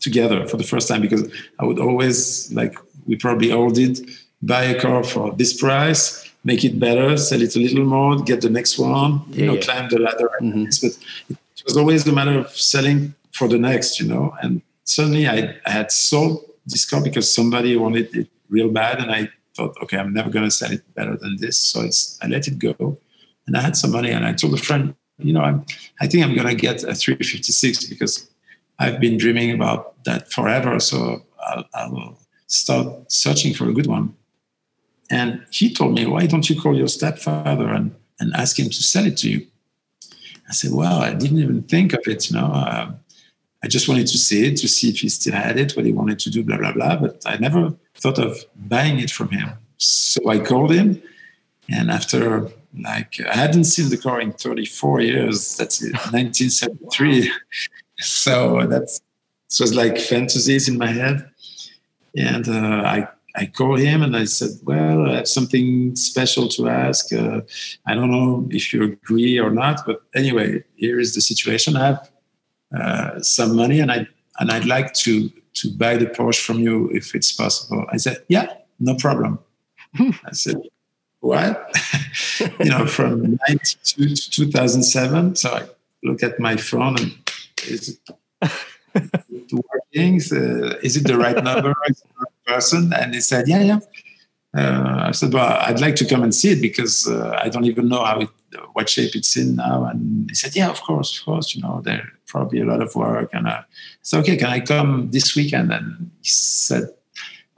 together 0.00 0.46
for 0.46 0.56
the 0.56 0.64
first 0.64 0.88
time 0.88 1.00
because 1.00 1.30
I 1.58 1.64
would 1.64 1.78
always, 1.78 2.52
like 2.52 2.76
we 3.06 3.16
probably 3.16 3.52
all 3.52 3.70
did, 3.70 4.10
buy 4.42 4.64
a 4.64 4.80
car 4.80 5.02
for 5.04 5.32
this 5.32 5.52
price, 5.52 6.30
make 6.44 6.64
it 6.64 6.78
better, 6.78 7.16
sell 7.16 7.42
it 7.42 7.56
a 7.56 7.58
little 7.58 7.84
more, 7.84 8.16
get 8.22 8.40
the 8.40 8.50
next 8.50 8.78
one, 8.78 9.22
yeah, 9.30 9.36
you 9.36 9.46
know, 9.46 9.54
yeah. 9.54 9.60
climb 9.60 9.88
the 9.88 9.98
ladder. 9.98 10.30
Mm-hmm. 10.40 10.64
But 10.82 10.98
it 11.30 11.38
was 11.66 11.76
always 11.76 12.06
a 12.06 12.12
matter 12.12 12.38
of 12.38 12.50
selling 12.56 13.14
for 13.32 13.48
the 13.48 13.58
next, 13.58 14.00
you 14.00 14.06
know. 14.06 14.34
And 14.40 14.62
suddenly 14.84 15.28
I, 15.28 15.56
I 15.66 15.70
had 15.70 15.92
sold 15.92 16.44
this 16.64 16.88
car 16.88 17.02
because 17.02 17.32
somebody 17.32 17.76
wanted 17.76 18.14
it 18.16 18.28
real 18.48 18.70
bad, 18.70 19.00
and 19.00 19.10
I 19.10 19.28
thought, 19.54 19.76
okay, 19.82 19.98
I'm 19.98 20.14
never 20.14 20.30
going 20.30 20.44
to 20.44 20.50
sell 20.50 20.72
it 20.72 20.82
better 20.94 21.16
than 21.16 21.36
this. 21.38 21.58
So 21.58 21.88
I 22.22 22.26
let 22.28 22.48
it 22.48 22.58
go, 22.58 22.98
and 23.46 23.56
I 23.56 23.60
had 23.60 23.76
some 23.76 23.92
money, 23.92 24.10
and 24.10 24.24
I 24.24 24.32
told 24.32 24.54
a 24.54 24.58
friend, 24.58 24.94
you 25.18 25.32
know, 25.32 25.40
I'm, 25.40 25.64
I 26.00 26.06
think 26.06 26.24
I'm 26.24 26.34
going 26.34 26.48
to 26.48 26.54
get 26.54 26.82
a 26.84 26.94
356 26.94 27.86
because 27.86 28.28
I've 28.78 29.00
been 29.00 29.16
dreaming 29.16 29.52
about 29.52 30.02
that 30.04 30.30
forever. 30.30 30.78
So 30.80 31.22
I'll, 31.44 31.64
I'll 31.74 32.18
start 32.46 33.10
searching 33.10 33.54
for 33.54 33.68
a 33.68 33.72
good 33.72 33.86
one. 33.86 34.14
And 35.10 35.44
he 35.50 35.72
told 35.72 35.94
me, 35.94 36.06
why 36.06 36.26
don't 36.26 36.48
you 36.50 36.60
call 36.60 36.76
your 36.76 36.88
stepfather 36.88 37.68
and, 37.68 37.94
and 38.20 38.34
ask 38.34 38.58
him 38.58 38.66
to 38.66 38.82
sell 38.82 39.06
it 39.06 39.16
to 39.18 39.30
you? 39.30 39.46
I 40.48 40.52
said, 40.52 40.72
well, 40.72 41.00
I 41.00 41.12
didn't 41.14 41.38
even 41.38 41.62
think 41.62 41.92
of 41.92 42.00
it. 42.06 42.30
You 42.30 42.38
know, 42.38 42.46
uh, 42.46 42.92
I 43.62 43.68
just 43.68 43.88
wanted 43.88 44.06
to 44.08 44.18
see 44.18 44.46
it 44.46 44.56
to 44.58 44.68
see 44.68 44.90
if 44.90 45.00
he 45.00 45.08
still 45.08 45.34
had 45.34 45.58
it, 45.58 45.76
what 45.76 45.86
he 45.86 45.92
wanted 45.92 46.18
to 46.20 46.30
do, 46.30 46.42
blah, 46.42 46.58
blah, 46.58 46.72
blah. 46.72 46.96
But 46.96 47.22
I 47.26 47.36
never 47.36 47.74
thought 47.96 48.18
of 48.18 48.44
buying 48.54 48.98
it 48.98 49.10
from 49.10 49.30
him. 49.30 49.50
So 49.78 50.28
I 50.28 50.38
called 50.38 50.72
him. 50.72 51.02
And 51.68 51.90
after 51.90 52.48
like, 52.78 53.20
I 53.20 53.34
hadn't 53.34 53.64
seen 53.64 53.88
the 53.90 53.96
car 53.96 54.20
in 54.20 54.32
34 54.32 55.00
years. 55.00 55.56
That's 55.56 55.82
1973 55.82 57.32
so 58.00 58.66
that's 58.66 59.00
it 59.50 59.60
was 59.60 59.74
like 59.74 59.98
fantasies 59.98 60.68
in 60.68 60.76
my 60.76 60.88
head 60.88 61.30
and 62.16 62.48
uh, 62.48 62.82
i 62.84 63.08
i 63.36 63.46
called 63.46 63.78
him 63.78 64.02
and 64.02 64.16
i 64.16 64.24
said 64.24 64.50
well 64.64 65.06
i 65.08 65.16
have 65.16 65.28
something 65.28 65.94
special 65.96 66.48
to 66.48 66.68
ask. 66.68 67.12
Uh, 67.12 67.40
i 67.86 67.94
don't 67.94 68.10
know 68.10 68.46
if 68.50 68.72
you 68.72 68.82
agree 68.82 69.38
or 69.38 69.50
not 69.50 69.84
but 69.86 70.02
anyway 70.14 70.62
here 70.76 70.98
is 70.98 71.14
the 71.14 71.20
situation. 71.20 71.76
I 71.76 71.86
have 71.86 72.10
uh, 72.76 73.20
some 73.20 73.56
money 73.56 73.80
and 73.80 73.90
i 73.92 74.06
and 74.38 74.50
i'd 74.50 74.66
like 74.66 74.92
to 74.94 75.30
to 75.54 75.70
buy 75.70 75.96
the 75.96 76.06
porsche 76.06 76.42
from 76.44 76.58
you 76.60 76.90
if 76.90 77.14
it's 77.14 77.32
possible. 77.32 77.84
I 77.92 77.96
said 77.98 78.18
yeah 78.28 78.46
no 78.78 78.94
problem. 78.96 79.38
I 79.98 80.32
said 80.32 80.60
what? 81.20 81.74
You 82.60 82.70
know 82.70 82.86
from 82.86 83.38
92 83.48 84.14
to 84.14 84.30
2007 84.30 85.36
so 85.36 85.50
i 85.50 85.62
look 86.02 86.22
at 86.22 86.38
my 86.38 86.56
phone 86.56 86.96
and 87.00 87.12
is 87.66 87.88
it 87.88 87.98
working? 89.52 90.20
Uh, 90.32 90.76
is 90.82 90.96
it 90.96 91.06
the 91.06 91.16
right 91.16 91.42
number? 91.42 91.74
Is 92.46 92.72
it 92.72 92.76
the 92.76 92.90
right 92.90 92.90
person? 92.90 92.92
And 92.92 93.14
he 93.14 93.20
said, 93.20 93.48
yeah, 93.48 93.62
yeah. 93.62 93.80
Uh, 94.56 95.08
I 95.08 95.10
said, 95.10 95.32
well, 95.32 95.58
I'd 95.60 95.80
like 95.80 95.96
to 95.96 96.06
come 96.06 96.22
and 96.22 96.34
see 96.34 96.52
it 96.52 96.62
because 96.62 97.06
uh, 97.06 97.38
I 97.42 97.48
don't 97.48 97.66
even 97.66 97.88
know 97.88 98.04
how 98.04 98.20
it, 98.20 98.30
what 98.72 98.88
shape 98.88 99.14
it's 99.14 99.36
in 99.36 99.56
now. 99.56 99.84
And 99.84 100.30
he 100.30 100.34
said, 100.34 100.56
yeah, 100.56 100.70
of 100.70 100.80
course, 100.80 101.18
of 101.18 101.24
course. 101.24 101.54
You 101.54 101.62
know, 101.62 101.82
there 101.84 102.12
probably 102.26 102.60
a 102.60 102.64
lot 102.64 102.80
of 102.80 102.94
work. 102.94 103.30
And 103.32 103.48
I 103.48 103.64
said, 104.02 104.20
okay, 104.20 104.36
can 104.36 104.48
I 104.48 104.60
come 104.60 105.10
this 105.10 105.36
weekend? 105.36 105.72
And 105.72 106.10
he 106.22 106.30
said, 106.30 106.88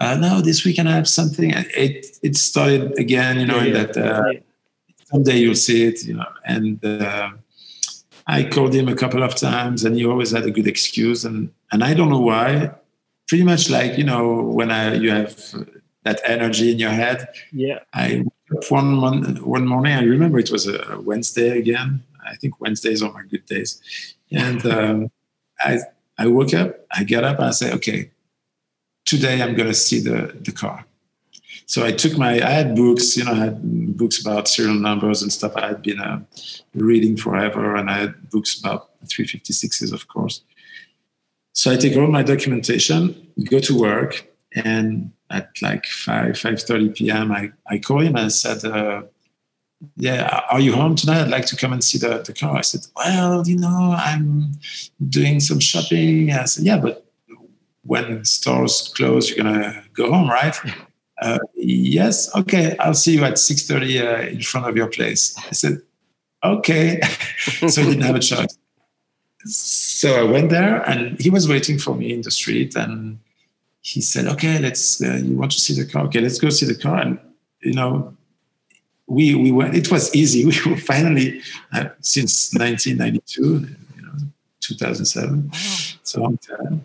uh, 0.01 0.17
no, 0.17 0.41
this 0.41 0.65
weekend 0.65 0.89
I 0.89 0.93
have 0.93 1.09
something. 1.09 1.53
It 1.55 2.19
it 2.23 2.37
started 2.37 2.99
again, 2.99 3.41
you 3.41 3.47
know, 3.47 3.61
yeah, 3.61 3.65
yeah. 3.65 3.85
that 3.85 3.97
uh, 3.97 4.33
someday 5.05 5.39
you'll 5.39 5.55
see 5.55 5.85
it, 5.85 6.05
you 6.05 6.15
know, 6.15 6.27
and 6.45 6.85
uh, 6.85 7.31
I 8.29 8.45
called 8.45 8.75
him 8.75 8.89
a 8.89 8.95
couple 8.95 9.23
of 9.23 9.35
times 9.35 9.85
and 9.85 9.97
he 9.97 10.05
always 10.05 10.33
had 10.33 10.45
a 10.45 10.51
good 10.51 10.67
excuse. 10.67 11.25
And, 11.25 11.51
and 11.73 11.83
I 11.83 11.95
don't 11.95 12.11
know 12.11 12.21
why. 12.21 12.73
Pretty 13.29 13.45
much 13.45 13.71
like, 13.71 13.99
you 13.99 14.05
know, 14.05 14.43
when 14.43 14.71
I, 14.71 14.95
you 14.95 15.11
have 15.11 15.37
that 16.05 16.21
energy 16.25 16.73
in 16.73 16.79
your 16.79 16.91
head. 16.91 17.29
Yeah. 17.53 17.81
I 17.93 18.25
up 18.57 18.71
one, 18.71 19.37
one 19.45 19.67
morning, 19.67 19.93
I 19.93 20.03
remember 20.03 20.39
it 20.39 20.51
was 20.51 20.67
a 20.67 20.99
Wednesday 21.01 21.59
again. 21.59 22.03
I 22.27 22.35
think 22.37 22.61
Wednesdays 22.61 23.03
are 23.03 23.13
my 23.13 23.25
good 23.25 23.45
days. 23.45 23.83
And 24.33 24.65
um, 24.75 25.11
I, 25.61 25.81
I 26.17 26.27
woke 26.29 26.55
up, 26.55 26.87
I 26.91 27.05
get 27.05 27.25
up 27.25 27.37
and 27.37 27.47
I 27.47 27.51
say, 27.51 27.73
okay, 27.75 28.11
today 29.05 29.43
I'm 29.43 29.55
going 29.55 29.69
to 29.69 29.75
see 29.75 30.01
the, 30.01 30.35
the 30.41 30.53
car 30.53 30.87
so 31.69 31.85
I 31.85 31.93
took 31.93 32.17
my, 32.17 32.41
I 32.41 32.49
had 32.49 32.75
books, 32.75 33.15
you 33.15 33.25
know, 33.25 33.33
I 33.33 33.37
had 33.37 33.97
books 33.97 34.19
about 34.19 34.49
serial 34.49 34.75
numbers 34.75 35.21
and 35.21 35.31
stuff. 35.31 35.55
I 35.55 35.67
had 35.67 35.83
been 35.83 36.01
uh, 36.01 36.21
reading 36.75 37.15
forever, 37.15 37.77
and 37.77 37.91
I 37.91 37.99
had 37.99 38.31
books 38.31 38.59
about 38.59 38.89
356s, 39.05 39.93
of 39.93 40.09
course. 40.09 40.41
So 41.59 41.73
I 41.73 41.77
take 41.77 41.97
all 41.97 42.07
my 42.07 42.23
documentation, 42.23 43.33
go 43.51 43.59
to 43.59 43.77
work, 43.77 44.25
and 44.55 45.11
at 45.29 45.51
like 45.61 45.87
5, 45.87 46.35
5.30 46.35 46.95
p.m., 46.95 47.33
I, 47.33 47.51
I 47.67 47.79
call 47.81 47.99
him 47.99 48.15
and 48.15 48.27
I 48.27 48.29
said, 48.29 48.65
uh, 48.65 49.03
yeah, 49.97 50.43
are 50.53 50.61
you 50.61 50.73
home 50.73 50.95
tonight? 50.95 51.23
I'd 51.23 51.31
like 51.31 51.47
to 51.47 51.57
come 51.57 51.73
and 51.73 51.83
see 51.83 51.99
the, 51.99 52.23
the 52.25 52.33
car. 52.33 52.59
I 52.59 52.61
said, 52.61 52.83
well, 52.95 53.43
you 53.45 53.57
know, 53.57 53.93
I'm 53.99 54.53
doing 55.09 55.41
some 55.41 55.59
shopping. 55.59 56.31
I 56.31 56.45
said, 56.45 56.65
yeah, 56.65 56.79
but 56.79 57.05
when 57.83 58.25
stores 58.25 58.93
close, 58.95 59.29
you're 59.29 59.45
going 59.45 59.61
to 59.61 59.83
go 59.95 60.13
home, 60.13 60.31
right? 60.31 60.57
Uh, 61.21 61.41
yes, 61.57 62.33
okay, 62.37 62.77
I'll 62.79 62.95
see 62.95 63.15
you 63.15 63.25
at 63.25 63.35
6.30 63.35 64.01
uh, 64.01 64.29
in 64.29 64.43
front 64.43 64.69
of 64.69 64.77
your 64.77 64.87
place. 64.87 65.37
I 65.37 65.55
said, 65.55 65.83
okay. 66.45 67.01
so 67.69 67.83
he 67.83 67.89
didn't 67.89 68.03
have 68.03 68.15
a 68.15 68.21
choice. 68.21 68.57
So 69.45 70.15
I 70.15 70.23
went 70.23 70.51
there, 70.51 70.83
and 70.89 71.21
he 71.21 71.31
was 71.31 71.49
waiting 71.49 71.79
for 71.79 71.95
me 71.95 72.13
in 72.13 72.23
the 72.23 72.31
street, 72.31 72.75
and 72.77 73.19
he 73.81 74.01
said, 74.01 74.27
"Okay, 74.27 74.59
let's. 74.59 75.03
Uh, 75.03 75.21
you 75.23 75.37
want 75.37 75.53
to 75.53 75.61
see 75.61 75.75
the 75.75 75.91
car? 75.91 76.05
Okay, 76.07 76.21
let's 76.21 76.39
go 76.39 76.51
see 76.51 76.67
the 76.67 76.75
car." 76.75 77.01
And 77.01 77.19
you 77.61 77.73
know, 77.73 78.17
we 79.07 79.35
we 79.35 79.53
went. 79.53 79.75
It 79.75 79.91
was 79.91 80.15
easy. 80.15 80.45
We 80.65 80.71
were 80.71 80.77
finally 80.77 81.41
uh, 81.73 81.89
since 82.01 82.53
1992, 82.55 83.43
you 83.43 84.03
know, 84.03 84.13
2007, 84.61 85.51
so 86.03 86.21
long 86.21 86.39
time, 86.39 86.85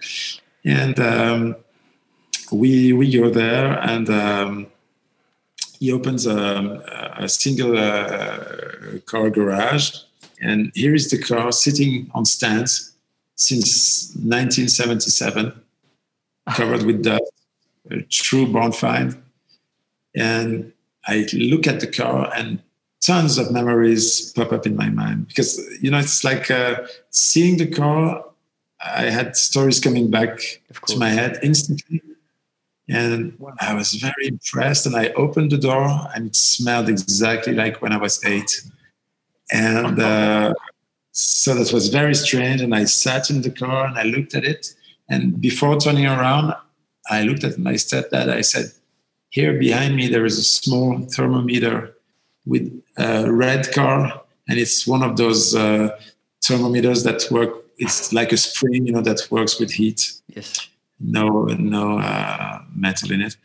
and 0.64 1.00
um, 1.00 1.56
we 2.52 2.94
we 2.94 3.12
go 3.12 3.30
there, 3.30 3.80
and 3.80 4.10
um, 4.10 4.68
he 5.80 5.92
opens 5.92 6.26
a, 6.26 7.14
a 7.18 7.28
single 7.28 7.78
uh, 7.78 9.00
car 9.06 9.30
garage, 9.30 9.98
and 10.44 10.72
here 10.76 10.94
is 10.94 11.10
the 11.10 11.18
car 11.18 11.52
sitting 11.52 12.12
on 12.14 12.26
stands 12.26 12.94
since 13.36 14.10
1977, 14.16 15.54
covered 16.54 16.84
with 16.84 17.04
dust, 17.04 17.32
a 17.90 18.02
true 18.04 18.52
barn 18.52 18.72
find, 18.72 19.18
and 20.16 20.72
I 21.06 21.28
look 21.34 21.68
at 21.68 21.80
the 21.80 21.88
car 21.88 22.32
and 22.36 22.60
tons 23.02 23.38
of 23.38 23.52
memories 23.52 24.32
pop 24.32 24.54
up 24.54 24.66
in 24.66 24.76
my 24.76 24.90
mind 24.90 25.28
because 25.28 25.60
you 25.82 25.92
know 25.92 26.00
it's 26.00 26.24
like 26.24 26.50
uh, 26.50 26.76
seeing 27.10 27.58
the 27.58 27.68
car. 27.68 28.26
I 28.86 29.04
had 29.04 29.38
stories 29.38 29.80
coming 29.80 30.12
back 30.12 30.62
to 30.88 30.98
my 30.98 31.10
head 31.10 31.40
instantly, 31.42 32.02
and 32.90 33.38
wow. 33.40 33.54
I 33.62 33.74
was 33.74 33.94
very 33.94 34.28
impressed. 34.28 34.86
And 34.86 34.96
I 34.96 35.10
opened 35.10 35.52
the 35.52 35.58
door, 35.58 35.88
and 36.14 36.28
it 36.28 36.36
smelled 36.36 36.90
exactly 36.90 37.54
like 37.54 37.82
when 37.82 37.94
I 37.94 37.98
was 37.98 38.24
eight. 38.26 38.52
And 39.54 40.00
uh, 40.12 40.54
so 41.14 41.56
that 41.56 41.72
was 41.72 41.88
very 41.88 42.16
strange. 42.16 42.60
And 42.60 42.76
I 42.76 42.84
sat 42.84 43.30
in 43.30 43.42
the 43.42 43.52
car 43.52 43.86
and 43.86 43.98
I 43.98 44.04
looked 44.04 44.36
at 44.36 44.44
it. 44.44 44.74
And 45.10 45.40
before 45.40 45.80
turning 45.80 46.06
around, 46.06 46.54
I 47.10 47.24
looked 47.24 47.46
at 47.46 47.58
my 47.58 47.74
stepdad. 47.74 48.30
I 48.30 48.42
said, 48.42 48.66
here 49.34 49.58
behind 49.58 49.96
me, 49.96 50.08
there 50.08 50.26
is 50.26 50.38
a 50.38 50.44
small 50.44 51.00
thermometer 51.00 51.96
with 52.46 52.84
a 52.98 53.32
red 53.32 53.72
car, 53.74 54.22
and 54.48 54.60
it's 54.60 54.86
one 54.86 55.02
of 55.02 55.18
those 55.18 55.56
uh, 55.56 55.90
thermometers 56.44 57.04
that 57.04 57.26
work. 57.32 57.52
It's 57.80 58.14
like 58.14 58.32
a 58.32 58.38
spring, 58.38 58.86
you 58.86 58.94
know, 58.94 59.02
that 59.02 59.28
works 59.32 59.60
with 59.60 59.72
heat. 59.72 60.14
Yes. 60.28 60.70
No, 61.00 61.46
no 61.46 61.98
uh, 61.98 62.60
metal 62.76 63.12
in 63.12 63.22
it. 63.22 63.36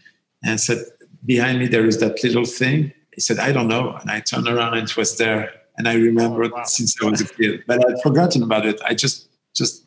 And 0.44 0.60
said, 0.60 0.84
behind 1.24 1.58
me 1.58 1.66
there 1.66 1.86
is 1.86 1.98
that 2.00 2.22
little 2.22 2.44
thing. 2.44 2.92
He 3.14 3.22
said, 3.22 3.38
I 3.38 3.52
don't 3.52 3.68
know. 3.68 3.96
And 3.96 4.10
I 4.10 4.20
turned 4.20 4.46
around 4.46 4.74
and 4.74 4.88
it 4.88 4.96
was 4.96 5.16
there. 5.16 5.52
And 5.78 5.88
I 5.88 5.94
remember 5.94 6.44
oh, 6.44 6.48
wow. 6.48 6.64
since 6.64 7.00
I 7.00 7.06
was 7.06 7.20
a 7.20 7.28
kid, 7.28 7.62
but 7.66 7.88
I'd 7.88 8.02
forgotten 8.02 8.42
about 8.42 8.66
it. 8.66 8.80
I 8.84 8.94
just 8.94 9.28
just 9.54 9.84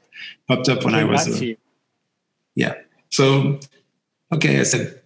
popped 0.48 0.70
up 0.70 0.84
when 0.84 0.96
I 0.96 1.04
was. 1.04 1.42
Uh, 1.42 1.54
yeah. 2.56 2.76
So, 3.10 3.60
okay, 4.32 4.60
I 4.60 4.64
said, 4.64 5.02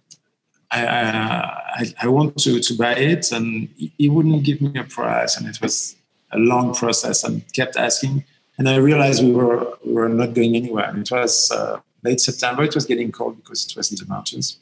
I, 0.70 0.86
I, 0.86 1.94
I 2.02 2.08
want 2.08 2.36
to, 2.38 2.60
to 2.60 2.74
buy 2.74 2.94
it 2.94 3.30
and 3.32 3.68
he 3.76 4.08
wouldn't 4.08 4.44
give 4.44 4.60
me 4.60 4.78
a 4.78 4.84
price 4.84 5.36
and 5.36 5.46
it 5.46 5.60
was 5.60 5.96
a 6.32 6.38
long 6.38 6.74
process 6.74 7.22
and 7.24 7.42
kept 7.52 7.76
asking 7.76 8.24
and 8.58 8.68
I 8.68 8.76
realized 8.76 9.22
we 9.22 9.32
were 9.32 9.76
we 9.84 9.92
were 9.92 10.08
not 10.08 10.34
going 10.34 10.56
anywhere 10.56 10.86
and 10.86 10.98
it 10.98 11.10
was 11.10 11.50
uh, 11.52 11.80
late 12.02 12.20
September 12.20 12.64
it 12.64 12.74
was 12.74 12.84
getting 12.84 13.12
cold 13.12 13.36
because 13.36 13.64
it 13.66 13.76
was 13.76 13.90
in 13.92 13.96
the 13.96 14.06
mountains 14.06 14.58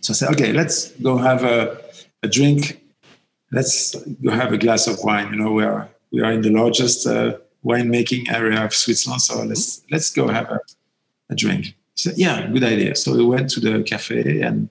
so 0.00 0.12
I 0.12 0.14
said 0.14 0.30
okay 0.30 0.52
let's 0.52 0.90
go 0.92 1.18
have 1.18 1.44
a, 1.44 1.78
a 2.22 2.28
drink 2.28 2.79
let's 3.52 3.94
go 4.22 4.30
have 4.30 4.52
a 4.52 4.58
glass 4.58 4.86
of 4.86 4.98
wine 5.02 5.32
you 5.32 5.38
know 5.38 5.52
we 5.52 5.64
are 5.64 5.88
we 6.12 6.20
are 6.20 6.32
in 6.32 6.42
the 6.42 6.50
largest 6.50 7.06
uh, 7.06 7.36
winemaking 7.64 8.30
area 8.32 8.64
of 8.64 8.74
Switzerland 8.74 9.22
so 9.22 9.42
let's 9.42 9.82
let's 9.90 10.10
go 10.10 10.28
have 10.28 10.50
a, 10.50 10.60
a 11.30 11.34
drink 11.34 11.74
said 11.94 12.14
yeah 12.16 12.46
good 12.46 12.64
idea 12.64 12.94
so 12.94 13.14
we 13.14 13.24
went 13.24 13.50
to 13.50 13.60
the 13.60 13.82
cafe 13.82 14.40
and 14.40 14.70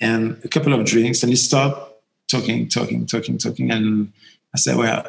and 0.00 0.40
a 0.44 0.48
couple 0.48 0.72
of 0.72 0.84
drinks, 0.86 1.22
and 1.22 1.30
he 1.30 1.36
stopped 1.36 2.02
talking, 2.28 2.68
talking, 2.68 3.06
talking, 3.06 3.38
talking, 3.38 3.70
and 3.70 4.12
I 4.54 4.58
said, 4.58 4.76
"Well, 4.76 5.04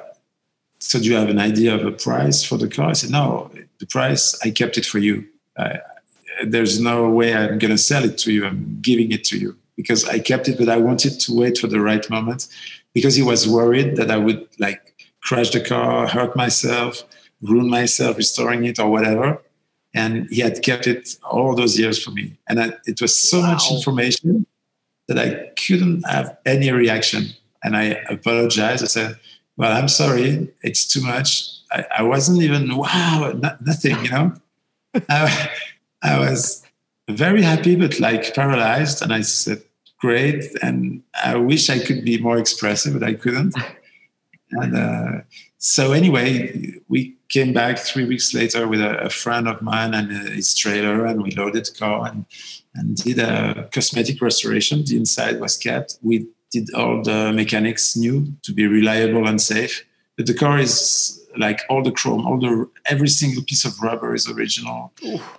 so 0.79 0.99
do 0.99 1.05
you 1.05 1.15
have 1.15 1.29
an 1.29 1.39
idea 1.39 1.75
of 1.75 1.85
a 1.85 1.91
price 1.91 2.43
for 2.43 2.57
the 2.57 2.67
car?" 2.67 2.89
I 2.89 2.93
said, 2.93 3.11
"No, 3.11 3.51
the 3.79 3.85
price 3.85 4.37
I 4.43 4.51
kept 4.51 4.77
it 4.77 4.85
for 4.85 4.99
you. 4.99 5.27
I, 5.57 5.79
there's 6.45 6.79
no 6.79 7.09
way 7.09 7.35
I'm 7.35 7.59
going 7.59 7.71
to 7.71 7.77
sell 7.77 8.03
it 8.03 8.17
to 8.19 8.31
you. 8.31 8.45
I'm 8.45 8.79
giving 8.81 9.11
it 9.11 9.23
to 9.25 9.37
you 9.37 9.57
because 9.79 10.01
I 10.15 10.19
kept 10.19 10.47
it, 10.49 10.57
but 10.57 10.69
I 10.69 10.77
wanted 10.77 11.13
to 11.23 11.29
wait 11.33 11.57
for 11.57 11.67
the 11.67 11.79
right 11.89 12.05
moment 12.09 12.47
because 12.93 13.15
he 13.15 13.23
was 13.23 13.47
worried 13.47 13.95
that 13.97 14.09
I 14.11 14.17
would 14.17 14.47
like 14.59 14.81
crash 15.23 15.51
the 15.51 15.61
car, 15.61 16.07
hurt 16.07 16.35
myself, 16.35 17.03
ruin 17.41 17.69
myself 17.69 18.17
restoring 18.17 18.65
it 18.65 18.79
or 18.79 18.89
whatever." 18.89 19.41
And 19.93 20.27
he 20.29 20.41
had 20.41 20.61
kept 20.61 20.85
it 20.85 21.15
all 21.23 21.55
those 21.55 21.79
years 21.79 21.97
for 22.03 22.11
me, 22.11 22.37
and 22.47 22.55
I, 22.63 22.73
it 22.85 23.01
was 23.01 23.13
so 23.17 23.39
wow. 23.39 23.53
much 23.53 23.71
information 23.71 24.45
that 25.09 25.17
I 25.17 25.49
couldn't 25.65 26.03
have 26.07 26.37
any 26.45 26.71
reaction. 26.71 27.25
And 27.63 27.75
I 27.75 27.97
apologized. 28.09 28.83
I 28.83 28.87
said, 28.87 29.19
Well, 29.57 29.75
I'm 29.75 29.89
sorry, 29.89 30.47
it's 30.61 30.87
too 30.87 31.01
much. 31.01 31.49
I, 31.71 31.85
I 31.97 32.03
wasn't 32.03 32.41
even, 32.43 32.77
wow, 32.77 33.33
not, 33.35 33.65
nothing, 33.65 34.03
you 34.05 34.11
know? 34.11 34.33
I, 35.09 35.49
I 36.01 36.19
was 36.19 36.63
very 37.09 37.41
happy, 37.41 37.75
but 37.75 37.99
like 37.99 38.33
paralyzed. 38.33 39.01
And 39.01 39.11
I 39.11 39.21
said, 39.21 39.63
Great. 39.99 40.43
And 40.61 41.03
I 41.23 41.35
wish 41.35 41.69
I 41.69 41.79
could 41.79 42.05
be 42.05 42.17
more 42.19 42.37
expressive, 42.37 42.93
but 42.93 43.03
I 43.03 43.13
couldn't. 43.13 43.55
And 44.51 44.75
uh, 44.75 45.11
so, 45.59 45.91
anyway, 45.91 46.73
we 46.87 47.15
came 47.29 47.53
back 47.53 47.77
three 47.77 48.05
weeks 48.05 48.33
later 48.33 48.67
with 48.67 48.81
a, 48.81 48.97
a 49.01 49.09
friend 49.11 49.47
of 49.47 49.61
mine 49.61 49.93
and 49.93 50.11
his 50.11 50.55
trailer, 50.55 51.05
and 51.05 51.21
we 51.21 51.29
loaded 51.29 51.65
the 51.65 51.71
car. 51.77 52.07
And 52.07 52.25
and 52.75 52.95
did 52.95 53.19
a 53.19 53.67
cosmetic 53.71 54.21
restoration. 54.21 54.83
The 54.85 54.97
inside 54.97 55.39
was 55.39 55.57
kept. 55.57 55.97
We 56.01 56.27
did 56.51 56.73
all 56.73 57.03
the 57.03 57.31
mechanics 57.33 57.95
new 57.95 58.33
to 58.43 58.53
be 58.53 58.67
reliable 58.67 59.27
and 59.27 59.41
safe. 59.41 59.85
But 60.17 60.25
the 60.25 60.33
car 60.33 60.59
is 60.59 61.15
like 61.37 61.61
all 61.69 61.83
the 61.83 61.91
chrome, 61.91 62.25
all 62.25 62.39
the 62.39 62.69
every 62.85 63.07
single 63.07 63.43
piece 63.43 63.65
of 63.65 63.79
rubber 63.81 64.13
is 64.13 64.29
original. 64.29 64.91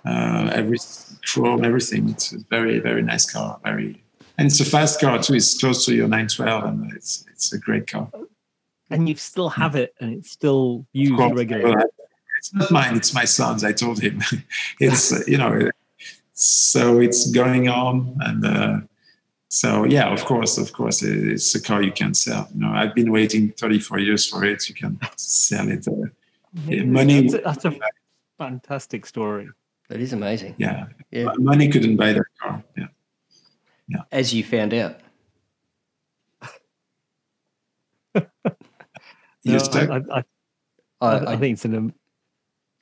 Uh, 0.05 0.49
every 0.53 0.77
chrome, 1.25 1.63
everything. 1.63 2.09
It's 2.09 2.33
a 2.33 2.39
very 2.49 2.79
very 2.79 3.01
nice 3.01 3.29
car. 3.29 3.59
Very 3.63 4.03
and 4.41 4.49
it's 4.49 4.59
a 4.59 4.65
fast 4.65 4.99
car 4.99 5.21
too. 5.21 5.35
It's 5.35 5.57
close 5.59 5.85
to 5.85 5.93
your 5.93 6.07
912, 6.07 6.63
and 6.63 6.93
it's 6.93 7.25
it's 7.31 7.53
a 7.53 7.59
great 7.59 7.87
car. 7.87 8.09
And 8.89 9.07
you 9.07 9.15
still 9.15 9.49
have 9.49 9.75
it, 9.75 9.93
and 9.99 10.13
it's 10.13 10.31
still 10.31 10.85
used 10.93 11.13
regularly. 11.19 11.83
It's 12.39 12.53
not 12.53 12.71
mine. 12.71 12.97
It's 12.97 13.13
my 13.13 13.25
son's. 13.25 13.63
I 13.63 13.71
told 13.71 14.01
him. 14.01 14.21
it's 14.79 15.27
you 15.27 15.37
know 15.37 15.69
so 16.41 16.99
it's 16.99 17.29
going 17.29 17.69
on 17.69 18.17
and 18.21 18.45
uh, 18.45 18.79
so 19.47 19.83
yeah 19.83 20.11
of 20.11 20.25
course 20.25 20.57
of 20.57 20.73
course 20.73 21.03
it's 21.03 21.53
a 21.53 21.61
car 21.61 21.83
you 21.83 21.91
can 21.91 22.15
sell 22.15 22.47
you 22.53 22.61
know 22.61 22.71
i've 22.71 22.95
been 22.95 23.11
waiting 23.11 23.51
34 23.51 23.99
years 23.99 24.27
for 24.27 24.43
it 24.43 24.67
you 24.67 24.73
can 24.73 24.99
sell 25.17 25.69
it 25.69 25.87
uh, 25.87 25.91
yeah, 26.65 26.83
money 26.83 27.29
that's 27.29 27.33
a, 27.33 27.41
that's 27.41 27.65
a, 27.65 27.79
fantastic 28.39 29.05
story 29.05 29.47
that 29.87 29.99
is 29.99 30.13
amazing 30.13 30.55
yeah 30.57 30.87
yeah 31.11 31.31
money 31.37 31.67
couldn't 31.67 31.95
buy 31.95 32.11
that 32.11 32.25
car 32.41 32.63
yeah 33.91 33.97
yeah 33.97 34.03
as 34.11 34.33
you 34.33 34.43
found 34.43 34.73
out 34.73 34.97
no, 38.15 39.57
I, 39.73 40.01
I, 40.11 40.23
I, 41.01 41.33
I, 41.33 41.37
think 41.37 41.53
it's 41.53 41.65
an 41.65 41.93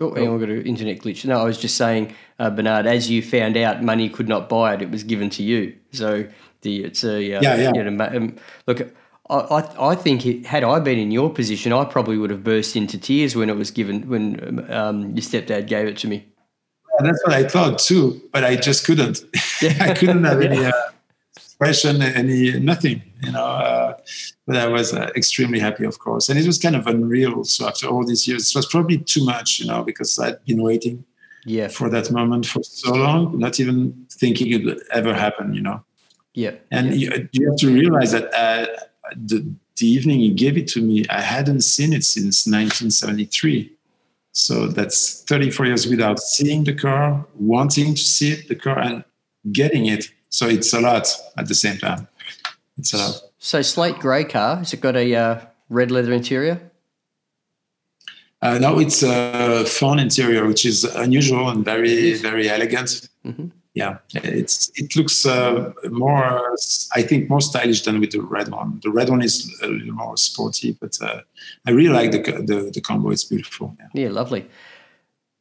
Oh, 0.02 0.14
hang 0.14 0.28
on, 0.28 0.40
we've 0.40 0.48
got 0.48 0.56
an 0.56 0.66
internet 0.66 1.00
glitch. 1.00 1.26
No, 1.26 1.42
I 1.42 1.44
was 1.44 1.58
just 1.58 1.76
saying, 1.76 2.16
uh, 2.40 2.50
Bernard, 2.50 2.86
as 2.86 3.10
you 3.10 3.22
found 3.22 3.58
out, 3.58 3.84
money 3.84 4.08
could 4.08 4.30
not 4.30 4.48
buy 4.48 4.74
it; 4.74 4.82
it 4.82 4.92
was 4.92 5.04
given 5.04 5.30
to 5.32 5.44
you. 5.44 5.76
So 5.92 6.26
the 6.62 6.86
it's 6.86 7.04
a 7.04 7.16
uh, 7.16 7.42
yeah, 7.42 7.56
yeah. 7.56 7.72
You 7.76 7.84
know, 7.84 8.06
um, 8.06 8.38
look, 8.66 8.94
I, 9.30 9.36
I, 9.36 9.90
I 9.90 9.96
think 9.96 10.26
it, 10.26 10.46
had 10.46 10.64
I 10.64 10.80
been 10.80 10.98
in 10.98 11.12
your 11.12 11.30
position, 11.30 11.74
I 11.74 11.84
probably 11.84 12.18
would 12.18 12.30
have 12.30 12.46
burst 12.46 12.78
into 12.78 12.98
tears 12.98 13.36
when 13.36 13.50
it 13.50 13.58
was 13.58 13.72
given 13.72 14.08
when 14.08 14.72
um, 14.72 15.08
your 15.10 15.24
stepdad 15.24 15.68
gave 15.68 15.88
it 15.88 15.98
to 15.98 16.08
me. 16.08 16.26
Yeah, 16.94 17.08
that's 17.08 17.22
what 17.26 17.34
I 17.34 17.44
thought 17.44 17.80
too, 17.80 18.22
but 18.32 18.46
I 18.46 18.56
just 18.56 18.86
couldn't. 18.86 19.22
I 19.62 19.94
couldn't 19.96 20.24
have 20.24 20.40
any 20.40 20.66
uh, 20.66 20.72
expression, 21.60 22.02
any 22.02 22.58
nothing, 22.60 23.02
you 23.22 23.32
know. 23.32 23.44
Uh, 23.44 23.98
but 24.48 24.56
I 24.56 24.68
was 24.68 24.94
uh, 24.94 25.10
extremely 25.16 25.60
happy, 25.60 25.86
of 25.86 26.00
course. 26.00 26.30
And 26.30 26.40
it 26.40 26.46
was 26.46 26.58
kind 26.58 26.76
of 26.76 26.88
unreal. 26.88 27.44
So 27.44 27.68
after 27.68 27.88
all 27.88 28.06
these 28.06 28.28
years, 28.28 28.50
it 28.50 28.56
was 28.56 28.66
probably 28.66 29.00
too 29.00 29.26
much, 29.26 29.60
you 29.60 29.68
know, 29.68 29.84
because 29.84 30.18
I'd 30.18 30.44
been 30.46 30.62
waiting 30.62 31.04
yeah. 31.46 31.68
for 31.68 31.90
that 31.90 32.12
moment 32.12 32.46
for 32.46 32.64
so 32.64 32.94
long, 32.94 33.38
not 33.38 33.60
even 33.60 34.08
thinking 34.12 34.52
it 34.54 34.66
would 34.66 34.82
ever 34.92 35.14
happen, 35.14 35.54
you 35.54 35.62
know. 35.62 35.84
Yeah. 36.34 36.52
And 36.72 36.96
yeah. 36.96 37.16
You, 37.16 37.30
you, 37.34 37.50
have 37.50 37.60
to 37.60 37.74
realize 37.74 38.12
that 38.12 38.34
uh, 38.34 38.68
the, 39.16 39.54
the 39.78 39.88
evening 39.88 40.20
he 40.20 40.32
gave 40.32 40.58
it 40.58 40.68
to 40.70 40.82
me, 40.82 41.06
I 41.10 41.22
hadn't 41.22 41.62
seen 41.62 41.92
it 41.92 42.06
since 42.06 42.48
1973. 42.48 43.76
So 44.32 44.68
that's 44.68 45.24
34 45.24 45.66
years 45.66 45.88
without 45.88 46.20
seeing 46.20 46.64
the 46.64 46.74
car, 46.74 47.26
wanting 47.36 47.96
to 47.96 48.02
see 48.02 48.32
it, 48.32 48.48
the 48.48 48.56
car, 48.56 48.80
and 48.80 49.04
getting 49.52 49.88
it. 49.88 50.06
So 50.30 50.48
it's 50.48 50.74
a 50.74 50.80
lot 50.80 51.08
at 51.38 51.48
the 51.48 51.56
same 51.56 51.78
time. 51.78 52.08
It's 52.78 52.94
a 52.94 52.98
lot. 52.98 53.22
So 53.40 53.62
slate 53.62 54.00
grey 54.00 54.24
car. 54.24 54.58
Has 54.58 54.74
it 54.74 54.82
got 54.82 54.96
a 54.96 55.16
uh, 55.16 55.42
red 55.70 55.92
leather 55.92 56.14
interior? 56.14 56.70
Uh, 58.42 58.58
no, 58.58 58.80
it's 58.80 59.04
a 59.04 59.66
fawn 59.66 60.00
interior, 60.00 60.46
which 60.46 60.66
is 60.66 60.84
unusual 60.84 61.50
and 61.50 61.66
very, 61.66 62.14
very 62.16 62.50
elegant. 62.50 63.10
Mm-hmm. 63.26 63.48
Yeah, 63.74 63.98
it's 64.14 64.72
it 64.76 64.96
looks 64.96 65.26
uh, 65.26 65.72
more, 65.90 66.56
I 66.96 67.02
think, 67.02 67.30
more 67.30 67.40
stylish 67.40 67.84
than 67.84 68.00
with 68.00 68.12
the 68.12 68.22
red 68.22 68.50
one. 68.50 68.80
The 68.84 68.90
red 68.90 69.10
one 69.10 69.22
is 69.22 69.58
a 69.62 69.68
little 69.68 69.94
more 69.94 70.18
sporty, 70.18 70.72
but 70.72 70.98
uh, 71.02 71.22
I 71.68 71.72
really 71.72 71.94
like 71.94 72.12
the, 72.12 72.20
the, 72.42 72.72
the 72.74 72.82
combo. 72.82 73.12
It's 73.12 73.24
beautiful. 73.24 73.78
Yeah. 73.80 74.06
yeah, 74.06 74.10
lovely. 74.10 74.50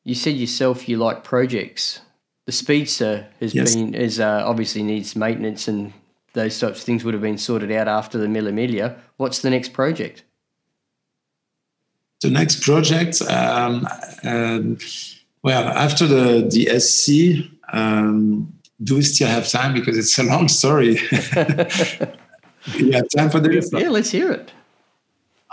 You 0.05 0.15
said 0.15 0.35
yourself 0.35 0.89
you 0.89 0.99
like 0.99 1.25
projects. 1.25 2.01
The 2.49 2.53
Speedster 2.53 3.27
has 3.41 3.55
yes. 3.55 3.75
been 3.75 3.93
is 3.93 4.19
uh, 4.19 4.43
obviously 4.47 4.83
needs 4.83 5.15
maintenance 5.15 5.69
and 5.69 5.93
those 6.33 6.59
types 6.59 6.79
of 6.79 6.83
things 6.83 7.05
would 7.05 7.13
have 7.13 7.23
been 7.23 7.37
sorted 7.37 7.71
out 7.71 7.89
after 7.89 8.17
the 8.17 8.27
Mille 8.27 8.51
Miglia. 8.51 8.97
What's 9.19 9.41
the 9.41 9.51
next 9.51 9.75
project? 9.75 10.25
The 12.23 12.31
next 12.31 12.63
project, 12.63 13.21
um, 13.21 13.87
uh, 14.25 14.61
well, 15.43 15.69
after 15.69 16.07
the 16.07 16.49
the 16.49 16.81
SC, 16.81 17.53
um, 17.71 18.51
do 18.83 18.95
we 18.95 19.03
still 19.03 19.29
have 19.29 19.47
time 19.47 19.75
because 19.75 19.99
it's 19.99 20.19
a 20.19 20.23
long 20.23 20.49
story? 20.49 20.97
you 22.79 22.93
have 22.93 23.11
time 23.15 23.29
for 23.29 23.41
this? 23.41 23.71
Yeah, 23.75 23.91
let's 23.91 24.11
hear 24.11 24.33
it. 24.33 24.53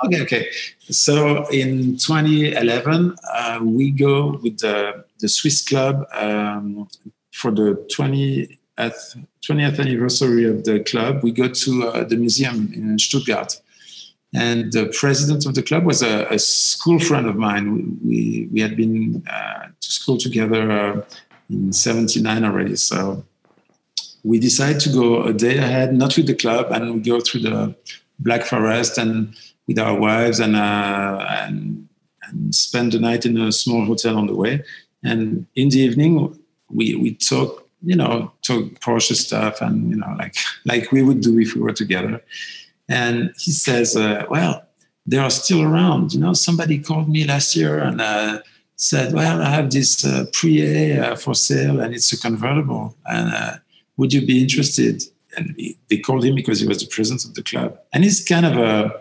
Okay, 0.06 0.22
okay. 0.22 0.48
So 0.90 1.46
in 1.50 1.98
2011, 1.98 3.16
uh, 3.34 3.60
we 3.64 3.92
go 3.92 4.40
with 4.42 4.60
the, 4.60 5.05
the 5.20 5.30
Swiss 5.30 5.64
club 5.64 6.06
um, 6.14 6.88
for 7.32 7.52
the 7.52 7.86
20th, 7.96 8.58
20th 8.78 9.80
anniversary 9.80 10.46
of 10.46 10.64
the 10.64 10.80
club. 10.82 11.24
We 11.24 11.32
go 11.32 11.48
to 11.48 11.88
uh, 11.88 12.04
the 12.04 12.18
museum 12.18 12.72
in 12.74 12.98
Stuttgart. 13.00 13.62
And 14.34 14.74
the 14.74 14.94
president 15.00 15.46
of 15.46 15.56
the 15.56 15.64
club 15.64 15.86
was 15.86 16.02
a, 16.02 16.26
a 16.30 16.38
school 16.38 17.00
friend 17.00 17.26
of 17.26 17.38
mine. 17.38 17.98
We, 18.04 18.50
we 18.52 18.60
had 18.60 18.76
been 18.76 19.24
uh, 19.32 19.68
to 19.80 19.92
school 19.92 20.18
together 20.18 20.72
uh, 20.72 21.02
in 21.50 21.72
79 21.72 22.44
already. 22.44 22.76
So 22.76 23.24
we 24.26 24.40
decided 24.40 24.82
to 24.82 24.90
go 24.90 25.24
a 25.24 25.34
day 25.34 25.58
ahead, 25.58 25.94
not 25.94 26.18
with 26.18 26.28
the 26.28 26.36
club, 26.36 26.72
and 26.72 26.96
we 26.96 27.00
go 27.00 27.22
through 27.22 27.42
the 27.42 27.76
Black 28.20 28.44
Forest 28.44 28.98
and 28.98 29.36
with 29.68 29.80
our 29.80 29.98
wives 29.98 30.40
and, 30.40 30.56
uh, 30.56 31.26
and, 31.30 31.88
and 32.24 32.54
spend 32.54 32.92
the 32.92 33.00
night 33.00 33.26
in 33.26 33.38
a 33.38 33.52
small 33.52 33.86
hotel 33.86 34.18
on 34.18 34.28
the 34.28 34.36
way. 34.36 34.64
And 35.06 35.46
in 35.56 35.70
the 35.70 35.80
evening, 35.80 36.38
we, 36.70 36.96
we 36.96 37.16
talk, 37.16 37.70
you 37.84 37.96
know, 37.96 38.32
talk 38.42 38.64
Porsche 38.80 39.16
stuff 39.16 39.62
and, 39.62 39.92
you 39.92 39.98
know, 39.98 40.16
like, 40.18 40.36
like 40.66 40.92
we 40.92 41.04
would 41.04 41.22
do 41.22 41.40
if 41.40 41.56
we 41.56 41.62
were 41.62 41.74
together. 41.74 42.22
And 42.90 43.34
he 43.38 43.52
says, 43.52 43.96
uh, 43.96 44.26
well, 44.30 44.64
they 45.06 45.18
are 45.18 45.30
still 45.30 45.62
around. 45.62 46.14
You 46.14 46.20
know, 46.20 46.34
somebody 46.34 46.80
called 46.80 47.10
me 47.10 47.24
last 47.24 47.56
year 47.56 47.80
and 47.80 48.02
uh, 48.02 48.40
said, 48.76 49.14
well, 49.14 49.42
I 49.42 49.50
have 49.50 49.72
this 49.72 50.04
uh, 50.04 50.26
Prie 50.34 50.98
uh, 50.98 51.16
for 51.16 51.36
sale 51.36 51.80
and 51.80 51.94
it's 51.94 52.12
a 52.12 52.20
convertible. 52.20 52.96
And 53.06 53.34
uh, 53.34 53.58
would 53.98 54.14
you 54.14 54.26
be 54.26 54.42
interested? 54.42 55.04
And 55.38 55.54
he, 55.58 55.78
they 55.90 55.98
called 55.98 56.26
him 56.26 56.36
because 56.36 56.60
he 56.60 56.68
was 56.68 56.80
the 56.80 56.88
president 56.88 57.26
of 57.26 57.36
the 57.36 57.44
club. 57.44 57.78
And 57.94 58.04
he's 58.04 58.24
kind 58.24 58.46
of 58.46 58.58
a, 58.58 58.92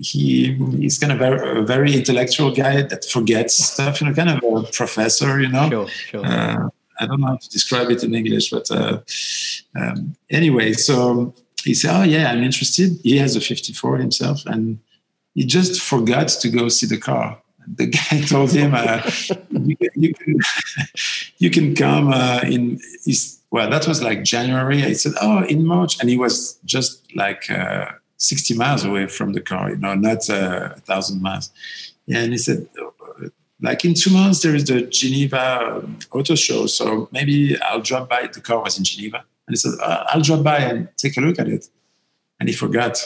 he 0.00 0.54
he's 0.78 0.98
kind 0.98 1.12
of 1.12 1.20
a, 1.20 1.62
very 1.62 1.94
intellectual 1.94 2.50
guy 2.50 2.82
that 2.82 3.04
forgets 3.04 3.54
stuff, 3.54 4.00
you 4.00 4.06
know, 4.06 4.14
kind 4.14 4.30
of 4.30 4.42
a 4.42 4.70
professor, 4.70 5.40
you 5.40 5.48
know. 5.48 5.68
Sure, 5.68 5.88
sure. 5.88 6.26
Uh, 6.26 6.68
I 6.98 7.06
don't 7.06 7.20
know 7.20 7.28
how 7.28 7.36
to 7.36 7.48
describe 7.48 7.90
it 7.90 8.04
in 8.04 8.14
English, 8.14 8.50
but 8.50 8.70
uh, 8.70 9.00
um, 9.74 10.16
anyway, 10.30 10.72
so 10.72 11.34
he 11.64 11.74
said, 11.74 11.98
"Oh 11.98 12.02
yeah, 12.04 12.30
I'm 12.30 12.42
interested." 12.42 12.98
He 13.02 13.18
has 13.18 13.36
a 13.36 13.40
54 13.40 13.98
himself, 13.98 14.44
and 14.46 14.78
he 15.34 15.44
just 15.44 15.80
forgot 15.80 16.28
to 16.28 16.48
go 16.48 16.68
see 16.68 16.86
the 16.86 16.98
car. 16.98 17.40
The 17.66 17.86
guy 17.86 18.20
told 18.28 18.52
him, 18.52 18.74
uh, 18.74 19.02
you, 19.50 19.76
can, 19.76 19.90
you, 19.94 20.14
can, 20.14 20.38
you 21.38 21.50
can 21.50 21.74
come 21.74 22.12
uh, 22.12 22.40
in." 22.44 22.80
well, 23.50 23.68
that 23.68 23.86
was 23.86 24.02
like 24.02 24.24
January. 24.24 24.82
I 24.82 24.92
said, 24.92 25.12
"Oh, 25.20 25.44
in 25.44 25.66
March," 25.66 26.00
and 26.00 26.08
he 26.08 26.16
was 26.16 26.58
just 26.64 27.06
like 27.14 27.50
uh, 27.50 27.92
60 28.22 28.54
miles 28.54 28.84
away 28.84 29.06
from 29.06 29.32
the 29.32 29.40
car, 29.40 29.70
you 29.70 29.76
know, 29.76 29.94
not 29.94 30.30
uh, 30.30 30.70
a 30.76 30.80
thousand 30.80 31.20
miles. 31.20 31.50
And 32.08 32.32
he 32.32 32.38
said, 32.38 32.68
like 33.60 33.84
in 33.84 33.94
two 33.94 34.10
months 34.10 34.42
there 34.42 34.54
is 34.54 34.64
the 34.66 34.82
Geneva 34.82 35.84
Auto 36.12 36.34
Show, 36.34 36.66
so 36.66 37.08
maybe 37.12 37.60
I'll 37.60 37.80
drop 37.80 38.08
by. 38.08 38.28
The 38.32 38.40
car 38.40 38.62
was 38.62 38.78
in 38.78 38.84
Geneva, 38.84 39.18
and 39.46 39.54
he 39.54 39.56
said, 39.56 39.74
uh, 39.82 40.04
I'll 40.08 40.20
drop 40.20 40.42
by 40.42 40.58
and 40.58 40.88
take 40.96 41.16
a 41.16 41.20
look 41.20 41.38
at 41.38 41.48
it, 41.48 41.68
and 42.38 42.48
he 42.48 42.54
forgot. 42.54 43.04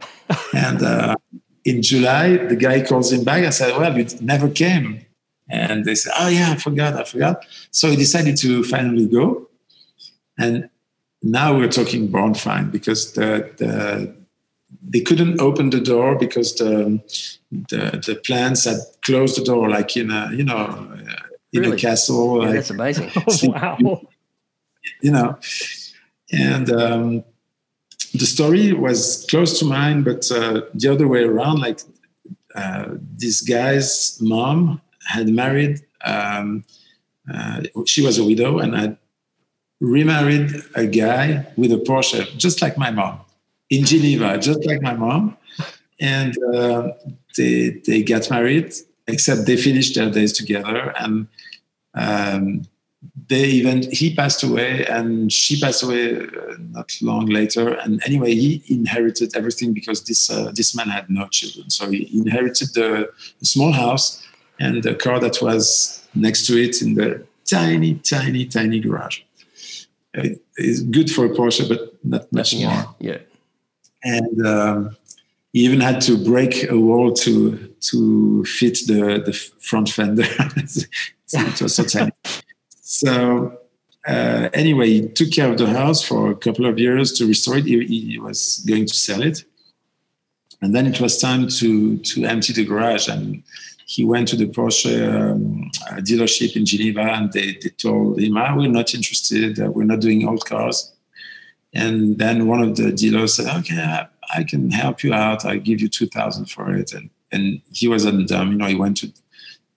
and 0.54 0.82
uh, 0.82 1.16
in 1.64 1.82
July, 1.82 2.36
the 2.36 2.56
guy 2.56 2.82
calls 2.82 3.12
him 3.12 3.24
back. 3.24 3.44
I 3.44 3.50
said, 3.50 3.76
well, 3.76 3.96
it 3.96 4.20
never 4.20 4.48
came, 4.48 5.04
and 5.48 5.84
they 5.84 5.94
said, 5.94 6.12
oh 6.18 6.28
yeah, 6.28 6.52
I 6.52 6.56
forgot, 6.56 6.94
I 6.94 7.04
forgot. 7.04 7.44
So 7.70 7.88
he 7.88 7.96
decided 7.96 8.36
to 8.38 8.64
finally 8.64 9.06
go, 9.06 9.48
and 10.38 10.68
now 11.22 11.56
we're 11.56 11.68
talking 11.68 12.08
born 12.08 12.34
fine 12.34 12.70
because 12.70 13.12
the, 13.12 13.50
the 13.56 14.17
they 14.82 15.00
couldn't 15.00 15.40
open 15.40 15.70
the 15.70 15.80
door 15.80 16.16
because 16.16 16.54
the 16.56 17.00
the, 17.50 18.02
the 18.06 18.20
plants 18.24 18.64
had 18.64 18.78
closed 19.02 19.38
the 19.38 19.44
door, 19.44 19.68
like 19.68 19.96
in 19.96 20.10
a 20.10 20.30
you 20.32 20.44
know 20.44 20.66
in 21.52 21.60
really? 21.60 21.76
a 21.76 21.78
castle. 21.78 22.40
Yeah, 22.40 22.46
like, 22.46 22.54
that's 22.54 22.70
amazing. 22.70 23.10
oh, 23.16 23.38
wow. 23.48 23.78
You 25.02 25.10
know, 25.10 25.38
and 26.32 26.70
um, 26.70 27.24
the 28.14 28.26
story 28.26 28.72
was 28.72 29.26
close 29.28 29.58
to 29.58 29.64
mine, 29.64 30.02
but 30.02 30.30
uh, 30.30 30.62
the 30.74 30.88
other 30.88 31.08
way 31.08 31.24
around. 31.24 31.60
Like 31.60 31.80
uh, 32.54 32.86
this 33.16 33.40
guy's 33.40 34.18
mom 34.20 34.80
had 35.06 35.28
married. 35.28 35.80
Um, 36.04 36.64
uh, 37.32 37.62
she 37.86 38.02
was 38.04 38.18
a 38.18 38.24
widow 38.24 38.58
and 38.58 38.74
had 38.74 38.96
remarried 39.80 40.62
a 40.74 40.86
guy 40.86 41.46
with 41.56 41.72
a 41.72 41.76
Porsche, 41.76 42.36
just 42.36 42.62
like 42.62 42.78
my 42.78 42.90
mom 42.90 43.20
in 43.70 43.84
Geneva, 43.84 44.38
just 44.38 44.64
like 44.66 44.82
my 44.82 44.94
mom. 44.94 45.36
And 46.00 46.36
uh, 46.54 46.92
they 47.36 47.80
they 47.86 48.02
get 48.02 48.30
married, 48.30 48.72
except 49.06 49.46
they 49.46 49.56
finished 49.56 49.94
their 49.94 50.10
days 50.10 50.32
together, 50.32 50.94
and 50.96 51.26
um, 51.94 52.62
they 53.28 53.44
even 53.44 53.82
he 53.90 54.14
passed 54.14 54.42
away, 54.44 54.86
and 54.86 55.32
she 55.32 55.60
passed 55.60 55.82
away 55.82 56.16
uh, 56.16 56.54
not 56.70 56.90
long 57.02 57.26
later. 57.26 57.74
And 57.74 58.00
anyway, 58.06 58.34
he 58.34 58.62
inherited 58.68 59.36
everything 59.36 59.72
because 59.72 60.04
this 60.04 60.30
uh, 60.30 60.52
this 60.54 60.74
man 60.76 60.88
had 60.88 61.10
no 61.10 61.26
children, 61.28 61.70
so 61.70 61.90
he 61.90 62.08
inherited 62.12 62.68
the, 62.74 63.10
the 63.40 63.46
small 63.46 63.72
house 63.72 64.24
and 64.60 64.82
the 64.82 64.94
car 64.94 65.20
that 65.20 65.40
was 65.42 66.06
next 66.14 66.46
to 66.46 66.60
it 66.60 66.82
in 66.82 66.94
the 66.94 67.24
tiny, 67.44 67.94
tiny, 67.94 68.44
tiny 68.44 68.80
garage. 68.80 69.20
It's 70.14 70.80
good 70.80 71.10
for 71.10 71.26
a 71.26 71.28
Porsche, 71.28 71.68
but 71.68 71.94
not 72.04 72.32
much 72.32 72.56
more. 72.56 72.94
Yeah 72.98 73.18
and 74.04 74.46
um, 74.46 74.96
he 75.52 75.60
even 75.60 75.80
had 75.80 76.00
to 76.02 76.22
break 76.22 76.70
a 76.70 76.78
wall 76.78 77.12
to 77.12 77.56
to 77.80 78.44
fit 78.44 78.78
the 78.86 79.22
the 79.24 79.32
front 79.32 79.88
fender. 79.88 80.24
it 81.32 81.62
was 81.62 81.74
so 81.74 81.84
tiny. 81.84 82.12
So 82.80 83.58
uh, 84.06 84.48
anyway, 84.54 84.88
he 84.88 85.08
took 85.08 85.30
care 85.30 85.50
of 85.50 85.58
the 85.58 85.66
house 85.66 86.02
for 86.02 86.30
a 86.30 86.36
couple 86.36 86.66
of 86.66 86.78
years 86.78 87.12
to 87.12 87.26
restore 87.26 87.58
it. 87.58 87.66
He, 87.66 87.84
he, 87.84 88.18
was 88.18 88.64
going 88.66 88.86
to 88.86 88.94
sell 88.94 89.22
it, 89.22 89.44
and 90.62 90.74
then 90.74 90.86
it 90.86 91.00
was 91.00 91.20
time 91.20 91.48
to 91.48 91.98
to 91.98 92.24
empty 92.24 92.52
the 92.52 92.64
garage. 92.64 93.08
And 93.08 93.42
he 93.86 94.04
went 94.04 94.28
to 94.28 94.36
the 94.36 94.46
Porsche 94.46 94.96
um, 95.12 95.70
dealership 95.98 96.56
in 96.56 96.64
Geneva, 96.64 97.02
and 97.02 97.32
they, 97.32 97.58
they 97.62 97.70
told 97.70 98.20
him, 98.20 98.36
ah, 98.36 98.54
"We're 98.56 98.68
not 98.68 98.94
interested. 98.94 99.60
Uh, 99.60 99.70
we're 99.70 99.84
not 99.84 100.00
doing 100.00 100.26
old 100.26 100.44
cars." 100.46 100.92
And 101.74 102.18
then 102.18 102.46
one 102.46 102.60
of 102.60 102.76
the 102.76 102.92
dealers 102.92 103.34
said, 103.34 103.54
"Okay, 103.58 103.78
I, 103.78 104.08
I 104.34 104.44
can 104.44 104.70
help 104.70 105.02
you 105.02 105.12
out. 105.12 105.44
I 105.44 105.58
give 105.58 105.80
you 105.80 105.88
two 105.88 106.06
thousand 106.06 106.46
for 106.46 106.74
it." 106.74 106.92
And 106.92 107.10
and 107.30 107.60
he 107.72 107.88
wasn't 107.88 108.28
dumb, 108.28 108.52
you 108.52 108.58
know. 108.58 108.66
He 108.66 108.74
went 108.74 108.96
to 108.98 109.12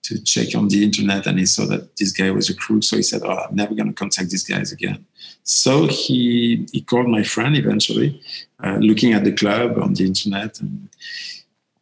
to 0.02 0.22
check 0.24 0.54
on 0.56 0.68
the 0.68 0.82
internet 0.82 1.26
and 1.26 1.38
he 1.38 1.46
saw 1.46 1.64
that 1.66 1.96
this 1.96 2.12
guy 2.12 2.30
was 2.30 2.50
a 2.50 2.56
crook. 2.56 2.82
So 2.82 2.96
he 2.96 3.02
said, 3.02 3.22
"Oh, 3.24 3.30
I'm 3.48 3.54
never 3.54 3.74
going 3.74 3.88
to 3.88 3.94
contact 3.94 4.30
these 4.30 4.44
guys 4.44 4.72
again." 4.72 5.04
So 5.44 5.86
he 5.86 6.66
he 6.72 6.80
called 6.80 7.08
my 7.08 7.22
friend 7.22 7.56
eventually, 7.56 8.20
uh, 8.62 8.78
looking 8.80 9.12
at 9.12 9.24
the 9.24 9.32
club 9.32 9.78
on 9.78 9.94
the 9.94 10.06
internet. 10.06 10.60
And 10.60 10.88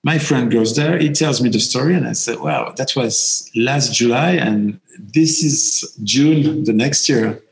my 0.03 0.19
friend 0.19 0.51
goes 0.51 0.77
there. 0.77 0.99
He 0.99 1.11
tells 1.11 1.41
me 1.41 1.51
the 1.51 1.61
story, 1.61 1.95
and 1.95 2.07
I 2.07 2.13
said, 2.13 2.41
"Wow, 2.41 2.75
that 2.77 2.97
was 2.97 3.51
last 3.55 3.95
July, 3.95 4.33
and 4.33 4.81
this 4.99 5.43
is 5.43 5.97
June 6.03 6.65
the 6.65 6.73
next 6.73 7.09
year." 7.09 7.43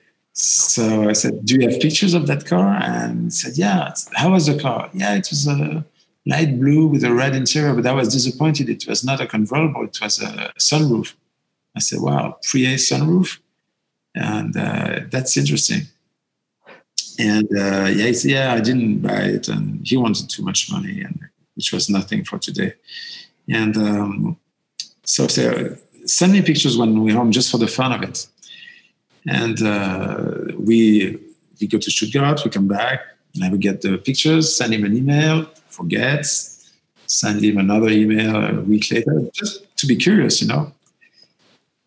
So 0.40 1.08
I 1.08 1.14
said, 1.14 1.44
"Do 1.44 1.56
you 1.56 1.68
have 1.68 1.80
pictures 1.80 2.14
of 2.14 2.28
that 2.28 2.46
car?" 2.46 2.78
And 2.80 3.24
he 3.24 3.30
said, 3.30 3.58
"Yeah." 3.58 3.92
How 4.14 4.30
was 4.30 4.46
the 4.46 4.56
car? 4.56 4.88
Yeah, 4.94 5.14
it 5.16 5.28
was 5.30 5.48
a 5.48 5.84
light 6.26 6.60
blue 6.60 6.86
with 6.86 7.02
a 7.02 7.12
red 7.12 7.34
interior, 7.34 7.74
but 7.74 7.86
I 7.86 7.92
was 7.92 8.12
disappointed. 8.12 8.68
It 8.68 8.86
was 8.86 9.02
not 9.02 9.20
a 9.20 9.26
convertible; 9.26 9.82
it 9.82 9.98
was 10.00 10.22
a 10.22 10.52
sunroof. 10.56 11.14
I 11.74 11.80
said, 11.80 12.00
"Wow, 12.00 12.38
pre-A 12.44 12.76
sunroof," 12.76 13.40
and 14.14 14.56
uh, 14.56 15.00
that's 15.10 15.36
interesting. 15.36 15.82
And 17.18 17.48
uh, 17.58 17.86
yeah, 17.98 18.12
said, 18.12 18.30
"Yeah, 18.30 18.54
I 18.54 18.60
didn't 18.60 19.00
buy 19.00 19.22
it," 19.36 19.48
and 19.48 19.84
he 19.84 19.96
wanted 19.96 20.30
too 20.30 20.44
much 20.44 20.70
money, 20.70 21.00
and 21.02 21.18
which 21.56 21.72
was 21.72 21.90
nothing 21.90 22.22
for 22.22 22.38
today. 22.38 22.74
And 23.48 23.76
um, 23.76 24.38
so 25.02 25.24
I 25.24 25.26
said, 25.26 25.78
send 26.06 26.32
me 26.32 26.42
pictures 26.42 26.78
when 26.78 27.02
we're 27.02 27.16
home 27.16 27.32
just 27.32 27.50
for 27.50 27.58
the 27.58 27.66
fun 27.66 27.92
of 27.92 28.02
it. 28.02 28.28
And 29.28 29.62
uh, 29.62 30.54
we 30.58 31.18
we 31.60 31.66
go 31.66 31.78
to 31.78 31.90
Stuttgart, 31.90 32.44
we 32.44 32.50
come 32.50 32.68
back, 32.68 33.00
and 33.40 33.52
we 33.52 33.58
get 33.58 33.82
the 33.82 33.98
pictures, 33.98 34.56
send 34.56 34.72
him 34.72 34.84
an 34.84 34.96
email, 34.96 35.46
forgets, 35.68 36.70
send 37.06 37.44
him 37.44 37.58
another 37.58 37.88
email 37.88 38.36
a 38.36 38.60
week 38.62 38.90
later, 38.90 39.28
just 39.32 39.64
to 39.76 39.86
be 39.86 39.96
curious, 39.96 40.40
you 40.40 40.48
know. 40.48 40.72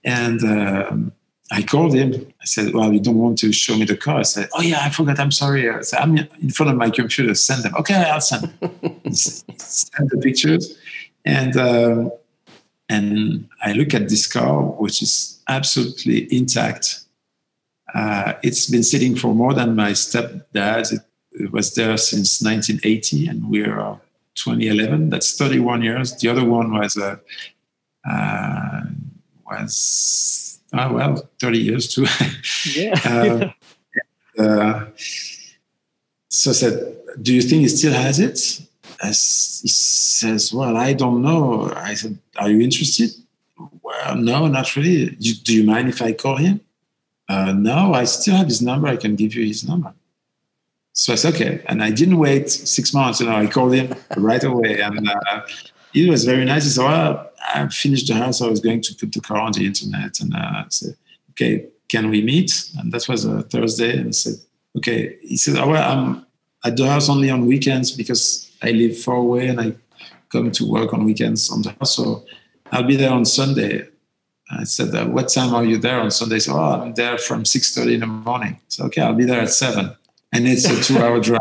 And 0.04 0.44
um, 0.44 1.12
I 1.52 1.64
called 1.64 1.94
him. 1.94 2.14
I 2.42 2.46
said, 2.46 2.74
"Well, 2.74 2.94
you 2.94 3.00
don't 3.00 3.18
want 3.18 3.40
to 3.40 3.52
show 3.52 3.76
me 3.76 3.86
the 3.86 3.98
car?" 3.98 4.20
I 4.20 4.24
said, 4.24 4.50
"Oh 4.54 4.62
yeah, 4.62 4.82
I 4.84 4.90
forgot. 4.90 5.20
I'm 5.20 5.32
sorry." 5.32 5.70
I 5.70 5.82
said, 5.82 6.00
"I'm 6.00 6.18
in 6.18 6.50
front 6.50 6.72
of 6.72 6.78
my 6.78 6.90
computer. 6.90 7.34
Send 7.34 7.64
them." 7.64 7.76
Okay, 7.76 7.96
I'll 7.96 8.22
send. 8.22 8.54
send 9.12 10.10
the 10.12 10.20
pictures, 10.22 10.78
and 11.26 11.58
um, 11.58 12.12
and 12.88 13.50
I 13.64 13.74
look 13.74 13.94
at 13.94 14.10
this 14.10 14.28
car, 14.28 14.62
which 14.62 15.02
is 15.02 15.40
absolutely 15.48 16.34
intact. 16.36 17.01
Uh, 17.94 18.34
it's 18.44 18.70
been 18.70 18.84
sitting 18.84 19.16
for 19.16 19.34
more 19.34 19.54
than 19.54 19.76
my 19.76 19.92
stepdad's. 19.92 20.92
It, 20.92 21.02
it, 21.34 21.52
was 21.52 21.74
there 21.76 21.98
since 21.98 22.42
1980, 22.42 23.28
and 23.28 23.50
we're 23.50 23.80
uh, 23.80 23.98
2011. 24.36 25.10
That's 25.10 25.38
31 25.38 25.82
years. 25.82 26.16
The 26.18 26.30
other 26.30 26.46
one 26.46 26.74
was 26.74 26.98
uh, 26.98 27.18
uh 28.10 28.82
was 29.46 30.60
oh, 30.74 30.94
well 30.94 31.30
30 31.40 31.60
years 31.60 31.94
too. 31.94 32.06
yeah. 32.76 32.94
um, 33.06 33.54
uh, 34.38 34.86
so 36.30 36.52
I 36.52 36.54
said, 36.54 36.98
"Do 37.22 37.34
you 37.34 37.42
think 37.42 37.62
he 37.62 37.68
still 37.68 37.94
has 37.94 38.20
it?" 38.20 38.62
as 39.02 39.60
he 39.62 39.70
says, 39.70 40.54
Well, 40.54 40.78
I 40.78 40.94
don't 40.94 41.22
know. 41.22 41.72
I 41.76 41.96
said, 41.96 42.18
Are 42.38 42.50
you 42.50 42.62
interested? 42.62 43.12
Well, 43.82 44.16
no, 44.16 44.48
not 44.48 44.76
really. 44.76 45.10
Do 45.10 45.56
you 45.56 45.64
mind 45.64 45.90
if 45.90 46.02
I 46.02 46.14
call 46.14 46.38
him? 46.38 46.62
Uh, 47.32 47.54
no, 47.54 47.94
I 47.94 48.04
still 48.04 48.36
have 48.36 48.48
his 48.48 48.62
number. 48.62 48.88
I 48.88 48.98
can 48.98 49.16
give 49.16 49.34
you 49.36 49.46
his 49.46 49.66
number. 49.66 49.94
So 50.94 51.14
I 51.14 51.16
said, 51.16 51.34
Okay. 51.36 51.64
And 51.70 51.82
I 51.82 51.90
didn't 51.90 52.18
wait 52.18 52.50
six 52.50 52.94
months. 52.94 53.22
You 53.22 53.28
know, 53.28 53.38
I 53.44 53.48
called 53.48 53.74
him 53.74 53.96
right 54.18 54.44
away. 54.44 54.82
And 54.82 55.10
uh, 55.10 55.42
he 55.94 56.10
was 56.10 56.26
very 56.26 56.44
nice. 56.44 56.64
He 56.66 56.72
said, 56.72 56.84
Well, 56.84 57.32
I 57.56 57.68
finished 57.70 58.08
the 58.08 58.16
house. 58.16 58.42
I 58.42 58.50
was 58.50 58.60
going 58.60 58.82
to 58.82 58.94
put 59.00 59.14
the 59.14 59.22
car 59.22 59.38
on 59.38 59.54
the 59.54 59.66
internet. 59.66 60.20
And 60.20 60.34
uh, 60.34 60.64
I 60.64 60.66
said, 60.70 60.96
Okay, 61.32 61.68
can 61.90 62.10
we 62.10 62.22
meet? 62.22 62.52
And 62.78 62.92
that 62.92 63.08
was 63.08 63.24
a 63.24 63.44
Thursday. 63.44 63.98
And 63.98 64.08
I 64.10 64.12
said, 64.12 64.36
Okay. 64.78 65.18
He 65.22 65.38
said, 65.38 65.56
Oh, 65.58 65.70
well, 65.70 65.90
I'm 65.92 66.26
at 66.66 66.76
the 66.76 66.86
house 66.86 67.08
only 67.08 67.30
on 67.30 67.46
weekends 67.46 67.94
because 67.94 68.52
I 68.62 68.72
live 68.72 68.98
far 68.98 69.16
away 69.16 69.48
and 69.48 69.62
I 69.62 69.68
come 70.30 70.52
to 70.52 70.70
work 70.70 70.94
on 70.94 71.06
weekends 71.06 71.50
on 71.50 71.62
the 71.62 71.72
house. 71.72 71.96
So 71.96 72.26
I'll 72.74 72.84
be 72.84 72.98
there 72.98 73.12
on 73.12 73.24
Sunday. 73.24 73.88
I 74.60 74.64
said, 74.64 74.94
uh, 74.94 75.06
"What 75.06 75.30
time 75.30 75.54
are 75.54 75.66
you 75.66 75.78
there 75.78 76.00
on 76.00 76.12
Sunday?" 76.12 76.40
So, 76.40 76.54
"Oh, 76.54 76.82
I'm 76.82 76.94
there 76.94 77.18
from 77.18 77.46
6:30 77.46 77.94
in 77.96 78.00
the 78.02 78.08
morning." 78.08 78.60
So, 78.68 78.86
okay, 78.86 79.02
I'll 79.02 79.14
be 79.14 79.26
there 79.26 79.42
at 79.42 79.52
seven, 79.52 79.96
and 80.32 80.48
it's 80.48 80.66
a 80.66 80.82
two-hour 80.82 81.20
drive. 81.28 81.40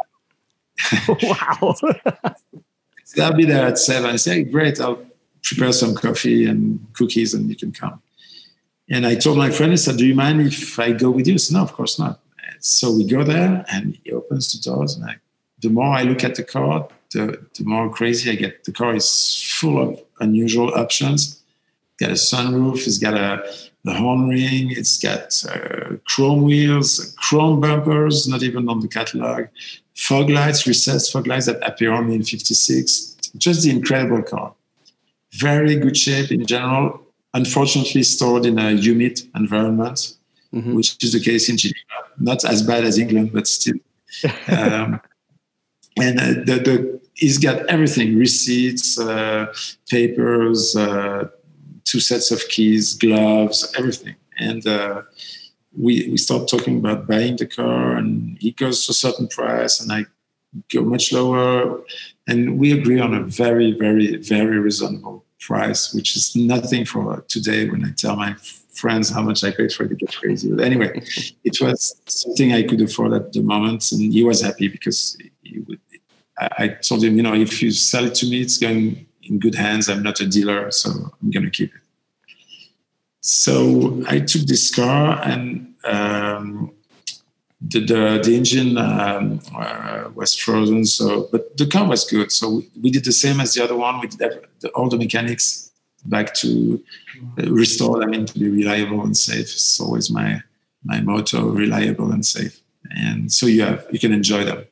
wow! 1.22 1.74
so 3.04 3.24
I'll 3.24 3.34
be 3.34 3.44
there 3.44 3.66
at 3.66 3.78
seven. 3.78 4.10
I 4.10 4.16
say, 4.16 4.44
"Great, 4.44 4.80
I'll 4.80 5.02
prepare 5.42 5.72
some 5.72 5.94
coffee 5.94 6.46
and 6.46 6.86
cookies, 6.94 7.34
and 7.34 7.48
you 7.48 7.56
can 7.56 7.72
come." 7.72 8.00
And 8.88 9.06
I 9.06 9.14
told 9.14 9.38
my 9.38 9.50
friend, 9.50 9.72
I 9.72 9.76
said, 9.76 9.96
"Do 9.96 10.06
you 10.06 10.14
mind 10.14 10.40
if 10.40 10.78
I 10.78 10.92
go 10.92 11.10
with 11.10 11.26
you?" 11.26 11.38
Said, 11.38 11.54
"No, 11.56 11.62
of 11.62 11.72
course 11.72 11.98
not." 11.98 12.20
So 12.60 12.92
we 12.92 13.04
go 13.04 13.24
there, 13.24 13.64
and 13.72 13.98
he 14.04 14.12
opens 14.12 14.52
the 14.52 14.70
doors, 14.70 14.94
and 14.94 15.04
I, 15.10 15.16
the 15.60 15.70
more 15.70 15.94
I 15.94 16.02
look 16.02 16.22
at 16.24 16.34
the 16.34 16.42
car, 16.42 16.88
the, 17.12 17.46
the 17.54 17.64
more 17.64 17.90
crazy 17.90 18.30
I 18.30 18.34
get. 18.34 18.64
The 18.64 18.72
car 18.72 18.94
is 18.94 19.42
full 19.58 19.80
of 19.82 20.00
unusual 20.20 20.72
options. 20.74 21.39
It's 22.00 22.32
got 22.32 22.44
a 22.44 22.46
sunroof, 22.46 22.86
it's 22.86 22.98
got 22.98 23.14
a, 23.14 23.44
a 23.86 23.94
horn 23.94 24.28
ring, 24.28 24.70
it's 24.70 24.98
got 24.98 25.44
uh, 25.48 25.96
chrome 26.06 26.42
wheels, 26.42 27.14
chrome 27.18 27.60
bumpers, 27.60 28.26
not 28.26 28.42
even 28.42 28.68
on 28.68 28.80
the 28.80 28.88
catalog, 28.88 29.46
fog 29.94 30.30
lights, 30.30 30.66
recessed 30.66 31.12
fog 31.12 31.26
lights 31.26 31.46
that 31.46 31.66
appear 31.66 31.92
only 31.92 32.14
in 32.14 32.22
56. 32.22 33.16
Just 33.36 33.64
the 33.64 33.70
incredible 33.70 34.22
car. 34.22 34.54
Very 35.34 35.76
good 35.76 35.96
shape 35.96 36.32
in 36.32 36.46
general. 36.46 37.02
Unfortunately, 37.34 38.02
stored 38.02 38.46
in 38.46 38.58
a 38.58 38.72
humid 38.72 39.20
environment, 39.36 40.16
mm-hmm. 40.52 40.74
which 40.74 41.02
is 41.04 41.12
the 41.12 41.20
case 41.20 41.48
in 41.48 41.56
Geneva. 41.56 41.76
Not 42.18 42.44
as 42.44 42.62
bad 42.62 42.84
as 42.84 42.98
England, 42.98 43.30
but 43.32 43.46
still. 43.46 43.76
um, 44.48 45.00
and 45.96 46.18
uh, 46.18 46.26
the, 46.44 46.60
the 46.64 47.00
he's 47.14 47.38
got 47.38 47.66
everything 47.66 48.18
receipts 48.18 48.98
uh, 48.98 49.52
papers 49.88 50.74
uh, 50.74 51.28
two 51.90 52.00
sets 52.00 52.30
of 52.30 52.48
keys 52.48 52.94
gloves 52.94 53.72
everything. 53.76 54.14
And 54.38 54.66
uh, 54.66 55.02
we 55.76 56.08
we 56.10 56.16
start 56.16 56.48
talking 56.48 56.78
about 56.78 57.06
buying 57.06 57.36
the 57.36 57.46
car 57.46 57.96
and 57.96 58.38
he 58.40 58.52
goes 58.52 58.86
to 58.86 58.90
a 58.92 59.00
certain 59.06 59.28
price 59.28 59.80
and 59.80 59.92
i 59.92 60.04
go 60.72 60.82
much 60.82 61.12
lower. 61.12 61.80
And 62.26 62.58
we 62.58 62.72
agree 62.72 63.00
on 63.00 63.14
a 63.14 63.22
very 63.22 63.72
very 63.72 64.16
very 64.16 64.58
reasonable 64.58 65.24
price 65.40 65.94
which 65.94 66.16
is 66.16 66.36
nothing 66.36 66.84
for 66.84 67.24
today 67.28 67.68
when 67.70 67.82
i 67.84 67.90
tell 67.96 68.14
my 68.14 68.34
friends 68.80 69.08
how 69.08 69.22
much 69.22 69.42
i 69.42 69.50
paid 69.50 69.72
for 69.72 69.84
it 69.84 69.88
to 69.88 69.94
get 69.94 70.14
crazy. 70.14 70.50
But 70.52 70.64
anyway 70.64 70.90
it 71.48 71.56
was 71.60 71.80
something 72.06 72.52
i 72.52 72.62
could 72.62 72.82
afford 72.82 73.12
at 73.14 73.32
the 73.32 73.42
moment 73.42 73.92
and 73.92 74.12
he 74.12 74.22
was 74.22 74.42
happy 74.42 74.68
because 74.68 75.16
he 75.42 75.60
would 75.66 75.80
I 76.58 76.68
told 76.68 77.04
him, 77.04 77.16
you 77.18 77.22
know, 77.22 77.34
if 77.34 77.62
you 77.62 77.70
sell 77.70 78.06
it 78.06 78.14
to 78.14 78.26
me, 78.26 78.40
it's 78.40 78.56
going 78.56 79.06
in 79.30 79.38
good 79.38 79.54
hands. 79.54 79.88
I'm 79.88 80.02
not 80.02 80.20
a 80.20 80.26
dealer, 80.26 80.70
so 80.70 80.90
I'm 80.90 81.30
going 81.30 81.44
to 81.44 81.50
keep 81.50 81.74
it. 81.74 81.80
So 83.20 84.02
I 84.08 84.20
took 84.20 84.42
this 84.42 84.74
car 84.74 85.20
and 85.22 85.74
um, 85.84 86.72
the, 87.60 87.80
the, 87.80 88.20
the 88.24 88.34
engine 88.36 88.76
um, 88.78 89.40
uh, 89.54 90.10
was 90.14 90.34
frozen. 90.34 90.84
So, 90.84 91.28
but 91.30 91.56
the 91.56 91.66
car 91.66 91.86
was 91.86 92.04
good. 92.04 92.32
So 92.32 92.56
we, 92.56 92.70
we 92.82 92.90
did 92.90 93.04
the 93.04 93.12
same 93.12 93.40
as 93.40 93.54
the 93.54 93.62
other 93.64 93.76
one. 93.76 94.00
We 94.00 94.08
did 94.08 94.18
the, 94.60 94.68
all 94.70 94.88
the 94.88 94.96
mechanics 94.96 95.70
back 96.06 96.34
to 96.34 96.82
uh, 97.38 97.50
restore 97.50 98.00
them 98.00 98.14
into 98.14 98.38
be 98.38 98.48
reliable 98.48 99.02
and 99.02 99.16
safe. 99.16 99.52
It's 99.52 99.80
always 99.80 100.10
my 100.10 100.42
my 100.82 101.00
motto: 101.02 101.46
reliable 101.50 102.10
and 102.10 102.24
safe. 102.24 102.58
And 102.90 103.30
so 103.30 103.44
you 103.44 103.62
have 103.62 103.86
you 103.90 103.98
can 103.98 104.12
enjoy 104.12 104.44
them 104.44 104.64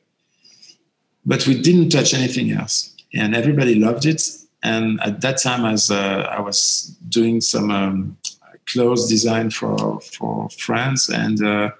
but 1.29 1.45
we 1.45 1.61
didn't 1.61 1.89
touch 1.89 2.13
anything 2.13 2.51
else, 2.51 2.95
and 3.13 3.35
everybody 3.35 3.75
loved 3.75 4.05
it. 4.05 4.21
And 4.61 4.99
at 5.01 5.21
that 5.21 5.41
time, 5.41 5.65
as 5.65 5.89
uh, 5.89 6.27
I 6.29 6.41
was 6.41 6.97
doing 7.07 7.39
some 7.41 7.71
um, 7.71 8.17
clothes 8.65 9.07
design 9.07 9.49
for 9.49 9.99
for 10.01 10.49
France, 10.49 11.09
and 11.09 11.41
uh, 11.43 11.71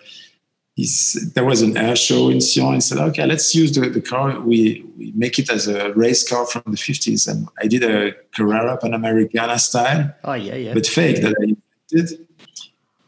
there 1.35 1.45
was 1.45 1.61
an 1.61 1.75
air 1.77 1.95
show 1.95 2.29
in 2.29 2.39
Sion. 2.39 2.75
He 2.75 2.81
said, 2.81 2.99
"Okay, 2.99 3.25
let's 3.25 3.53
use 3.53 3.73
the, 3.75 3.89
the 3.89 4.01
car. 4.01 4.39
We, 4.39 4.85
we 4.97 5.11
make 5.15 5.39
it 5.39 5.49
as 5.49 5.67
a 5.67 5.93
race 5.93 6.27
car 6.27 6.45
from 6.45 6.63
the 6.67 6.77
50s." 6.77 7.27
And 7.29 7.47
I 7.61 7.67
did 7.67 7.83
a 7.83 8.13
Carrera 8.35 8.77
Panamericana 8.77 9.59
style, 9.59 10.13
oh 10.23 10.33
yeah, 10.33 10.55
yeah, 10.55 10.73
but 10.73 10.85
fake 10.85 11.21
that 11.21 11.35
I 11.41 11.55
did, 11.89 12.27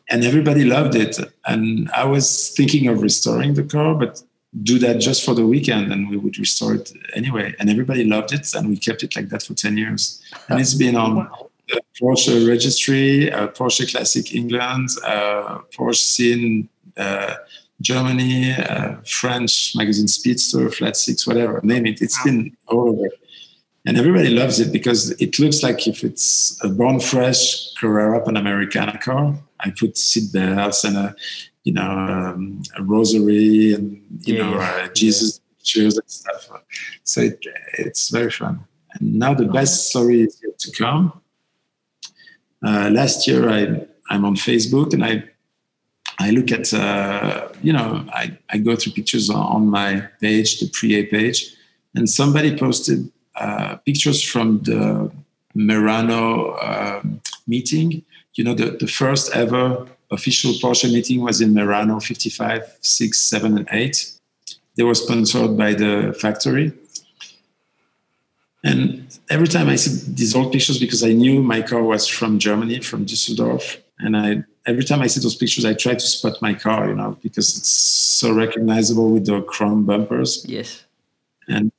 and 0.10 0.24
everybody 0.24 0.66
loved 0.66 0.96
it. 0.96 1.18
And 1.46 1.90
I 1.92 2.06
was 2.06 2.50
thinking 2.50 2.88
of 2.88 3.02
restoring 3.02 3.54
the 3.54 3.64
car, 3.64 3.96
but 3.96 4.22
do 4.64 4.78
that 4.80 5.00
just 5.00 5.24
for 5.24 5.34
the 5.34 5.46
weekend 5.46 5.92
and 5.92 6.10
we 6.10 6.18
would 6.18 6.38
restore 6.38 6.74
it 6.76 6.92
anyway. 7.14 7.56
And 7.60 7.70
everybody 7.70 8.04
loved 8.04 8.34
it 8.34 8.54
and 8.54 8.68
we 8.70 8.78
kept 8.78 9.02
it 9.04 9.16
like 9.16 9.30
that 9.30 9.44
for 9.44 9.54
10 9.54 9.78
years. 9.78 10.22
And 10.50 10.60
it's 10.60 10.74
been 10.74 10.96
on 10.96 11.30
the 11.70 11.82
Porsche 12.00 12.48
registry, 12.48 13.32
uh, 13.32 13.48
Porsche 13.48 13.90
Classic 13.90 14.36
England, 14.36 14.90
uh, 15.06 15.60
Porsche 15.74 15.96
Scene 15.96 16.70
uh, 16.98 17.36
Germany, 17.80 18.52
uh, 18.52 18.96
French 19.06 19.74
magazine 19.76 20.08
Speedster, 20.08 20.70
Flat 20.70 20.98
Six, 20.98 21.26
whatever, 21.26 21.60
name 21.64 21.88
it. 21.88 22.02
It's 22.02 22.22
been 22.24 22.56
all 22.68 22.90
over. 22.90 23.10
And 23.86 23.98
everybody 23.98 24.30
loves 24.30 24.60
it 24.60 24.72
because 24.72 25.12
it 25.20 25.40
looks 25.40 25.64
like 25.64 25.88
if 25.88 26.04
it's 26.04 26.60
a 26.64 26.70
born 26.70 27.00
fresh 27.00 27.74
Carrera 27.74 28.24
Pan 28.24 28.36
Panamericana 28.36 29.02
car, 29.02 29.36
I 29.60 29.72
put 29.72 29.98
seat 29.98 30.32
belts 30.32 30.84
and 30.84 30.98
a 30.98 31.16
you 31.64 31.74
know, 31.74 31.90
um, 31.90 32.62
a 32.78 32.84
rosary 32.84 33.74
and, 33.74 34.02
you 34.22 34.36
yeah, 34.36 34.44
know, 34.44 34.58
uh, 34.58 34.88
Jesus 34.94 35.40
yeah. 35.40 35.58
pictures 35.58 35.98
and 35.98 36.10
stuff. 36.10 36.50
So 37.04 37.22
it, 37.22 37.46
it's 37.78 38.10
very 38.10 38.32
fun. 38.32 38.66
And 38.94 39.16
now 39.16 39.34
the 39.34 39.46
best 39.46 39.90
story 39.90 40.22
is 40.22 40.42
yet 40.44 40.60
to 40.60 40.72
come. 40.72 41.22
Uh, 42.64 42.90
last 42.92 43.28
year, 43.28 43.50
I, 43.50 43.88
I'm 44.10 44.26
on 44.26 44.36
Facebook 44.36 44.94
and 44.94 45.04
I 45.04 45.24
I 46.20 46.30
look 46.30 46.52
at, 46.52 46.72
uh, 46.72 47.48
you 47.64 47.74
know, 47.74 48.06
I, 48.14 48.38
I 48.52 48.60
go 48.60 48.76
through 48.76 48.94
pictures 48.94 49.30
on 49.32 49.68
my 49.68 50.08
page, 50.20 50.60
the 50.60 50.70
pre-A 50.70 51.06
page, 51.08 51.56
and 51.96 52.08
somebody 52.08 52.56
posted 52.56 53.12
uh, 53.36 53.78
pictures 53.78 54.22
from 54.22 54.60
the 54.62 55.12
Merano 55.56 56.64
um, 56.64 57.22
meeting, 57.48 58.04
you 58.36 58.44
know, 58.44 58.54
the, 58.54 58.78
the 58.80 58.86
first 58.86 59.36
ever 59.36 59.88
official 60.12 60.52
Porsche 60.54 60.92
meeting 60.92 61.22
was 61.22 61.42
in 61.42 61.54
Merano 61.54 62.02
55, 62.04 62.78
6, 62.82 63.18
7, 63.18 63.58
and 63.58 63.68
8. 63.72 64.12
They 64.76 64.84
were 64.84 64.96
sponsored 64.96 65.58
by 65.58 65.74
the 65.74 66.16
factory. 66.20 66.74
And 68.64 69.18
every 69.30 69.48
time 69.48 69.70
I 69.70 69.76
see 69.76 70.12
these 70.14 70.36
old 70.36 70.52
pictures, 70.52 70.80
because 70.80 71.04
I 71.04 71.14
knew 71.14 71.42
my 71.42 71.62
car 71.62 71.82
was 71.82 72.08
from 72.08 72.38
Germany, 72.38 72.80
from 72.82 73.06
Düsseldorf, 73.06 73.78
and 74.00 74.16
I 74.16 74.44
every 74.66 74.84
time 74.84 75.02
I 75.02 75.08
see 75.08 75.20
those 75.20 75.36
pictures, 75.36 75.66
I 75.66 75.74
try 75.74 75.94
to 75.94 76.00
spot 76.00 76.42
my 76.42 76.54
car, 76.54 76.90
you 76.90 76.96
know, 76.96 77.18
because 77.22 77.58
it's 77.58 77.70
so 77.70 78.32
recognizable 78.32 79.10
with 79.12 79.26
the 79.26 79.42
chrome 79.42 79.86
bumpers. 79.86 80.46
Yes. 80.48 80.84
And 81.48 81.72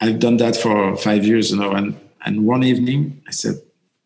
I've 0.00 0.20
done 0.20 0.36
that 0.38 0.56
for 0.56 0.96
five 0.96 1.24
years, 1.24 1.50
you 1.50 1.58
know. 1.58 1.72
And 1.72 1.98
and 2.24 2.46
one 2.46 2.62
evening, 2.62 3.22
I 3.26 3.32
said, 3.32 3.56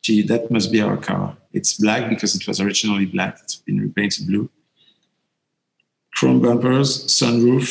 "Gee, 0.05 0.20
that 0.22 0.51
must 0.51 0.70
be 0.70 0.82
our 0.82 0.98
car. 0.98 1.36
It's 1.52 1.72
black 1.85 2.10
because 2.10 2.35
it 2.36 2.47
was 2.47 2.60
originally 2.60 3.06
black. 3.06 3.39
It's 3.43 3.56
been 3.56 3.81
repainted 3.81 4.26
blue. 4.26 4.51
Chrome 6.14 6.40
bumpers, 6.43 6.90
sunroof, 7.06 7.68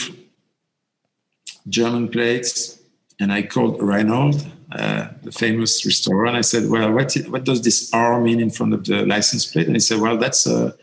German 1.69 2.10
plates." 2.10 2.80
And 3.19 3.31
I 3.31 3.43
called 3.43 3.80
Reinhold, 3.80 4.38
uh, 4.72 5.10
the 5.22 5.31
famous 5.31 5.85
restorer, 5.85 6.26
and 6.26 6.35
I 6.35 6.41
said, 6.41 6.64
"Well, 6.69 6.91
what 6.91 7.14
what 7.34 7.43
does 7.43 7.61
this 7.61 7.93
R 7.93 8.19
mean 8.19 8.39
in 8.39 8.49
front 8.49 8.73
of 8.73 8.84
the 8.84 9.05
license 9.05 9.45
plate?" 9.45 9.68
And 9.68 9.76
he 9.76 9.80
said, 9.80 9.99
"Well, 10.01 10.18
that's 10.18 10.47
a 10.47 10.76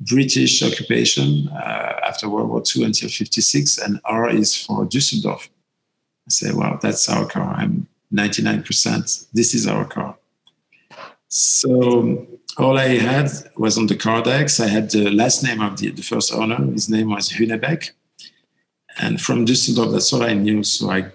British 0.00 0.62
occupation 0.62 1.48
uh, 1.48 2.00
after 2.08 2.30
World 2.30 2.48
War 2.48 2.62
II 2.74 2.84
until 2.84 3.10
'56, 3.10 3.78
and 3.78 4.00
R 4.06 4.30
is 4.30 4.56
for 4.56 4.86
Düsseldorf." 4.86 5.48
I 6.26 6.30
said, 6.30 6.54
"Well, 6.54 6.78
that's 6.80 7.06
our 7.10 7.26
car. 7.26 7.54
I'm 7.60 7.86
99%. 8.10 9.26
This 9.34 9.54
is 9.54 9.66
our 9.66 9.84
car." 9.84 10.16
So 11.34 12.28
all 12.58 12.78
I 12.78 12.96
had 12.96 13.28
was 13.56 13.76
on 13.76 13.88
the 13.88 13.96
Kardex. 13.96 14.62
I 14.62 14.68
had 14.68 14.92
the 14.92 15.10
last 15.10 15.42
name 15.42 15.60
of 15.60 15.76
the, 15.78 15.90
the 15.90 16.02
first 16.02 16.32
owner. 16.32 16.56
His 16.72 16.88
name 16.88 17.10
was 17.10 17.28
Hünebeck. 17.30 17.90
And 18.98 19.20
from 19.20 19.44
Düsseldorf, 19.44 19.90
that's 19.90 20.12
all 20.12 20.22
I 20.22 20.34
knew. 20.34 20.62
So 20.62 20.90
I 20.90 21.06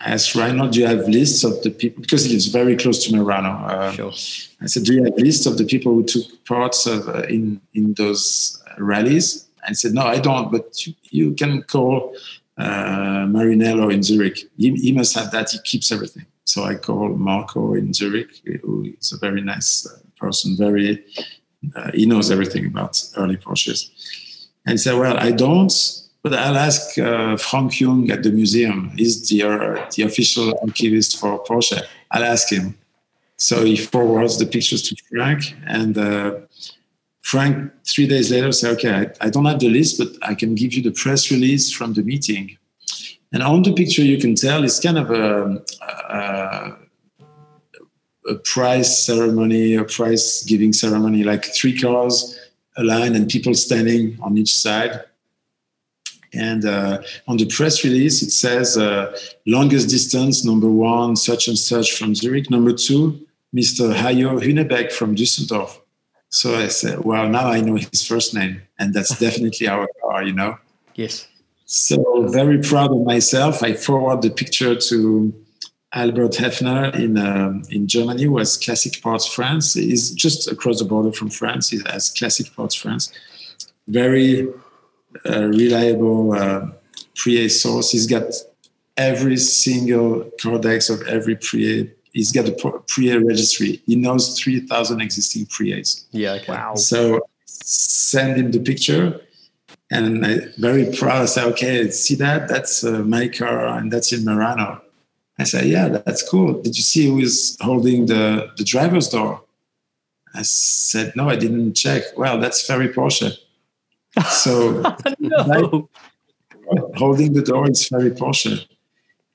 asked 0.00 0.34
Reinhold, 0.34 0.72
do 0.72 0.80
you 0.80 0.86
have 0.86 1.08
lists 1.08 1.42
of 1.42 1.62
the 1.62 1.70
people? 1.70 2.02
Because 2.02 2.26
he 2.26 2.34
lives 2.34 2.48
very 2.48 2.76
close 2.76 3.02
to 3.06 3.12
Merano. 3.14 3.62
Uh, 3.62 3.92
Sure. 3.92 4.12
I 4.60 4.66
said, 4.66 4.84
do 4.84 4.92
you 4.92 5.04
have 5.04 5.14
lists 5.16 5.46
of 5.46 5.56
the 5.56 5.64
people 5.64 5.94
who 5.94 6.04
took 6.04 6.44
parts 6.44 6.86
of, 6.86 7.08
uh, 7.08 7.22
in, 7.22 7.62
in 7.72 7.94
those 7.94 8.62
rallies? 8.76 9.46
And 9.62 9.70
he 9.70 9.74
said, 9.74 9.94
no, 9.94 10.02
I 10.02 10.18
don't, 10.18 10.52
but 10.52 10.86
you, 10.86 10.92
you 11.04 11.32
can 11.32 11.62
call 11.62 12.14
uh, 12.58 13.24
Marinello 13.24 13.90
in 13.90 14.02
Zurich. 14.02 14.50
He, 14.58 14.74
he 14.74 14.92
must 14.92 15.14
have 15.14 15.30
that. 15.30 15.50
He 15.50 15.58
keeps 15.60 15.90
everything. 15.90 16.26
So 16.44 16.64
I 16.64 16.74
called 16.74 17.18
Marco 17.18 17.74
in 17.74 17.92
Zurich, 17.92 18.42
who 18.62 18.92
is 19.00 19.12
a 19.12 19.18
very 19.18 19.40
nice 19.40 19.86
uh, 19.86 19.98
person, 20.16 20.56
very, 20.56 21.04
uh, 21.74 21.90
he 21.92 22.06
knows 22.06 22.30
everything 22.30 22.66
about 22.66 23.02
early 23.16 23.36
Porsches. 23.36 23.90
And 24.66 24.74
he 24.74 24.78
said, 24.78 24.98
well, 24.98 25.16
I 25.18 25.30
don't, 25.30 25.72
but 26.22 26.34
I'll 26.34 26.56
ask 26.56 26.98
uh, 26.98 27.36
Frank 27.36 27.80
Jung 27.80 28.10
at 28.10 28.22
the 28.22 28.30
museum. 28.30 28.92
He's 28.96 29.28
the, 29.28 29.42
uh, 29.42 29.90
the 29.94 30.02
official 30.02 30.58
archivist 30.62 31.18
for 31.18 31.42
Porsche. 31.44 31.80
I'll 32.10 32.24
ask 32.24 32.50
him. 32.50 32.74
So 33.36 33.64
he 33.64 33.76
forwards 33.76 34.38
the 34.38 34.46
pictures 34.46 34.82
to 34.88 34.96
Frank, 35.10 35.54
and 35.66 35.98
uh, 35.98 36.40
Frank, 37.22 37.72
three 37.84 38.06
days 38.06 38.30
later, 38.30 38.52
said, 38.52 38.74
Okay, 38.74 38.92
I, 38.92 39.26
I 39.26 39.30
don't 39.30 39.44
have 39.46 39.58
the 39.58 39.68
list, 39.68 39.98
but 39.98 40.08
I 40.22 40.34
can 40.34 40.54
give 40.54 40.72
you 40.72 40.82
the 40.82 40.92
press 40.92 41.30
release 41.30 41.72
from 41.72 41.94
the 41.94 42.02
meeting. 42.02 42.56
And 43.32 43.42
on 43.42 43.62
the 43.62 43.72
picture, 43.72 44.02
you 44.02 44.18
can 44.18 44.36
tell 44.36 44.62
it's 44.62 44.78
kind 44.78 44.96
of 44.96 45.10
a, 45.10 45.62
a, 45.82 45.93
a 46.14 46.76
prize 48.44 49.04
ceremony, 49.04 49.74
a 49.74 49.84
prize 49.84 50.44
giving 50.46 50.72
ceremony, 50.72 51.24
like 51.24 51.44
three 51.44 51.78
cars 51.78 52.38
aligned 52.76 53.16
and 53.16 53.28
people 53.28 53.54
standing 53.54 54.18
on 54.22 54.36
each 54.36 54.54
side. 54.54 55.04
And 56.32 56.64
uh, 56.64 57.02
on 57.28 57.36
the 57.36 57.46
press 57.46 57.84
release, 57.84 58.22
it 58.22 58.30
says 58.30 58.76
uh, 58.76 59.16
longest 59.46 59.88
distance, 59.88 60.44
number 60.44 60.68
one, 60.68 61.14
such 61.14 61.46
and 61.46 61.56
such 61.56 61.92
from 61.92 62.14
Zurich. 62.14 62.50
Number 62.50 62.72
two, 62.72 63.24
Mr. 63.54 63.94
Hayo 63.94 64.40
Hünebeck 64.40 64.90
from 64.90 65.14
Düsseldorf. 65.14 65.78
So 66.30 66.56
I 66.56 66.66
said, 66.66 67.04
well, 67.04 67.28
now 67.28 67.46
I 67.46 67.60
know 67.60 67.76
his 67.76 68.04
first 68.04 68.34
name, 68.34 68.62
and 68.80 68.92
that's 68.92 69.16
definitely 69.20 69.68
our 69.68 69.86
car, 70.02 70.24
you 70.24 70.32
know. 70.32 70.58
Yes. 70.96 71.28
So 71.66 72.26
very 72.28 72.58
proud 72.58 72.90
of 72.90 73.04
myself. 73.04 73.62
I 73.62 73.74
forward 73.74 74.22
the 74.22 74.30
picture 74.30 74.74
to 74.74 75.43
Albert 75.94 76.32
Hefner 76.32 76.94
in 76.94 77.16
um, 77.16 77.62
in 77.70 77.86
Germany, 77.86 78.24
who 78.24 78.38
has 78.38 78.56
Classic 78.56 79.00
Parts 79.00 79.26
France. 79.26 79.74
He's 79.74 80.10
just 80.10 80.50
across 80.50 80.80
the 80.80 80.84
border 80.84 81.12
from 81.12 81.30
France. 81.30 81.70
He 81.70 81.80
has 81.86 82.10
Classic 82.10 82.54
Parts 82.54 82.74
France. 82.74 83.12
Very 83.86 84.48
uh, 85.24 85.44
reliable 85.44 86.32
uh, 86.32 86.66
pre 87.14 87.48
source. 87.48 87.92
He's 87.92 88.06
got 88.06 88.24
every 88.96 89.36
single 89.36 90.30
codex 90.40 90.90
of 90.90 91.02
every 91.02 91.36
pre 91.36 91.90
He's 92.14 92.30
got 92.30 92.48
a 92.48 92.52
pre-A 92.86 93.18
registry. 93.18 93.82
He 93.86 93.96
knows 93.96 94.38
3,000 94.38 95.00
existing 95.00 95.46
pre-As. 95.46 96.06
Yeah, 96.12 96.34
okay. 96.34 96.52
Wow. 96.52 96.76
So 96.76 97.26
send 97.44 98.36
him 98.36 98.52
the 98.52 98.60
picture. 98.60 99.20
And 99.90 100.24
I 100.24 100.38
very 100.56 100.92
proud. 100.96 101.22
I 101.22 101.24
say, 101.26 101.44
okay, 101.44 101.90
see 101.90 102.14
that? 102.14 102.48
That's 102.48 102.84
uh, 102.84 103.00
my 103.00 103.26
car, 103.28 103.66
and 103.66 103.92
that's 103.92 104.12
in 104.12 104.20
Merano. 104.20 104.80
I 105.38 105.44
said, 105.44 105.66
yeah, 105.66 105.88
that's 105.88 106.28
cool. 106.28 106.62
Did 106.62 106.76
you 106.76 106.82
see 106.82 107.06
who 107.06 107.18
is 107.18 107.56
holding 107.60 108.06
the, 108.06 108.52
the 108.56 108.64
driver's 108.64 109.08
door? 109.08 109.42
I 110.34 110.42
said, 110.42 111.14
no, 111.16 111.28
I 111.28 111.36
didn't 111.36 111.74
check. 111.74 112.02
Well, 112.16 112.38
that's 112.40 112.64
Ferry 112.66 112.88
Porsche. 112.88 113.36
So 114.30 114.80
no. 115.18 115.88
holding 116.96 117.32
the 117.32 117.42
door 117.42 117.68
is 117.68 117.88
Ferry 117.88 118.12
Porsche. 118.12 118.64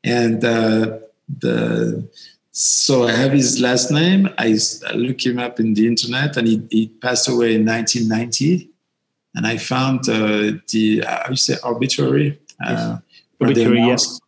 And 0.06 0.44
uh, 0.44 1.00
the 1.28 2.08
so 2.52 3.08
I 3.08 3.12
have 3.12 3.32
his 3.34 3.60
last 3.62 3.92
name. 3.92 4.30
I, 4.38 4.58
I 4.88 4.94
look 4.94 5.26
him 5.26 5.38
up 5.40 5.60
in 5.60 5.74
the 5.74 5.86
internet, 5.88 6.36
and 6.38 6.48
he, 6.48 6.62
he 6.70 6.88
passed 6.88 7.28
away 7.30 7.56
in 7.56 7.66
1990. 7.66 8.70
And 9.36 9.46
I 9.46 9.58
found 9.58 10.10
uh, 10.10 10.54
the 10.72 11.04
uh, 11.06 11.24
how 11.24 11.30
you 11.30 11.36
say 11.36 11.56
arbitrary, 11.64 12.40
uh, 12.66 12.98
where 13.38 13.54
they 13.54 13.66
Obituary, 13.66 13.84
announced- 13.84 14.22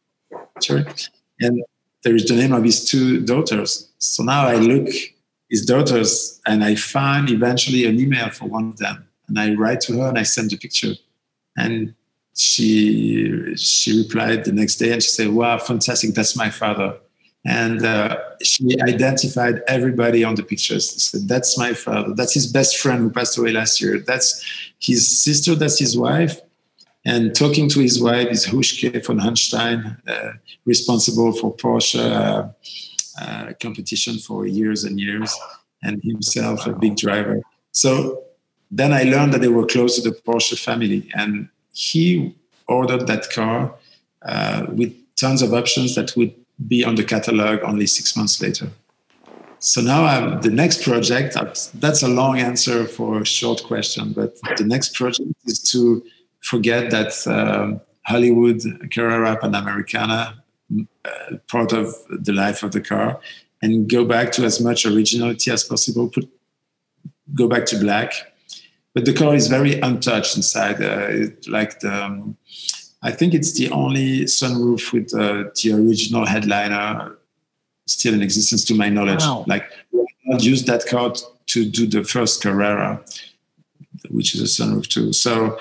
Sorry. 0.60 0.86
And 1.42 1.64
there 2.04 2.16
is 2.16 2.26
the 2.26 2.36
name 2.36 2.54
of 2.54 2.64
his 2.64 2.90
two 2.90 3.22
daughters. 3.22 3.90
So 4.00 4.24
now 4.24 4.48
I 4.48 4.56
look 4.56 4.88
his 5.50 5.66
daughters, 5.66 6.40
and 6.46 6.64
I 6.64 6.76
find 6.76 7.30
eventually 7.30 7.86
an 7.86 8.00
email 8.00 8.30
for 8.30 8.46
one 8.46 8.70
of 8.70 8.78
them, 8.78 9.08
and 9.28 9.38
I 9.38 9.54
write 9.54 9.82
to 9.82 10.00
her 10.00 10.08
and 10.08 10.18
I 10.18 10.24
send 10.24 10.52
the 10.52 10.58
picture, 10.58 10.94
and 11.58 11.94
she 12.36 13.56
she 13.58 13.98
replied 14.04 14.46
the 14.46 14.54
next 14.54 14.78
day 14.78 14.94
and 14.94 15.04
she 15.04 15.10
said, 15.10 15.30
"Wow, 15.30 15.58
fantastic! 15.58 16.14
That's 16.14 16.36
my 16.36 16.50
father." 16.50 16.98
and 17.46 17.84
uh, 17.84 18.18
she 18.44 18.80
identified 18.82 19.62
everybody 19.68 20.24
on 20.24 20.36
the 20.36 20.44
pictures. 20.44 20.94
She 20.94 21.00
said, 21.00 21.28
"That's 21.28 21.58
my 21.58 21.74
father. 21.74 22.14
That's 22.14 22.34
his 22.34 22.48
best 22.48 22.78
friend 22.78 23.02
who 23.02 23.10
passed 23.10 23.38
away 23.38 23.52
last 23.52 23.82
year. 23.82 24.00
That's 24.00 24.44
his 24.80 25.24
sister. 25.24 25.56
That's 25.56 25.80
his 25.80 25.98
wife." 25.98 26.40
And 27.06 27.36
talking 27.36 27.68
to 27.70 27.80
his 27.80 28.02
wife 28.02 28.28
is 28.28 28.46
Huschke 28.46 29.04
von 29.06 29.20
Hanstein, 29.20 29.98
uh, 30.08 30.34
responsible 30.66 31.34
for 31.34 31.56
Porsche 31.56 32.00
uh, 32.00 32.48
uh, 33.20 33.54
competition 33.60 34.20
for 34.20 34.46
years 34.46 34.84
and 34.84 35.00
years, 35.00 35.36
and 35.84 36.02
himself 36.04 36.68
a 36.68 36.74
big 36.74 36.96
driver. 36.98 37.42
So 37.72 38.24
then 38.70 38.94
I 38.94 39.04
learned 39.04 39.34
that 39.34 39.42
they 39.42 39.48
were 39.48 39.66
close 39.66 40.00
to 40.00 40.10
the 40.10 40.16
Porsche 40.16 40.58
family, 40.58 41.10
and 41.16 41.50
he 41.74 42.36
ordered 42.68 43.08
that 43.08 43.32
car 43.32 43.74
uh, 44.22 44.68
with 44.70 44.94
tons 45.16 45.42
of 45.42 45.54
options 45.54 45.96
that 45.96 46.16
would 46.16 46.34
be 46.68 46.86
on 46.86 46.96
the 46.96 47.04
catalog 47.04 47.60
only 47.64 47.88
six 47.88 48.16
months 48.16 48.42
later. 48.42 48.70
So 49.60 49.82
now 49.82 50.06
I'm, 50.06 50.42
the 50.42 50.50
next 50.50 50.84
project, 50.84 51.36
that's 51.76 52.04
a 52.04 52.08
long 52.08 52.40
answer 52.40 52.86
for 52.86 53.22
a 53.22 53.26
short 53.26 53.64
question, 53.64 54.14
but 54.14 54.36
the 54.58 54.64
next 54.64 54.96
project 54.96 55.32
is 55.46 55.60
to 55.72 56.04
forget 56.42 56.92
that 56.92 57.14
um, 57.28 57.82
Hollywood 58.06 58.62
Carrera 58.92 59.38
Panamericana, 59.38 60.36
uh, 61.06 61.38
part 61.48 61.74
of 61.74 61.94
the 62.10 62.34
life 62.34 62.64
of 62.64 62.72
the 62.72 62.82
car, 62.82 63.20
and 63.62 63.90
go 63.90 64.06
back 64.06 64.32
to 64.34 64.44
as 64.44 64.60
much 64.60 64.86
originality 64.86 65.52
as 65.52 65.64
possible, 65.64 66.10
put, 66.10 66.30
go 67.34 67.48
back 67.48 67.66
to 67.68 67.78
black. 67.78 68.14
But 68.94 69.06
the 69.06 69.14
car 69.14 69.36
is 69.36 69.48
very 69.48 69.80
untouched 69.80 70.36
inside, 70.36 70.82
uh, 70.82 71.08
it, 71.10 71.48
like 71.48 71.80
the, 71.80 72.06
um, 72.06 72.38
I 73.04 73.12
think 73.12 73.34
it's 73.34 73.54
the 73.54 73.70
only 73.72 74.26
sunroof 74.26 74.92
with 74.92 75.14
uh, 75.14 75.50
the 75.62 75.74
original 75.74 76.26
headliner 76.26 77.18
still 77.88 78.14
in 78.14 78.22
existence, 78.22 78.64
to 78.66 78.76
my 78.76 78.90
knowledge. 78.90 79.22
Wow. 79.22 79.46
Like, 79.48 79.66
used 80.40 80.68
that 80.68 80.86
car 80.86 81.14
to 81.48 81.66
do 81.66 81.86
the 81.86 82.04
first 82.04 82.42
Carrera, 82.42 83.04
which 84.10 84.36
is 84.36 84.42
a 84.42 84.46
sunroof 84.46 84.88
too. 84.88 85.14
So 85.14 85.58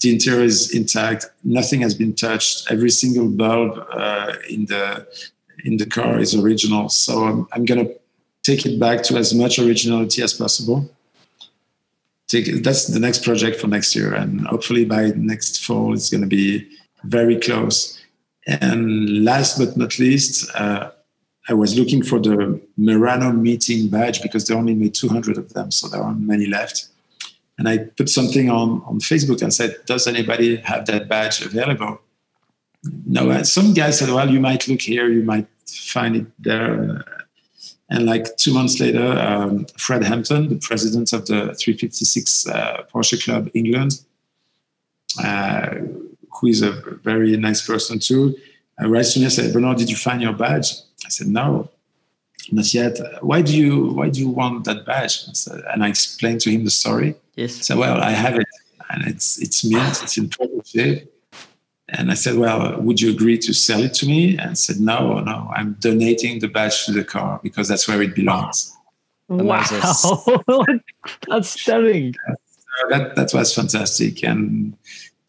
the 0.00 0.12
interior 0.12 0.44
is 0.44 0.74
intact. 0.74 1.26
Nothing 1.44 1.80
has 1.80 1.94
been 1.94 2.14
touched. 2.14 2.70
Every 2.70 2.90
single 2.90 3.28
bulb 3.28 3.84
uh, 3.90 4.34
in 4.48 4.66
the 4.66 5.06
in 5.64 5.76
the 5.76 5.86
car 5.86 6.18
is 6.18 6.34
original. 6.34 6.88
So 6.88 7.24
I'm, 7.24 7.46
I'm 7.52 7.64
gonna 7.64 7.88
take 8.42 8.66
it 8.66 8.78
back 8.78 9.02
to 9.04 9.16
as 9.16 9.34
much 9.34 9.58
originality 9.58 10.22
as 10.22 10.32
possible 10.32 10.90
take 12.28 12.46
that's 12.64 12.86
the 12.86 12.98
next 12.98 13.22
project 13.22 13.60
for 13.60 13.68
next 13.68 13.94
year 13.94 14.14
and 14.14 14.46
hopefully 14.46 14.86
by 14.86 15.12
next 15.16 15.62
fall 15.64 15.92
it's 15.92 16.08
going 16.08 16.22
to 16.22 16.26
be 16.26 16.66
very 17.04 17.38
close 17.38 18.02
And 18.46 19.24
last 19.24 19.58
but 19.58 19.76
not 19.76 19.98
least, 19.98 20.50
uh, 20.54 20.90
I 21.48 21.54
was 21.54 21.78
looking 21.78 22.02
for 22.02 22.18
the 22.18 22.60
Merano 22.78 23.36
meeting 23.36 23.88
badge 23.88 24.22
because 24.22 24.46
they 24.46 24.54
only 24.54 24.74
made 24.74 24.94
200 24.94 25.38
of 25.38 25.52
them, 25.52 25.70
so 25.70 25.88
there 25.88 26.02
aren't 26.02 26.20
many 26.20 26.46
left. 26.46 26.88
And 27.58 27.68
I 27.68 27.78
put 27.78 28.08
something 28.08 28.50
on, 28.50 28.82
on 28.86 28.98
Facebook 29.00 29.42
and 29.42 29.52
said, 29.52 29.76
Does 29.86 30.06
anybody 30.06 30.56
have 30.56 30.86
that 30.86 31.08
badge 31.08 31.42
available? 31.42 32.00
No, 33.06 33.42
some 33.42 33.74
guy 33.74 33.90
said, 33.90 34.08
Well, 34.08 34.30
you 34.30 34.40
might 34.40 34.66
look 34.68 34.80
here, 34.80 35.08
you 35.08 35.22
might 35.22 35.46
find 35.66 36.16
it 36.16 36.26
there. 36.38 37.04
And 37.90 38.06
like 38.06 38.36
two 38.36 38.54
months 38.54 38.80
later, 38.80 39.06
um, 39.18 39.66
Fred 39.76 40.02
Hampton, 40.02 40.48
the 40.48 40.56
president 40.56 41.12
of 41.12 41.26
the 41.26 41.54
356 41.54 42.48
uh, 42.48 42.84
Porsche 42.92 43.22
Club 43.22 43.50
England, 43.52 44.00
uh, 45.22 45.74
who 46.40 46.46
is 46.46 46.62
a 46.62 46.72
very 47.02 47.36
nice 47.36 47.66
person 47.66 47.98
too, 47.98 48.34
uh, 48.82 48.88
writes 48.88 49.12
to 49.12 49.18
me 49.18 49.26
and 49.26 49.32
said, 49.32 49.52
Bernard, 49.52 49.76
did 49.76 49.90
you 49.90 49.96
find 49.96 50.22
your 50.22 50.32
badge? 50.32 50.72
I 51.04 51.10
said, 51.10 51.26
no, 51.26 51.68
not 52.50 52.72
yet. 52.72 52.98
Why 53.20 53.42
do 53.42 53.56
you 53.56 53.88
Why 53.90 54.08
do 54.08 54.20
you 54.20 54.28
want 54.28 54.64
that 54.64 54.84
badge? 54.86 55.24
And 55.68 55.84
I 55.84 55.88
explained 55.88 56.40
to 56.42 56.50
him 56.50 56.64
the 56.64 56.70
story. 56.70 57.14
Yes. 57.34 57.66
So 57.66 57.78
well, 57.78 58.00
I 58.00 58.10
have 58.10 58.38
it, 58.38 58.46
and 58.90 59.06
it's 59.06 59.40
it's 59.40 59.64
mint. 59.64 60.02
It's 60.02 60.16
in 60.18 60.28
perfect 60.28 60.68
shape. 60.68 61.08
And 61.88 62.10
I 62.10 62.14
said, 62.14 62.36
well, 62.36 62.80
would 62.80 63.00
you 63.00 63.10
agree 63.10 63.36
to 63.38 63.52
sell 63.52 63.82
it 63.82 63.92
to 63.94 64.06
me? 64.06 64.38
And 64.38 64.56
said, 64.56 64.80
no, 64.80 65.20
no, 65.20 65.50
I'm 65.54 65.74
donating 65.78 66.38
the 66.38 66.48
badge 66.48 66.86
to 66.86 66.92
the 66.92 67.04
car 67.04 67.38
because 67.42 67.68
that's 67.68 67.86
where 67.86 68.00
it 68.00 68.14
belongs. 68.14 68.74
Wow, 69.28 69.62
that's 71.28 71.60
stunning. 71.60 72.14
So 72.14 72.88
that 72.88 73.16
that 73.16 73.34
was 73.34 73.54
fantastic, 73.54 74.22
and 74.22 74.76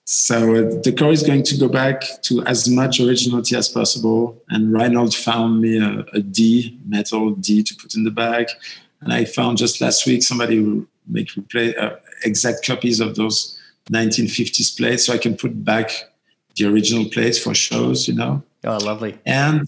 so 0.05 0.55
uh, 0.55 0.81
the 0.83 0.91
car 0.91 1.11
is 1.11 1.23
going 1.23 1.43
to 1.43 1.57
go 1.57 1.69
back 1.69 2.03
to 2.23 2.43
as 2.45 2.69
much 2.69 2.99
originality 2.99 3.55
as 3.55 3.69
possible. 3.69 4.41
And 4.49 4.73
Reinhold 4.73 5.15
found 5.15 5.61
me 5.61 5.77
a, 5.77 6.05
a 6.13 6.19
D, 6.19 6.77
metal 6.85 7.31
D 7.31 7.63
to 7.63 7.75
put 7.75 7.95
in 7.95 8.03
the 8.03 8.11
bag. 8.11 8.47
And 9.01 9.13
I 9.13 9.25
found 9.25 9.57
just 9.57 9.79
last 9.81 10.05
week 10.05 10.23
somebody 10.23 10.59
will 10.59 10.85
make 11.07 11.29
replay, 11.29 11.77
uh, 11.77 11.95
exact 12.23 12.65
copies 12.65 12.99
of 12.99 13.15
those 13.15 13.59
1950s 13.91 14.77
plates 14.77 15.05
so 15.05 15.13
I 15.13 15.17
can 15.17 15.35
put 15.35 15.63
back 15.63 15.91
the 16.55 16.65
original 16.65 17.05
plates 17.09 17.39
for 17.39 17.53
shows, 17.53 18.07
you 18.07 18.13
know. 18.13 18.43
Oh, 18.63 18.77
lovely. 18.77 19.17
And 19.25 19.67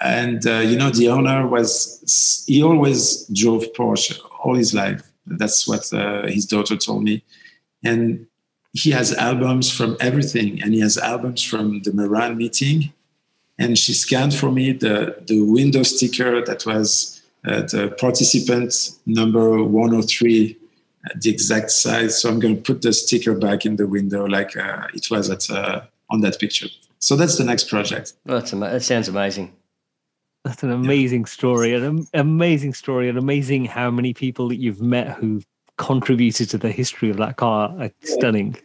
and 0.00 0.46
uh, 0.46 0.58
you 0.58 0.76
know 0.76 0.90
the 0.90 1.08
owner 1.08 1.46
was 1.46 2.44
he 2.46 2.62
always 2.62 3.26
drove 3.28 3.64
Porsche 3.74 4.18
all 4.42 4.54
his 4.54 4.74
life. 4.74 5.02
That's 5.26 5.66
what 5.66 5.92
uh, 5.92 6.26
his 6.26 6.46
daughter 6.46 6.76
told 6.76 7.04
me. 7.04 7.22
And 7.82 8.26
he 8.72 8.90
has 8.90 9.14
albums 9.14 9.70
from 9.70 9.96
everything 10.00 10.60
and 10.62 10.74
he 10.74 10.80
has 10.80 10.98
albums 10.98 11.42
from 11.42 11.82
the 11.82 11.92
Meran 11.92 12.36
meeting. 12.36 12.92
And 13.58 13.78
she 13.78 13.94
scanned 13.94 14.34
for 14.34 14.50
me 14.50 14.72
the, 14.72 15.16
the 15.26 15.40
window 15.40 15.84
sticker 15.84 16.44
that 16.44 16.66
was 16.66 17.22
uh, 17.46 17.62
the 17.62 17.94
participant 17.98 18.90
number 19.06 19.62
103, 19.62 20.56
uh, 20.56 20.63
the 21.16 21.30
exact 21.30 21.70
size. 21.70 22.20
So 22.20 22.28
I'm 22.28 22.38
going 22.38 22.56
to 22.56 22.62
put 22.62 22.82
the 22.82 22.92
sticker 22.92 23.34
back 23.34 23.66
in 23.66 23.76
the 23.76 23.86
window 23.86 24.24
like 24.24 24.56
uh, 24.56 24.86
it 24.94 25.10
was 25.10 25.30
at, 25.30 25.50
uh, 25.50 25.82
on 26.10 26.20
that 26.22 26.38
picture. 26.38 26.68
So 26.98 27.16
that's 27.16 27.36
the 27.36 27.44
next 27.44 27.68
project. 27.68 28.14
Well, 28.24 28.40
that's 28.40 28.52
ama- 28.52 28.70
that 28.70 28.82
sounds 28.82 29.08
amazing. 29.08 29.52
That's 30.44 30.62
an 30.62 30.70
amazing 30.70 31.24
story, 31.24 31.74
an 31.74 32.06
amazing 32.12 32.74
story, 32.74 33.08
and 33.08 33.16
amazing 33.16 33.64
how 33.64 33.90
many 33.90 34.12
people 34.12 34.48
that 34.48 34.56
you've 34.56 34.82
met 34.82 35.08
who 35.16 35.42
contributed 35.78 36.50
to 36.50 36.58
the 36.58 36.70
history 36.70 37.10
of 37.10 37.16
that 37.16 37.36
car. 37.36 37.74
It's 37.80 38.12
stunning. 38.12 38.56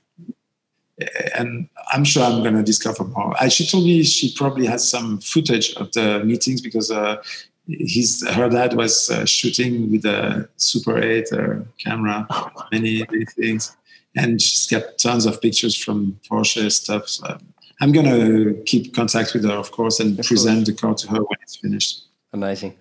And 1.35 1.69
I'm 1.93 2.03
sure 2.03 2.23
I'm 2.23 2.41
going 2.43 2.55
to 2.55 2.63
discover 2.63 3.05
more. 3.05 3.33
I, 3.39 3.47
she 3.47 3.65
told 3.65 3.85
me 3.85 4.03
she 4.03 4.33
probably 4.33 4.65
has 4.65 4.87
some 4.87 5.19
footage 5.19 5.73
of 5.75 5.91
the 5.93 6.21
meetings 6.25 6.59
because 6.59 6.91
uh, 6.91 7.21
his 7.69 8.27
her 8.27 8.49
dad 8.49 8.73
was 8.73 9.09
uh, 9.09 9.25
shooting 9.25 9.91
with 9.91 10.05
a 10.05 10.49
Super 10.57 11.01
8 11.01 11.27
uh, 11.31 11.37
camera, 11.77 12.25
oh, 12.29 12.51
many, 12.71 13.05
many 13.09 13.25
things, 13.25 13.75
and 14.15 14.41
she's 14.41 14.67
got 14.67 14.97
tons 14.97 15.25
of 15.25 15.41
pictures 15.41 15.75
from 15.75 16.19
Porsche 16.29 16.71
stuff. 16.71 17.07
So 17.07 17.37
I'm 17.81 17.91
going 17.91 18.05
to 18.05 18.61
keep 18.65 18.93
contact 18.93 19.33
with 19.33 19.43
her, 19.45 19.53
of 19.53 19.71
course, 19.71 19.99
and 19.99 20.19
of 20.19 20.25
present 20.25 20.57
course. 20.57 20.67
the 20.67 20.73
car 20.73 20.95
to 20.95 21.07
her 21.09 21.19
when 21.19 21.37
it's 21.41 21.57
finished. 21.57 22.03
Amazing. 22.33 22.77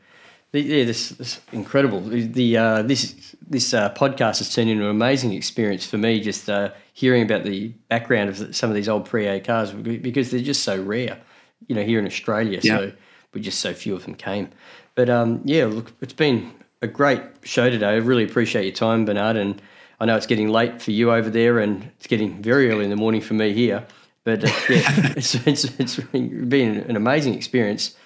The, 0.52 0.60
yeah, 0.60 0.84
this, 0.84 1.10
this 1.10 1.40
incredible. 1.52 2.00
The 2.00 2.56
uh, 2.56 2.82
this 2.82 3.34
this 3.46 3.74
uh, 3.74 3.92
podcast 3.92 4.38
has 4.38 4.54
turned 4.54 4.70
into 4.70 4.84
an 4.84 4.90
amazing 4.90 5.34
experience 5.34 5.84
for 5.84 5.98
me. 5.98 6.20
Just 6.20 6.48
uh, 6.48 6.70
hearing 6.94 7.22
about 7.22 7.44
the 7.44 7.68
background 7.88 8.30
of 8.30 8.56
some 8.56 8.70
of 8.70 8.76
these 8.76 8.88
old 8.88 9.04
pre-A 9.04 9.40
cars 9.40 9.72
because 9.72 10.30
they're 10.30 10.40
just 10.40 10.62
so 10.62 10.80
rare, 10.82 11.20
you 11.66 11.74
know, 11.74 11.82
here 11.82 11.98
in 11.98 12.06
Australia. 12.06 12.60
Yeah. 12.62 12.76
So 12.78 12.92
we 13.32 13.40
just 13.40 13.60
so 13.60 13.74
few 13.74 13.94
of 13.94 14.04
them 14.04 14.14
came. 14.14 14.48
But 14.94 15.08
um, 15.08 15.40
yeah, 15.44 15.66
look, 15.66 15.92
it's 16.00 16.12
been 16.12 16.52
a 16.82 16.86
great 16.86 17.22
show 17.42 17.70
today. 17.70 17.88
I 17.88 17.96
really 17.96 18.24
appreciate 18.24 18.64
your 18.64 18.74
time, 18.74 19.04
Bernard, 19.04 19.36
and 19.36 19.60
I 20.00 20.06
know 20.06 20.16
it's 20.16 20.26
getting 20.26 20.48
late 20.48 20.80
for 20.80 20.90
you 20.92 21.12
over 21.12 21.30
there, 21.30 21.58
and 21.58 21.84
it's 21.96 22.06
getting 22.06 22.40
very 22.42 22.70
early 22.70 22.84
in 22.84 22.90
the 22.90 22.96
morning 22.96 23.20
for 23.20 23.34
me 23.34 23.52
here. 23.52 23.86
But 24.24 24.44
uh, 24.44 24.52
yeah, 24.68 25.12
it's, 25.16 25.34
it's, 25.46 25.64
it's 25.64 25.96
been 25.96 26.78
an 26.78 26.96
amazing 26.96 27.34
experience. 27.34 27.96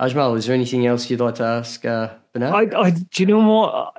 Ajmal, 0.00 0.36
is 0.36 0.46
there 0.46 0.54
anything 0.54 0.86
else 0.86 1.08
you'd 1.10 1.20
like 1.20 1.36
to 1.36 1.44
ask 1.44 1.84
uh, 1.84 2.10
Bernard? 2.32 2.74
I, 2.74 2.80
I, 2.80 2.90
do 2.90 3.22
you 3.22 3.26
know 3.26 3.46
what? 3.46 3.94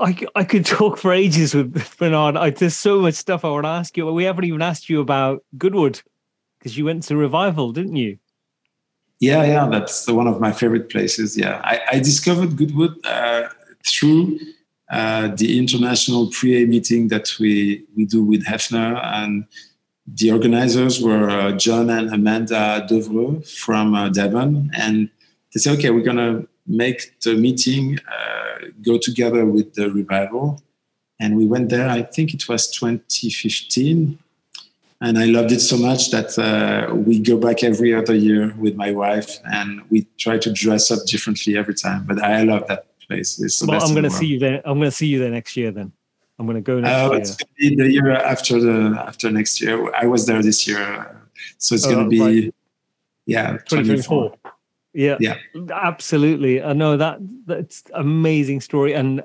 I, 0.00 0.16
I 0.34 0.44
could 0.44 0.66
talk 0.66 0.98
for 0.98 1.12
ages 1.12 1.54
with 1.54 1.96
Bernard. 1.98 2.36
I, 2.36 2.50
there's 2.50 2.76
so 2.76 3.00
much 3.00 3.14
stuff 3.14 3.44
I 3.44 3.50
want 3.50 3.64
to 3.64 3.68
ask 3.70 3.96
you. 3.96 4.06
We 4.12 4.24
haven't 4.24 4.44
even 4.44 4.62
asked 4.62 4.88
you 4.88 5.00
about 5.00 5.42
Goodwood 5.56 6.00
because 6.58 6.76
you 6.76 6.84
went 6.84 7.04
to 7.04 7.16
Revival, 7.16 7.72
didn't 7.72 7.96
you? 7.96 8.18
Yeah, 9.20 9.44
yeah, 9.44 9.68
that's 9.68 10.06
one 10.06 10.28
of 10.28 10.40
my 10.40 10.52
favorite 10.52 10.90
places. 10.90 11.36
Yeah, 11.36 11.60
I, 11.64 11.80
I 11.92 11.98
discovered 11.98 12.56
Goodwood 12.56 13.04
uh, 13.04 13.48
through 13.84 14.38
uh, 14.90 15.28
the 15.34 15.58
international 15.58 16.30
pre-A 16.30 16.66
meeting 16.66 17.08
that 17.08 17.34
we 17.40 17.84
we 17.96 18.04
do 18.04 18.22
with 18.22 18.44
Hefner, 18.44 19.00
and 19.04 19.44
the 20.06 20.30
organizers 20.30 21.02
were 21.02 21.28
uh, 21.28 21.52
John 21.52 21.90
and 21.90 22.14
Amanda 22.14 22.86
Devreux 22.88 23.46
from 23.46 23.94
uh, 23.94 24.08
Devon, 24.08 24.70
and 24.74 25.10
they 25.52 25.60
said, 25.60 25.78
okay, 25.78 25.90
we're 25.90 26.02
going 26.02 26.16
to 26.16 26.48
make 26.66 27.18
the 27.20 27.34
meeting 27.34 27.98
uh, 28.10 28.66
go 28.82 28.98
together 28.98 29.44
with 29.44 29.74
the 29.74 29.90
revival. 29.90 30.62
And 31.20 31.36
we 31.36 31.46
went 31.46 31.70
there, 31.70 31.88
I 31.88 32.02
think 32.02 32.34
it 32.34 32.48
was 32.48 32.70
2015. 32.70 34.18
And 35.00 35.16
I 35.16 35.26
loved 35.26 35.52
it 35.52 35.60
so 35.60 35.76
much 35.76 36.10
that 36.10 36.36
uh, 36.38 36.92
we 36.92 37.20
go 37.20 37.38
back 37.38 37.62
every 37.62 37.94
other 37.94 38.14
year 38.14 38.52
with 38.58 38.74
my 38.74 38.90
wife 38.90 39.38
and 39.44 39.82
we 39.90 40.06
try 40.18 40.38
to 40.38 40.52
dress 40.52 40.90
up 40.90 41.06
differently 41.06 41.56
every 41.56 41.74
time. 41.74 42.04
But 42.04 42.20
I 42.20 42.42
love 42.42 42.66
that 42.66 42.86
place. 43.06 43.40
It's 43.40 43.60
the 43.60 43.66
well, 43.66 43.78
best 43.78 43.88
I'm 43.88 43.94
going 43.94 44.04
to 44.04 44.10
see 44.10 44.26
you 44.26 44.38
there. 44.38 44.60
I'm 44.64 44.78
going 44.78 44.90
to 44.90 44.96
see 44.96 45.06
you 45.06 45.18
there 45.18 45.30
next 45.30 45.56
year 45.56 45.70
then. 45.70 45.92
I'm 46.38 46.46
going 46.46 46.56
to 46.56 46.60
go 46.62 46.80
next 46.80 46.92
uh, 46.92 47.10
year. 47.10 47.20
It's 47.20 47.36
going 47.36 47.48
to 47.48 47.76
be 47.76 47.76
the 47.76 47.92
year 47.92 48.10
after 48.12 48.60
the 48.60 49.04
after 49.06 49.30
next 49.30 49.60
year. 49.60 49.92
I 49.94 50.06
was 50.06 50.26
there 50.26 50.42
this 50.42 50.68
year, 50.68 51.20
so 51.58 51.74
it's 51.74 51.86
oh, 51.86 51.90
going 51.90 52.04
to 52.04 52.10
be 52.10 52.20
right. 52.20 52.54
yeah 53.26 53.52
2024. 53.66 54.34
Yeah, 54.94 55.16
yeah, 55.20 55.36
absolutely. 55.72 56.62
I 56.62 56.72
know 56.72 56.96
that 56.96 57.18
that's 57.46 57.84
amazing 57.94 58.60
story, 58.60 58.94
and 58.94 59.22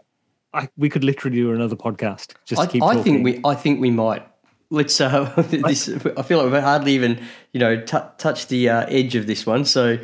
I, 0.53 0.67
we 0.77 0.89
could 0.89 1.03
literally 1.03 1.37
do 1.37 1.53
another 1.53 1.75
podcast. 1.75 2.33
Just 2.45 2.61
I, 2.61 2.67
keep. 2.67 2.83
I 2.83 3.01
think 3.01 3.23
we. 3.23 3.39
I 3.45 3.55
think 3.55 3.79
we 3.79 3.91
might. 3.91 4.27
Let's. 4.73 4.99
Uh, 5.01 5.25
this. 5.49 5.89
I 5.89 6.23
feel 6.23 6.41
like 6.41 6.51
we've 6.51 6.61
hardly 6.61 6.93
even, 6.93 7.21
you 7.51 7.59
know, 7.59 7.79
t- 7.79 7.97
touched 8.17 8.49
the 8.49 8.69
uh, 8.69 8.85
edge 8.87 9.15
of 9.15 9.27
this 9.27 9.45
one. 9.45 9.65
So, 9.65 9.99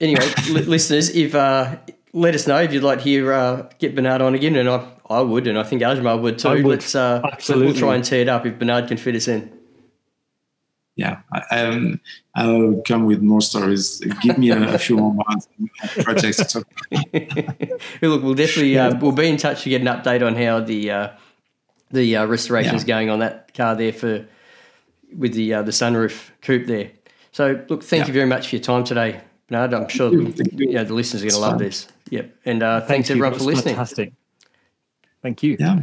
anyway, 0.00 0.26
listeners, 0.50 1.08
if 1.14 1.34
uh, 1.34 1.76
let 2.12 2.34
us 2.34 2.46
know 2.46 2.58
if 2.58 2.72
you'd 2.72 2.82
like 2.82 2.98
to 2.98 3.04
hear 3.04 3.32
uh, 3.32 3.68
get 3.78 3.94
Bernard 3.94 4.20
on 4.20 4.34
again, 4.34 4.56
and 4.56 4.68
I, 4.68 4.86
I 5.08 5.20
would, 5.20 5.46
and 5.46 5.58
I 5.58 5.62
think 5.62 5.82
Ajmal 5.82 6.20
would 6.20 6.38
too. 6.38 6.50
Would. 6.50 6.66
Let's. 6.66 6.94
Uh, 6.94 7.22
Absolutely. 7.24 7.66
We'll 7.68 7.76
try 7.76 7.94
and 7.94 8.04
tear 8.04 8.20
it 8.20 8.28
up 8.28 8.44
if 8.44 8.58
Bernard 8.58 8.88
can 8.88 8.98
fit 8.98 9.14
us 9.14 9.28
in 9.28 9.50
yeah, 10.96 11.22
I, 11.32 11.60
um, 11.62 12.00
I'll 12.36 12.80
come 12.86 13.04
with 13.04 13.20
more 13.20 13.40
stories. 13.40 13.98
Give 14.22 14.38
me 14.38 14.50
a, 14.50 14.74
a 14.74 14.78
few 14.78 14.96
more 14.96 15.12
months 15.12 15.48
projects 16.02 16.36
to 16.36 16.44
talk. 16.44 16.68
Look, 18.02 18.22
we'll 18.22 18.34
definitely 18.34 18.78
uh, 18.78 18.96
we'll 18.98 19.12
be 19.12 19.28
in 19.28 19.36
touch 19.36 19.64
to 19.64 19.70
get 19.70 19.80
an 19.80 19.88
update 19.88 20.24
on 20.24 20.36
how 20.36 20.60
the 20.60 20.90
uh, 20.90 21.08
the 21.94 22.16
uh, 22.16 22.26
restoration 22.26 22.74
is 22.74 22.82
yeah. 22.82 22.94
going 22.94 23.10
on 23.10 23.20
that 23.20 23.54
car 23.54 23.74
there 23.74 23.92
for 23.92 24.26
with 25.16 25.34
the 25.34 25.54
uh, 25.54 25.62
the 25.62 25.70
sunroof 25.70 26.30
coupe 26.42 26.66
there. 26.66 26.90
So, 27.32 27.64
look, 27.68 27.82
thank 27.82 28.02
yeah. 28.02 28.06
you 28.08 28.12
very 28.12 28.26
much 28.26 28.48
for 28.48 28.56
your 28.56 28.62
time 28.62 28.84
today, 28.84 29.20
Bernard. 29.48 29.74
I'm 29.74 29.88
sure 29.88 30.12
you. 30.12 30.32
You 30.52 30.74
know, 30.74 30.84
the 30.84 30.94
listeners 30.94 31.22
are 31.22 31.26
going 31.26 31.34
to 31.34 31.40
love 31.40 31.58
this. 31.58 31.88
Yep, 32.10 32.36
and 32.44 32.62
uh, 32.62 32.80
thanks 32.82 33.08
Thank 33.08 33.18
everyone 33.18 33.38
for 33.38 33.44
listening. 33.44 33.74
Fantastic. 33.74 34.12
Thank 35.22 35.42
you. 35.42 35.56
Yeah. 35.58 35.80